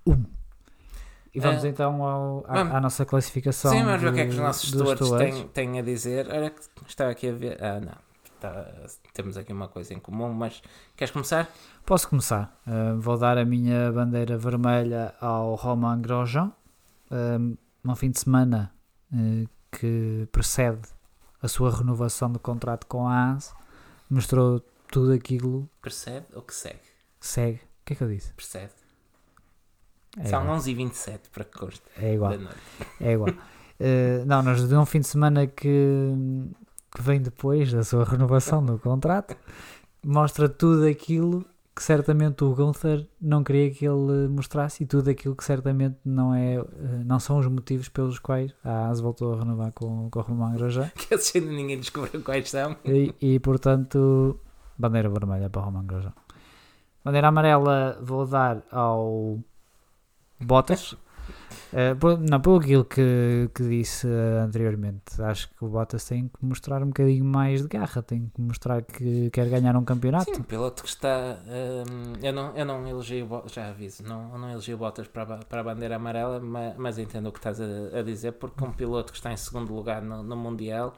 E 1.34 1.40
vamos 1.40 1.64
Eh, 1.64 1.68
então 1.68 2.02
ao- 2.02 2.44
à, 2.48 2.54
vamos. 2.54 2.74
à 2.74 2.80
nossa 2.80 3.04
classificação. 3.04 3.70
Sim, 3.70 3.84
vamos 3.84 4.00
ver 4.00 4.08
o 4.08 4.14
que 4.14 4.20
é 4.20 4.24
que 4.24 4.30
os 4.30 4.38
nossos 4.38 4.70
stewards. 4.70 5.10
têm, 5.18 5.48
têm 5.48 5.78
a 5.78 5.82
dizer. 5.82 6.26
Olha 6.30 6.48
que 6.50 6.62
estava 6.88 7.10
aqui 7.10 7.28
a 7.28 7.32
ver. 7.32 7.62
Ah, 7.62 7.78
não. 7.80 8.05
Está- 8.36 8.86
temos 9.14 9.36
aqui 9.36 9.52
uma 9.52 9.66
coisa 9.68 9.92
em 9.94 9.98
comum, 9.98 10.32
mas 10.32 10.62
queres 10.96 11.10
começar? 11.12 11.50
Posso 11.84 12.08
começar. 12.08 12.54
Uh, 12.66 13.00
vou 13.00 13.16
dar 13.18 13.38
a 13.38 13.44
minha 13.44 13.90
bandeira 13.92 14.36
vermelha 14.36 15.14
ao 15.20 15.54
Romain 15.54 16.00
Grosjean. 16.00 16.52
Um, 17.10 17.56
um 17.84 17.94
fim 17.96 18.10
de 18.10 18.18
semana 18.20 18.72
uh, 19.12 19.48
que 19.72 20.28
precede 20.30 20.80
a 21.42 21.48
sua 21.48 21.70
renovação 21.74 22.30
de 22.30 22.38
contrato 22.38 22.86
com 22.86 23.06
a 23.08 23.32
AS. 23.32 23.54
Mostrou 24.10 24.60
tudo 24.90 25.12
aquilo 25.12 25.68
Percebe 25.82 26.26
ou 26.34 26.42
que 26.42 26.54
segue? 26.54 26.80
segue. 27.20 27.56
O 27.58 27.84
que 27.86 27.92
é 27.92 27.96
que 27.96 28.02
eu 28.04 28.08
disse? 28.08 28.32
Percebe? 28.34 28.72
É 30.18 30.24
São 30.26 30.42
igual. 30.42 30.58
11h27 30.58 31.20
para 31.32 31.44
que 31.44 31.58
conste. 31.58 31.82
É 31.96 32.14
igual. 32.14 32.32
É 33.00 33.12
igual. 33.12 33.30
Uh, 33.30 34.24
não, 34.26 34.42
nós 34.42 34.66
de 34.66 34.74
um 34.74 34.86
fim 34.86 35.00
de 35.00 35.06
semana 35.06 35.46
que, 35.46 36.12
que 36.94 37.02
vem 37.02 37.20
depois 37.20 37.72
da 37.72 37.84
sua 37.84 38.04
renovação 38.04 38.64
do 38.64 38.78
contrato, 38.78 39.36
mostra 40.04 40.48
tudo 40.48 40.86
aquilo 40.86 41.44
que 41.74 41.82
certamente 41.82 42.42
o 42.42 42.54
Gunther 42.54 43.06
não 43.20 43.44
queria 43.44 43.70
que 43.70 43.84
ele 43.84 44.28
mostrasse 44.28 44.82
e 44.82 44.86
tudo 44.86 45.10
aquilo 45.10 45.36
que 45.36 45.44
certamente 45.44 45.98
não, 46.02 46.34
é, 46.34 46.58
uh, 46.58 46.66
não 47.04 47.20
são 47.20 47.38
os 47.38 47.46
motivos 47.46 47.90
pelos 47.90 48.18
quais 48.18 48.50
a 48.64 48.88
AS 48.88 49.00
voltou 49.00 49.34
a 49.34 49.40
renovar 49.40 49.72
com, 49.72 50.08
com 50.08 50.18
o 50.18 50.22
Romain 50.22 50.56
Grosjean 50.56 50.90
Que 50.96 51.14
assim 51.14 51.38
ainda 51.38 51.52
ninguém 51.52 51.78
descobriu 51.78 52.22
quais 52.22 52.48
são. 52.48 52.76
e, 52.82 53.14
e 53.20 53.38
portanto 53.40 54.40
bandeira 54.78 55.10
vermelha 55.10 55.50
para 55.50 55.60
o 55.60 55.64
Romain 55.66 55.86
Grosjean. 55.86 56.14
Bandeira 57.04 57.28
amarela 57.28 57.98
vou 58.00 58.26
dar 58.26 58.62
ao 58.72 59.38
Bottas. 60.40 60.96
Eh, 61.72 61.94
por- 61.96 62.18
não, 62.18 62.40
pelo 62.40 62.56
aquilo 62.58 62.84
que, 62.84 63.50
que 63.54 63.62
disse 63.68 64.06
eh, 64.06 64.40
anteriormente, 64.40 65.20
acho 65.20 65.48
que 65.48 65.64
o 65.64 65.68
Bottas 65.68 66.04
tem 66.04 66.28
que 66.28 66.44
mostrar 66.44 66.82
um 66.82 66.86
bocadinho 66.86 67.24
mais 67.24 67.62
de 67.62 67.68
garra, 67.68 68.02
tem 68.02 68.30
que 68.34 68.40
mostrar 68.40 68.82
que 68.82 69.30
quer 69.30 69.48
ganhar 69.48 69.76
um 69.76 69.84
campeonato. 69.84 70.24
Sim, 70.32 70.40
um 70.40 70.44
piloto 70.44 70.82
que 70.82 70.88
está. 70.88 71.38
hum, 71.46 72.12
eu, 72.22 72.32
não, 72.32 72.56
eu 72.56 72.64
não 72.64 72.86
elogio, 72.86 73.28
já 73.46 73.68
aviso, 73.68 74.02
não, 74.04 74.38
não 74.38 74.48
elogio 74.50 74.78
Bottas 74.78 75.08
para, 75.08 75.34
a 75.34 75.38
para 75.38 75.60
a 75.60 75.64
bandeira 75.64 75.96
amarela, 75.96 76.40
mas, 76.40 76.76
mas 76.76 76.98
entendo 76.98 77.28
o 77.28 77.32
que 77.32 77.38
estás 77.38 77.60
a, 77.60 77.98
a 77.98 78.02
dizer, 78.02 78.32
porque 78.32 78.62
um 78.64 78.72
piloto 78.72 79.12
que 79.12 79.18
está 79.18 79.32
em 79.32 79.36
segundo 79.36 79.74
lugar 79.74 80.00
no, 80.02 80.22
no 80.22 80.36
Mundial 80.36 80.94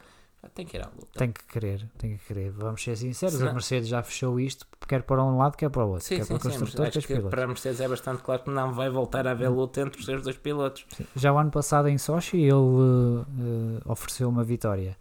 tem 0.55 0.64
que 0.66 0.76
ir 0.76 0.80
à 0.84 0.89
luta. 0.89 1.18
Tem 1.18 1.32
que 1.32 1.45
querer, 1.47 1.89
tem 1.99 2.16
que 2.16 2.24
querer. 2.26 2.51
Vamos 2.53 2.82
ser 2.82 2.97
sinceros, 2.97 3.34
Senão- 3.36 3.51
a 3.51 3.55
Mercedes 3.55 3.89
já 3.89 4.03
fechou 4.03 4.39
isto, 4.39 4.66
quer 4.86 5.03
para 5.03 5.22
um 5.22 5.36
lado, 5.39 5.57
quer 5.57 5.68
para 5.70 5.84
o 5.84 5.91
outro, 5.91 6.05
Sim, 6.07 6.16
quer 6.16 6.24
sim, 6.24 6.39
para 6.39 6.51
sim. 6.51 6.82
Acho 6.82 7.01
que 7.01 7.07
pilotos. 7.09 7.30
para 7.30 7.45
a 7.45 7.47
Mercedes 7.47 7.80
é 7.80 7.89
bastante 7.89 8.22
claro 8.22 8.43
que 8.43 8.51
não 8.51 8.72
vai 8.72 8.89
voltar 8.89 9.26
a 9.26 9.32
haver 9.32 9.49
luta 9.51 9.80
entre 9.80 9.99
os 9.99 10.05
seus 10.07 10.22
dois 10.22 10.36
pilotos. 10.36 10.86
Sim. 10.97 11.07
Já 11.16 11.32
o 11.32 11.39
ano 11.39 11.51
passado 11.51 11.89
em 11.89 11.99
Sochi 11.99 12.36
ele 12.39 12.51
eh, 12.53 13.78
eh, 13.78 13.82
ofereceu 13.91 14.28
uma 14.28 14.45
vitória. 14.45 14.97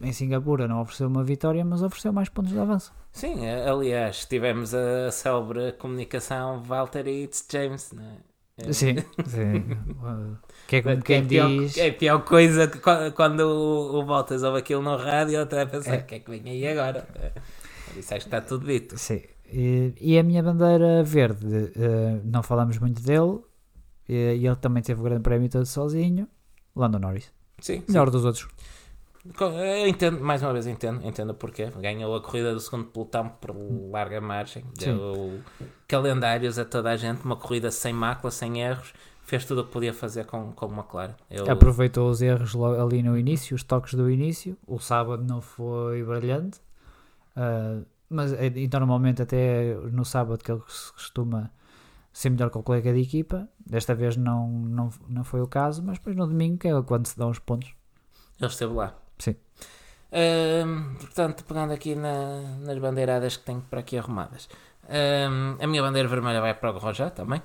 Em 0.00 0.12
Singapura 0.12 0.68
não 0.68 0.80
ofereceu 0.80 1.08
uma 1.08 1.24
vitória, 1.24 1.64
mas 1.64 1.82
ofereceu 1.82 2.12
mais 2.12 2.28
pontos 2.28 2.52
de 2.52 2.58
avanço. 2.58 2.92
Sim, 3.12 3.44
aliás, 3.48 4.24
tivemos 4.26 4.72
a 4.72 5.10
célebre 5.10 5.72
comunicação 5.72 6.62
Valtteri 6.62 7.24
e 7.24 7.30
James, 7.52 7.92
não 7.92 8.04
é? 8.04 8.16
É- 8.68 8.72
Sim, 8.72 8.94
sim. 9.26 9.64
Que 10.68 10.76
é 10.76 10.82
como 10.82 10.96
Que 10.98 11.02
quem 11.02 11.16
é, 11.16 11.20
a 11.20 11.24
pior, 11.24 11.48
diz. 11.48 11.78
é 11.78 11.90
pior 11.90 12.18
coisa 12.24 12.68
que 12.68 12.78
qua- 12.78 13.10
quando 13.10 13.40
o, 13.40 13.98
o 13.98 14.04
Bottas 14.04 14.42
ouve 14.44 14.58
aquilo 14.58 14.82
no 14.82 14.96
rádio, 14.96 15.34
ele 15.36 15.42
está 15.42 15.62
a 15.62 15.66
pensar: 15.66 15.94
É. 15.94 15.98
o 15.98 16.04
que 16.04 16.14
é 16.16 16.18
que 16.20 16.30
vem 16.30 16.42
aí 16.48 16.68
agora? 16.68 17.08
É. 17.16 17.32
Isso 17.98 18.14
acho 18.14 18.26
que 18.28 18.34
está 18.36 18.40
tudo 18.40 18.66
dito. 18.66 18.96
Sim. 18.98 19.22
E, 19.50 19.94
e 19.98 20.18
a 20.18 20.22
minha 20.22 20.42
bandeira 20.42 21.02
verde, 21.02 21.72
eh, 21.74 22.20
não 22.22 22.42
falamos 22.42 22.78
muito 22.78 23.02
dele, 23.02 23.38
e, 24.06 24.34
e 24.36 24.46
ele 24.46 24.56
também 24.56 24.82
teve 24.82 25.00
o 25.00 25.04
grande 25.04 25.22
prémio 25.22 25.48
todo 25.48 25.64
sozinho. 25.64 26.28
Lando 26.76 26.98
Norris. 26.98 27.32
Sim, 27.58 27.78
sim. 27.78 27.84
Melhor 27.88 28.10
dos 28.10 28.24
outros. 28.26 28.46
Eu 29.40 29.86
entendo, 29.88 30.20
mais 30.20 30.42
uma 30.42 30.52
vez 30.52 30.66
entendo, 30.66 31.04
entendo 31.06 31.34
porquê. 31.34 31.70
Ganhou 31.80 32.14
a 32.14 32.20
corrida 32.22 32.52
do 32.54 32.60
segundo 32.60 32.84
pelotão 32.84 33.28
por 33.40 33.54
larga 33.90 34.20
margem. 34.20 34.64
Sim. 34.78 34.94
Deu 34.94 35.40
calendários 35.88 36.58
a 36.58 36.64
toda 36.64 36.90
a 36.90 36.96
gente, 36.96 37.22
uma 37.24 37.36
corrida 37.36 37.70
sem 37.70 37.92
mácula, 37.92 38.30
sem 38.30 38.60
erros. 38.62 38.92
Fez 39.28 39.44
tudo 39.44 39.60
o 39.60 39.64
que 39.66 39.72
podia 39.72 39.92
fazer 39.92 40.24
com, 40.24 40.52
com 40.52 40.66
o 40.66 40.72
McLaren. 40.72 41.12
Eu, 41.30 41.50
Aproveitou 41.50 42.08
os 42.08 42.22
erros 42.22 42.54
ali 42.56 43.02
no 43.02 43.14
início, 43.14 43.54
os 43.54 43.62
toques 43.62 43.92
do 43.92 44.10
início. 44.10 44.56
O 44.66 44.78
sábado 44.78 45.22
não 45.22 45.42
foi 45.42 46.02
brilhante, 46.02 46.58
ah, 47.36 47.82
mas 48.08 48.32
eh, 48.32 48.50
então 48.56 48.80
normalmente 48.80 49.20
até 49.20 49.74
no 49.92 50.02
sábado 50.02 50.42
que 50.42 50.50
ele 50.50 50.62
se 50.66 50.90
costuma 50.94 51.50
ser 52.10 52.30
melhor 52.30 52.48
que 52.50 52.56
o 52.56 52.62
colega 52.62 52.90
de 52.90 53.02
equipa. 53.02 53.46
Desta 53.64 53.94
vez 53.94 54.16
não, 54.16 54.48
não, 54.48 54.88
não 55.06 55.22
foi 55.24 55.42
o 55.42 55.46
caso, 55.46 55.82
mas 55.82 55.98
depois 55.98 56.16
no 56.16 56.26
domingo, 56.26 56.56
que 56.56 56.68
é 56.68 56.82
quando 56.82 57.06
se 57.06 57.18
dão 57.18 57.28
os 57.28 57.38
pontos. 57.38 57.74
ele 58.40 58.48
esteve 58.50 58.72
lá. 58.72 58.94
Sim. 59.18 59.36
Ahm, 60.10 60.94
portanto, 60.98 61.44
pegando 61.44 61.72
aqui 61.74 61.94
na- 61.94 62.56
nas 62.60 62.78
bandeiradas 62.78 63.36
que 63.36 63.44
tenho 63.44 63.60
por 63.60 63.78
aqui 63.78 63.98
arrumadas. 63.98 64.48
Ahm, 64.88 65.58
a 65.62 65.66
minha 65.66 65.82
bandeira 65.82 66.08
vermelha 66.08 66.40
vai 66.40 66.54
para 66.54 66.72
o 66.72 66.78
Roja 66.78 67.10
também. 67.10 67.42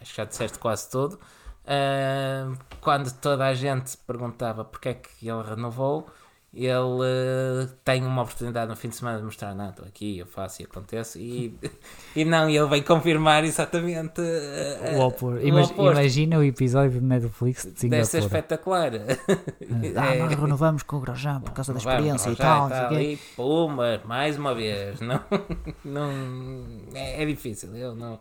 Acho 0.00 0.10
que 0.10 0.16
já 0.16 0.24
disseste 0.24 0.58
quase 0.58 0.90
tudo. 0.90 1.18
Ahm, 1.66 2.56
quando 2.80 3.12
toda 3.20 3.46
a 3.46 3.54
gente 3.54 3.96
perguntava 3.98 4.64
porque 4.64 4.88
é 4.88 4.94
que 4.94 5.28
ele 5.28 5.42
renovou, 5.42 6.06
ele 6.52 6.74
eh, 7.04 7.68
tem 7.84 8.04
uma 8.04 8.22
oportunidade 8.22 8.68
no 8.68 8.76
fim 8.76 8.88
de 8.90 8.96
semana 8.96 9.16
de 9.18 9.24
mostrar, 9.24 9.54
não, 9.54 9.70
estou 9.70 9.86
aqui, 9.86 10.18
eu 10.18 10.26
faço 10.26 10.60
e 10.60 10.64
acontece, 10.66 11.18
e, 11.18 11.56
e 12.14 12.24
não, 12.26 12.50
ele 12.50 12.66
vem 12.66 12.82
confirmar 12.82 13.42
exatamente 13.44 14.20
eh, 14.20 14.96
O 14.98 15.06
opor- 15.06 15.40
Imag-. 15.40 15.72
Imagina 15.78 16.38
o 16.38 16.42
episódio 16.42 17.00
de 17.00 17.06
Netflix 17.06 17.64
de 17.64 17.88
Deve 17.88 18.04
ser 18.06 18.18
espetacular. 18.18 18.90
Ah, 19.96 20.14
É. 20.14 20.18
nós 20.18 20.34
renovamos 20.34 20.82
com 20.82 20.96
o 20.96 21.00
Grosjean 21.00 21.40
por 21.40 21.52
causa 21.52 21.72
da 21.72 21.78
experiência 21.78 22.28
e 22.30 22.36
tal. 22.36 22.66
o 22.66 22.88
quê. 22.88 23.00
E 23.12 23.16
pumba, 23.36 24.00
mais 24.04 24.36
uma 24.36 24.54
vez. 24.54 25.00
Não, 25.00 25.20
não, 25.84 26.10
é, 26.94 27.22
é 27.22 27.26
difícil, 27.26 27.74
eu 27.76 27.94
não 27.94 28.18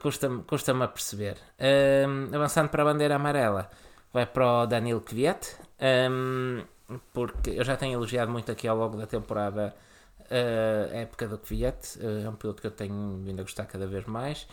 custa-me 0.00 0.42
custa 0.44 0.72
a 0.72 0.88
perceber. 0.88 1.36
Ahm, 1.58 2.34
avançando 2.34 2.68
para 2.68 2.82
a 2.82 2.86
bandeira 2.86 3.16
amarela, 3.16 3.70
vai 4.12 4.26
para 4.26 4.62
o 4.62 4.66
Danilo 4.66 5.00
Kvyat, 5.00 5.56
ahm, 5.80 6.64
porque 7.12 7.50
eu 7.50 7.64
já 7.64 7.76
tenho 7.76 7.94
elogiado 7.94 8.30
muito 8.30 8.50
aqui 8.50 8.66
ao 8.68 8.76
longo 8.76 8.96
da 8.96 9.06
temporada 9.06 9.74
uh, 10.20 10.92
a 10.92 10.96
época 10.98 11.28
do 11.28 11.38
Kvyat, 11.38 11.98
uh, 11.98 12.26
é 12.26 12.28
um 12.28 12.34
piloto 12.34 12.60
que 12.60 12.66
eu 12.66 12.70
tenho 12.70 13.18
vindo 13.24 13.40
a 13.40 13.42
gostar 13.42 13.66
cada 13.66 13.86
vez 13.86 14.04
mais. 14.06 14.46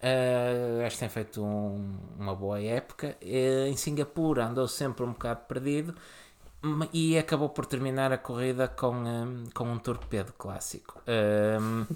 Uh, 0.00 0.86
acho 0.86 0.94
que 0.94 1.00
tem 1.00 1.08
feito 1.08 1.42
um, 1.42 1.98
uma 2.18 2.34
boa 2.34 2.60
época. 2.60 3.16
Uh, 3.22 3.66
em 3.66 3.76
Singapura 3.76 4.46
andou 4.46 4.68
sempre 4.68 5.04
um 5.04 5.12
bocado 5.12 5.40
perdido 5.48 5.94
e 6.92 7.16
acabou 7.16 7.48
por 7.48 7.66
terminar 7.66 8.12
a 8.12 8.18
corrida 8.18 8.66
com, 8.68 8.94
um, 8.94 9.44
com 9.54 9.64
um 9.64 9.78
torpedo 9.78 10.32
clássico. 10.32 11.00
Um, 11.06 11.86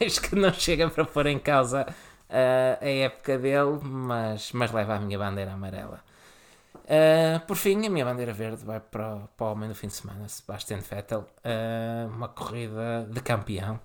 acho 0.04 0.20
que 0.20 0.36
não 0.36 0.52
chega 0.52 0.90
para 0.90 1.04
pôr 1.04 1.26
em 1.26 1.38
causa 1.38 1.86
uh, 1.88 2.84
a 2.84 2.88
época 2.88 3.38
dele, 3.38 3.78
mas, 3.82 4.52
mas 4.52 4.70
leva 4.72 4.96
a 4.96 5.00
minha 5.00 5.18
bandeira 5.18 5.52
amarela. 5.52 6.00
Uh, 6.84 7.40
por 7.46 7.56
fim, 7.56 7.86
a 7.86 7.90
minha 7.90 8.04
bandeira 8.04 8.32
verde 8.32 8.64
vai 8.64 8.80
para, 8.80 9.14
o, 9.14 9.28
para 9.36 9.46
o 9.46 9.52
homem 9.52 9.68
do 9.68 9.74
fim 9.74 9.86
de 9.86 9.94
semana, 9.94 10.28
Sebastian 10.28 10.80
Vettel. 10.80 11.26
Uh, 11.44 12.08
uma 12.14 12.28
corrida 12.28 13.06
de 13.10 13.20
campeão. 13.20 13.80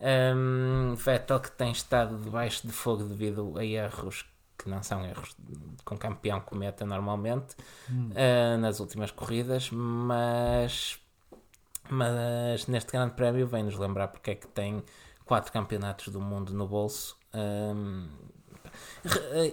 Um, 0.00 0.94
Vettel 0.94 1.38
que 1.40 1.52
tem 1.52 1.70
estado 1.70 2.16
debaixo 2.18 2.66
de 2.66 2.72
fogo 2.72 3.04
devido 3.04 3.56
a 3.58 3.64
erros 3.64 4.24
que 4.60 4.68
não 4.68 4.82
são 4.82 5.04
erros 5.04 5.34
que 5.84 5.94
um 5.94 5.96
campeão 5.96 6.40
cometa 6.40 6.84
normalmente 6.84 7.56
hum. 7.90 8.10
uh, 8.10 8.58
nas 8.58 8.80
últimas 8.80 9.10
corridas, 9.10 9.70
mas, 9.70 10.98
mas 11.88 12.66
neste 12.66 12.92
grande 12.92 13.14
prémio 13.14 13.46
vem-nos 13.46 13.76
lembrar 13.76 14.08
porque 14.08 14.32
é 14.32 14.34
que 14.34 14.46
tem 14.48 14.84
quatro 15.24 15.52
campeonatos 15.52 16.08
do 16.08 16.20
mundo 16.20 16.52
no 16.52 16.66
bolso. 16.68 17.16
Um, 17.34 18.08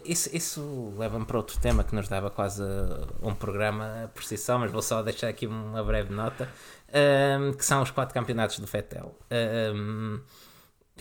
isso, 0.03 0.29
isso 0.35 0.93
leva-me 0.97 1.25
para 1.25 1.37
outro 1.37 1.59
tema 1.59 1.83
que 1.83 1.95
nos 1.95 2.07
dava 2.07 2.29
quase 2.29 2.63
um 3.21 3.33
programa 3.33 4.11
por 4.13 4.23
si 4.23 4.37
só, 4.37 4.57
mas 4.57 4.71
vou 4.71 4.81
só 4.81 5.01
deixar 5.01 5.29
aqui 5.29 5.47
uma 5.47 5.83
breve 5.83 6.13
nota, 6.13 6.49
um, 7.39 7.53
que 7.53 7.63
são 7.63 7.81
os 7.81 7.91
quatro 7.91 8.13
campeonatos 8.13 8.59
do 8.59 8.67
Fettel. 8.67 9.17
Um, 9.73 10.19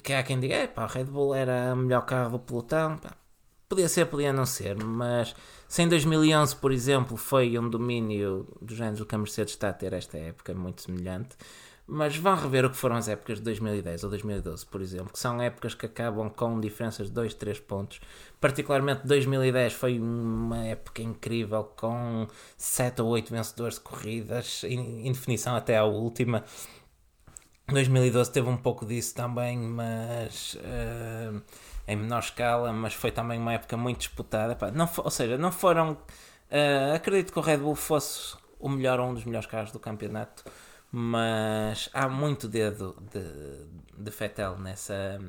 que 0.02 0.12
há 0.12 0.22
quem 0.22 0.38
diga, 0.38 0.68
pá, 0.68 0.84
o 0.84 0.88
Red 0.88 1.04
Bull 1.04 1.34
era 1.34 1.72
o 1.72 1.76
melhor 1.76 2.02
carro 2.02 2.30
do 2.30 2.38
pelotão. 2.38 2.98
Pá, 2.98 3.10
Podia 3.68 3.88
ser, 3.88 4.06
podia 4.06 4.32
não 4.32 4.46
ser, 4.46 4.76
mas 4.76 5.34
se 5.66 5.82
em 5.82 5.88
2011, 5.88 6.54
por 6.56 6.70
exemplo, 6.70 7.16
foi 7.16 7.58
um 7.58 7.68
domínio 7.68 8.46
do 8.62 8.72
género 8.72 9.04
que 9.04 9.14
a 9.14 9.18
Mercedes 9.18 9.54
está 9.54 9.70
a 9.70 9.72
ter 9.72 9.92
esta 9.92 10.16
época 10.16 10.54
muito 10.54 10.82
semelhante, 10.82 11.36
mas 11.84 12.16
vão 12.16 12.36
rever 12.36 12.64
o 12.64 12.70
que 12.70 12.76
foram 12.76 12.94
as 12.94 13.08
épocas 13.08 13.38
de 13.38 13.44
2010 13.44 14.04
ou 14.04 14.10
2012, 14.10 14.66
por 14.66 14.80
exemplo, 14.80 15.12
que 15.12 15.18
são 15.18 15.42
épocas 15.42 15.74
que 15.74 15.84
acabam 15.84 16.30
com 16.30 16.60
diferenças 16.60 17.08
de 17.08 17.12
2, 17.12 17.34
3 17.34 17.58
pontos. 17.58 18.00
Particularmente 18.40 19.04
2010 19.04 19.72
foi 19.72 19.98
uma 19.98 20.64
época 20.64 21.02
incrível, 21.02 21.64
com 21.76 22.28
7 22.56 23.02
ou 23.02 23.08
8 23.08 23.32
vencedores 23.32 23.74
de 23.74 23.80
corridas, 23.80 24.62
em, 24.62 25.10
definição 25.10 25.56
até 25.56 25.76
à 25.76 25.84
última. 25.84 26.44
2012 27.68 28.30
teve 28.30 28.48
um 28.48 28.56
pouco 28.56 28.86
disso 28.86 29.12
também, 29.12 29.58
mas. 29.58 30.54
Uh, 30.54 31.42
em 31.86 31.96
menor 31.96 32.20
escala, 32.20 32.72
mas 32.72 32.94
foi 32.94 33.10
também 33.10 33.38
uma 33.38 33.54
época 33.54 33.76
muito 33.76 33.98
disputada. 33.98 34.56
Pá, 34.56 34.70
não, 34.70 34.88
ou 34.98 35.10
seja, 35.10 35.38
não 35.38 35.52
foram. 35.52 35.92
Uh, 35.92 36.94
acredito 36.94 37.32
que 37.32 37.38
o 37.38 37.42
Red 37.42 37.58
Bull 37.58 37.74
fosse 37.74 38.36
o 38.58 38.68
melhor 38.68 39.00
ou 39.00 39.08
um 39.10 39.14
dos 39.14 39.24
melhores 39.24 39.46
carros 39.46 39.70
do 39.72 39.78
campeonato, 39.78 40.44
mas 40.90 41.88
há 41.92 42.08
muito 42.08 42.48
dedo 42.48 42.96
de, 43.12 44.02
de 44.02 44.10
Fettel 44.10 44.58
nessa, 44.58 45.20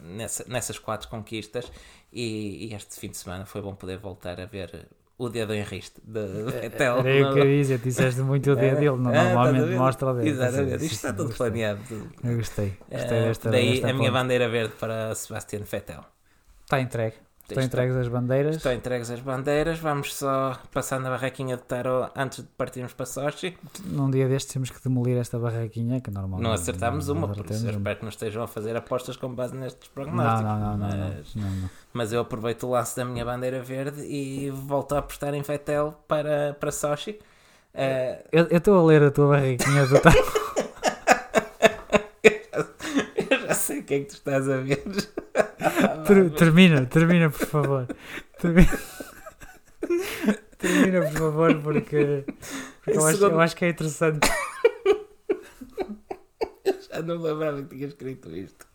nessa, 0.00 0.44
nessas 0.48 0.78
quatro 0.78 1.08
conquistas. 1.08 1.70
E, 2.12 2.66
e, 2.66 2.74
este 2.74 2.98
fim 2.98 3.08
de 3.08 3.16
semana 3.16 3.46
foi 3.46 3.62
bom 3.62 3.74
poder 3.74 3.98
voltar 3.98 4.40
a 4.40 4.44
ver 4.44 4.88
o 5.24 5.28
dedo 5.28 5.54
em 5.54 5.62
riste 5.62 6.00
de 6.04 6.20
Vettel. 6.44 6.98
Era 7.06 7.30
o 7.30 7.34
que 7.34 7.40
eu 7.40 7.50
ia 7.50 7.62
dizer, 7.62 7.78
disseste 7.78 8.20
muito 8.20 8.50
o 8.50 8.56
dedo, 8.56 8.78
ele 8.78 8.90
normalmente 8.90 9.76
mostra 9.76 10.10
o 10.10 10.14
dedo. 10.14 10.26
Exatamente, 10.26 10.84
isto 10.84 10.94
está 10.94 11.12
tudo 11.12 11.34
planeado. 11.34 11.80
Eu 12.24 12.36
gostei, 12.36 12.76
gostei 12.90 13.20
uh, 13.20 13.24
desta 13.28 13.50
Daí 13.50 13.84
a 13.84 13.92
minha 13.92 14.10
bandeira 14.10 14.48
verde 14.48 14.74
para 14.78 15.14
Sebastian 15.14 15.60
Vettel. 15.60 16.04
Está 16.64 16.80
entregue. 16.80 17.16
Estão 17.48 17.62
entregues 17.62 17.96
as 17.96 18.08
bandeiras. 18.08 18.56
Estão 18.56 18.72
entregues 18.72 19.10
as 19.10 19.20
bandeiras. 19.20 19.78
Vamos 19.78 20.14
só 20.14 20.58
passar 20.72 20.98
na 21.00 21.10
barraquinha 21.10 21.56
de 21.56 21.62
Taro 21.62 22.10
antes 22.16 22.38
de 22.38 22.48
partirmos 22.56 22.92
para 22.92 23.04
Sochi. 23.04 23.56
Num 23.84 24.10
dia 24.10 24.28
destes 24.28 24.52
temos 24.52 24.70
que 24.70 24.82
demolir 24.82 25.18
esta 25.18 25.38
barraquinha, 25.38 26.00
que 26.00 26.10
normalmente. 26.10 26.48
Não 26.48 26.54
acertámos 26.54 27.08
uma, 27.08 27.28
por 27.28 27.44
isso 27.50 27.66
eu 27.66 27.72
espero 27.72 27.96
que 27.96 28.02
não 28.02 28.08
estejam 28.08 28.42
a 28.42 28.46
fazer 28.46 28.76
apostas 28.76 29.16
com 29.16 29.34
base 29.34 29.54
nestes 29.54 29.88
prognósticos. 29.88 30.42
Não, 30.42 30.58
não, 30.58 30.76
não, 30.76 30.88
mas, 30.88 31.34
não, 31.34 31.50
não, 31.50 31.70
mas 31.92 32.12
eu 32.12 32.20
aproveito 32.20 32.64
o 32.64 32.70
laço 32.70 32.96
da 32.96 33.04
minha 33.04 33.24
bandeira 33.24 33.62
verde 33.62 34.02
e 34.02 34.50
volto 34.50 34.94
a 34.94 34.98
apostar 34.98 35.34
em 35.34 35.42
Vettel 35.42 35.94
para, 36.08 36.56
para 36.58 36.70
Sochi. 36.70 37.18
Uh... 37.74 38.22
Eu 38.30 38.56
estou 38.56 38.78
a 38.78 38.84
ler 38.84 39.02
a 39.02 39.10
tua 39.10 39.28
barraquinha 39.28 39.86
do 39.86 40.00
Taro. 40.00 40.16
eu 42.22 43.40
já 43.40 43.54
sei 43.54 43.80
o 43.80 43.84
que 43.84 43.94
é 43.94 44.00
que 44.00 44.06
tu 44.06 44.14
estás 44.14 44.48
a 44.48 44.58
ver. 44.58 44.82
Ter, 46.06 46.30
termina, 46.30 46.86
termina, 46.86 47.30
por 47.30 47.46
favor. 47.46 47.88
Termina, 48.40 48.78
termina 50.58 51.02
por 51.02 51.18
favor, 51.18 51.54
porque, 51.62 52.24
porque 52.84 52.98
eu, 52.98 53.06
acho, 53.06 53.24
eu 53.24 53.40
acho 53.40 53.56
que 53.56 53.64
é 53.64 53.68
interessante. 53.70 54.28
Já 56.90 57.02
não 57.02 57.20
lembrava 57.20 57.62
que 57.62 57.74
tinha 57.76 57.88
escrito 57.88 58.34
isto. 58.36 58.66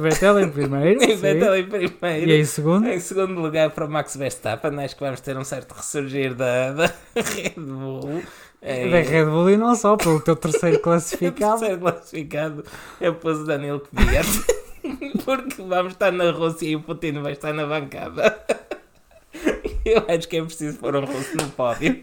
Vettel 0.00 0.40
em 0.40 0.50
primeiro. 0.50 1.00
Vettel 1.18 1.56
em 1.56 1.68
primeiro. 1.68 2.30
E 2.30 2.40
em 2.40 2.44
segundo? 2.44 2.88
Em 2.88 3.00
segundo 3.00 3.40
lugar 3.40 3.70
para 3.70 3.86
Max 3.88 4.16
Verstappen. 4.16 4.84
Acho 4.84 4.96
que 4.96 5.02
vamos 5.02 5.20
ter 5.20 5.36
um 5.36 5.44
certo 5.44 5.72
ressurgir 5.72 6.34
da, 6.34 6.72
da 6.72 6.94
Red 7.14 7.54
Bull. 7.56 8.22
É, 8.62 8.88
da 8.88 9.00
Red 9.00 9.26
Bull 9.26 9.50
e 9.50 9.56
não 9.56 9.74
só, 9.74 9.96
pelo 9.96 10.20
teu 10.20 10.36
terceiro 10.36 10.78
classificado. 10.78 11.58
terceiro 11.58 11.80
classificado 11.80 12.64
eu 13.00 13.14
pus 13.14 13.38
o 13.38 13.44
Daniel 13.44 13.80
Kvyat. 13.80 14.63
Porque 15.24 15.62
vamos 15.62 15.92
estar 15.92 16.12
na 16.12 16.30
Rússia 16.30 16.68
e 16.68 16.76
o 16.76 16.82
Putin 16.82 17.20
vai 17.22 17.32
estar 17.32 17.52
na 17.52 17.66
bancada. 17.66 18.44
Eu 19.84 20.04
acho 20.08 20.28
que 20.28 20.36
é 20.38 20.42
preciso 20.42 20.78
pôr 20.78 20.96
um 20.96 21.04
russo 21.04 21.36
no 21.36 21.50
pódio. 21.50 22.02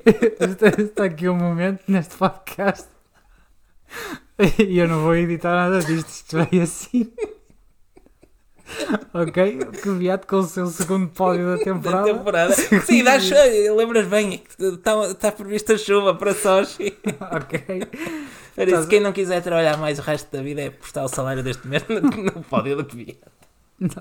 Está 0.78 1.06
aqui 1.06 1.28
um 1.28 1.36
momento 1.36 1.84
neste 1.88 2.16
podcast 2.16 2.88
e 4.60 4.78
eu 4.78 4.88
não 4.88 5.02
vou 5.02 5.16
editar 5.16 5.56
nada 5.56 5.80
disto. 5.80 6.10
Isto 6.10 6.38
vai 6.38 6.60
assim. 6.62 7.12
ok? 9.14 9.60
Que 9.82 9.90
viado 9.92 10.26
com 10.26 10.38
o 10.38 10.44
seu 10.44 10.68
segundo 10.68 11.10
pódio 11.10 11.58
da 11.58 11.64
temporada. 11.64 12.08
Da 12.08 12.14
temporada. 12.14 12.54
Sim, 12.54 13.04
dá 13.04 13.20
chuva. 13.20 13.42
Lembras 13.76 14.08
bem, 14.08 14.44
está, 14.60 15.06
está 15.08 15.32
prevista 15.32 15.78
chuva 15.78 16.16
para 16.16 16.34
Sochi. 16.34 16.98
ok. 17.32 17.82
Por 18.56 18.68
isso, 18.68 18.88
quem 18.88 19.00
não 19.00 19.14
quiser 19.14 19.42
trabalhar 19.42 19.78
mais 19.78 19.98
o 20.00 20.02
resto 20.02 20.32
da 20.36 20.44
vida 20.44 20.62
é 20.62 20.70
postar 20.70 21.04
o 21.04 21.08
salário 21.08 21.42
deste 21.42 21.68
mês 21.68 21.84
no, 21.88 22.02
no 22.02 22.44
pódio 22.44 22.78
do 22.78 22.86
que 22.86 22.96
vier. 22.96 23.18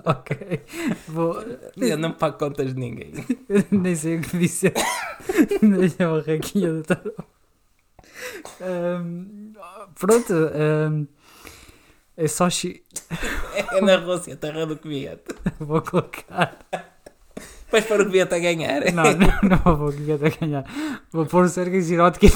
Ok. 0.05 0.61
Vou... 1.09 1.43
Eu 1.77 1.97
não 1.97 2.13
pago 2.13 2.37
contas 2.37 2.75
de 2.75 2.81
ninguém. 2.81 3.13
Nem 3.71 3.97
sei 3.97 4.17
o 4.17 4.21
que 4.21 4.37
disse. 4.37 4.73
Deixa 5.63 6.05
a 6.05 6.21
barraquinha 6.21 6.73
do 6.73 6.83
tarot. 6.83 7.17
Um, 8.61 9.53
pronto. 9.99 10.33
Um, 10.33 11.07
é 12.17 12.29
Sochi. 12.29 12.83
É 13.73 13.81
na 13.81 13.97
Rússia, 13.97 14.35
terra 14.37 14.67
do 14.67 14.77
Kvyat. 14.77 15.23
Vou 15.61 15.81
colocar. 15.81 16.59
Vais 17.71 17.85
para 17.85 18.03
o 18.03 18.07
Kvyat 18.07 18.35
a 18.35 18.39
ganhar. 18.39 18.93
Não, 18.93 19.05
não, 19.05 19.65
não 19.65 19.77
vou 19.77 19.91
o 19.91 19.93
Kvyat 19.93 20.25
a 20.25 20.29
ganhar. 20.29 20.65
Vou 21.13 21.25
pôr 21.25 21.45
o 21.45 21.49
Sergei 21.49 21.81
Sirotkin. 21.81 22.31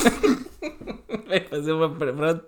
Vai 1.28 1.41
fazer 1.41 1.73
uma. 1.73 1.89
Pronto. 1.91 2.45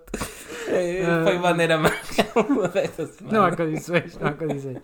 Uh, 0.67 1.23
Foi 1.23 1.37
maneira 1.37 1.75
amarela 1.75 2.67
desta 2.73 3.07
semana. 3.07 3.37
Não 3.37 3.45
há 3.45 3.55
condições, 3.55 4.17
não 4.19 4.27
há 4.27 4.33
condições. 4.33 4.77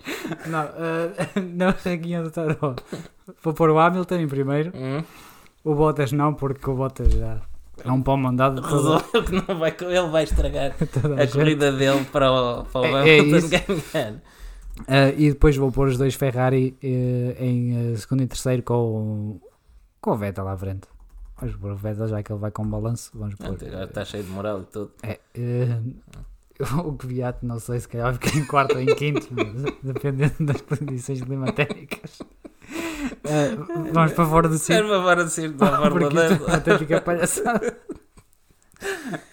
Não, 0.47 0.63
uh, 0.63 1.41
não 1.53 1.73
raguinha 1.83 2.23
do 2.23 2.31
tarot. 2.31 2.81
Vou 3.41 3.53
pôr 3.53 3.69
o 3.69 3.79
Hamilton 3.79 4.15
em 4.15 4.27
primeiro. 4.27 4.71
Hum. 4.75 5.03
O 5.63 5.75
Bottas 5.75 6.11
não, 6.11 6.33
porque 6.33 6.69
o 6.69 6.75
Bottas 6.75 7.11
já 7.13 7.41
é 7.83 7.91
um 7.91 8.01
pão 8.01 8.17
mandado. 8.17 8.61
Resolve 8.61 9.23
que 9.23 9.31
não 9.31 9.59
vai, 9.59 9.75
ele 9.79 10.09
vai 10.09 10.23
estragar 10.23 10.71
a, 10.71 11.23
a 11.23 11.27
corrida 11.27 11.71
dele 11.71 12.05
para 12.11 12.31
o, 12.31 12.63
para 12.65 12.81
o 12.81 12.97
é, 12.97 13.19
Hamilton 13.19 13.55
é 13.55 13.59
ganhar. 13.59 14.13
Uh, 14.81 15.13
e 15.17 15.29
depois 15.29 15.55
vou 15.55 15.71
pôr 15.71 15.87
os 15.87 15.97
dois 15.97 16.15
Ferrari 16.15 16.75
uh, 16.83 17.43
em 17.43 17.93
uh, 17.93 17.97
segundo 17.97 18.23
e 18.23 18.27
terceiro 18.27 18.63
com, 18.63 19.39
com 20.01 20.11
o 20.11 20.17
Vettel 20.17 20.47
à 20.47 20.57
frente. 20.57 20.87
Pôr 21.35 21.71
o 21.71 21.75
Vettel, 21.75 22.07
já 22.07 22.23
que 22.23 22.31
ele 22.31 22.39
vai 22.39 22.51
com 22.51 22.65
balanço, 22.65 23.11
vamos 23.13 23.35
pôr. 23.35 23.47
Agora 23.47 23.85
está 23.85 24.05
cheio 24.05 24.23
de 24.23 24.29
moral 24.29 24.61
e 24.61 24.65
tudo. 24.65 24.91
É, 25.01 25.19
uh, 25.37 26.87
o 26.87 26.93
Kvyat, 26.93 27.39
não 27.43 27.59
sei 27.59 27.79
se 27.79 27.87
calhar 27.87 28.13
fica 28.13 28.37
em 28.37 28.45
quarto 28.45 28.75
ou 28.75 28.81
em 28.81 28.95
quinto, 28.95 29.27
dependendo 29.83 30.35
das 30.39 30.61
condições 30.61 31.21
climatéricas. 31.21 32.19
Uh, 32.21 33.91
vamos 33.91 34.13
para 34.13 34.25
fora 34.25 34.47
do 34.47 34.57
circo. 34.57 34.87
Vamos 34.87 35.03
para 35.03 35.03
fora 35.15 35.23
do 35.23 35.29
circo, 35.29 35.57
para 35.57 35.77
fora 35.77 36.09
do 36.09 36.29
circo. 36.29 36.51
Até 36.51 36.77
fica 36.77 37.01
palhaçada. 37.01 37.77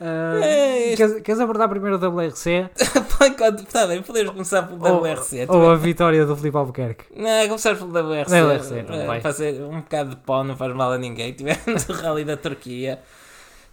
Uh, 0.01 0.43
é, 0.43 0.95
queres, 0.97 1.21
queres, 1.23 1.41
abordar 1.41 1.69
primeiro 1.69 1.97
o 1.97 2.09
WRC? 2.09 2.71
Está 2.77 3.87
bem, 3.89 4.03
podemos 4.03 4.33
começar 4.33 4.63
pelo 4.63 4.87
ou, 4.87 5.03
WRC. 5.03 5.47
Ou 5.49 5.71
a 5.71 5.77
vitória 5.77 6.25
do 6.25 6.37
Filipe 6.37 6.57
Albuquerque? 6.57 7.05
Não, 7.15 7.47
começar 7.49 7.77
pelo 7.77 7.91
WRC. 7.91 8.43
WRC 8.43 8.87
é, 8.89 9.21
fazer 9.21 9.63
um 9.63 9.81
bocado 9.81 10.11
de 10.11 10.17
pó, 10.17 10.45
não 10.45 10.57
faz 10.57 10.75
mal 10.75 10.93
a 10.93 10.99
ninguém. 10.99 11.33
Tivemos 11.33 11.89
o 11.89 11.93
Rally 11.93 12.25
da 12.25 12.37
Turquia. 12.37 13.01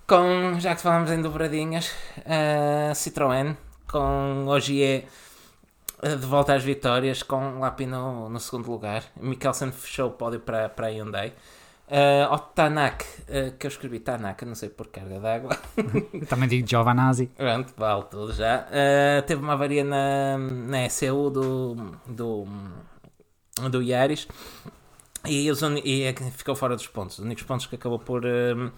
Com, 0.07 0.59
já 0.59 0.73
que 0.73 0.81
falamos 0.81 1.11
em 1.11 1.21
dobradinhas, 1.21 1.91
a 2.25 2.93
Citroën, 2.93 3.57
com 3.91 4.45
hoje 4.47 4.81
é 4.81 5.03
de 6.01 6.25
volta 6.25 6.53
às 6.53 6.63
vitórias, 6.63 7.23
com 7.23 7.59
Lapi 7.59 7.85
no, 7.85 8.29
no 8.29 8.39
segundo 8.39 8.69
lugar. 8.69 9.03
Mikkelsen 9.19 9.71
fechou 9.71 10.09
o 10.09 10.11
pódio 10.11 10.39
para, 10.39 10.69
para 10.69 10.87
a 10.87 10.89
Hyundai. 10.89 11.33
Uh, 11.87 12.37
Tanak, 12.53 13.05
uh, 13.05 13.57
que 13.57 13.65
eu 13.65 13.69
escrevi 13.69 13.99
Tanak, 13.99 14.43
não 14.43 14.55
sei 14.55 14.67
por 14.67 14.87
carga 14.87 15.19
d'água. 15.21 15.57
Também 16.27 16.49
digo 16.49 16.67
Giovanazzi. 16.67 17.27
Pronto, 17.27 17.73
vale 17.77 18.03
tudo 18.11 18.33
já. 18.33 18.67
Uh, 18.67 19.21
teve 19.25 19.41
uma 19.41 19.53
avaria 19.53 19.85
na, 19.85 20.37
na 20.37 20.85
ECU 20.85 21.29
do, 21.29 21.75
do, 22.05 22.45
do 23.69 23.81
Yaris 23.81 24.27
e, 25.25 25.49
os, 25.49 25.61
e 25.61 26.03
é 26.03 26.13
ficou 26.13 26.55
fora 26.55 26.75
dos 26.75 26.87
pontos. 26.87 27.19
Os 27.19 27.25
únicos 27.25 27.43
pontos 27.45 27.65
que 27.67 27.75
acabou 27.75 27.99
por, 27.99 28.25
um, 28.25 28.71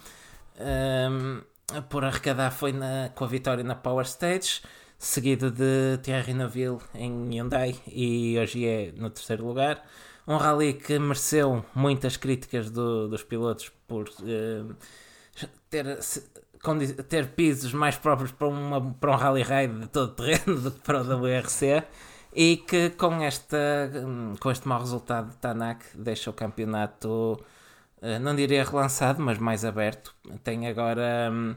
um, 0.60 1.42
por 1.90 2.06
arrecadar 2.06 2.52
foi 2.52 2.72
na, 2.74 3.10
com 3.16 3.24
a 3.24 3.28
vitória 3.28 3.64
na 3.64 3.74
Power 3.74 4.06
Stage, 4.06 4.62
seguido 5.00 5.50
de 5.50 5.98
Thierry 6.04 6.36
Neuville 6.36 6.78
em 6.94 7.30
Hyundai 7.30 7.76
e 7.88 8.38
hoje 8.38 8.68
é 8.68 8.92
no 8.96 9.10
terceiro 9.10 9.46
lugar. 9.46 9.84
Um 10.30 10.38
rally 10.38 10.74
que 10.74 11.00
mereceu 11.00 11.66
muitas 11.74 12.16
críticas 12.16 12.70
do, 12.70 13.08
dos 13.08 13.24
pilotos 13.24 13.70
por 13.88 14.08
uh, 14.08 14.76
ter, 15.70 16.00
ter 17.08 17.28
pisos 17.30 17.74
mais 17.74 17.98
próprios 17.98 18.32
para, 18.32 18.48
uma, 18.48 18.94
para 18.94 19.12
um 19.12 19.16
rally 19.16 19.42
raid 19.42 19.80
de 19.80 19.88
todo 19.88 20.14
terreno 20.14 20.62
do 20.62 20.72
que 20.72 20.80
para 20.82 21.02
o 21.02 21.04
WRC 21.04 21.84
e 22.34 22.58
que 22.58 22.92
com, 22.92 23.22
esta, 23.24 23.92
com 24.40 24.52
este 24.52 24.68
mau 24.68 24.80
resultado 24.80 25.32
de 25.32 25.38
Tanak 25.38 25.86
deixa 25.96 26.30
o 26.30 26.34
campeonato, 26.34 27.44
uh, 28.02 28.20
não 28.22 28.36
diria 28.36 28.64
relançado, 28.64 29.22
mas 29.22 29.40
mais 29.40 29.66
aberto. 29.66 30.14
Tem 30.44 30.68
agora 30.68 31.32
um, 31.32 31.56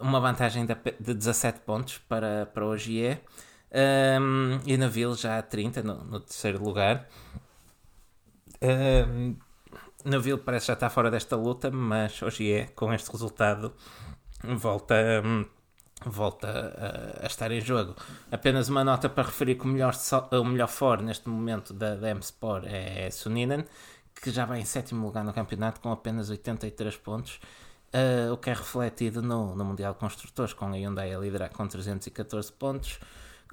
uma 0.00 0.20
vantagem 0.20 0.64
de, 0.64 0.74
de 1.00 1.14
17 1.14 1.60
pontos 1.60 1.98
para, 1.98 2.46
para 2.46 2.64
o 2.64 2.76
GE 2.76 3.18
um, 3.74 4.60
e 4.64 4.76
na 4.76 4.86
Ville 4.86 5.14
já 5.14 5.38
há 5.38 5.42
30 5.42 5.82
no, 5.82 6.04
no 6.04 6.20
terceiro 6.20 6.62
lugar. 6.62 7.08
Um, 8.64 9.36
Neville 10.04 10.38
parece 10.38 10.68
já 10.68 10.72
estar 10.72 10.90
fora 10.90 11.10
desta 11.10 11.36
luta, 11.36 11.70
mas 11.70 12.22
hoje 12.22 12.50
é, 12.50 12.66
com 12.66 12.92
este 12.92 13.10
resultado, 13.10 13.74
volta, 14.42 14.94
um, 15.24 15.44
volta 16.06 16.48
a, 16.48 17.24
a, 17.24 17.26
estar 17.26 17.50
em 17.50 17.60
jogo. 17.60 17.94
Apenas 18.30 18.68
uma 18.68 18.82
nota 18.84 19.08
para 19.08 19.24
referir 19.24 19.56
que 19.56 19.64
o 19.64 19.68
melhor, 19.68 19.94
o 20.32 20.44
melhor 20.44 20.68
for 20.68 21.00
neste 21.02 21.28
momento 21.28 21.72
da, 21.72 21.94
da 21.94 22.10
M-Sport 22.10 22.64
é 22.66 23.10
Suninen, 23.10 23.64
que 24.20 24.30
já 24.30 24.44
vai 24.44 24.60
em 24.60 24.64
sétimo 24.64 25.06
lugar 25.06 25.24
no 25.24 25.32
campeonato 25.32 25.80
com 25.80 25.90
apenas 25.92 26.30
83 26.30 26.96
pontos. 26.96 27.40
Uh, 27.94 28.32
o 28.32 28.36
que 28.36 28.50
é 28.50 28.52
refletido 28.52 29.22
no, 29.22 29.54
no 29.54 29.64
Mundial 29.64 29.92
de 29.92 30.00
Construtores, 30.00 30.52
com 30.52 30.66
a 30.66 30.72
Hyundai 30.72 31.14
a 31.14 31.18
liderar 31.18 31.50
com 31.50 31.66
314 31.66 32.52
pontos, 32.52 32.98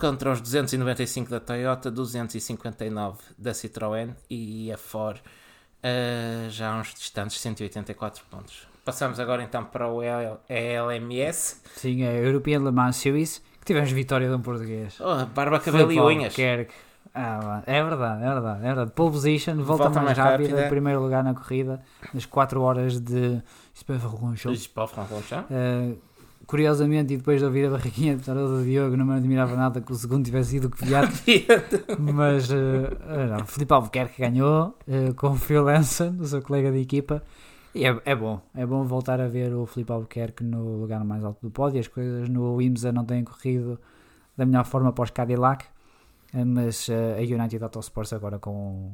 contra 0.01 0.31
os 0.31 0.41
295 0.41 1.29
da 1.29 1.39
Toyota, 1.39 1.91
259 1.91 3.19
da 3.37 3.51
Citroën 3.51 4.15
e 4.27 4.71
a 4.71 4.77
Ford 4.77 5.17
uh, 5.19 6.49
já 6.49 6.75
uns 6.75 6.95
distantes 6.95 7.39
184 7.39 8.23
pontos. 8.31 8.67
Passamos 8.83 9.19
agora 9.19 9.43
então 9.43 9.63
para 9.63 9.87
o 9.87 10.01
ELMS. 10.01 11.61
Sim, 11.75 12.03
a 12.03 12.13
European 12.13 12.63
Le 12.63 12.71
Mans 12.71 12.95
Series, 12.95 13.43
que 13.59 13.65
tivemos 13.65 13.91
vitória 13.91 14.27
de 14.27 14.33
um 14.33 14.41
português. 14.41 14.99
Oh, 14.99 15.23
barba, 15.27 15.59
cabelo 15.59 15.91
e 15.91 15.99
unhas. 15.99 16.33
Kerk. 16.33 16.73
Ah, 17.13 17.61
é 17.67 17.83
verdade, 17.83 18.23
é 18.23 18.27
verdade, 18.27 18.59
é 18.59 18.67
verdade. 18.67 18.91
Pole 18.93 19.11
position, 19.11 19.57
volta, 19.57 19.83
volta 19.83 20.01
mais, 20.01 20.17
mais 20.17 20.17
rápida, 20.17 20.49
rápida, 20.49 20.69
primeiro 20.69 20.99
lugar 20.99 21.23
na 21.23 21.35
corrida, 21.35 21.79
nas 22.11 22.25
4 22.25 22.59
horas 22.59 22.99
de 22.99 23.39
Uh, 25.49 25.97
curiosamente, 26.51 27.13
e 27.13 27.17
depois 27.17 27.39
de 27.39 27.45
ouvir 27.45 27.65
a 27.67 27.69
barriguinha 27.69 28.17
de 28.17 28.25
do 28.25 28.65
Diogo, 28.65 28.97
não 28.97 29.05
me 29.05 29.13
admirava 29.13 29.55
nada 29.55 29.79
que 29.79 29.89
o 29.89 29.95
segundo 29.95 30.25
tivesse 30.25 30.49
sido 30.49 30.65
o 30.65 30.69
Kvyat. 30.69 31.23
mas 31.97 32.49
uh, 32.49 32.57
não, 33.29 33.45
Felipe 33.45 33.73
Albuquerque 33.73 34.21
ganhou 34.21 34.75
uh, 34.85 35.13
com 35.15 35.29
o 35.29 35.61
Lanson, 35.61 36.17
o 36.19 36.25
seu 36.25 36.41
colega 36.41 36.69
de 36.69 36.79
equipa. 36.79 37.23
E 37.73 37.85
é, 37.85 37.97
é 38.03 38.13
bom, 38.13 38.41
é 38.53 38.65
bom 38.65 38.83
voltar 38.83 39.21
a 39.21 39.29
ver 39.29 39.53
o 39.53 39.65
Felipe 39.65 39.93
Albuquerque 39.93 40.43
no 40.43 40.81
lugar 40.81 41.01
mais 41.05 41.23
alto 41.23 41.39
do 41.41 41.49
pódio. 41.49 41.79
As 41.79 41.87
coisas 41.87 42.27
no 42.27 42.61
IMSA 42.61 42.91
não 42.91 43.05
têm 43.05 43.23
corrido 43.23 43.79
da 44.35 44.45
melhor 44.45 44.65
forma 44.65 44.91
para 44.91 45.05
os 45.05 45.09
Cadillac, 45.09 45.65
mas 46.33 46.89
uh, 46.89 47.15
a 47.17 47.21
United 47.21 47.63
Autosports 47.63 48.11
agora 48.11 48.37
com 48.39 48.91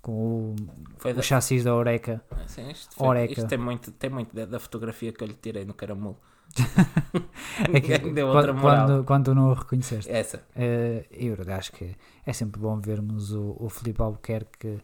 com 0.00 0.12
o, 0.12 0.56
foi 0.96 1.12
o 1.12 1.20
chassis 1.20 1.64
da 1.64 1.74
Oreca. 1.74 2.22
Sim, 2.46 2.70
isto, 2.70 2.94
foi, 2.94 3.08
Oreca. 3.08 3.32
isto 3.32 3.48
tem 3.48 3.58
muito, 3.58 3.90
tem 3.90 4.08
muito 4.08 4.32
da, 4.32 4.46
da, 4.46 4.60
fotografia 4.60 5.12
que 5.12 5.24
eu 5.24 5.26
lhe 5.26 5.34
tirei 5.34 5.64
no 5.64 5.74
caramulo. 5.74 6.16
é 7.72 7.80
que, 7.80 7.98
deu 8.10 8.28
outra 8.28 8.52
quando, 8.52 8.60
quando, 8.60 9.04
quando 9.04 9.34
não 9.34 9.50
o 9.50 9.54
reconheceste. 9.54 10.10
Essa. 10.10 10.38
Uh, 10.56 11.04
eu 11.10 11.36
acho 11.54 11.72
que 11.72 11.94
é 12.24 12.32
sempre 12.32 12.60
bom 12.60 12.78
vermos 12.80 13.32
o, 13.32 13.56
o 13.58 13.68
Filipe 13.68 14.00
Albuquerque 14.02 14.78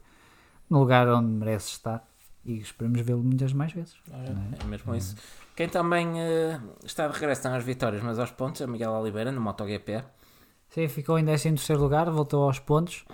no 0.68 0.80
lugar 0.80 1.08
onde 1.08 1.28
merece 1.28 1.70
estar 1.70 2.06
e 2.44 2.58
esperamos 2.58 3.00
vê-lo 3.00 3.22
muitas 3.22 3.52
mais 3.52 3.72
vezes. 3.72 3.96
É, 4.10 4.62
é 4.62 4.66
mesmo 4.66 4.94
isso. 4.94 5.16
Quem 5.56 5.68
também 5.68 6.08
uh, 6.08 6.60
está 6.84 7.08
de 7.08 7.14
regresso 7.14 7.48
às 7.48 7.64
vitórias, 7.64 8.02
mas 8.02 8.18
aos 8.18 8.30
pontos, 8.30 8.60
é 8.60 8.66
Miguel 8.66 8.92
Oliveira 8.92 9.32
no 9.32 9.40
MotoGP. 9.40 10.04
Sim, 10.68 10.88
ficou 10.88 11.18
em 11.18 11.24
13 11.24 11.54
lugar, 11.74 12.10
voltou 12.10 12.44
aos 12.44 12.58
pontos. 12.58 13.04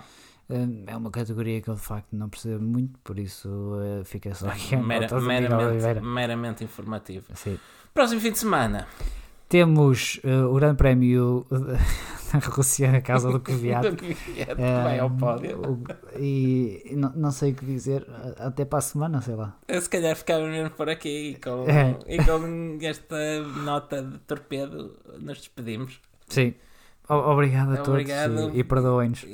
É 0.86 0.96
uma 0.96 1.12
categoria 1.12 1.60
que 1.60 1.70
eu 1.70 1.74
de 1.74 1.80
facto 1.80 2.08
não 2.10 2.28
percebo 2.28 2.64
muito, 2.64 2.98
por 3.04 3.20
isso 3.20 3.48
uh, 3.48 4.04
fica 4.04 4.34
só 4.34 4.48
aqui 4.48 4.76
Mera, 4.76 5.20
meramente, 5.20 6.00
meramente 6.00 6.64
informativo. 6.64 7.26
Sim. 7.36 7.56
Próximo 7.92 8.20
fim 8.20 8.32
de 8.32 8.38
semana. 8.38 8.86
Temos 9.48 10.20
uh, 10.22 10.46
o 10.48 10.54
Grande 10.54 10.76
Prémio 10.76 11.44
da 11.50 12.38
Rússia, 12.38 12.96
a 12.96 13.00
casa 13.00 13.32
do 13.32 13.40
Kvyat. 13.40 13.88
uh, 13.88 13.94
vai 14.84 14.98
ao 15.00 15.10
pódio. 15.10 15.82
e 16.16 16.92
não, 16.92 17.12
não 17.16 17.30
sei 17.32 17.50
o 17.50 17.54
que 17.56 17.64
dizer, 17.66 18.06
até 18.38 18.64
para 18.64 18.78
a 18.78 18.82
semana, 18.82 19.20
sei 19.20 19.34
lá. 19.34 19.56
Se 19.68 19.88
calhar 19.88 20.14
ficava 20.14 20.46
mesmo 20.46 20.70
por 20.70 20.88
aqui 20.88 21.30
e 21.30 21.34
com, 21.34 21.64
é. 21.68 21.98
e 22.06 22.18
com 22.18 22.78
esta 22.80 23.42
nota 23.64 24.02
de 24.02 24.18
torpedo 24.18 24.96
nos 25.18 25.38
despedimos. 25.38 26.00
Sim. 26.28 26.54
Obrigado 27.08 27.72
a 27.72 27.76
todos 27.78 27.88
Obrigado. 27.88 28.50
e, 28.54 28.60
e 28.60 28.64
perdoem-nos. 28.64 29.26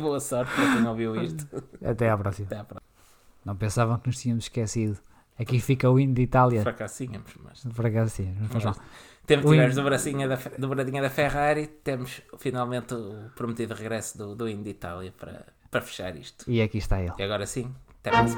Boa 0.00 0.18
sorte 0.18 0.50
para 0.54 0.76
quem 0.76 0.86
ouviu 0.86 1.22
isto. 1.22 1.46
Até 1.84 2.08
à 2.08 2.16
próxima. 2.16 2.46
Até 2.46 2.56
à 2.56 2.64
próxima. 2.64 2.88
Não 3.44 3.54
pensavam 3.54 3.98
que 3.98 4.06
nos 4.06 4.18
tínhamos 4.18 4.44
esquecido. 4.46 4.98
Aqui 5.38 5.60
fica 5.60 5.90
o 5.90 5.98
hino 5.98 6.14
de 6.14 6.22
Itália. 6.22 6.62
Tínhamos, 6.96 7.32
mas. 7.42 7.64
Tínhamos. 8.14 8.48
Mas, 8.52 8.76
temos, 9.26 9.50
tivemos 9.50 9.74
dobradinha 9.74 10.28
da, 10.28 10.38
dobradinha 10.58 11.02
da 11.02 11.10
Ferrari, 11.10 11.66
temos 11.66 12.20
finalmente 12.38 12.94
o 12.94 13.30
prometido 13.34 13.74
regresso 13.74 14.18
do, 14.18 14.34
do 14.34 14.48
hino 14.48 14.62
de 14.62 14.70
Itália 14.70 15.12
para, 15.18 15.46
para 15.70 15.80
fechar 15.80 16.14
isto. 16.16 16.44
E 16.48 16.60
aqui 16.60 16.78
está 16.78 17.00
ele. 17.00 17.14
E 17.18 17.22
agora 17.22 17.46
sim, 17.46 17.74
até 18.00 18.12
mais. 18.12 18.34